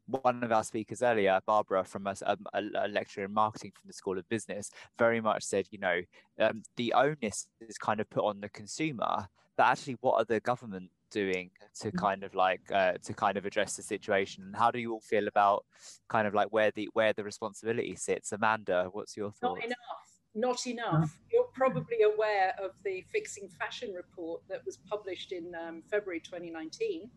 one 0.10 0.44
of 0.44 0.52
our 0.52 0.64
speakers 0.64 1.02
earlier, 1.02 1.40
Barbara, 1.46 1.84
from 1.84 2.08
a, 2.08 2.16
a, 2.24 2.38
a, 2.54 2.88
lecturer 2.88 3.26
in 3.26 3.34
marketing 3.34 3.72
from 3.74 3.88
the 3.88 3.94
School 3.94 4.18
of 4.18 4.28
Business, 4.30 4.72
very 4.98 5.22
much 5.22 5.44
said, 5.44 5.68
you 5.72 5.80
know, 5.80 6.02
um, 6.40 6.64
the 6.78 6.94
onus 6.94 7.48
is 7.62 7.78
kind 7.78 8.00
of 8.00 8.10
put 8.10 8.24
on 8.24 8.42
the 8.42 8.50
consumer, 8.50 9.28
but 9.58 9.66
actually, 9.66 9.98
what 10.02 10.16
are 10.16 10.26
the 10.26 10.40
government 10.40 10.90
doing 11.12 11.52
to 11.82 11.92
mm. 11.92 11.98
kind 12.00 12.24
of 12.24 12.34
like 12.34 12.62
uh, 12.74 12.94
to 13.04 13.14
kind 13.14 13.38
of 13.38 13.46
address 13.46 13.76
the 13.76 13.84
situation? 13.84 14.44
And 14.46 14.56
how 14.56 14.72
do 14.72 14.80
you 14.80 14.94
all 14.94 15.02
feel 15.02 15.28
about 15.28 15.66
kind 16.08 16.28
of 16.28 16.34
like 16.34 16.48
where 16.54 16.72
the 16.72 16.88
where 16.94 17.12
the 17.12 17.26
responsibility 17.26 17.96
sits? 17.96 18.32
Amanda, 18.32 18.88
what's 18.92 19.18
your 19.18 19.32
thoughts? 19.32 19.60
Not 19.60 19.66
enough. 19.66 20.10
Not 20.34 20.68
enough. 20.68 21.20
You're 21.32 21.50
probably 21.54 22.04
aware 22.04 22.54
of 22.64 22.72
the 22.86 23.04
Fixing 23.12 23.50
Fashion 23.60 23.94
report 23.94 24.42
that 24.48 24.66
was 24.66 24.78
published 24.78 25.34
in 25.34 25.54
um, 25.56 25.84
February 25.92 26.22
2019. 26.22 27.10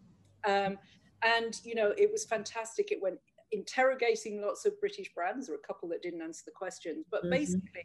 Um, 0.44 0.78
and 1.24 1.60
you 1.64 1.74
know 1.74 1.92
it 1.96 2.10
was 2.10 2.24
fantastic. 2.24 2.92
It 2.92 3.00
went 3.00 3.18
interrogating 3.54 4.40
lots 4.40 4.64
of 4.64 4.80
british 4.80 5.12
brands 5.14 5.50
or 5.50 5.54
a 5.56 5.58
couple 5.58 5.86
that 5.86 6.00
didn't 6.00 6.22
answer 6.22 6.40
the 6.46 6.50
questions 6.50 7.04
but 7.10 7.20
mm-hmm. 7.20 7.32
basically 7.32 7.84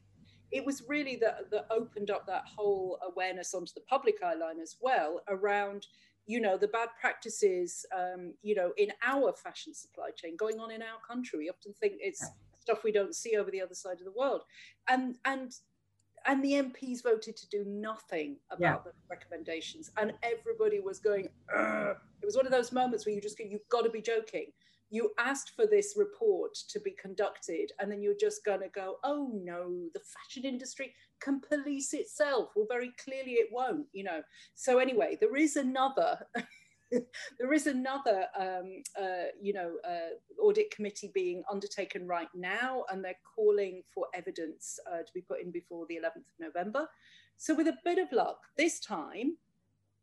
it 0.50 0.66
was 0.66 0.82
really 0.88 1.18
that 1.18 1.52
that 1.52 1.66
opened 1.70 2.10
up 2.10 2.26
that 2.26 2.44
whole 2.46 2.98
awareness 3.06 3.54
onto 3.54 3.74
the 3.76 3.82
public 3.82 4.16
eye 4.24 4.34
line 4.34 4.62
as 4.62 4.78
well 4.80 5.22
around 5.28 5.86
you 6.28 6.42
know 6.42 6.58
the 6.58 6.68
bad 6.68 6.90
practices 7.00 7.86
um, 7.98 8.34
you 8.44 8.54
know 8.54 8.72
in 8.78 8.92
our 9.06 9.34
fashion 9.34 9.74
supply 9.74 10.10
chain 10.16 10.36
going 10.38 10.60
on 10.60 10.72
in 10.72 10.82
our 10.82 11.00
country. 11.08 11.40
We 11.40 11.50
often 11.50 11.74
think 11.80 11.94
it's 12.00 12.24
stuff 12.60 12.84
we 12.84 12.92
don't 12.92 13.16
see 13.16 13.38
over 13.38 13.50
the 13.50 13.62
other 13.62 13.74
side 13.74 14.00
of 14.00 14.06
the 14.06 14.12
world. 14.12 14.42
And 14.90 15.18
and 15.26 15.54
and 16.28 16.44
the 16.44 16.54
MPs 16.54 17.02
voted 17.02 17.38
to 17.38 17.50
do 17.50 17.64
nothing 17.66 18.36
about 18.52 18.62
yeah. 18.62 18.78
the 18.84 18.92
recommendations, 19.10 19.90
and 19.98 20.14
everybody 20.22 20.80
was 20.80 21.00
going. 21.00 21.30
Ugh. 21.56 21.96
It 22.22 22.26
was 22.26 22.36
one 22.36 22.46
of 22.46 22.52
those 22.52 22.72
moments 22.72 23.06
where 23.06 23.16
you 23.16 23.22
just 23.22 23.38
go, 23.38 23.46
"You've 23.46 23.68
got 23.70 23.82
to 23.84 23.90
be 23.90 24.02
joking." 24.02 24.52
You 24.90 25.12
asked 25.18 25.52
for 25.56 25.68
this 25.68 25.96
report 25.98 26.56
to 26.70 26.80
be 26.80 26.92
conducted, 26.92 27.72
and 27.80 27.92
then 27.92 28.02
you're 28.02 28.16
just 28.20 28.44
going 28.44 28.60
to 28.60 28.70
go, 28.70 28.98
"Oh 29.04 29.32
no, 29.34 29.90
the 29.94 30.02
fashion 30.02 30.44
industry 30.44 30.94
can 31.22 31.40
police 31.42 31.94
itself." 31.94 32.52
Well, 32.56 32.68
very 32.70 32.92
clearly 33.04 33.34
it 33.34 33.50
won't, 33.52 33.88
you 33.94 34.04
know. 34.04 34.22
So 34.54 34.80
anyway, 34.80 35.18
there 35.20 35.36
is 35.36 35.56
another. 35.56 36.20
there 37.40 37.54
is 37.54 37.68
another, 37.68 38.26
um, 38.38 38.82
uh, 39.00 39.30
you 39.42 39.54
know, 39.54 39.74
uh, 39.88 40.42
audit 40.42 40.72
committee 40.72 41.12
being 41.14 41.44
undertaken 41.52 42.08
right 42.08 42.30
now, 42.34 42.84
and 42.90 43.04
they're 43.04 43.16
calling 43.36 43.84
for 43.94 44.08
evidence 44.14 44.80
uh, 44.92 44.98
to 44.98 45.14
be 45.14 45.22
put 45.22 45.42
in 45.42 45.52
before 45.52 45.86
the 45.88 45.96
11th 45.96 46.18
of 46.18 46.40
November. 46.40 46.88
So, 47.38 47.54
with 47.54 47.68
a 47.68 47.78
bit 47.84 47.98
of 47.98 48.12
luck, 48.12 48.40
this 48.58 48.80
time 48.80 49.38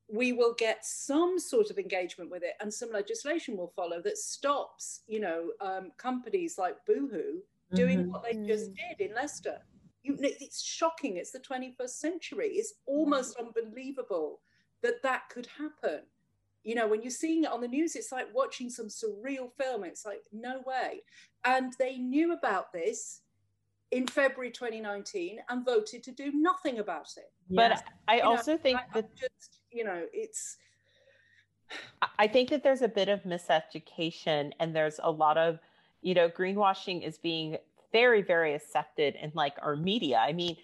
we 0.09 0.33
will 0.33 0.55
get 0.59 0.85
some 0.85 1.39
sort 1.39 1.71
of 1.71 1.79
engagement 1.79 2.31
with 2.31 2.43
it, 2.43 2.55
and 2.61 2.73
some 2.73 2.93
legislation 2.93 3.57
will 3.57 3.73
follow 3.75 4.03
that 4.03 4.19
stops, 4.19 5.03
you 5.07 5.21
know, 5.21 5.51
um, 5.61 5.91
companies 5.97 6.59
like 6.59 6.77
Boohoo 6.87 7.41
doing 7.73 8.01
mm-hmm. 8.01 8.11
what 8.11 8.23
they 8.23 8.35
just 8.47 8.71
mm. 8.71 8.77
did 8.77 9.09
in 9.09 9.15
Leicester. 9.15 9.59
You, 10.03 10.17
it's 10.21 10.63
shocking. 10.63 11.17
It's 11.17 11.31
the 11.31 11.41
21st 11.41 11.89
century. 11.89 12.49
It's 12.49 12.75
almost 12.87 13.37
unbelievable 13.39 14.41
that 14.83 15.03
that 15.03 15.31
could 15.31 15.49
happen 15.59 16.03
you 16.65 16.75
know 16.75 16.89
when 16.89 17.03
you're 17.03 17.11
seeing 17.11 17.45
it 17.45 17.53
on 17.53 17.61
the 17.61 17.69
news 17.69 17.95
it's 17.95 18.11
like 18.11 18.27
watching 18.35 18.69
some 18.71 18.89
surreal 18.89 19.51
film. 19.59 19.85
It's 19.85 20.05
like 20.05 20.23
no 20.33 20.63
way. 20.67 21.03
And 21.45 21.73
they 21.79 21.99
knew 21.99 22.33
about 22.33 22.73
this 22.73 23.21
in 23.91 24.07
february 24.07 24.51
2019 24.51 25.39
and 25.49 25.65
voted 25.65 26.03
to 26.03 26.11
do 26.11 26.33
nothing 26.35 26.79
about 26.79 27.09
it. 27.17 27.31
But 27.51 27.71
yes. 27.73 27.83
i 28.09 28.17
you 28.17 28.23
also 28.23 28.53
know, 28.53 28.59
think 28.59 28.79
I, 28.79 29.01
that 29.01 29.15
just 29.15 29.61
you 29.71 29.85
know 29.85 30.05
it's 30.13 30.57
i 32.19 32.27
think 32.27 32.51
that 32.51 32.63
there's 32.63 32.83
a 32.83 32.89
bit 32.89 33.09
of 33.09 33.23
miseducation 33.23 34.53
and 34.59 34.75
there's 34.75 34.99
a 35.03 35.11
lot 35.11 35.37
of 35.37 35.59
you 36.01 36.15
know 36.15 36.29
greenwashing 36.29 37.07
is 37.07 37.19
being 37.19 37.59
very 37.93 38.23
very 38.23 38.55
accepted 38.55 39.15
in 39.21 39.31
like 39.35 39.55
our 39.63 39.77
media. 39.77 40.19
I 40.19 40.33
mean 40.33 40.57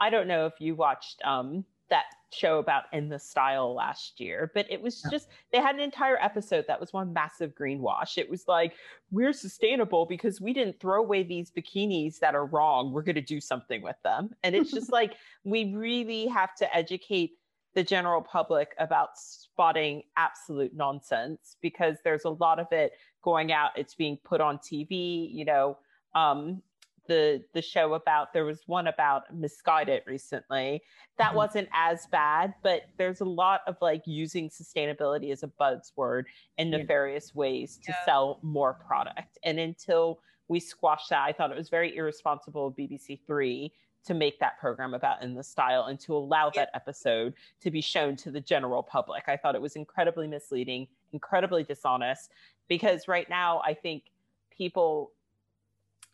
i 0.00 0.10
don't 0.10 0.26
know 0.26 0.46
if 0.46 0.54
you 0.58 0.74
watched 0.74 1.22
um 1.24 1.64
that 1.90 2.04
show 2.34 2.58
about 2.58 2.84
in 2.92 3.08
the 3.08 3.18
style 3.18 3.74
last 3.74 4.20
year 4.20 4.50
but 4.54 4.66
it 4.70 4.80
was 4.80 5.02
just 5.10 5.28
they 5.52 5.58
had 5.58 5.74
an 5.74 5.80
entire 5.80 6.18
episode 6.22 6.64
that 6.66 6.80
was 6.80 6.92
one 6.92 7.12
massive 7.12 7.54
greenwash 7.54 8.18
it 8.18 8.28
was 8.28 8.44
like 8.48 8.74
we're 9.10 9.32
sustainable 9.32 10.04
because 10.06 10.40
we 10.40 10.52
didn't 10.52 10.78
throw 10.80 11.00
away 11.00 11.22
these 11.22 11.50
bikinis 11.50 12.18
that 12.18 12.34
are 12.34 12.46
wrong 12.46 12.92
we're 12.92 13.02
going 13.02 13.14
to 13.14 13.20
do 13.20 13.40
something 13.40 13.82
with 13.82 13.96
them 14.02 14.30
and 14.42 14.54
it's 14.54 14.70
just 14.70 14.92
like 15.00 15.14
we 15.44 15.74
really 15.74 16.26
have 16.26 16.54
to 16.54 16.76
educate 16.76 17.32
the 17.74 17.82
general 17.82 18.22
public 18.22 18.74
about 18.78 19.18
spotting 19.18 20.02
absolute 20.16 20.72
nonsense 20.74 21.56
because 21.60 21.96
there's 22.04 22.24
a 22.24 22.30
lot 22.30 22.58
of 22.58 22.66
it 22.70 22.92
going 23.22 23.52
out. 23.52 23.70
It's 23.76 23.94
being 23.94 24.18
put 24.24 24.40
on 24.40 24.58
TV, 24.58 25.28
you 25.32 25.44
know. 25.44 25.78
Um, 26.14 26.62
the 27.06 27.42
the 27.52 27.62
show 27.62 27.94
about 27.94 28.32
there 28.32 28.44
was 28.44 28.62
one 28.66 28.86
about 28.86 29.34
Missguided 29.34 30.00
recently 30.06 30.82
that 31.18 31.28
mm-hmm. 31.28 31.36
wasn't 31.36 31.68
as 31.72 32.06
bad 32.06 32.54
but 32.62 32.82
there's 32.96 33.20
a 33.20 33.24
lot 33.24 33.60
of 33.66 33.76
like 33.80 34.02
using 34.06 34.48
sustainability 34.48 35.30
as 35.32 35.42
a 35.42 35.48
buzzword 35.60 36.24
in 36.58 36.70
nefarious 36.70 37.32
yeah. 37.34 37.40
ways 37.40 37.78
to 37.84 37.92
yeah. 37.92 38.04
sell 38.04 38.38
more 38.42 38.74
product 38.74 39.38
and 39.44 39.58
until 39.58 40.20
we 40.48 40.58
squashed 40.60 41.10
that 41.10 41.22
i 41.22 41.32
thought 41.32 41.50
it 41.50 41.56
was 41.56 41.68
very 41.68 41.96
irresponsible 41.96 42.68
of 42.68 42.74
bbc 42.74 43.18
3 43.26 43.72
to 44.04 44.14
make 44.14 44.38
that 44.38 44.58
program 44.58 44.94
about 44.94 45.22
in 45.22 45.34
the 45.34 45.42
style 45.42 45.84
and 45.84 45.98
to 45.98 46.14
allow 46.14 46.50
that 46.50 46.70
episode 46.74 47.34
to 47.60 47.70
be 47.70 47.80
shown 47.80 48.16
to 48.16 48.30
the 48.30 48.40
general 48.40 48.82
public. 48.82 49.24
I 49.28 49.36
thought 49.36 49.54
it 49.54 49.62
was 49.62 49.76
incredibly 49.76 50.26
misleading, 50.26 50.86
incredibly 51.12 51.64
dishonest, 51.64 52.30
because 52.68 53.08
right 53.08 53.28
now 53.28 53.62
I 53.64 53.74
think 53.74 54.04
people, 54.50 55.12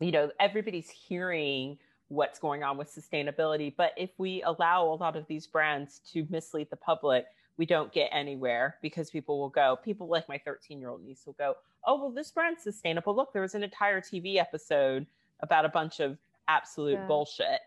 you 0.00 0.12
know, 0.12 0.30
everybody's 0.40 0.90
hearing 0.90 1.78
what's 2.08 2.38
going 2.38 2.62
on 2.62 2.76
with 2.76 2.92
sustainability. 2.94 3.72
But 3.76 3.92
if 3.96 4.10
we 4.18 4.42
allow 4.42 4.84
a 4.84 4.94
lot 4.94 5.16
of 5.16 5.26
these 5.26 5.46
brands 5.46 6.00
to 6.12 6.26
mislead 6.28 6.68
the 6.70 6.76
public, 6.76 7.26
we 7.56 7.66
don't 7.66 7.92
get 7.92 8.08
anywhere 8.12 8.76
because 8.82 9.10
people 9.10 9.38
will 9.38 9.48
go, 9.48 9.78
people 9.84 10.08
like 10.08 10.28
my 10.28 10.38
13 10.38 10.80
year 10.80 10.88
old 10.88 11.04
niece 11.04 11.22
will 11.26 11.34
go, 11.34 11.54
oh, 11.86 12.00
well, 12.00 12.10
this 12.10 12.30
brand's 12.30 12.62
sustainable. 12.62 13.14
Look, 13.14 13.32
there 13.32 13.42
was 13.42 13.54
an 13.54 13.62
entire 13.62 14.00
TV 14.00 14.36
episode 14.36 15.06
about 15.40 15.64
a 15.64 15.68
bunch 15.68 16.00
of 16.00 16.18
absolute 16.48 16.94
yeah. 16.94 17.06
bullshit. 17.06 17.60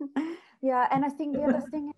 yeah, 0.62 0.88
and 0.90 1.04
I 1.04 1.08
think 1.08 1.36
the 1.36 1.42
other 1.42 1.62
thing 1.70 1.92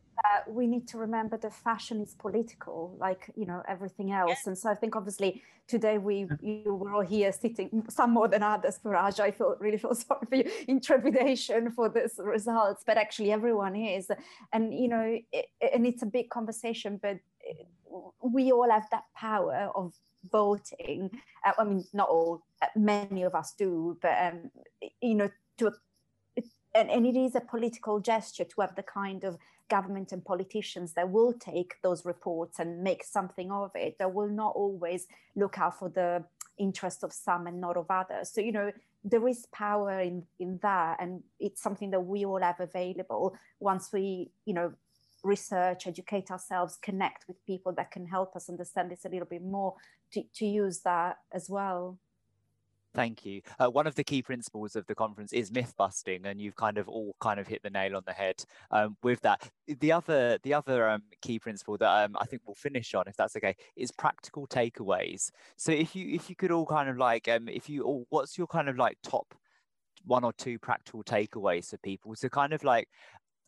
we 0.47 0.66
need 0.66 0.86
to 0.88 0.98
remember 0.98 1.36
that 1.38 1.52
fashion 1.52 2.01
is 2.01 2.14
political, 2.14 2.97
like 2.98 3.30
you 3.36 3.47
know 3.47 3.62
everything 3.68 4.12
else. 4.12 4.47
And 4.47 4.56
so 4.56 4.70
I 4.70 4.74
think 4.74 4.97
obviously 4.97 5.42
today 5.66 5.98
we 5.98 6.26
you 6.40 6.74
were 6.74 6.92
all 6.92 7.01
here 7.02 7.32
sitting, 7.32 7.84
some 7.88 8.12
more 8.12 8.28
than 8.28 8.42
others. 8.42 8.78
For 8.82 8.94
Aja, 8.97 9.24
I 9.24 9.30
feel 9.30 9.56
really 9.59 9.78
feel 9.78 9.94
sorry 10.06 10.26
for 10.28 10.36
you 10.36 10.51
in 10.68 10.80
trepidation 10.80 11.70
for 11.70 11.88
this 11.88 12.14
results, 12.18 12.82
but 12.86 12.97
actually 12.97 13.32
everyone 13.32 13.76
is, 13.76 14.10
and 14.52 14.74
you 14.74 14.88
know, 14.88 15.18
it, 15.32 15.47
and 15.72 15.86
it's 15.86 16.02
a 16.02 16.06
big 16.06 16.30
conversation, 16.30 16.98
but 17.01 17.18
we 18.22 18.52
all 18.52 18.70
have 18.70 18.88
that 18.90 19.05
power 19.16 19.70
of 19.74 19.94
voting. 20.30 21.10
Uh, 21.44 21.52
I 21.59 21.64
mean, 21.64 21.84
not 21.92 22.09
all, 22.09 22.42
uh, 22.62 22.66
many 22.76 23.22
of 23.22 23.34
us 23.34 23.55
do, 23.56 23.98
but 24.02 24.16
um, 24.20 24.51
you 25.01 25.14
know, 25.14 25.30
to 25.59 25.72
and, 26.74 26.90
and 26.90 27.06
it 27.06 27.16
is 27.16 27.34
a 27.34 27.40
political 27.40 28.01
gesture 28.01 28.44
to 28.44 28.60
have 28.60 28.74
the 28.76 28.82
kind 28.82 29.24
of 29.24 29.38
government 29.70 30.12
and 30.12 30.24
politicians 30.24 30.92
that 30.94 31.10
will 31.10 31.32
take 31.32 31.74
those 31.82 32.05
reports 32.05 32.59
and 32.59 32.82
make 32.82 33.05
something 33.05 33.51
of 33.51 33.70
it 33.74 33.97
that 33.98 34.12
will 34.12 34.28
not 34.28 34.52
always 34.55 35.06
look 35.36 35.59
out 35.59 35.78
for 35.78 35.88
the 35.88 36.24
interest 36.59 37.02
of 37.02 37.12
some 37.12 37.47
and 37.47 37.60
not 37.60 37.76
of 37.76 37.86
others. 37.88 38.30
So 38.30 38.40
you 38.40 38.52
know 38.52 38.72
there 39.02 39.26
is 39.26 39.47
power 39.52 40.01
in 40.01 40.24
in 40.38 40.59
that 40.62 40.98
and 41.01 41.22
it's 41.38 41.62
something 41.62 41.90
that 41.92 42.01
we 42.01 42.26
all 42.26 42.40
have 42.40 42.60
available. 42.60 43.36
Once 43.60 43.90
we 43.92 44.30
you 44.44 44.55
know 44.55 44.72
research 45.22 45.86
educate 45.86 46.30
ourselves 46.30 46.78
connect 46.80 47.28
with 47.28 47.44
people 47.47 47.72
that 47.72 47.90
can 47.90 48.06
help 48.06 48.34
us 48.36 48.48
understand 48.48 48.90
this 48.90 49.05
a 49.05 49.09
little 49.09 49.26
bit 49.26 49.42
more 49.42 49.74
to, 50.12 50.22
to 50.34 50.47
use 50.47 50.80
that 50.80 51.18
as 51.32 51.51
well 51.51 51.98
Thank 52.92 53.24
you. 53.24 53.40
Uh, 53.58 53.68
one 53.68 53.86
of 53.86 53.94
the 53.94 54.02
key 54.02 54.20
principles 54.20 54.74
of 54.74 54.84
the 54.86 54.96
conference 54.96 55.32
is 55.32 55.52
myth 55.52 55.74
busting, 55.78 56.26
and 56.26 56.40
you've 56.40 56.56
kind 56.56 56.76
of 56.76 56.88
all 56.88 57.14
kind 57.20 57.38
of 57.38 57.46
hit 57.46 57.62
the 57.62 57.70
nail 57.70 57.96
on 57.96 58.02
the 58.04 58.12
head 58.12 58.42
um, 58.72 58.96
with 59.02 59.20
that. 59.20 59.48
The 59.66 59.92
other, 59.92 60.38
the 60.42 60.54
other 60.54 60.88
um, 60.88 61.02
key 61.22 61.38
principle 61.38 61.78
that 61.78 62.04
um, 62.04 62.16
I 62.18 62.26
think 62.26 62.42
we'll 62.44 62.56
finish 62.56 62.94
on, 62.94 63.04
if 63.06 63.16
that's 63.16 63.36
okay, 63.36 63.54
is 63.76 63.92
practical 63.92 64.48
takeaways. 64.48 65.30
So 65.56 65.70
if 65.70 65.94
you 65.94 66.12
if 66.14 66.28
you 66.28 66.34
could 66.34 66.50
all 66.50 66.66
kind 66.66 66.88
of 66.88 66.98
like, 66.98 67.28
um, 67.28 67.48
if 67.48 67.68
you 67.68 67.84
all, 67.84 68.06
what's 68.10 68.36
your 68.36 68.48
kind 68.48 68.68
of 68.68 68.76
like 68.76 68.98
top 69.04 69.34
one 70.04 70.24
or 70.24 70.32
two 70.32 70.58
practical 70.58 71.04
takeaways 71.04 71.70
for 71.70 71.76
people 71.78 72.14
to 72.16 72.30
kind 72.30 72.52
of 72.52 72.64
like 72.64 72.88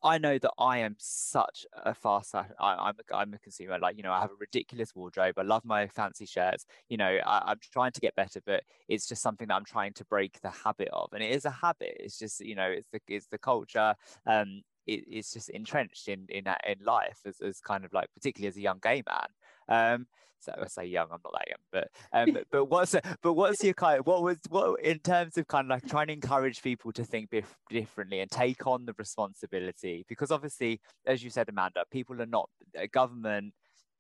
I 0.05 0.19
know 0.19 0.39
that 0.39 0.53
I 0.59 0.79
am 0.79 0.97
such 0.99 1.65
a 1.85 1.95
fast. 1.95 2.35
I, 2.35 2.47
I'm 2.59 2.95
a, 2.99 3.17
I'm 3.17 3.35
a 3.35 3.39
consumer. 3.39 3.79
Like 3.79 3.97
you 3.97 4.03
know, 4.03 4.13
I 4.13 4.21
have 4.21 4.31
a 4.31 4.41
ridiculous 4.41 4.95
wardrobe. 4.95 5.39
I 5.39 5.43
love 5.43 5.65
my 5.65 5.87
fancy 5.87 6.27
shirts. 6.27 6.67
You 6.89 6.97
know, 6.97 7.19
I, 7.25 7.53
am 7.53 7.59
trying 7.73 7.93
to 7.93 8.01
get 8.01 8.17
better, 8.17 8.41
but 8.45 8.63
it's 8.89 9.07
just 9.07 9.23
something 9.23 9.49
that 9.49 9.55
I'm 9.55 9.65
trying 9.65 9.93
to 9.95 10.05
break 10.07 10.41
the 10.43 10.51
habit 10.51 10.89
of. 10.93 11.13
And 11.13 11.23
it 11.23 11.31
is 11.31 11.45
a 11.45 11.51
habit. 11.51 11.97
It's 12.01 12.19
just 12.19 12.41
you 12.41 12.55
know, 12.55 12.69
it's 12.69 12.89
the 12.93 13.01
it's 13.09 13.29
the 13.29 13.39
culture. 13.39 13.95
Um, 14.27 14.63
it, 14.87 15.05
it's 15.09 15.33
just 15.33 15.51
entrenched 15.51 16.09
in 16.09 16.27
in 16.29 16.45
in 16.67 16.85
life 16.85 17.21
as, 17.25 17.41
as 17.41 17.61
kind 17.61 17.85
of 17.85 17.93
like 17.93 18.09
particularly 18.15 18.49
as 18.49 18.57
a 18.57 18.61
young 18.61 18.81
gay 18.83 19.03
man. 19.07 19.27
Um, 19.69 20.07
so 20.43 20.53
I 20.61 20.67
say 20.67 20.87
young, 20.87 21.07
I'm 21.13 21.21
not 21.25 21.33
that 21.35 21.49
young, 21.49 21.59
but 21.71 21.89
um, 22.13 22.45
but 22.51 22.65
what's 22.65 22.97
but 23.23 23.35
what's 23.35 23.63
your 23.63 23.75
kind? 23.75 24.01
Of, 24.01 24.07
what 24.07 24.23
was 24.23 24.39
what 24.49 24.81
in 24.83 24.99
terms 24.99 25.39
of 25.39 25.47
kind 25.47 25.67
of 25.67 25.71
like 25.71 25.87
trying 25.87 26.09
to 26.09 26.13
encourage 26.15 26.63
people 26.63 26.91
to 26.93 27.05
think 27.05 27.31
bif- 27.31 27.57
differently 27.71 28.21
and 28.21 28.31
take 28.31 28.67
on 28.67 28.85
the 28.85 28.95
responsibility? 28.99 30.05
Because 30.09 30.33
obviously, 30.33 30.81
as 31.07 31.23
you 31.23 31.31
said, 31.31 31.49
Amanda, 31.49 31.85
people 31.93 32.21
are 32.21 32.27
not 32.27 32.51
government. 32.91 33.55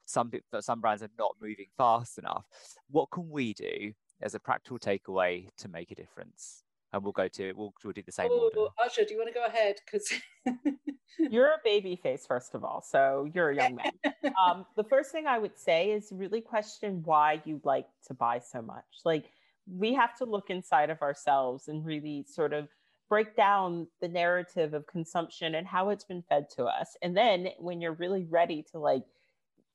Some 0.05 0.33
some 0.61 0.81
brands 0.81 1.05
are 1.05 1.11
not 1.17 1.37
moving 1.41 1.69
fast 1.77 2.19
enough. 2.19 2.45
What 2.91 3.11
can 3.13 3.31
we 3.31 3.55
do 3.55 3.93
as 4.21 4.35
a 4.35 4.41
practical 4.41 4.81
takeaway 4.81 5.49
to 5.59 5.69
make 5.69 5.93
a 5.93 5.95
difference? 5.95 6.65
And 6.93 7.03
we'll 7.03 7.13
go 7.13 7.29
to 7.29 7.53
we'll, 7.53 7.73
we'll 7.83 7.93
do 7.93 8.03
the 8.03 8.13
same 8.13 8.29
oh, 8.31 8.51
order. 8.55 8.71
Aja, 8.79 9.05
do 9.07 9.15
you 9.15 9.19
want 9.19 9.29
to 9.29 9.35
go 9.35 9.47
ahead? 9.47 9.77
Because 9.85 10.13
you're 11.31 11.47
a 11.47 11.59
baby 11.65 11.97
face, 11.97 12.27
first 12.27 12.55
of 12.55 12.65
all, 12.65 12.83
so 12.83 13.29
you're 13.33 13.51
a 13.51 13.57
young 13.57 13.77
man. 13.77 13.93
um, 14.45 14.67
the 14.77 14.85
first 14.85 15.11
thing 15.11 15.27
I 15.27 15.39
would 15.39 15.59
say 15.59 15.91
is 15.91 16.11
really 16.13 16.41
question 16.41 17.03
why 17.05 17.41
you 17.45 17.61
like 17.65 17.87
to 18.09 18.15
buy 18.15 18.41
so 18.41 18.61
much. 18.61 18.85
Like 19.05 19.31
we 19.67 19.95
have 19.95 20.17
to 20.19 20.25
look 20.25 20.51
inside 20.51 20.91
of 20.91 21.01
ourselves 21.03 21.69
and 21.69 21.85
really 21.85 22.25
sort 22.29 22.53
of 22.53 22.69
break 23.09 23.37
down 23.37 23.87
the 24.01 24.09
narrative 24.09 24.75
of 24.75 24.87
consumption 24.87 25.55
and 25.55 25.67
how 25.67 25.91
it's 25.91 26.05
been 26.05 26.23
fed 26.29 26.49
to 26.49 26.65
us. 26.65 26.97
And 27.03 27.17
then 27.17 27.49
when 27.59 27.81
you're 27.81 27.93
really 27.93 28.25
ready 28.25 28.65
to 28.73 28.79
like 28.79 29.05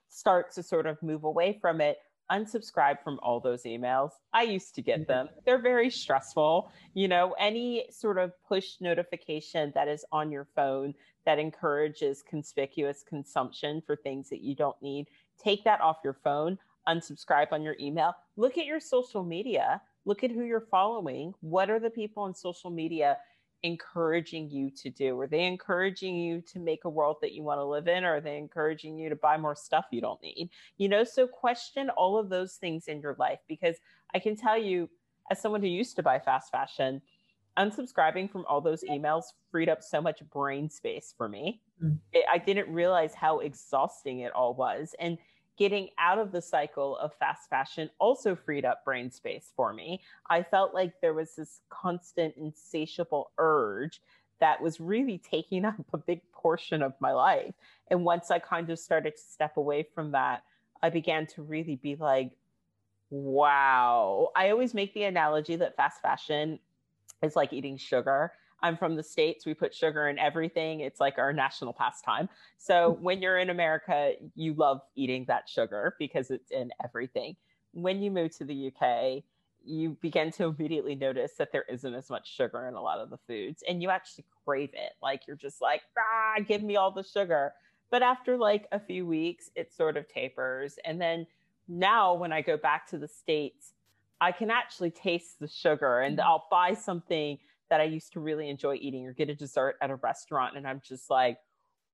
start 0.10 0.52
to 0.54 0.64
sort 0.64 0.88
of 0.88 1.02
move 1.04 1.24
away 1.24 1.58
from 1.62 1.80
it, 1.80 1.98
unsubscribe 2.32 3.02
from 3.04 3.20
all 3.24 3.40
those 3.40 3.64
emails. 3.64 4.12
I 4.34 4.44
used 4.44 4.76
to 4.76 4.82
get 4.82 5.02
mm-hmm. 5.02 5.12
them. 5.12 5.30
They're 5.46 5.62
very 5.62 5.90
stressful. 5.90 6.72
You 6.94 7.08
know, 7.08 7.36
any 7.40 7.86
sort 7.92 8.18
of 8.18 8.32
push 8.48 8.76
notification 8.82 9.72
that 9.76 9.88
is 9.88 10.06
on 10.12 10.32
your 10.32 10.48
phone 10.56 10.94
that 11.26 11.40
encourages 11.40 12.24
conspicuous 12.24 13.04
consumption 13.08 13.82
for 13.86 13.96
things 13.96 14.30
that 14.30 14.42
you 14.42 14.56
don't 14.56 14.82
need, 14.82 15.08
take 15.42 15.64
that 15.66 15.82
off 15.82 15.98
your 16.04 16.18
phone, 16.24 16.58
unsubscribe 16.88 17.52
on 17.52 17.62
your 17.62 17.76
email. 17.80 18.16
Look 18.38 18.58
at 18.58 18.66
your 18.66 18.80
social 18.80 19.24
media. 19.24 19.82
Look 20.06 20.24
at 20.24 20.32
who 20.32 20.44
you're 20.44 20.68
following. 20.72 21.34
What 21.42 21.70
are 21.70 21.80
the 21.80 21.90
people 21.90 22.24
on 22.24 22.34
social 22.34 22.70
media 22.70 23.18
encouraging 23.64 24.50
you 24.50 24.70
to 24.72 24.90
do? 24.90 25.20
Are 25.20 25.28
they 25.28 25.46
encouraging 25.46 26.16
you 26.16 26.42
to 26.54 26.60
make 26.60 26.86
a 26.86 26.90
world 26.90 27.18
that 27.22 27.34
you 27.34 27.44
want 27.44 27.60
to 27.60 27.66
live 27.66 27.88
in? 27.88 28.04
Or 28.04 28.16
are 28.16 28.22
they 28.22 28.38
encouraging 28.38 28.98
you 28.98 29.10
to 29.10 29.16
buy 29.16 29.38
more 29.38 29.56
stuff 29.56 29.86
you 29.92 30.02
don't 30.02 30.22
need? 30.22 30.50
You 30.78 30.90
know, 30.90 31.04
so 31.04 31.28
question 31.28 31.90
all 31.92 32.18
of 32.18 32.30
those 32.30 32.56
things 32.56 32.88
in 32.88 33.02
your 33.02 33.16
life 33.20 33.40
because 33.48 33.78
I 34.14 34.20
can 34.20 34.36
tell 34.36 34.58
you, 34.58 34.90
as 35.30 35.42
someone 35.42 35.62
who 35.62 35.68
used 35.68 35.96
to 35.98 36.04
buy 36.04 36.20
fast 36.20 36.52
fashion, 36.52 37.02
unsubscribing 37.58 38.32
from 38.32 38.46
all 38.48 38.62
those 38.62 38.84
emails 38.84 39.24
freed 39.52 39.68
up 39.68 39.82
so 39.82 40.00
much 40.00 40.22
brain 40.32 40.70
space 40.70 41.14
for 41.18 41.28
me. 41.28 41.62
Mm. 41.84 41.98
It, 42.14 42.26
I 42.32 42.38
didn't 42.38 42.72
realize 42.72 43.14
how 43.14 43.40
exhausting 43.40 44.20
it 44.20 44.32
all 44.34 44.54
was. 44.54 44.96
And 45.00 45.18
getting 45.58 45.90
out 45.98 46.20
of 46.20 46.32
the 46.32 46.42
cycle 46.42 46.98
of 46.98 47.14
fast 47.16 47.50
fashion 47.50 47.90
also 48.00 48.36
freed 48.36 48.64
up 48.64 48.86
brain 48.86 49.10
space 49.12 49.52
for 49.56 49.74
me. 49.74 50.02
I 50.30 50.44
felt 50.44 50.74
like 50.74 50.94
there 51.02 51.14
was 51.14 51.36
this 51.36 51.62
constant, 51.70 52.36
insatiable 52.38 53.32
urge 53.38 54.02
that 54.40 54.62
was 54.62 54.80
really 54.80 55.18
taking 55.18 55.66
up 55.66 55.76
a 55.94 55.98
big 55.98 56.22
portion 56.32 56.82
of 56.82 56.94
my 57.00 57.12
life. 57.12 57.54
And 57.90 58.06
once 58.06 58.32
I 58.32 58.40
kind 58.40 58.70
of 58.70 58.80
started 58.80 59.16
to 59.16 59.22
step 59.22 59.58
away 59.58 59.88
from 59.96 60.12
that, 60.12 60.44
I 60.82 60.90
began 60.90 61.26
to 61.28 61.42
really 61.42 61.76
be 61.76 61.96
like, 61.96 62.32
wow. 63.10 64.30
I 64.36 64.52
always 64.52 64.74
make 64.74 64.94
the 64.94 65.04
analogy 65.04 65.56
that 65.56 65.76
fast 65.76 66.02
fashion 66.02 66.60
is 67.24 67.36
like 67.36 67.52
eating 67.52 67.78
sugar. 67.78 68.32
I'm 68.62 68.78
from 68.78 68.96
the 68.96 69.04
States. 69.04 69.46
We 69.46 69.54
put 69.54 69.74
sugar 69.74 70.08
in 70.08 70.18
everything. 70.18 70.80
It's 70.80 71.00
like 71.00 71.18
our 71.18 71.34
national 71.34 71.74
pastime. 71.74 72.30
So 72.58 72.94
hmm. 72.94 73.04
when 73.04 73.22
you're 73.22 73.38
in 73.38 73.50
America, 73.50 74.14
you 74.36 74.54
love 74.54 74.82
eating 74.96 75.26
that 75.28 75.48
sugar 75.48 75.96
because 76.00 76.32
it's 76.32 76.52
in 76.52 76.72
everything. 76.84 77.36
When 77.74 78.02
you 78.02 78.12
move 78.12 78.36
to 78.38 78.46
the 78.46 78.72
UK, 78.72 79.24
you 79.64 79.98
begin 80.02 80.32
to 80.32 80.46
immediately 80.46 80.96
notice 80.96 81.34
that 81.38 81.52
there 81.52 81.66
isn't 81.70 81.94
as 81.94 82.10
much 82.10 82.34
sugar 82.34 82.68
in 82.68 82.76
a 82.76 82.82
lot 82.82 83.00
of 83.00 83.10
the 83.10 83.18
foods 83.28 83.64
and 83.68 83.82
you 83.82 83.90
actually 83.90 84.24
crave 84.46 84.70
it. 84.74 84.94
Like 85.02 85.28
you're 85.28 85.36
just 85.36 85.62
like, 85.62 85.82
ah, 85.98 86.42
give 86.48 86.64
me 86.64 86.78
all 86.78 86.92
the 86.92 87.04
sugar. 87.04 87.54
But 87.92 88.02
after 88.02 88.38
like 88.38 88.68
a 88.72 88.80
few 88.80 89.06
weeks, 89.06 89.50
it 89.56 89.74
sort 89.74 89.98
of 89.98 90.08
tapers. 90.08 90.80
And 90.86 91.00
then 91.00 91.28
now 91.68 92.14
when 92.14 92.32
I 92.32 92.42
go 92.42 92.58
back 92.58 92.88
to 92.88 92.98
the 92.98 93.08
States, 93.08 93.74
I 94.20 94.32
can 94.32 94.50
actually 94.50 94.92
taste 94.92 95.40
the 95.40 95.48
sugar 95.48 96.00
and 96.00 96.16
hmm. 96.16 96.26
I'll 96.26 96.48
buy 96.50 96.74
something 96.74 97.38
that 97.70 97.82
I 97.82 97.86
used 97.86 98.14
to 98.14 98.20
really 98.20 98.50
enjoy 98.50 98.76
eating 98.76 99.06
or 99.06 99.14
get 99.14 99.30
a 99.30 99.36
dessert 99.36 99.76
at 99.82 99.90
a 99.90 99.96
restaurant. 99.96 100.58
And 100.58 100.68
I'm 100.68 100.82
just 100.86 101.10
like, 101.10 101.38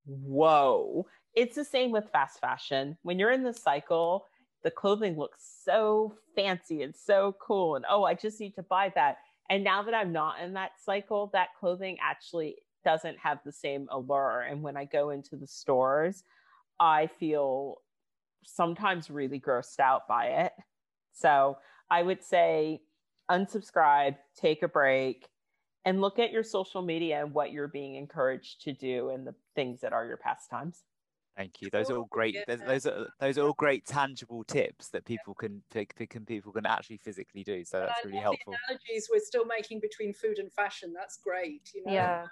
whoa, 0.05 1.07
it's 1.35 1.55
the 1.55 1.65
same 1.65 1.91
with 1.91 2.11
fast 2.11 2.39
fashion. 2.39 2.97
When 3.03 3.19
you're 3.19 3.31
in 3.31 3.43
the 3.43 3.53
cycle, 3.53 4.27
the 4.63 4.71
clothing 4.71 5.17
looks 5.17 5.61
so 5.63 6.15
fancy 6.35 6.83
and 6.83 6.95
so 6.95 7.35
cool. 7.41 7.75
And 7.75 7.85
oh, 7.89 8.03
I 8.03 8.13
just 8.13 8.39
need 8.39 8.55
to 8.55 8.63
buy 8.63 8.91
that. 8.95 9.17
And 9.49 9.63
now 9.63 9.83
that 9.83 9.93
I'm 9.93 10.13
not 10.13 10.39
in 10.39 10.53
that 10.53 10.71
cycle, 10.83 11.29
that 11.33 11.49
clothing 11.59 11.97
actually 12.01 12.55
doesn't 12.85 13.17
have 13.17 13.39
the 13.43 13.51
same 13.51 13.87
allure. 13.91 14.45
And 14.49 14.61
when 14.61 14.77
I 14.77 14.85
go 14.85 15.09
into 15.09 15.35
the 15.35 15.47
stores, 15.47 16.23
I 16.79 17.07
feel 17.07 17.77
sometimes 18.45 19.09
really 19.09 19.39
grossed 19.39 19.79
out 19.79 20.07
by 20.07 20.27
it. 20.27 20.53
So 21.13 21.57
I 21.89 22.01
would 22.03 22.23
say 22.23 22.81
unsubscribe, 23.29 24.17
take 24.35 24.63
a 24.63 24.67
break, 24.67 25.27
and 25.85 26.01
look 26.01 26.19
at 26.19 26.31
your 26.31 26.43
social 26.43 26.81
media 26.81 27.21
and 27.21 27.33
what 27.33 27.51
you're 27.51 27.67
being 27.67 27.95
encouraged 27.95 28.61
to 28.61 28.73
do 28.73 29.09
and 29.09 29.27
the 29.27 29.35
things 29.55 29.81
that 29.81 29.93
are 29.93 30.05
your 30.05 30.17
pastimes. 30.17 30.83
Thank 31.35 31.61
you. 31.61 31.69
Those 31.71 31.89
are 31.89 31.97
all 31.97 32.07
great. 32.11 32.35
Yeah. 32.35 32.55
Those 32.55 32.85
are 32.85 33.07
those 33.19 33.37
are 33.39 33.47
all 33.47 33.53
great 33.53 33.87
tangible 33.87 34.43
tips 34.43 34.89
that 34.89 35.03
people 35.03 35.33
can 35.33 35.63
can 35.71 36.25
people 36.25 36.51
can 36.51 36.65
actually 36.65 36.97
physically 36.97 37.43
do. 37.43 37.65
So 37.65 37.79
that's 37.79 38.05
really 38.05 38.19
helpful. 38.19 38.53
analogies 38.67 39.09
we're 39.11 39.19
still 39.19 39.45
making 39.45 39.79
between 39.79 40.13
food 40.13 40.37
and 40.37 40.53
fashion. 40.53 40.93
That's 40.95 41.17
great. 41.17 41.71
You 41.73 41.85
know? 41.85 41.93
Yeah. 41.93 42.25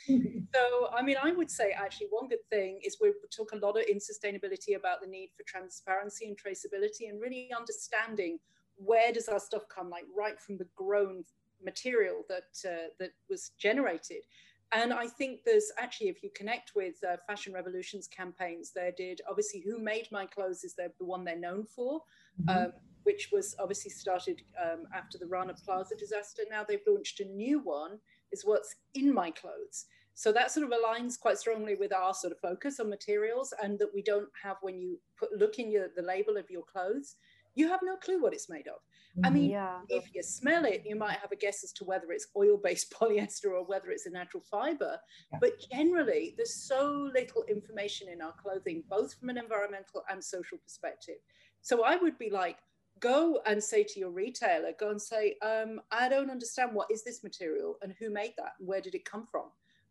so, 0.06 0.88
I 0.96 1.02
mean, 1.02 1.16
I 1.22 1.32
would 1.32 1.50
say 1.50 1.72
actually 1.72 2.08
one 2.10 2.28
good 2.28 2.44
thing 2.50 2.80
is 2.84 2.98
we 3.00 3.12
talk 3.36 3.52
a 3.52 3.56
lot 3.56 3.76
of, 3.76 3.84
in 3.88 3.98
sustainability 3.98 4.76
about 4.76 5.00
the 5.00 5.08
need 5.08 5.30
for 5.36 5.42
transparency 5.44 6.26
and 6.26 6.36
traceability 6.36 7.08
and 7.08 7.20
really 7.20 7.50
understanding 7.56 8.38
where 8.76 9.12
does 9.12 9.28
our 9.28 9.40
stuff 9.40 9.62
come, 9.68 9.90
like 9.90 10.04
right 10.16 10.40
from 10.40 10.56
the 10.56 10.66
grown 10.76 11.24
material 11.64 12.24
that 12.28 12.68
uh, 12.68 12.88
that 12.98 13.10
was 13.28 13.52
generated. 13.58 14.24
And 14.72 14.92
I 14.92 15.06
think 15.06 15.40
there's 15.44 15.72
actually, 15.78 16.08
if 16.08 16.22
you 16.22 16.30
connect 16.34 16.72
with 16.74 16.96
uh, 17.02 17.16
Fashion 17.26 17.54
Revolutions 17.54 18.06
campaigns, 18.06 18.70
they 18.74 18.92
did 18.96 19.20
obviously 19.28 19.60
Who 19.60 19.78
Made 19.78 20.08
My 20.12 20.26
Clothes 20.26 20.62
is 20.62 20.74
the, 20.74 20.92
the 20.98 21.06
one 21.06 21.24
they're 21.24 21.38
known 21.38 21.64
for, 21.64 22.02
mm-hmm. 22.42 22.64
um, 22.66 22.72
which 23.04 23.30
was 23.32 23.56
obviously 23.58 23.90
started 23.90 24.42
um, 24.62 24.84
after 24.94 25.16
the 25.16 25.26
Rana 25.26 25.54
Plaza 25.64 25.96
disaster. 25.96 26.42
Now 26.50 26.64
they've 26.68 26.80
launched 26.86 27.20
a 27.20 27.24
new 27.24 27.60
one 27.60 27.98
is 28.30 28.44
what's 28.44 28.74
in 28.94 29.12
my 29.14 29.30
clothes. 29.30 29.86
So 30.14 30.32
that 30.32 30.50
sort 30.50 30.66
of 30.66 30.72
aligns 30.72 31.18
quite 31.18 31.38
strongly 31.38 31.76
with 31.76 31.92
our 31.92 32.12
sort 32.12 32.32
of 32.32 32.40
focus 32.40 32.80
on 32.80 32.90
materials 32.90 33.54
and 33.62 33.78
that 33.78 33.94
we 33.94 34.02
don't 34.02 34.28
have 34.42 34.56
when 34.60 34.78
you 34.78 34.98
put 35.16 35.32
look 35.32 35.58
in 35.58 35.70
your, 35.70 35.88
the 35.96 36.02
label 36.02 36.36
of 36.36 36.50
your 36.50 36.64
clothes, 36.64 37.14
you 37.58 37.68
have 37.68 37.80
no 37.82 37.96
clue 37.96 38.22
what 38.22 38.32
it's 38.32 38.48
made 38.48 38.68
of. 38.68 38.80
I 39.24 39.30
mean, 39.30 39.50
yeah. 39.50 39.78
if 39.88 40.14
you 40.14 40.22
smell 40.22 40.64
it, 40.64 40.84
you 40.86 40.94
might 40.94 41.18
have 41.18 41.32
a 41.32 41.36
guess 41.36 41.64
as 41.64 41.72
to 41.72 41.84
whether 41.84 42.12
it's 42.12 42.28
oil-based 42.36 42.92
polyester 43.00 43.46
or 43.46 43.64
whether 43.64 43.90
it's 43.90 44.06
a 44.06 44.10
natural 44.10 44.44
fiber. 44.48 44.96
Yeah. 45.32 45.38
But 45.40 45.52
generally, 45.72 46.34
there's 46.36 46.54
so 46.54 47.10
little 47.12 47.42
information 47.48 48.08
in 48.08 48.22
our 48.22 48.32
clothing, 48.40 48.84
both 48.88 49.14
from 49.14 49.28
an 49.30 49.38
environmental 49.38 50.04
and 50.08 50.22
social 50.22 50.58
perspective. 50.58 51.16
So 51.62 51.82
I 51.82 51.96
would 51.96 52.16
be 52.16 52.30
like, 52.30 52.58
go 53.00 53.40
and 53.44 53.62
say 53.62 53.82
to 53.82 53.98
your 53.98 54.10
retailer, 54.10 54.70
go 54.78 54.90
and 54.90 55.02
say, 55.02 55.34
um, 55.42 55.80
I 55.90 56.08
don't 56.08 56.30
understand 56.30 56.70
what 56.72 56.90
is 56.90 57.02
this 57.02 57.24
material 57.24 57.76
and 57.82 57.92
who 57.98 58.10
made 58.10 58.34
that 58.38 58.52
and 58.60 58.68
where 58.68 58.80
did 58.80 58.94
it 58.94 59.04
come 59.04 59.26
from? 59.26 59.46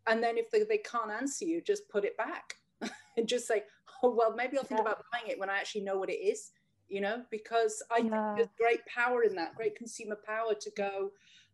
And 0.08 0.24
then 0.24 0.38
if 0.38 0.50
they, 0.52 0.64
they 0.64 0.78
can't 0.78 1.12
answer 1.12 1.44
you, 1.44 1.62
just 1.62 1.90
put 1.90 2.06
it 2.06 2.16
back 2.16 2.56
and 3.18 3.28
just 3.28 3.46
say, 3.46 3.64
oh, 4.04 4.16
well, 4.16 4.34
maybe 4.36 4.58
I'll 4.58 4.64
think 4.64 4.80
yeah. 4.80 4.84
about 4.84 5.04
buying 5.12 5.30
it 5.30 5.40
when 5.40 5.50
I 5.50 5.58
actually 5.58 5.82
know 5.82 5.98
what 5.98 6.10
it 6.10 6.14
is, 6.22 6.52
you 6.90 7.02
know, 7.02 7.24
because 7.32 7.84
I 7.92 7.98
yeah. 7.98 8.04
think 8.04 8.38
there's 8.38 8.50
great 8.60 8.86
power 8.86 9.24
in 9.24 9.36
that, 9.36 9.56
great 9.56 9.76
consumer 9.76 10.18
power 10.26 10.54
to 10.60 10.72
go, 10.72 11.12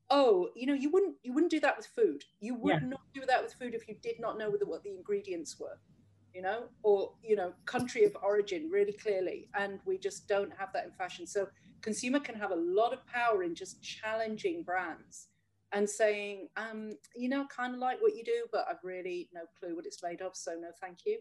oh, 0.09 0.49
you 0.55 0.67
know, 0.67 0.73
you 0.73 0.89
wouldn't 0.91 1.15
you 1.23 1.33
wouldn't 1.33 1.51
do 1.51 1.59
that 1.61 1.77
with 1.77 1.87
food. 1.87 2.23
You 2.39 2.55
would 2.55 2.81
yeah. 2.81 2.87
not 2.87 3.01
do 3.13 3.25
that 3.25 3.43
with 3.43 3.53
food 3.53 3.73
if 3.73 3.87
you 3.87 3.95
did 4.01 4.19
not 4.19 4.37
know 4.37 4.49
what 4.49 4.83
the 4.83 4.89
ingredients 4.91 5.59
were 5.59 5.79
you 6.33 6.41
know, 6.41 6.63
or, 6.81 7.11
you 7.23 7.35
know, 7.35 7.53
country 7.65 8.05
of 8.05 8.17
origin 8.23 8.69
really 8.71 8.93
clearly. 8.93 9.47
And 9.55 9.79
we 9.85 9.97
just 9.97 10.27
don't 10.27 10.51
have 10.57 10.73
that 10.73 10.85
in 10.85 10.91
fashion. 10.91 11.27
So 11.27 11.47
consumer 11.81 12.19
can 12.19 12.35
have 12.35 12.51
a 12.51 12.55
lot 12.55 12.91
of 12.91 13.05
power 13.05 13.43
in 13.43 13.53
just 13.53 13.81
challenging 13.83 14.63
brands 14.63 15.27
and 15.71 15.87
saying, 15.87 16.49
um, 16.57 16.97
you 17.15 17.29
know, 17.29 17.45
kind 17.55 17.75
of 17.75 17.79
like 17.79 18.01
what 18.01 18.15
you 18.15 18.23
do, 18.23 18.45
but 18.51 18.65
I've 18.69 18.83
really 18.83 19.29
no 19.33 19.41
clue 19.59 19.75
what 19.75 19.85
it's 19.85 20.01
made 20.01 20.21
of. 20.21 20.35
So 20.35 20.53
no, 20.59 20.69
thank 20.81 20.99
you. 21.05 21.19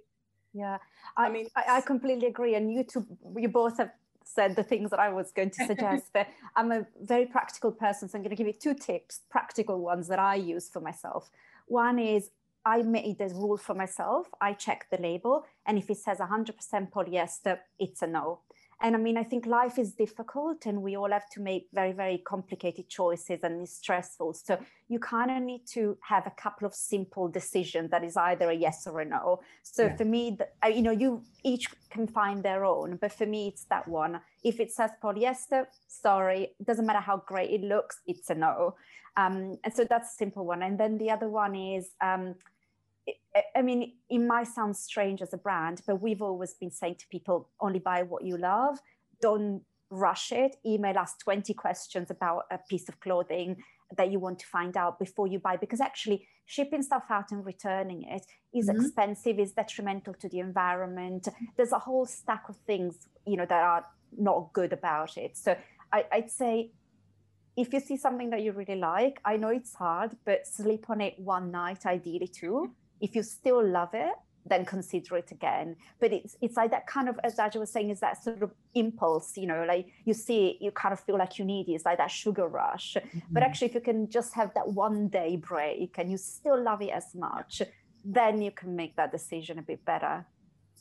Yeah, 0.54 0.78
I, 1.16 1.26
I 1.26 1.30
mean, 1.30 1.46
I, 1.56 1.76
I 1.76 1.80
completely 1.80 2.26
agree. 2.26 2.54
And 2.54 2.72
you 2.72 2.84
two, 2.84 3.06
you 3.36 3.48
both 3.48 3.78
have 3.78 3.90
said 4.24 4.56
the 4.56 4.62
things 4.62 4.90
that 4.90 5.00
I 5.00 5.10
was 5.10 5.32
going 5.32 5.50
to 5.50 5.66
suggest, 5.66 6.06
but 6.12 6.28
I'm 6.56 6.72
a 6.72 6.86
very 7.00 7.26
practical 7.26 7.72
person. 7.72 8.08
So 8.08 8.16
I'm 8.16 8.22
going 8.22 8.36
to 8.36 8.36
give 8.36 8.46
you 8.46 8.52
two 8.52 8.74
tips, 8.74 9.20
practical 9.30 9.80
ones 9.80 10.08
that 10.08 10.18
I 10.18 10.36
use 10.36 10.68
for 10.68 10.80
myself. 10.80 11.30
One 11.66 11.98
is 11.98 12.30
I 12.64 12.82
made 12.82 13.20
a 13.20 13.28
rule 13.28 13.56
for 13.56 13.74
myself. 13.74 14.28
I 14.40 14.52
check 14.52 14.86
the 14.90 14.98
label, 14.98 15.44
and 15.66 15.78
if 15.78 15.90
it 15.90 15.98
says 15.98 16.18
100% 16.18 16.90
polyester, 16.90 17.58
it's 17.78 18.02
a 18.02 18.06
no. 18.06 18.40
And 18.82 18.96
I 18.96 18.98
mean, 18.98 19.16
I 19.16 19.22
think 19.22 19.46
life 19.46 19.78
is 19.78 19.92
difficult, 19.92 20.66
and 20.66 20.82
we 20.82 20.96
all 20.96 21.10
have 21.10 21.30
to 21.30 21.40
make 21.40 21.68
very, 21.72 21.92
very 21.92 22.18
complicated 22.18 22.88
choices, 22.88 23.40
and 23.44 23.62
it's 23.62 23.76
stressful. 23.76 24.34
So 24.34 24.58
you 24.88 24.98
kind 24.98 25.30
of 25.30 25.40
need 25.40 25.66
to 25.68 25.96
have 26.00 26.26
a 26.26 26.32
couple 26.32 26.66
of 26.66 26.74
simple 26.74 27.28
decisions 27.28 27.92
that 27.92 28.02
is 28.02 28.16
either 28.16 28.50
a 28.50 28.54
yes 28.54 28.88
or 28.88 29.00
a 29.00 29.04
no. 29.04 29.40
So 29.62 29.84
yeah. 29.84 29.96
for 29.96 30.04
me, 30.04 30.36
you 30.68 30.82
know, 30.82 30.90
you 30.90 31.22
each 31.44 31.68
can 31.90 32.08
find 32.08 32.42
their 32.42 32.64
own, 32.64 32.96
but 32.96 33.12
for 33.12 33.24
me, 33.24 33.48
it's 33.48 33.64
that 33.66 33.86
one. 33.86 34.20
If 34.42 34.58
it 34.58 34.72
says 34.72 34.90
polyester, 35.00 35.66
sorry, 35.86 36.56
doesn't 36.64 36.84
matter 36.84 37.00
how 37.00 37.18
great 37.18 37.50
it 37.50 37.62
looks, 37.62 38.00
it's 38.08 38.30
a 38.30 38.34
no. 38.34 38.74
Um, 39.16 39.58
and 39.62 39.72
so 39.72 39.84
that's 39.84 40.14
a 40.14 40.16
simple 40.16 40.44
one. 40.44 40.62
And 40.62 40.76
then 40.78 40.98
the 40.98 41.10
other 41.10 41.28
one 41.28 41.54
is. 41.54 41.90
Um, 42.00 42.34
I 43.56 43.62
mean, 43.62 43.94
it 44.10 44.18
might 44.18 44.48
sound 44.48 44.76
strange 44.76 45.22
as 45.22 45.32
a 45.32 45.38
brand, 45.38 45.80
but 45.86 46.02
we've 46.02 46.20
always 46.20 46.54
been 46.54 46.70
saying 46.70 46.96
to 46.96 47.06
people 47.08 47.48
only 47.60 47.78
buy 47.78 48.02
what 48.02 48.24
you 48.24 48.36
love. 48.36 48.78
Don't 49.20 49.62
rush 49.90 50.32
it. 50.32 50.56
Email 50.66 50.98
us 50.98 51.14
20 51.22 51.54
questions 51.54 52.10
about 52.10 52.44
a 52.50 52.58
piece 52.58 52.88
of 52.88 53.00
clothing 53.00 53.56
that 53.96 54.10
you 54.10 54.18
want 54.18 54.38
to 54.38 54.46
find 54.46 54.76
out 54.76 54.98
before 54.98 55.26
you 55.26 55.38
buy, 55.38 55.56
because 55.56 55.80
actually, 55.80 56.26
shipping 56.44 56.82
stuff 56.82 57.04
out 57.10 57.30
and 57.30 57.44
returning 57.46 58.02
it 58.02 58.26
is 58.54 58.68
mm-hmm. 58.68 58.80
expensive, 58.80 59.38
is 59.38 59.52
detrimental 59.52 60.14
to 60.14 60.28
the 60.28 60.38
environment. 60.38 61.28
There's 61.56 61.72
a 61.72 61.78
whole 61.78 62.06
stack 62.06 62.44
of 62.48 62.56
things, 62.66 63.08
you 63.26 63.36
know, 63.36 63.46
that 63.46 63.62
are 63.62 63.86
not 64.18 64.52
good 64.52 64.72
about 64.72 65.16
it. 65.16 65.36
So 65.36 65.56
I, 65.92 66.04
I'd 66.12 66.30
say 66.30 66.72
if 67.56 67.72
you 67.72 67.80
see 67.80 67.96
something 67.96 68.30
that 68.30 68.42
you 68.42 68.52
really 68.52 68.76
like, 68.76 69.20
I 69.24 69.36
know 69.36 69.48
it's 69.48 69.74
hard, 69.74 70.16
but 70.24 70.46
sleep 70.46 70.86
on 70.88 71.00
it 71.00 71.18
one 71.18 71.50
night, 71.50 71.84
ideally 71.86 72.28
too 72.28 72.74
if 73.02 73.14
you 73.14 73.22
still 73.22 73.62
love 73.62 73.90
it, 73.92 74.14
then 74.46 74.64
consider 74.64 75.16
it 75.16 75.30
again. 75.30 75.76
But 76.00 76.12
it's 76.12 76.36
it's 76.40 76.56
like 76.56 76.70
that 76.70 76.86
kind 76.86 77.08
of, 77.08 77.18
as 77.22 77.38
Aja 77.38 77.58
was 77.60 77.70
saying, 77.70 77.90
is 77.90 78.00
that 78.00 78.22
sort 78.22 78.42
of 78.42 78.52
impulse, 78.74 79.36
you 79.36 79.46
know, 79.46 79.64
like 79.68 79.86
you 80.04 80.14
see 80.14 80.48
it, 80.48 80.56
you 80.64 80.70
kind 80.70 80.92
of 80.92 81.00
feel 81.00 81.18
like 81.18 81.38
you 81.38 81.44
need 81.44 81.68
it. 81.68 81.72
It's 81.72 81.84
like 81.84 81.98
that 81.98 82.10
sugar 82.10 82.48
rush. 82.48 82.96
Mm-hmm. 82.96 83.18
But 83.30 83.42
actually, 83.42 83.68
if 83.68 83.74
you 83.74 83.80
can 83.80 84.08
just 84.08 84.34
have 84.34 84.52
that 84.54 84.68
one 84.68 85.08
day 85.08 85.36
break 85.36 85.96
and 85.98 86.10
you 86.10 86.16
still 86.16 86.60
love 86.60 86.82
it 86.82 86.90
as 86.90 87.14
much, 87.14 87.62
then 88.04 88.42
you 88.42 88.50
can 88.50 88.74
make 88.74 88.96
that 88.96 89.12
decision 89.12 89.58
a 89.58 89.62
bit 89.62 89.84
better. 89.84 90.26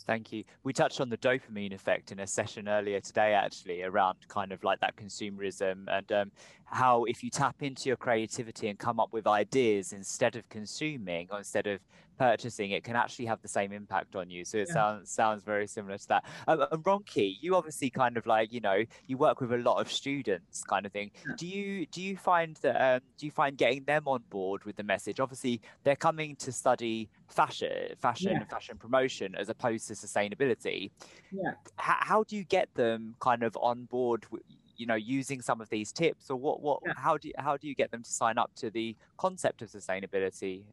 Thank 0.07 0.31
you. 0.31 0.43
We 0.63 0.73
touched 0.73 0.99
on 0.99 1.09
the 1.09 1.17
dopamine 1.17 1.73
effect 1.73 2.11
in 2.11 2.19
a 2.21 2.27
session 2.27 2.67
earlier 2.67 2.99
today, 2.99 3.33
actually, 3.33 3.83
around 3.83 4.17
kind 4.27 4.51
of 4.51 4.63
like 4.63 4.79
that 4.79 4.95
consumerism 4.95 5.83
and 5.87 6.11
um, 6.11 6.31
how 6.71 7.03
if 7.03 7.23
you 7.23 7.29
tap 7.29 7.61
into 7.61 7.89
your 7.89 7.97
creativity 7.97 8.69
and 8.69 8.79
come 8.79 8.99
up 8.99 9.11
with 9.11 9.27
ideas 9.27 9.91
instead 9.91 10.35
of 10.35 10.47
consuming 10.49 11.27
or 11.31 11.37
instead 11.37 11.67
of 11.67 11.79
purchasing, 12.17 12.71
it 12.71 12.83
can 12.83 12.95
actually 12.95 13.25
have 13.25 13.41
the 13.41 13.47
same 13.47 13.71
impact 13.73 14.15
on 14.15 14.29
you. 14.29 14.45
So 14.45 14.57
it 14.57 14.67
yeah. 14.69 14.73
sounds 14.73 15.11
sounds 15.11 15.43
very 15.43 15.67
similar 15.67 15.97
to 15.97 16.07
that. 16.09 16.25
Um, 16.47 16.65
and 16.71 16.83
Ronki, 16.83 17.35
you 17.41 17.55
obviously 17.55 17.89
kind 17.89 18.15
of 18.15 18.25
like 18.25 18.53
you 18.53 18.61
know 18.61 18.83
you 19.07 19.17
work 19.17 19.41
with 19.41 19.51
a 19.51 19.57
lot 19.57 19.81
of 19.81 19.91
students, 19.91 20.63
kind 20.63 20.85
of 20.85 20.91
thing. 20.91 21.11
Yeah. 21.27 21.35
Do 21.37 21.47
you 21.47 21.85
do 21.87 22.01
you 22.01 22.15
find 22.15 22.55
that 22.61 22.95
um, 22.95 23.01
do 23.17 23.25
you 23.25 23.31
find 23.31 23.57
getting 23.57 23.83
them 23.83 24.03
on 24.07 24.23
board 24.29 24.63
with 24.63 24.77
the 24.77 24.83
message? 24.83 25.19
Obviously, 25.19 25.61
they're 25.83 25.95
coming 25.95 26.35
to 26.37 26.51
study 26.51 27.09
fashion, 27.27 27.95
fashion, 27.99 28.31
yeah. 28.31 28.39
and 28.39 28.49
fashion 28.49 28.77
promotion 28.77 29.35
as 29.35 29.49
opposed 29.49 29.87
to 29.89 29.93
sustainability. 29.93 30.91
Yeah. 31.31 31.51
H- 31.79 32.01
how 32.11 32.23
do 32.23 32.37
you 32.37 32.43
get 32.43 32.73
them 32.75 33.15
kind 33.19 33.43
of 33.43 33.57
on 33.57 33.85
board? 33.85 34.25
With, 34.31 34.43
you 34.81 34.87
know 34.87 34.95
using 34.95 35.41
some 35.41 35.61
of 35.61 35.69
these 35.69 35.91
tips 35.91 36.29
or 36.31 36.35
what 36.35 36.61
what 36.61 36.79
yeah. 36.85 36.93
how 36.97 37.15
do 37.17 37.27
you, 37.27 37.33
how 37.37 37.55
do 37.55 37.67
you 37.67 37.75
get 37.75 37.91
them 37.91 38.01
to 38.01 38.11
sign 38.11 38.37
up 38.37 38.51
to 38.55 38.69
the 38.71 38.95
concept 39.17 39.61
of 39.61 39.69
sustainability 39.69 40.63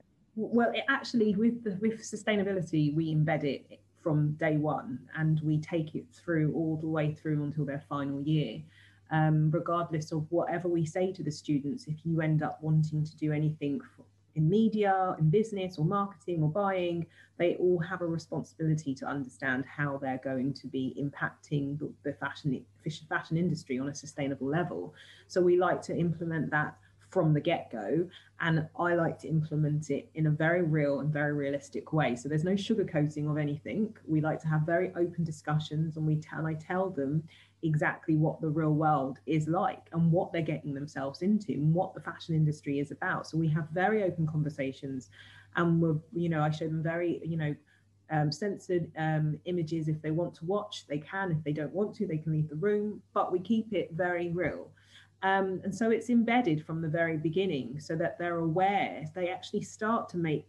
well, 0.40 0.70
it 0.72 0.84
actually, 0.88 1.34
with 1.34 1.64
the, 1.64 1.76
with 1.80 2.00
sustainability, 2.00 2.94
we 2.94 3.12
embed 3.12 3.42
it 3.42 3.80
from 4.00 4.34
day 4.34 4.56
one, 4.56 5.00
and 5.16 5.40
we 5.40 5.58
take 5.58 5.96
it 5.96 6.04
through 6.12 6.54
all 6.54 6.76
the 6.76 6.86
way 6.86 7.12
through 7.12 7.42
until 7.42 7.64
their 7.64 7.82
final 7.88 8.22
year. 8.22 8.62
Um, 9.10 9.50
regardless 9.50 10.12
of 10.12 10.30
whatever 10.30 10.68
we 10.68 10.86
say 10.86 11.12
to 11.12 11.24
the 11.24 11.30
students, 11.30 11.88
if 11.88 11.96
you 12.04 12.20
end 12.20 12.44
up 12.44 12.62
wanting 12.62 13.04
to 13.04 13.16
do 13.16 13.32
anything 13.32 13.80
in 14.38 14.48
media, 14.48 15.16
in 15.18 15.28
business, 15.28 15.78
or 15.78 15.84
marketing, 15.84 16.42
or 16.42 16.48
buying, 16.48 17.04
they 17.38 17.56
all 17.56 17.78
have 17.78 18.00
a 18.00 18.06
responsibility 18.06 18.94
to 18.94 19.04
understand 19.06 19.64
how 19.66 19.98
they're 19.98 20.20
going 20.24 20.54
to 20.54 20.66
be 20.66 20.96
impacting 20.98 21.78
the, 22.04 22.12
fashion 22.14 22.64
fashion 23.08 23.36
industry 23.36 23.78
on 23.78 23.88
a 23.88 23.94
sustainable 23.94 24.46
level. 24.46 24.94
So 25.26 25.40
we 25.40 25.58
like 25.58 25.82
to 25.82 25.96
implement 25.96 26.50
that 26.52 26.76
from 27.10 27.32
the 27.32 27.40
get 27.40 27.70
go. 27.70 28.06
And 28.40 28.68
I 28.78 28.94
like 28.94 29.18
to 29.20 29.28
implement 29.28 29.90
it 29.90 30.08
in 30.14 30.26
a 30.26 30.30
very 30.30 30.62
real 30.62 31.00
and 31.00 31.12
very 31.12 31.32
realistic 31.32 31.92
way. 31.92 32.14
So 32.16 32.28
there's 32.28 32.44
no 32.44 32.52
sugarcoating 32.52 33.30
of 33.30 33.38
anything. 33.38 33.96
We 34.06 34.20
like 34.20 34.40
to 34.42 34.48
have 34.48 34.62
very 34.62 34.90
open 34.90 35.24
discussions, 35.24 35.96
and 35.96 36.06
we 36.06 36.16
tell, 36.16 36.46
I 36.46 36.54
tell 36.54 36.90
them 36.90 37.24
exactly 37.62 38.14
what 38.14 38.40
the 38.40 38.48
real 38.48 38.72
world 38.72 39.18
is 39.26 39.48
like 39.48 39.88
and 39.92 40.12
what 40.12 40.32
they're 40.32 40.42
getting 40.42 40.74
themselves 40.74 41.22
into 41.22 41.52
and 41.52 41.74
what 41.74 41.94
the 41.94 42.00
fashion 42.00 42.34
industry 42.34 42.78
is 42.78 42.90
about. 42.90 43.26
So 43.26 43.36
we 43.38 43.48
have 43.48 43.68
very 43.72 44.04
open 44.04 44.26
conversations, 44.26 45.10
and 45.56 45.80
we're, 45.80 45.96
you 46.12 46.28
know, 46.28 46.42
I 46.42 46.50
show 46.50 46.66
them 46.66 46.82
very, 46.82 47.20
you 47.24 47.36
know, 47.36 47.54
um, 48.10 48.32
censored 48.32 48.90
um, 48.96 49.38
images. 49.44 49.88
If 49.88 50.00
they 50.02 50.10
want 50.10 50.34
to 50.36 50.44
watch, 50.44 50.86
they 50.88 50.98
can. 50.98 51.32
If 51.32 51.42
they 51.44 51.52
don't 51.52 51.74
want 51.74 51.94
to, 51.96 52.06
they 52.06 52.18
can 52.18 52.32
leave 52.32 52.48
the 52.48 52.56
room. 52.56 53.02
But 53.12 53.32
we 53.32 53.40
keep 53.40 53.72
it 53.72 53.90
very 53.92 54.30
real. 54.30 54.70
Um, 55.22 55.60
and 55.64 55.74
so 55.74 55.90
it's 55.90 56.10
embedded 56.10 56.64
from 56.64 56.80
the 56.80 56.88
very 56.88 57.16
beginning 57.16 57.80
so 57.80 57.96
that 57.96 58.18
they're 58.18 58.38
aware, 58.38 59.04
they 59.14 59.28
actually 59.30 59.62
start 59.62 60.08
to 60.10 60.16
make 60.16 60.48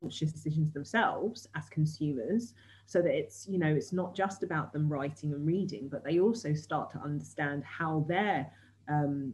conscious 0.00 0.32
decisions 0.32 0.72
themselves 0.72 1.48
as 1.54 1.68
consumers 1.68 2.54
so 2.86 3.02
that 3.02 3.14
it's, 3.14 3.46
you 3.48 3.58
know, 3.58 3.66
it's 3.74 3.92
not 3.92 4.14
just 4.14 4.42
about 4.42 4.72
them 4.72 4.88
writing 4.88 5.32
and 5.32 5.46
reading, 5.46 5.88
but 5.90 6.04
they 6.04 6.20
also 6.20 6.54
start 6.54 6.90
to 6.92 6.98
understand 6.98 7.64
how 7.64 8.04
their 8.08 8.50
um, 8.88 9.32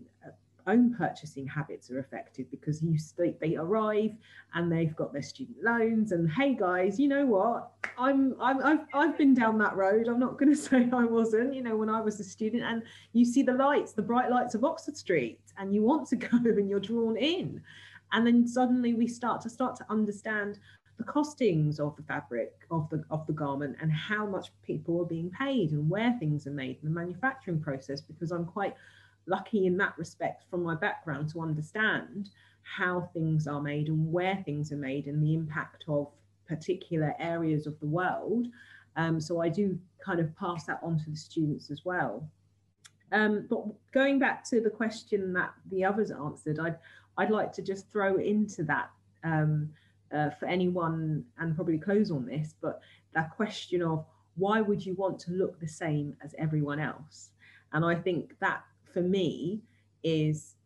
own 0.66 0.94
purchasing 0.94 1.47
habits 1.47 1.90
are 1.90 1.98
affected 1.98 2.51
because 2.51 2.82
you 2.82 2.97
they, 3.18 3.34
they 3.40 3.56
arrive 3.56 4.12
and 4.55 4.70
they've 4.70 4.94
got 4.94 5.12
their 5.12 5.22
student 5.22 5.56
loans 5.62 6.12
and 6.12 6.30
hey 6.30 6.55
guys 6.55 6.98
you 7.01 7.09
know 7.09 7.26
what? 7.26 7.70
I'm, 7.98 8.34
I'm 8.40 8.62
I've, 8.64 8.86
I've 8.94 9.18
been 9.18 9.34
down 9.34 9.59
that 9.59 9.76
road. 9.76 10.09
I'm 10.09 10.20
not 10.20 10.39
going 10.39 10.48
to 10.55 10.56
say 10.56 10.89
i 10.93 11.05
wasn't 11.05 11.55
you 11.55 11.62
know 11.62 11.76
when 11.76 11.89
i 11.89 12.01
was 12.01 12.20
a 12.20 12.24
student. 12.24 12.62
And 12.62 12.82
you 13.12 13.24
see 13.24 13.43
the 13.43 13.55
lights 13.55 13.93
the 13.93 14.02
bright 14.02 14.30
lights 14.30 14.55
of 14.55 14.64
oxford 14.64 14.97
street 14.97 15.40
and 15.59 15.74
you 15.74 15.82
want 15.82 16.09
to 16.09 16.16
go 16.16 16.28
and 16.44 16.68
you're 16.68 16.80
drawn 16.80 17.16
in 17.16 17.60
and 18.12 18.26
then 18.26 18.47
suddenly 18.47 18.94
we 18.94 19.06
start 19.06 19.40
to 19.40 19.51
start 19.51 19.76
to 19.76 19.86
understand 19.90 20.59
the 20.98 21.05
costings 21.05 21.80
of 21.80 21.97
the 21.97 22.02
fabric 22.02 22.52
of 22.70 22.89
the 22.90 23.02
of 23.10 23.26
the 23.26 23.32
garment 23.32 23.76
and 23.80 23.90
how 23.90 24.26
much 24.26 24.51
people 24.62 25.01
are 25.01 25.06
being 25.06 25.30
paid 25.30 25.72
and 25.72 25.89
where 25.89 26.14
things 26.18 26.47
are 26.47 26.52
made 26.52 26.78
in 26.82 26.89
the 26.89 27.01
manufacturing 27.01 27.60
process 27.60 28.01
because 28.01 28.30
i'm 28.30 28.44
quite 28.44 28.74
lucky 29.26 29.66
in 29.66 29.76
that 29.76 29.97
respect 29.98 30.44
from 30.51 30.62
my 30.62 30.74
background 30.74 31.28
to 31.30 31.40
understand 31.40 32.30
how 32.62 33.09
things 33.12 33.47
are 33.47 33.60
made 33.60 33.89
and 33.89 34.12
where 34.12 34.43
things 34.44 34.72
are 34.72 34.76
made 34.76 35.06
and 35.06 35.22
the 35.22 35.34
impact 35.34 35.84
of 35.89 36.09
particular 36.47 37.14
areas 37.18 37.66
of 37.66 37.78
the 37.80 37.86
world. 37.86 38.47
Um, 38.97 39.20
so 39.20 39.40
I 39.40 39.48
do 39.48 39.78
kind 40.05 40.20
of 40.20 40.34
pass 40.36 40.64
that 40.64 40.80
on 40.82 40.98
to 40.98 41.10
the 41.10 41.16
students 41.16 41.70
as 41.70 41.84
well. 41.84 42.28
Um, 43.10 43.47
but 43.48 43.64
going 43.93 44.18
back 44.18 44.44
to 44.51 44.60
the 44.60 44.70
question 44.70 45.32
that 45.34 45.52
the 45.70 45.84
others 45.84 46.10
answered, 46.10 46.59
I'd, 46.59 46.78
I'd 47.18 47.30
like 47.30 47.52
to 47.55 47.62
just 47.62 47.90
throw 47.90 48.16
into 48.16 48.62
that 48.64 48.90
um, 49.24 49.70
uh, 50.12 50.30
for 50.30 50.47
anyone 50.47 51.24
and 51.39 51.55
probably 51.55 51.78
close 51.78 52.10
on 52.10 52.26
this, 52.26 52.55
but 52.60 52.80
that 53.14 53.30
question 53.30 53.82
of 53.82 54.05
why 54.36 54.60
would 54.60 54.84
you 54.84 54.94
want 54.94 55.18
to 55.20 55.32
look 55.32 55.60
the 55.60 55.68
same 55.68 56.16
as 56.24 56.34
everyone 56.39 56.80
else? 56.80 57.30
And 57.72 57.84
I 57.84 57.94
think 57.94 58.34
that 58.40 58.62
for 58.93 59.02
me 59.02 59.60
is 60.02 60.56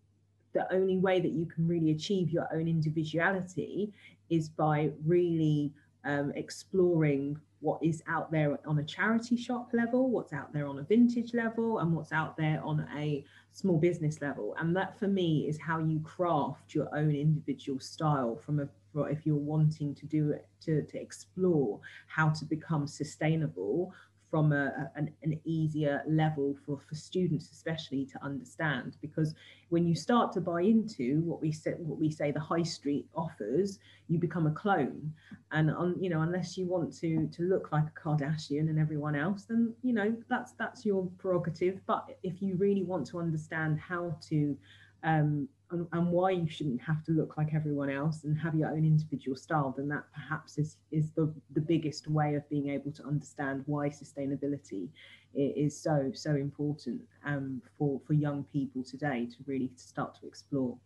the 0.52 0.72
only 0.72 0.98
way 0.98 1.20
that 1.20 1.32
you 1.32 1.46
can 1.46 1.68
really 1.68 1.90
achieve 1.90 2.30
your 2.30 2.48
own 2.54 2.68
individuality 2.68 3.92
is 4.30 4.48
by 4.48 4.90
really 5.04 5.72
um, 6.04 6.32
exploring 6.34 7.38
what 7.66 7.82
is 7.82 8.00
out 8.06 8.30
there 8.30 8.56
on 8.64 8.78
a 8.78 8.84
charity 8.84 9.36
shop 9.36 9.70
level, 9.72 10.08
what's 10.08 10.32
out 10.32 10.52
there 10.52 10.68
on 10.68 10.78
a 10.78 10.82
vintage 10.84 11.34
level, 11.34 11.80
and 11.80 11.92
what's 11.92 12.12
out 12.12 12.36
there 12.36 12.60
on 12.62 12.86
a 12.96 13.24
small 13.50 13.76
business 13.76 14.22
level. 14.22 14.54
And 14.60 14.76
that 14.76 14.96
for 14.96 15.08
me 15.08 15.48
is 15.48 15.58
how 15.58 15.80
you 15.80 15.98
craft 16.00 16.76
your 16.76 16.88
own 16.96 17.10
individual 17.10 17.80
style 17.80 18.36
from 18.36 18.60
a 18.60 18.68
if 19.10 19.26
you're 19.26 19.36
wanting 19.36 19.94
to 19.94 20.06
do 20.06 20.30
it 20.30 20.48
to, 20.62 20.82
to 20.84 20.98
explore 20.98 21.78
how 22.06 22.30
to 22.30 22.46
become 22.46 22.86
sustainable 22.86 23.92
from 24.36 24.52
a, 24.52 24.90
an, 24.96 25.10
an, 25.22 25.40
easier 25.46 26.02
level 26.06 26.54
for, 26.66 26.78
for 26.86 26.94
students 26.94 27.50
especially 27.50 28.04
to 28.04 28.22
understand 28.22 28.98
because 29.00 29.34
when 29.70 29.86
you 29.86 29.94
start 29.94 30.30
to 30.30 30.42
buy 30.42 30.60
into 30.60 31.22
what 31.22 31.40
we 31.40 31.50
say 31.50 31.70
what 31.78 31.98
we 31.98 32.10
say 32.10 32.30
the 32.30 32.38
high 32.38 32.62
street 32.62 33.06
offers 33.14 33.78
you 34.08 34.18
become 34.18 34.46
a 34.46 34.50
clone. 34.50 35.10
And 35.52 35.70
on 35.70 35.96
you 35.98 36.10
know 36.10 36.20
unless 36.20 36.58
you 36.58 36.66
want 36.66 36.94
to 36.98 37.28
to 37.28 37.42
look 37.44 37.72
like 37.72 37.84
a 37.84 37.98
kardashian 37.98 38.68
and 38.68 38.78
everyone 38.78 39.16
else 39.16 39.44
then 39.44 39.72
you 39.82 39.94
know 39.94 40.14
that's 40.28 40.52
that's 40.52 40.84
your 40.84 41.08
prerogative. 41.16 41.80
But 41.86 42.04
if 42.22 42.42
you 42.42 42.56
really 42.56 42.82
want 42.82 43.06
to 43.08 43.18
understand 43.18 43.80
how 43.80 44.18
to 44.28 44.54
um, 45.02 45.48
and, 45.70 45.86
and, 45.92 46.08
why 46.08 46.30
you 46.30 46.48
shouldn't 46.48 46.80
have 46.80 47.04
to 47.04 47.12
look 47.12 47.36
like 47.36 47.54
everyone 47.54 47.90
else 47.90 48.24
and 48.24 48.38
have 48.38 48.54
your 48.54 48.70
own 48.70 48.84
individual 48.84 49.36
style, 49.36 49.74
then 49.76 49.88
that 49.88 50.04
perhaps 50.14 50.58
is, 50.58 50.76
is 50.92 51.10
the, 51.12 51.32
the 51.54 51.60
biggest 51.60 52.08
way 52.08 52.34
of 52.34 52.48
being 52.48 52.70
able 52.70 52.92
to 52.92 53.04
understand 53.04 53.62
why 53.66 53.88
sustainability 53.88 54.88
is 55.34 55.78
so, 55.78 56.10
so 56.14 56.30
important 56.36 57.00
um, 57.24 57.60
for, 57.78 58.00
for 58.06 58.14
young 58.14 58.44
people 58.52 58.82
today 58.82 59.26
to 59.26 59.36
really 59.46 59.70
start 59.76 60.18
to 60.20 60.26
explore. 60.26 60.76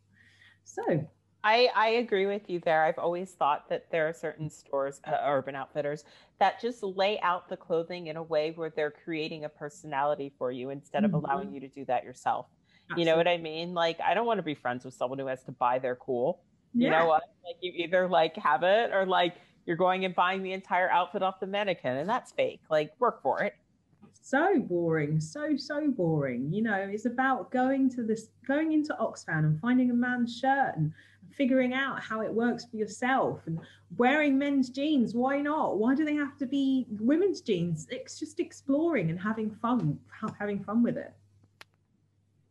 So 0.64 1.06
I, 1.42 1.68
I 1.74 1.88
agree 1.88 2.26
with 2.26 2.50
you 2.50 2.60
there. 2.60 2.84
I've 2.84 2.98
always 2.98 3.30
thought 3.32 3.68
that 3.70 3.90
there 3.90 4.08
are 4.08 4.12
certain 4.12 4.50
stores, 4.50 5.00
uh, 5.04 5.16
Urban 5.24 5.54
Outfitters, 5.54 6.04
that 6.38 6.60
just 6.60 6.82
lay 6.82 7.18
out 7.20 7.48
the 7.48 7.56
clothing 7.56 8.08
in 8.08 8.16
a 8.16 8.22
way 8.22 8.52
where 8.54 8.70
they're 8.70 8.90
creating 8.90 9.44
a 9.44 9.48
personality 9.48 10.32
for 10.36 10.52
you 10.52 10.70
instead 10.70 11.04
of 11.04 11.12
mm-hmm. 11.12 11.24
allowing 11.24 11.52
you 11.52 11.60
to 11.60 11.68
do 11.68 11.84
that 11.86 12.04
yourself. 12.04 12.46
Absolutely. 12.90 13.02
You 13.02 13.10
know 13.10 13.16
what 13.16 13.28
I 13.28 13.38
mean? 13.38 13.74
Like, 13.74 14.00
I 14.00 14.14
don't 14.14 14.26
want 14.26 14.38
to 14.38 14.42
be 14.42 14.54
friends 14.54 14.84
with 14.84 14.94
someone 14.94 15.18
who 15.18 15.26
has 15.26 15.42
to 15.44 15.52
buy 15.52 15.78
their 15.78 15.96
cool. 15.96 16.40
Yeah. 16.74 16.84
You 16.84 16.90
know 16.90 17.06
what? 17.06 17.22
Like, 17.44 17.56
you 17.60 17.72
either 17.76 18.08
like 18.08 18.36
have 18.36 18.62
it 18.62 18.90
or 18.92 19.06
like 19.06 19.36
you're 19.66 19.76
going 19.76 20.04
and 20.04 20.14
buying 20.14 20.42
the 20.42 20.52
entire 20.52 20.90
outfit 20.90 21.22
off 21.22 21.40
the 21.40 21.46
mannequin, 21.46 21.96
and 21.96 22.08
that's 22.08 22.32
fake. 22.32 22.60
Like, 22.68 22.92
work 22.98 23.22
for 23.22 23.42
it. 23.42 23.54
So 24.22 24.58
boring, 24.58 25.20
so 25.20 25.56
so 25.56 25.90
boring. 25.90 26.52
You 26.52 26.62
know, 26.62 26.74
it's 26.74 27.06
about 27.06 27.50
going 27.50 27.88
to 27.90 28.02
this, 28.02 28.28
going 28.46 28.72
into 28.72 28.94
Oxfam 29.00 29.40
and 29.40 29.60
finding 29.60 29.90
a 29.90 29.94
man's 29.94 30.36
shirt 30.38 30.76
and 30.76 30.92
figuring 31.36 31.72
out 31.72 32.00
how 32.02 32.20
it 32.20 32.32
works 32.32 32.66
for 32.66 32.76
yourself 32.76 33.40
and 33.46 33.58
wearing 33.96 34.38
men's 34.38 34.68
jeans 34.68 35.14
why 35.14 35.40
not 35.40 35.78
why 35.78 35.94
do 35.94 36.04
they 36.04 36.14
have 36.14 36.36
to 36.36 36.46
be 36.46 36.86
women's 37.00 37.40
jeans 37.40 37.86
it's 37.90 38.18
just 38.18 38.40
exploring 38.40 39.10
and 39.10 39.18
having 39.18 39.50
fun 39.50 39.98
having 40.38 40.62
fun 40.62 40.82
with 40.82 40.96
it 40.96 41.14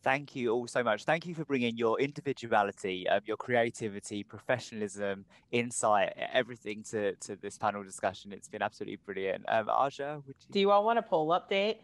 Thank 0.02 0.36
you 0.36 0.52
all 0.52 0.68
so 0.68 0.82
much. 0.82 1.04
Thank 1.04 1.26
you 1.26 1.36
for 1.36 1.44
bringing 1.44 1.76
your 1.76 2.00
individuality, 2.00 3.08
um, 3.10 3.20
your 3.26 3.36
creativity, 3.36 4.24
professionalism, 4.24 5.26
insight, 5.52 6.14
everything 6.32 6.84
to, 6.92 7.16
to 7.16 7.36
this 7.36 7.58
panel 7.58 7.84
discussion. 7.84 8.32
It's 8.32 8.48
been 8.48 8.62
absolutely 8.62 8.98
brilliant. 9.06 9.44
Um, 9.50 9.70
Aja, 9.70 10.22
would 10.26 10.36
you? 10.40 10.52
Do 10.52 10.60
you 10.60 10.72
all 10.72 10.86
want 10.86 11.00
a 11.00 11.02
poll 11.02 11.30
update? 11.30 11.78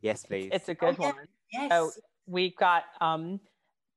Yes, 0.00 0.24
please. 0.24 0.50
It's 0.52 0.70
a 0.70 0.74
good 0.74 0.96
oh, 0.98 1.02
one. 1.02 1.14
Yes. 1.52 1.70
So 1.70 1.90
we've 2.26 2.56
got 2.56 2.84
um, 3.02 3.40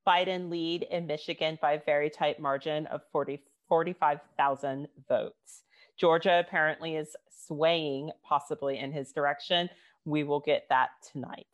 Biden 0.06 0.50
lead 0.50 0.82
in 0.90 1.06
Michigan 1.06 1.58
by 1.62 1.72
a 1.72 1.80
very 1.84 2.10
tight 2.10 2.38
margin 2.38 2.86
of 2.88 3.00
40, 3.12 3.40
45,000 3.68 4.88
votes. 5.08 5.62
Georgia 5.96 6.42
apparently 6.46 6.96
is 6.96 7.16
swaying 7.46 8.10
possibly 8.22 8.78
in 8.78 8.92
his 8.92 9.12
direction. 9.12 9.70
We 10.04 10.24
will 10.24 10.40
get 10.40 10.66
that 10.68 10.90
tonight. 11.10 11.46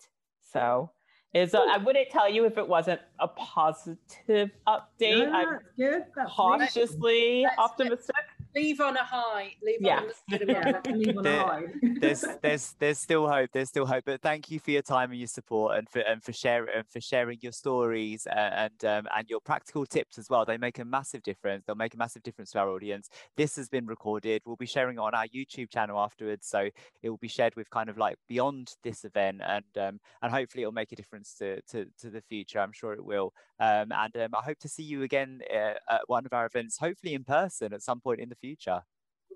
So 0.53 0.91
is 1.33 1.55
uh, 1.55 1.65
I 1.71 1.79
wouldn't 1.79 2.11
tell 2.11 2.29
you 2.29 2.45
if 2.45 2.59
it 2.59 2.67
wasn't 2.67 3.01
a 3.21 3.29
positive 3.29 4.51
update. 4.67 5.31
I'm 5.33 5.61
good. 5.77 6.05
That's 6.17 6.31
cautiously 6.33 7.47
optimistic 7.59 8.17
leave 8.55 8.81
on 8.81 8.97
a 8.97 9.05
high. 9.05 9.55
Leave 9.63 9.79
yeah. 9.81 10.01
on, 10.01 10.39
yeah, 10.49 10.81
leave 10.93 11.17
on 11.17 11.27
a 11.27 11.39
high. 11.39 11.63
there's 12.01 12.25
there's 12.43 12.75
there's 12.79 12.99
still 12.99 13.29
hope. 13.29 13.51
There's 13.53 13.69
still 13.69 13.87
hope. 13.87 14.05
But 14.07 14.23
thank 14.23 14.51
you 14.51 14.59
for 14.59 14.71
your 14.71 14.83
time 14.83 15.11
and 15.11 15.19
your 15.19 15.29
support 15.29 15.79
and 15.79 15.89
for 15.89 16.01
and 16.01 16.23
for 16.23 16.33
sharing 16.33 16.75
and 16.75 16.87
for 16.89 17.01
sharing 17.01 17.39
your 17.41 17.53
stories 17.53 18.27
and 18.27 18.71
and, 18.81 18.85
um, 18.85 19.09
and 19.17 19.29
your 19.29 19.41
practical 19.41 19.87
tips 19.87 20.19
as 20.19 20.29
well. 20.29 20.45
They 20.45 20.59
make 20.59 20.79
a 20.79 20.85
massive 20.85 21.23
difference. 21.23 21.65
They'll 21.67 21.77
make 21.77 21.95
a 21.95 21.99
massive 21.99 22.23
difference 22.23 22.51
to 22.53 22.61
our 22.61 22.71
audience. 22.71 23.09
This 23.37 23.57
has 23.57 23.69
been 23.69 23.87
recorded. 23.87 24.43
We'll 24.45 24.57
be 24.57 24.67
sharing 24.67 24.97
it 24.97 25.01
on 25.01 25.15
our 25.15 25.27
YouTube 25.27 25.71
channel 25.71 25.99
afterwards. 25.99 26.47
So 26.47 26.69
it 27.03 27.11
will 27.11 27.19
be 27.19 27.29
shared 27.29 27.57
with 27.57 27.71
kind 27.71 27.89
of 27.89 27.99
like 27.99 28.17
beyond 28.29 28.75
this 28.83 29.05
event 29.05 29.41
and 29.45 29.65
um, 29.79 30.01
and 30.23 30.33
hopefully 30.33 30.63
it'll 30.63 30.73
make 30.73 30.93
a 30.93 30.97
difference 30.97 31.35
to 31.39 31.61
to, 31.71 31.87
to 32.01 32.11
the 32.11 32.23
future. 32.23 32.61
I'm 32.61 32.73
sure 32.73 32.93
it 32.93 33.05
will. 33.05 33.33
Um, 33.59 33.93
and 33.93 34.17
um, 34.17 34.35
I 34.35 34.43
hope 34.43 34.59
to 34.61 34.69
see 34.69 34.83
you 34.83 35.03
again 35.03 35.41
uh, 35.53 35.75
at 35.91 36.03
one 36.07 36.25
of 36.25 36.33
our 36.33 36.47
events, 36.47 36.79
hopefully 36.79 37.15
in 37.15 37.25
person 37.25 37.73
at 37.73 37.83
some 37.83 38.01
point 38.01 38.21
in 38.21 38.29
the 38.29 38.37
future. 38.41 38.83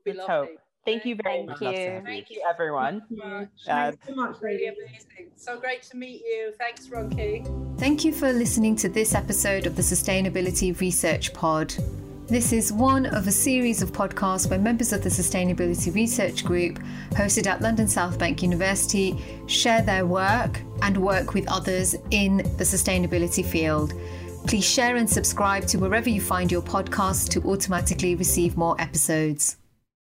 Let's 0.07 0.21
hope. 0.27 0.49
Thank 0.85 1.07
you 1.07 1.17
very 1.23 1.45
much. 1.45 1.59
Thank 1.61 1.79
you. 1.79 2.03
Thank 2.05 2.31
you, 2.31 2.43
everyone. 2.49 3.03
Thank 3.09 3.21
you. 3.21 3.23
Um, 3.25 3.49
Thanks 3.67 4.07
so 4.07 4.15
much, 4.15 4.37
really 4.43 4.67
amazing. 4.67 5.31
So 5.37 5.59
great 5.59 5.83
to 5.85 5.97
meet 5.97 6.21
you. 6.21 6.53
Thanks, 6.59 6.89
Ronki. 6.89 7.79
Thank 7.79 8.05
you 8.05 8.13
for 8.13 8.33
listening 8.33 8.77
to 8.77 8.89
this 8.89 9.15
episode 9.15 9.67
of 9.67 9.77
the 9.77 9.83
Sustainability 9.83 10.79
Research 10.79 11.33
Pod. 11.33 11.75
This 12.27 12.53
is 12.53 12.73
one 12.73 13.05
of 13.07 13.27
a 13.27 13.33
series 13.33 13.83
of 13.83 13.93
podcasts 13.93 14.49
where 14.49 14.59
members 14.59 14.93
of 14.93 15.03
the 15.03 15.11
Sustainability 15.11 15.95
Research 15.95 16.45
Group, 16.45 16.79
hosted 17.11 17.47
at 17.47 17.61
London 17.61 17.87
South 17.87 18.19
Bank 18.19 18.43
University, 18.43 19.23
share 19.47 19.83
their 19.83 20.07
work 20.07 20.61
and 20.81 20.97
work 20.97 21.35
with 21.35 21.47
others 21.51 21.95
in 22.11 22.39
the 22.39 22.65
sustainability 22.65 23.45
field. 23.45 23.93
Please 24.47 24.65
share 24.65 24.97
and 24.97 25.09
subscribe 25.09 25.67
to 25.69 25.79
wherever 25.79 26.11
you 26.11 26.21
find 26.21 26.53
your 26.53 26.63
podcast 26.63 27.31
to 27.31 27.43
automatically 27.49 28.15
receive 28.15 28.57
more 28.57 28.79
episodes. 28.79 29.57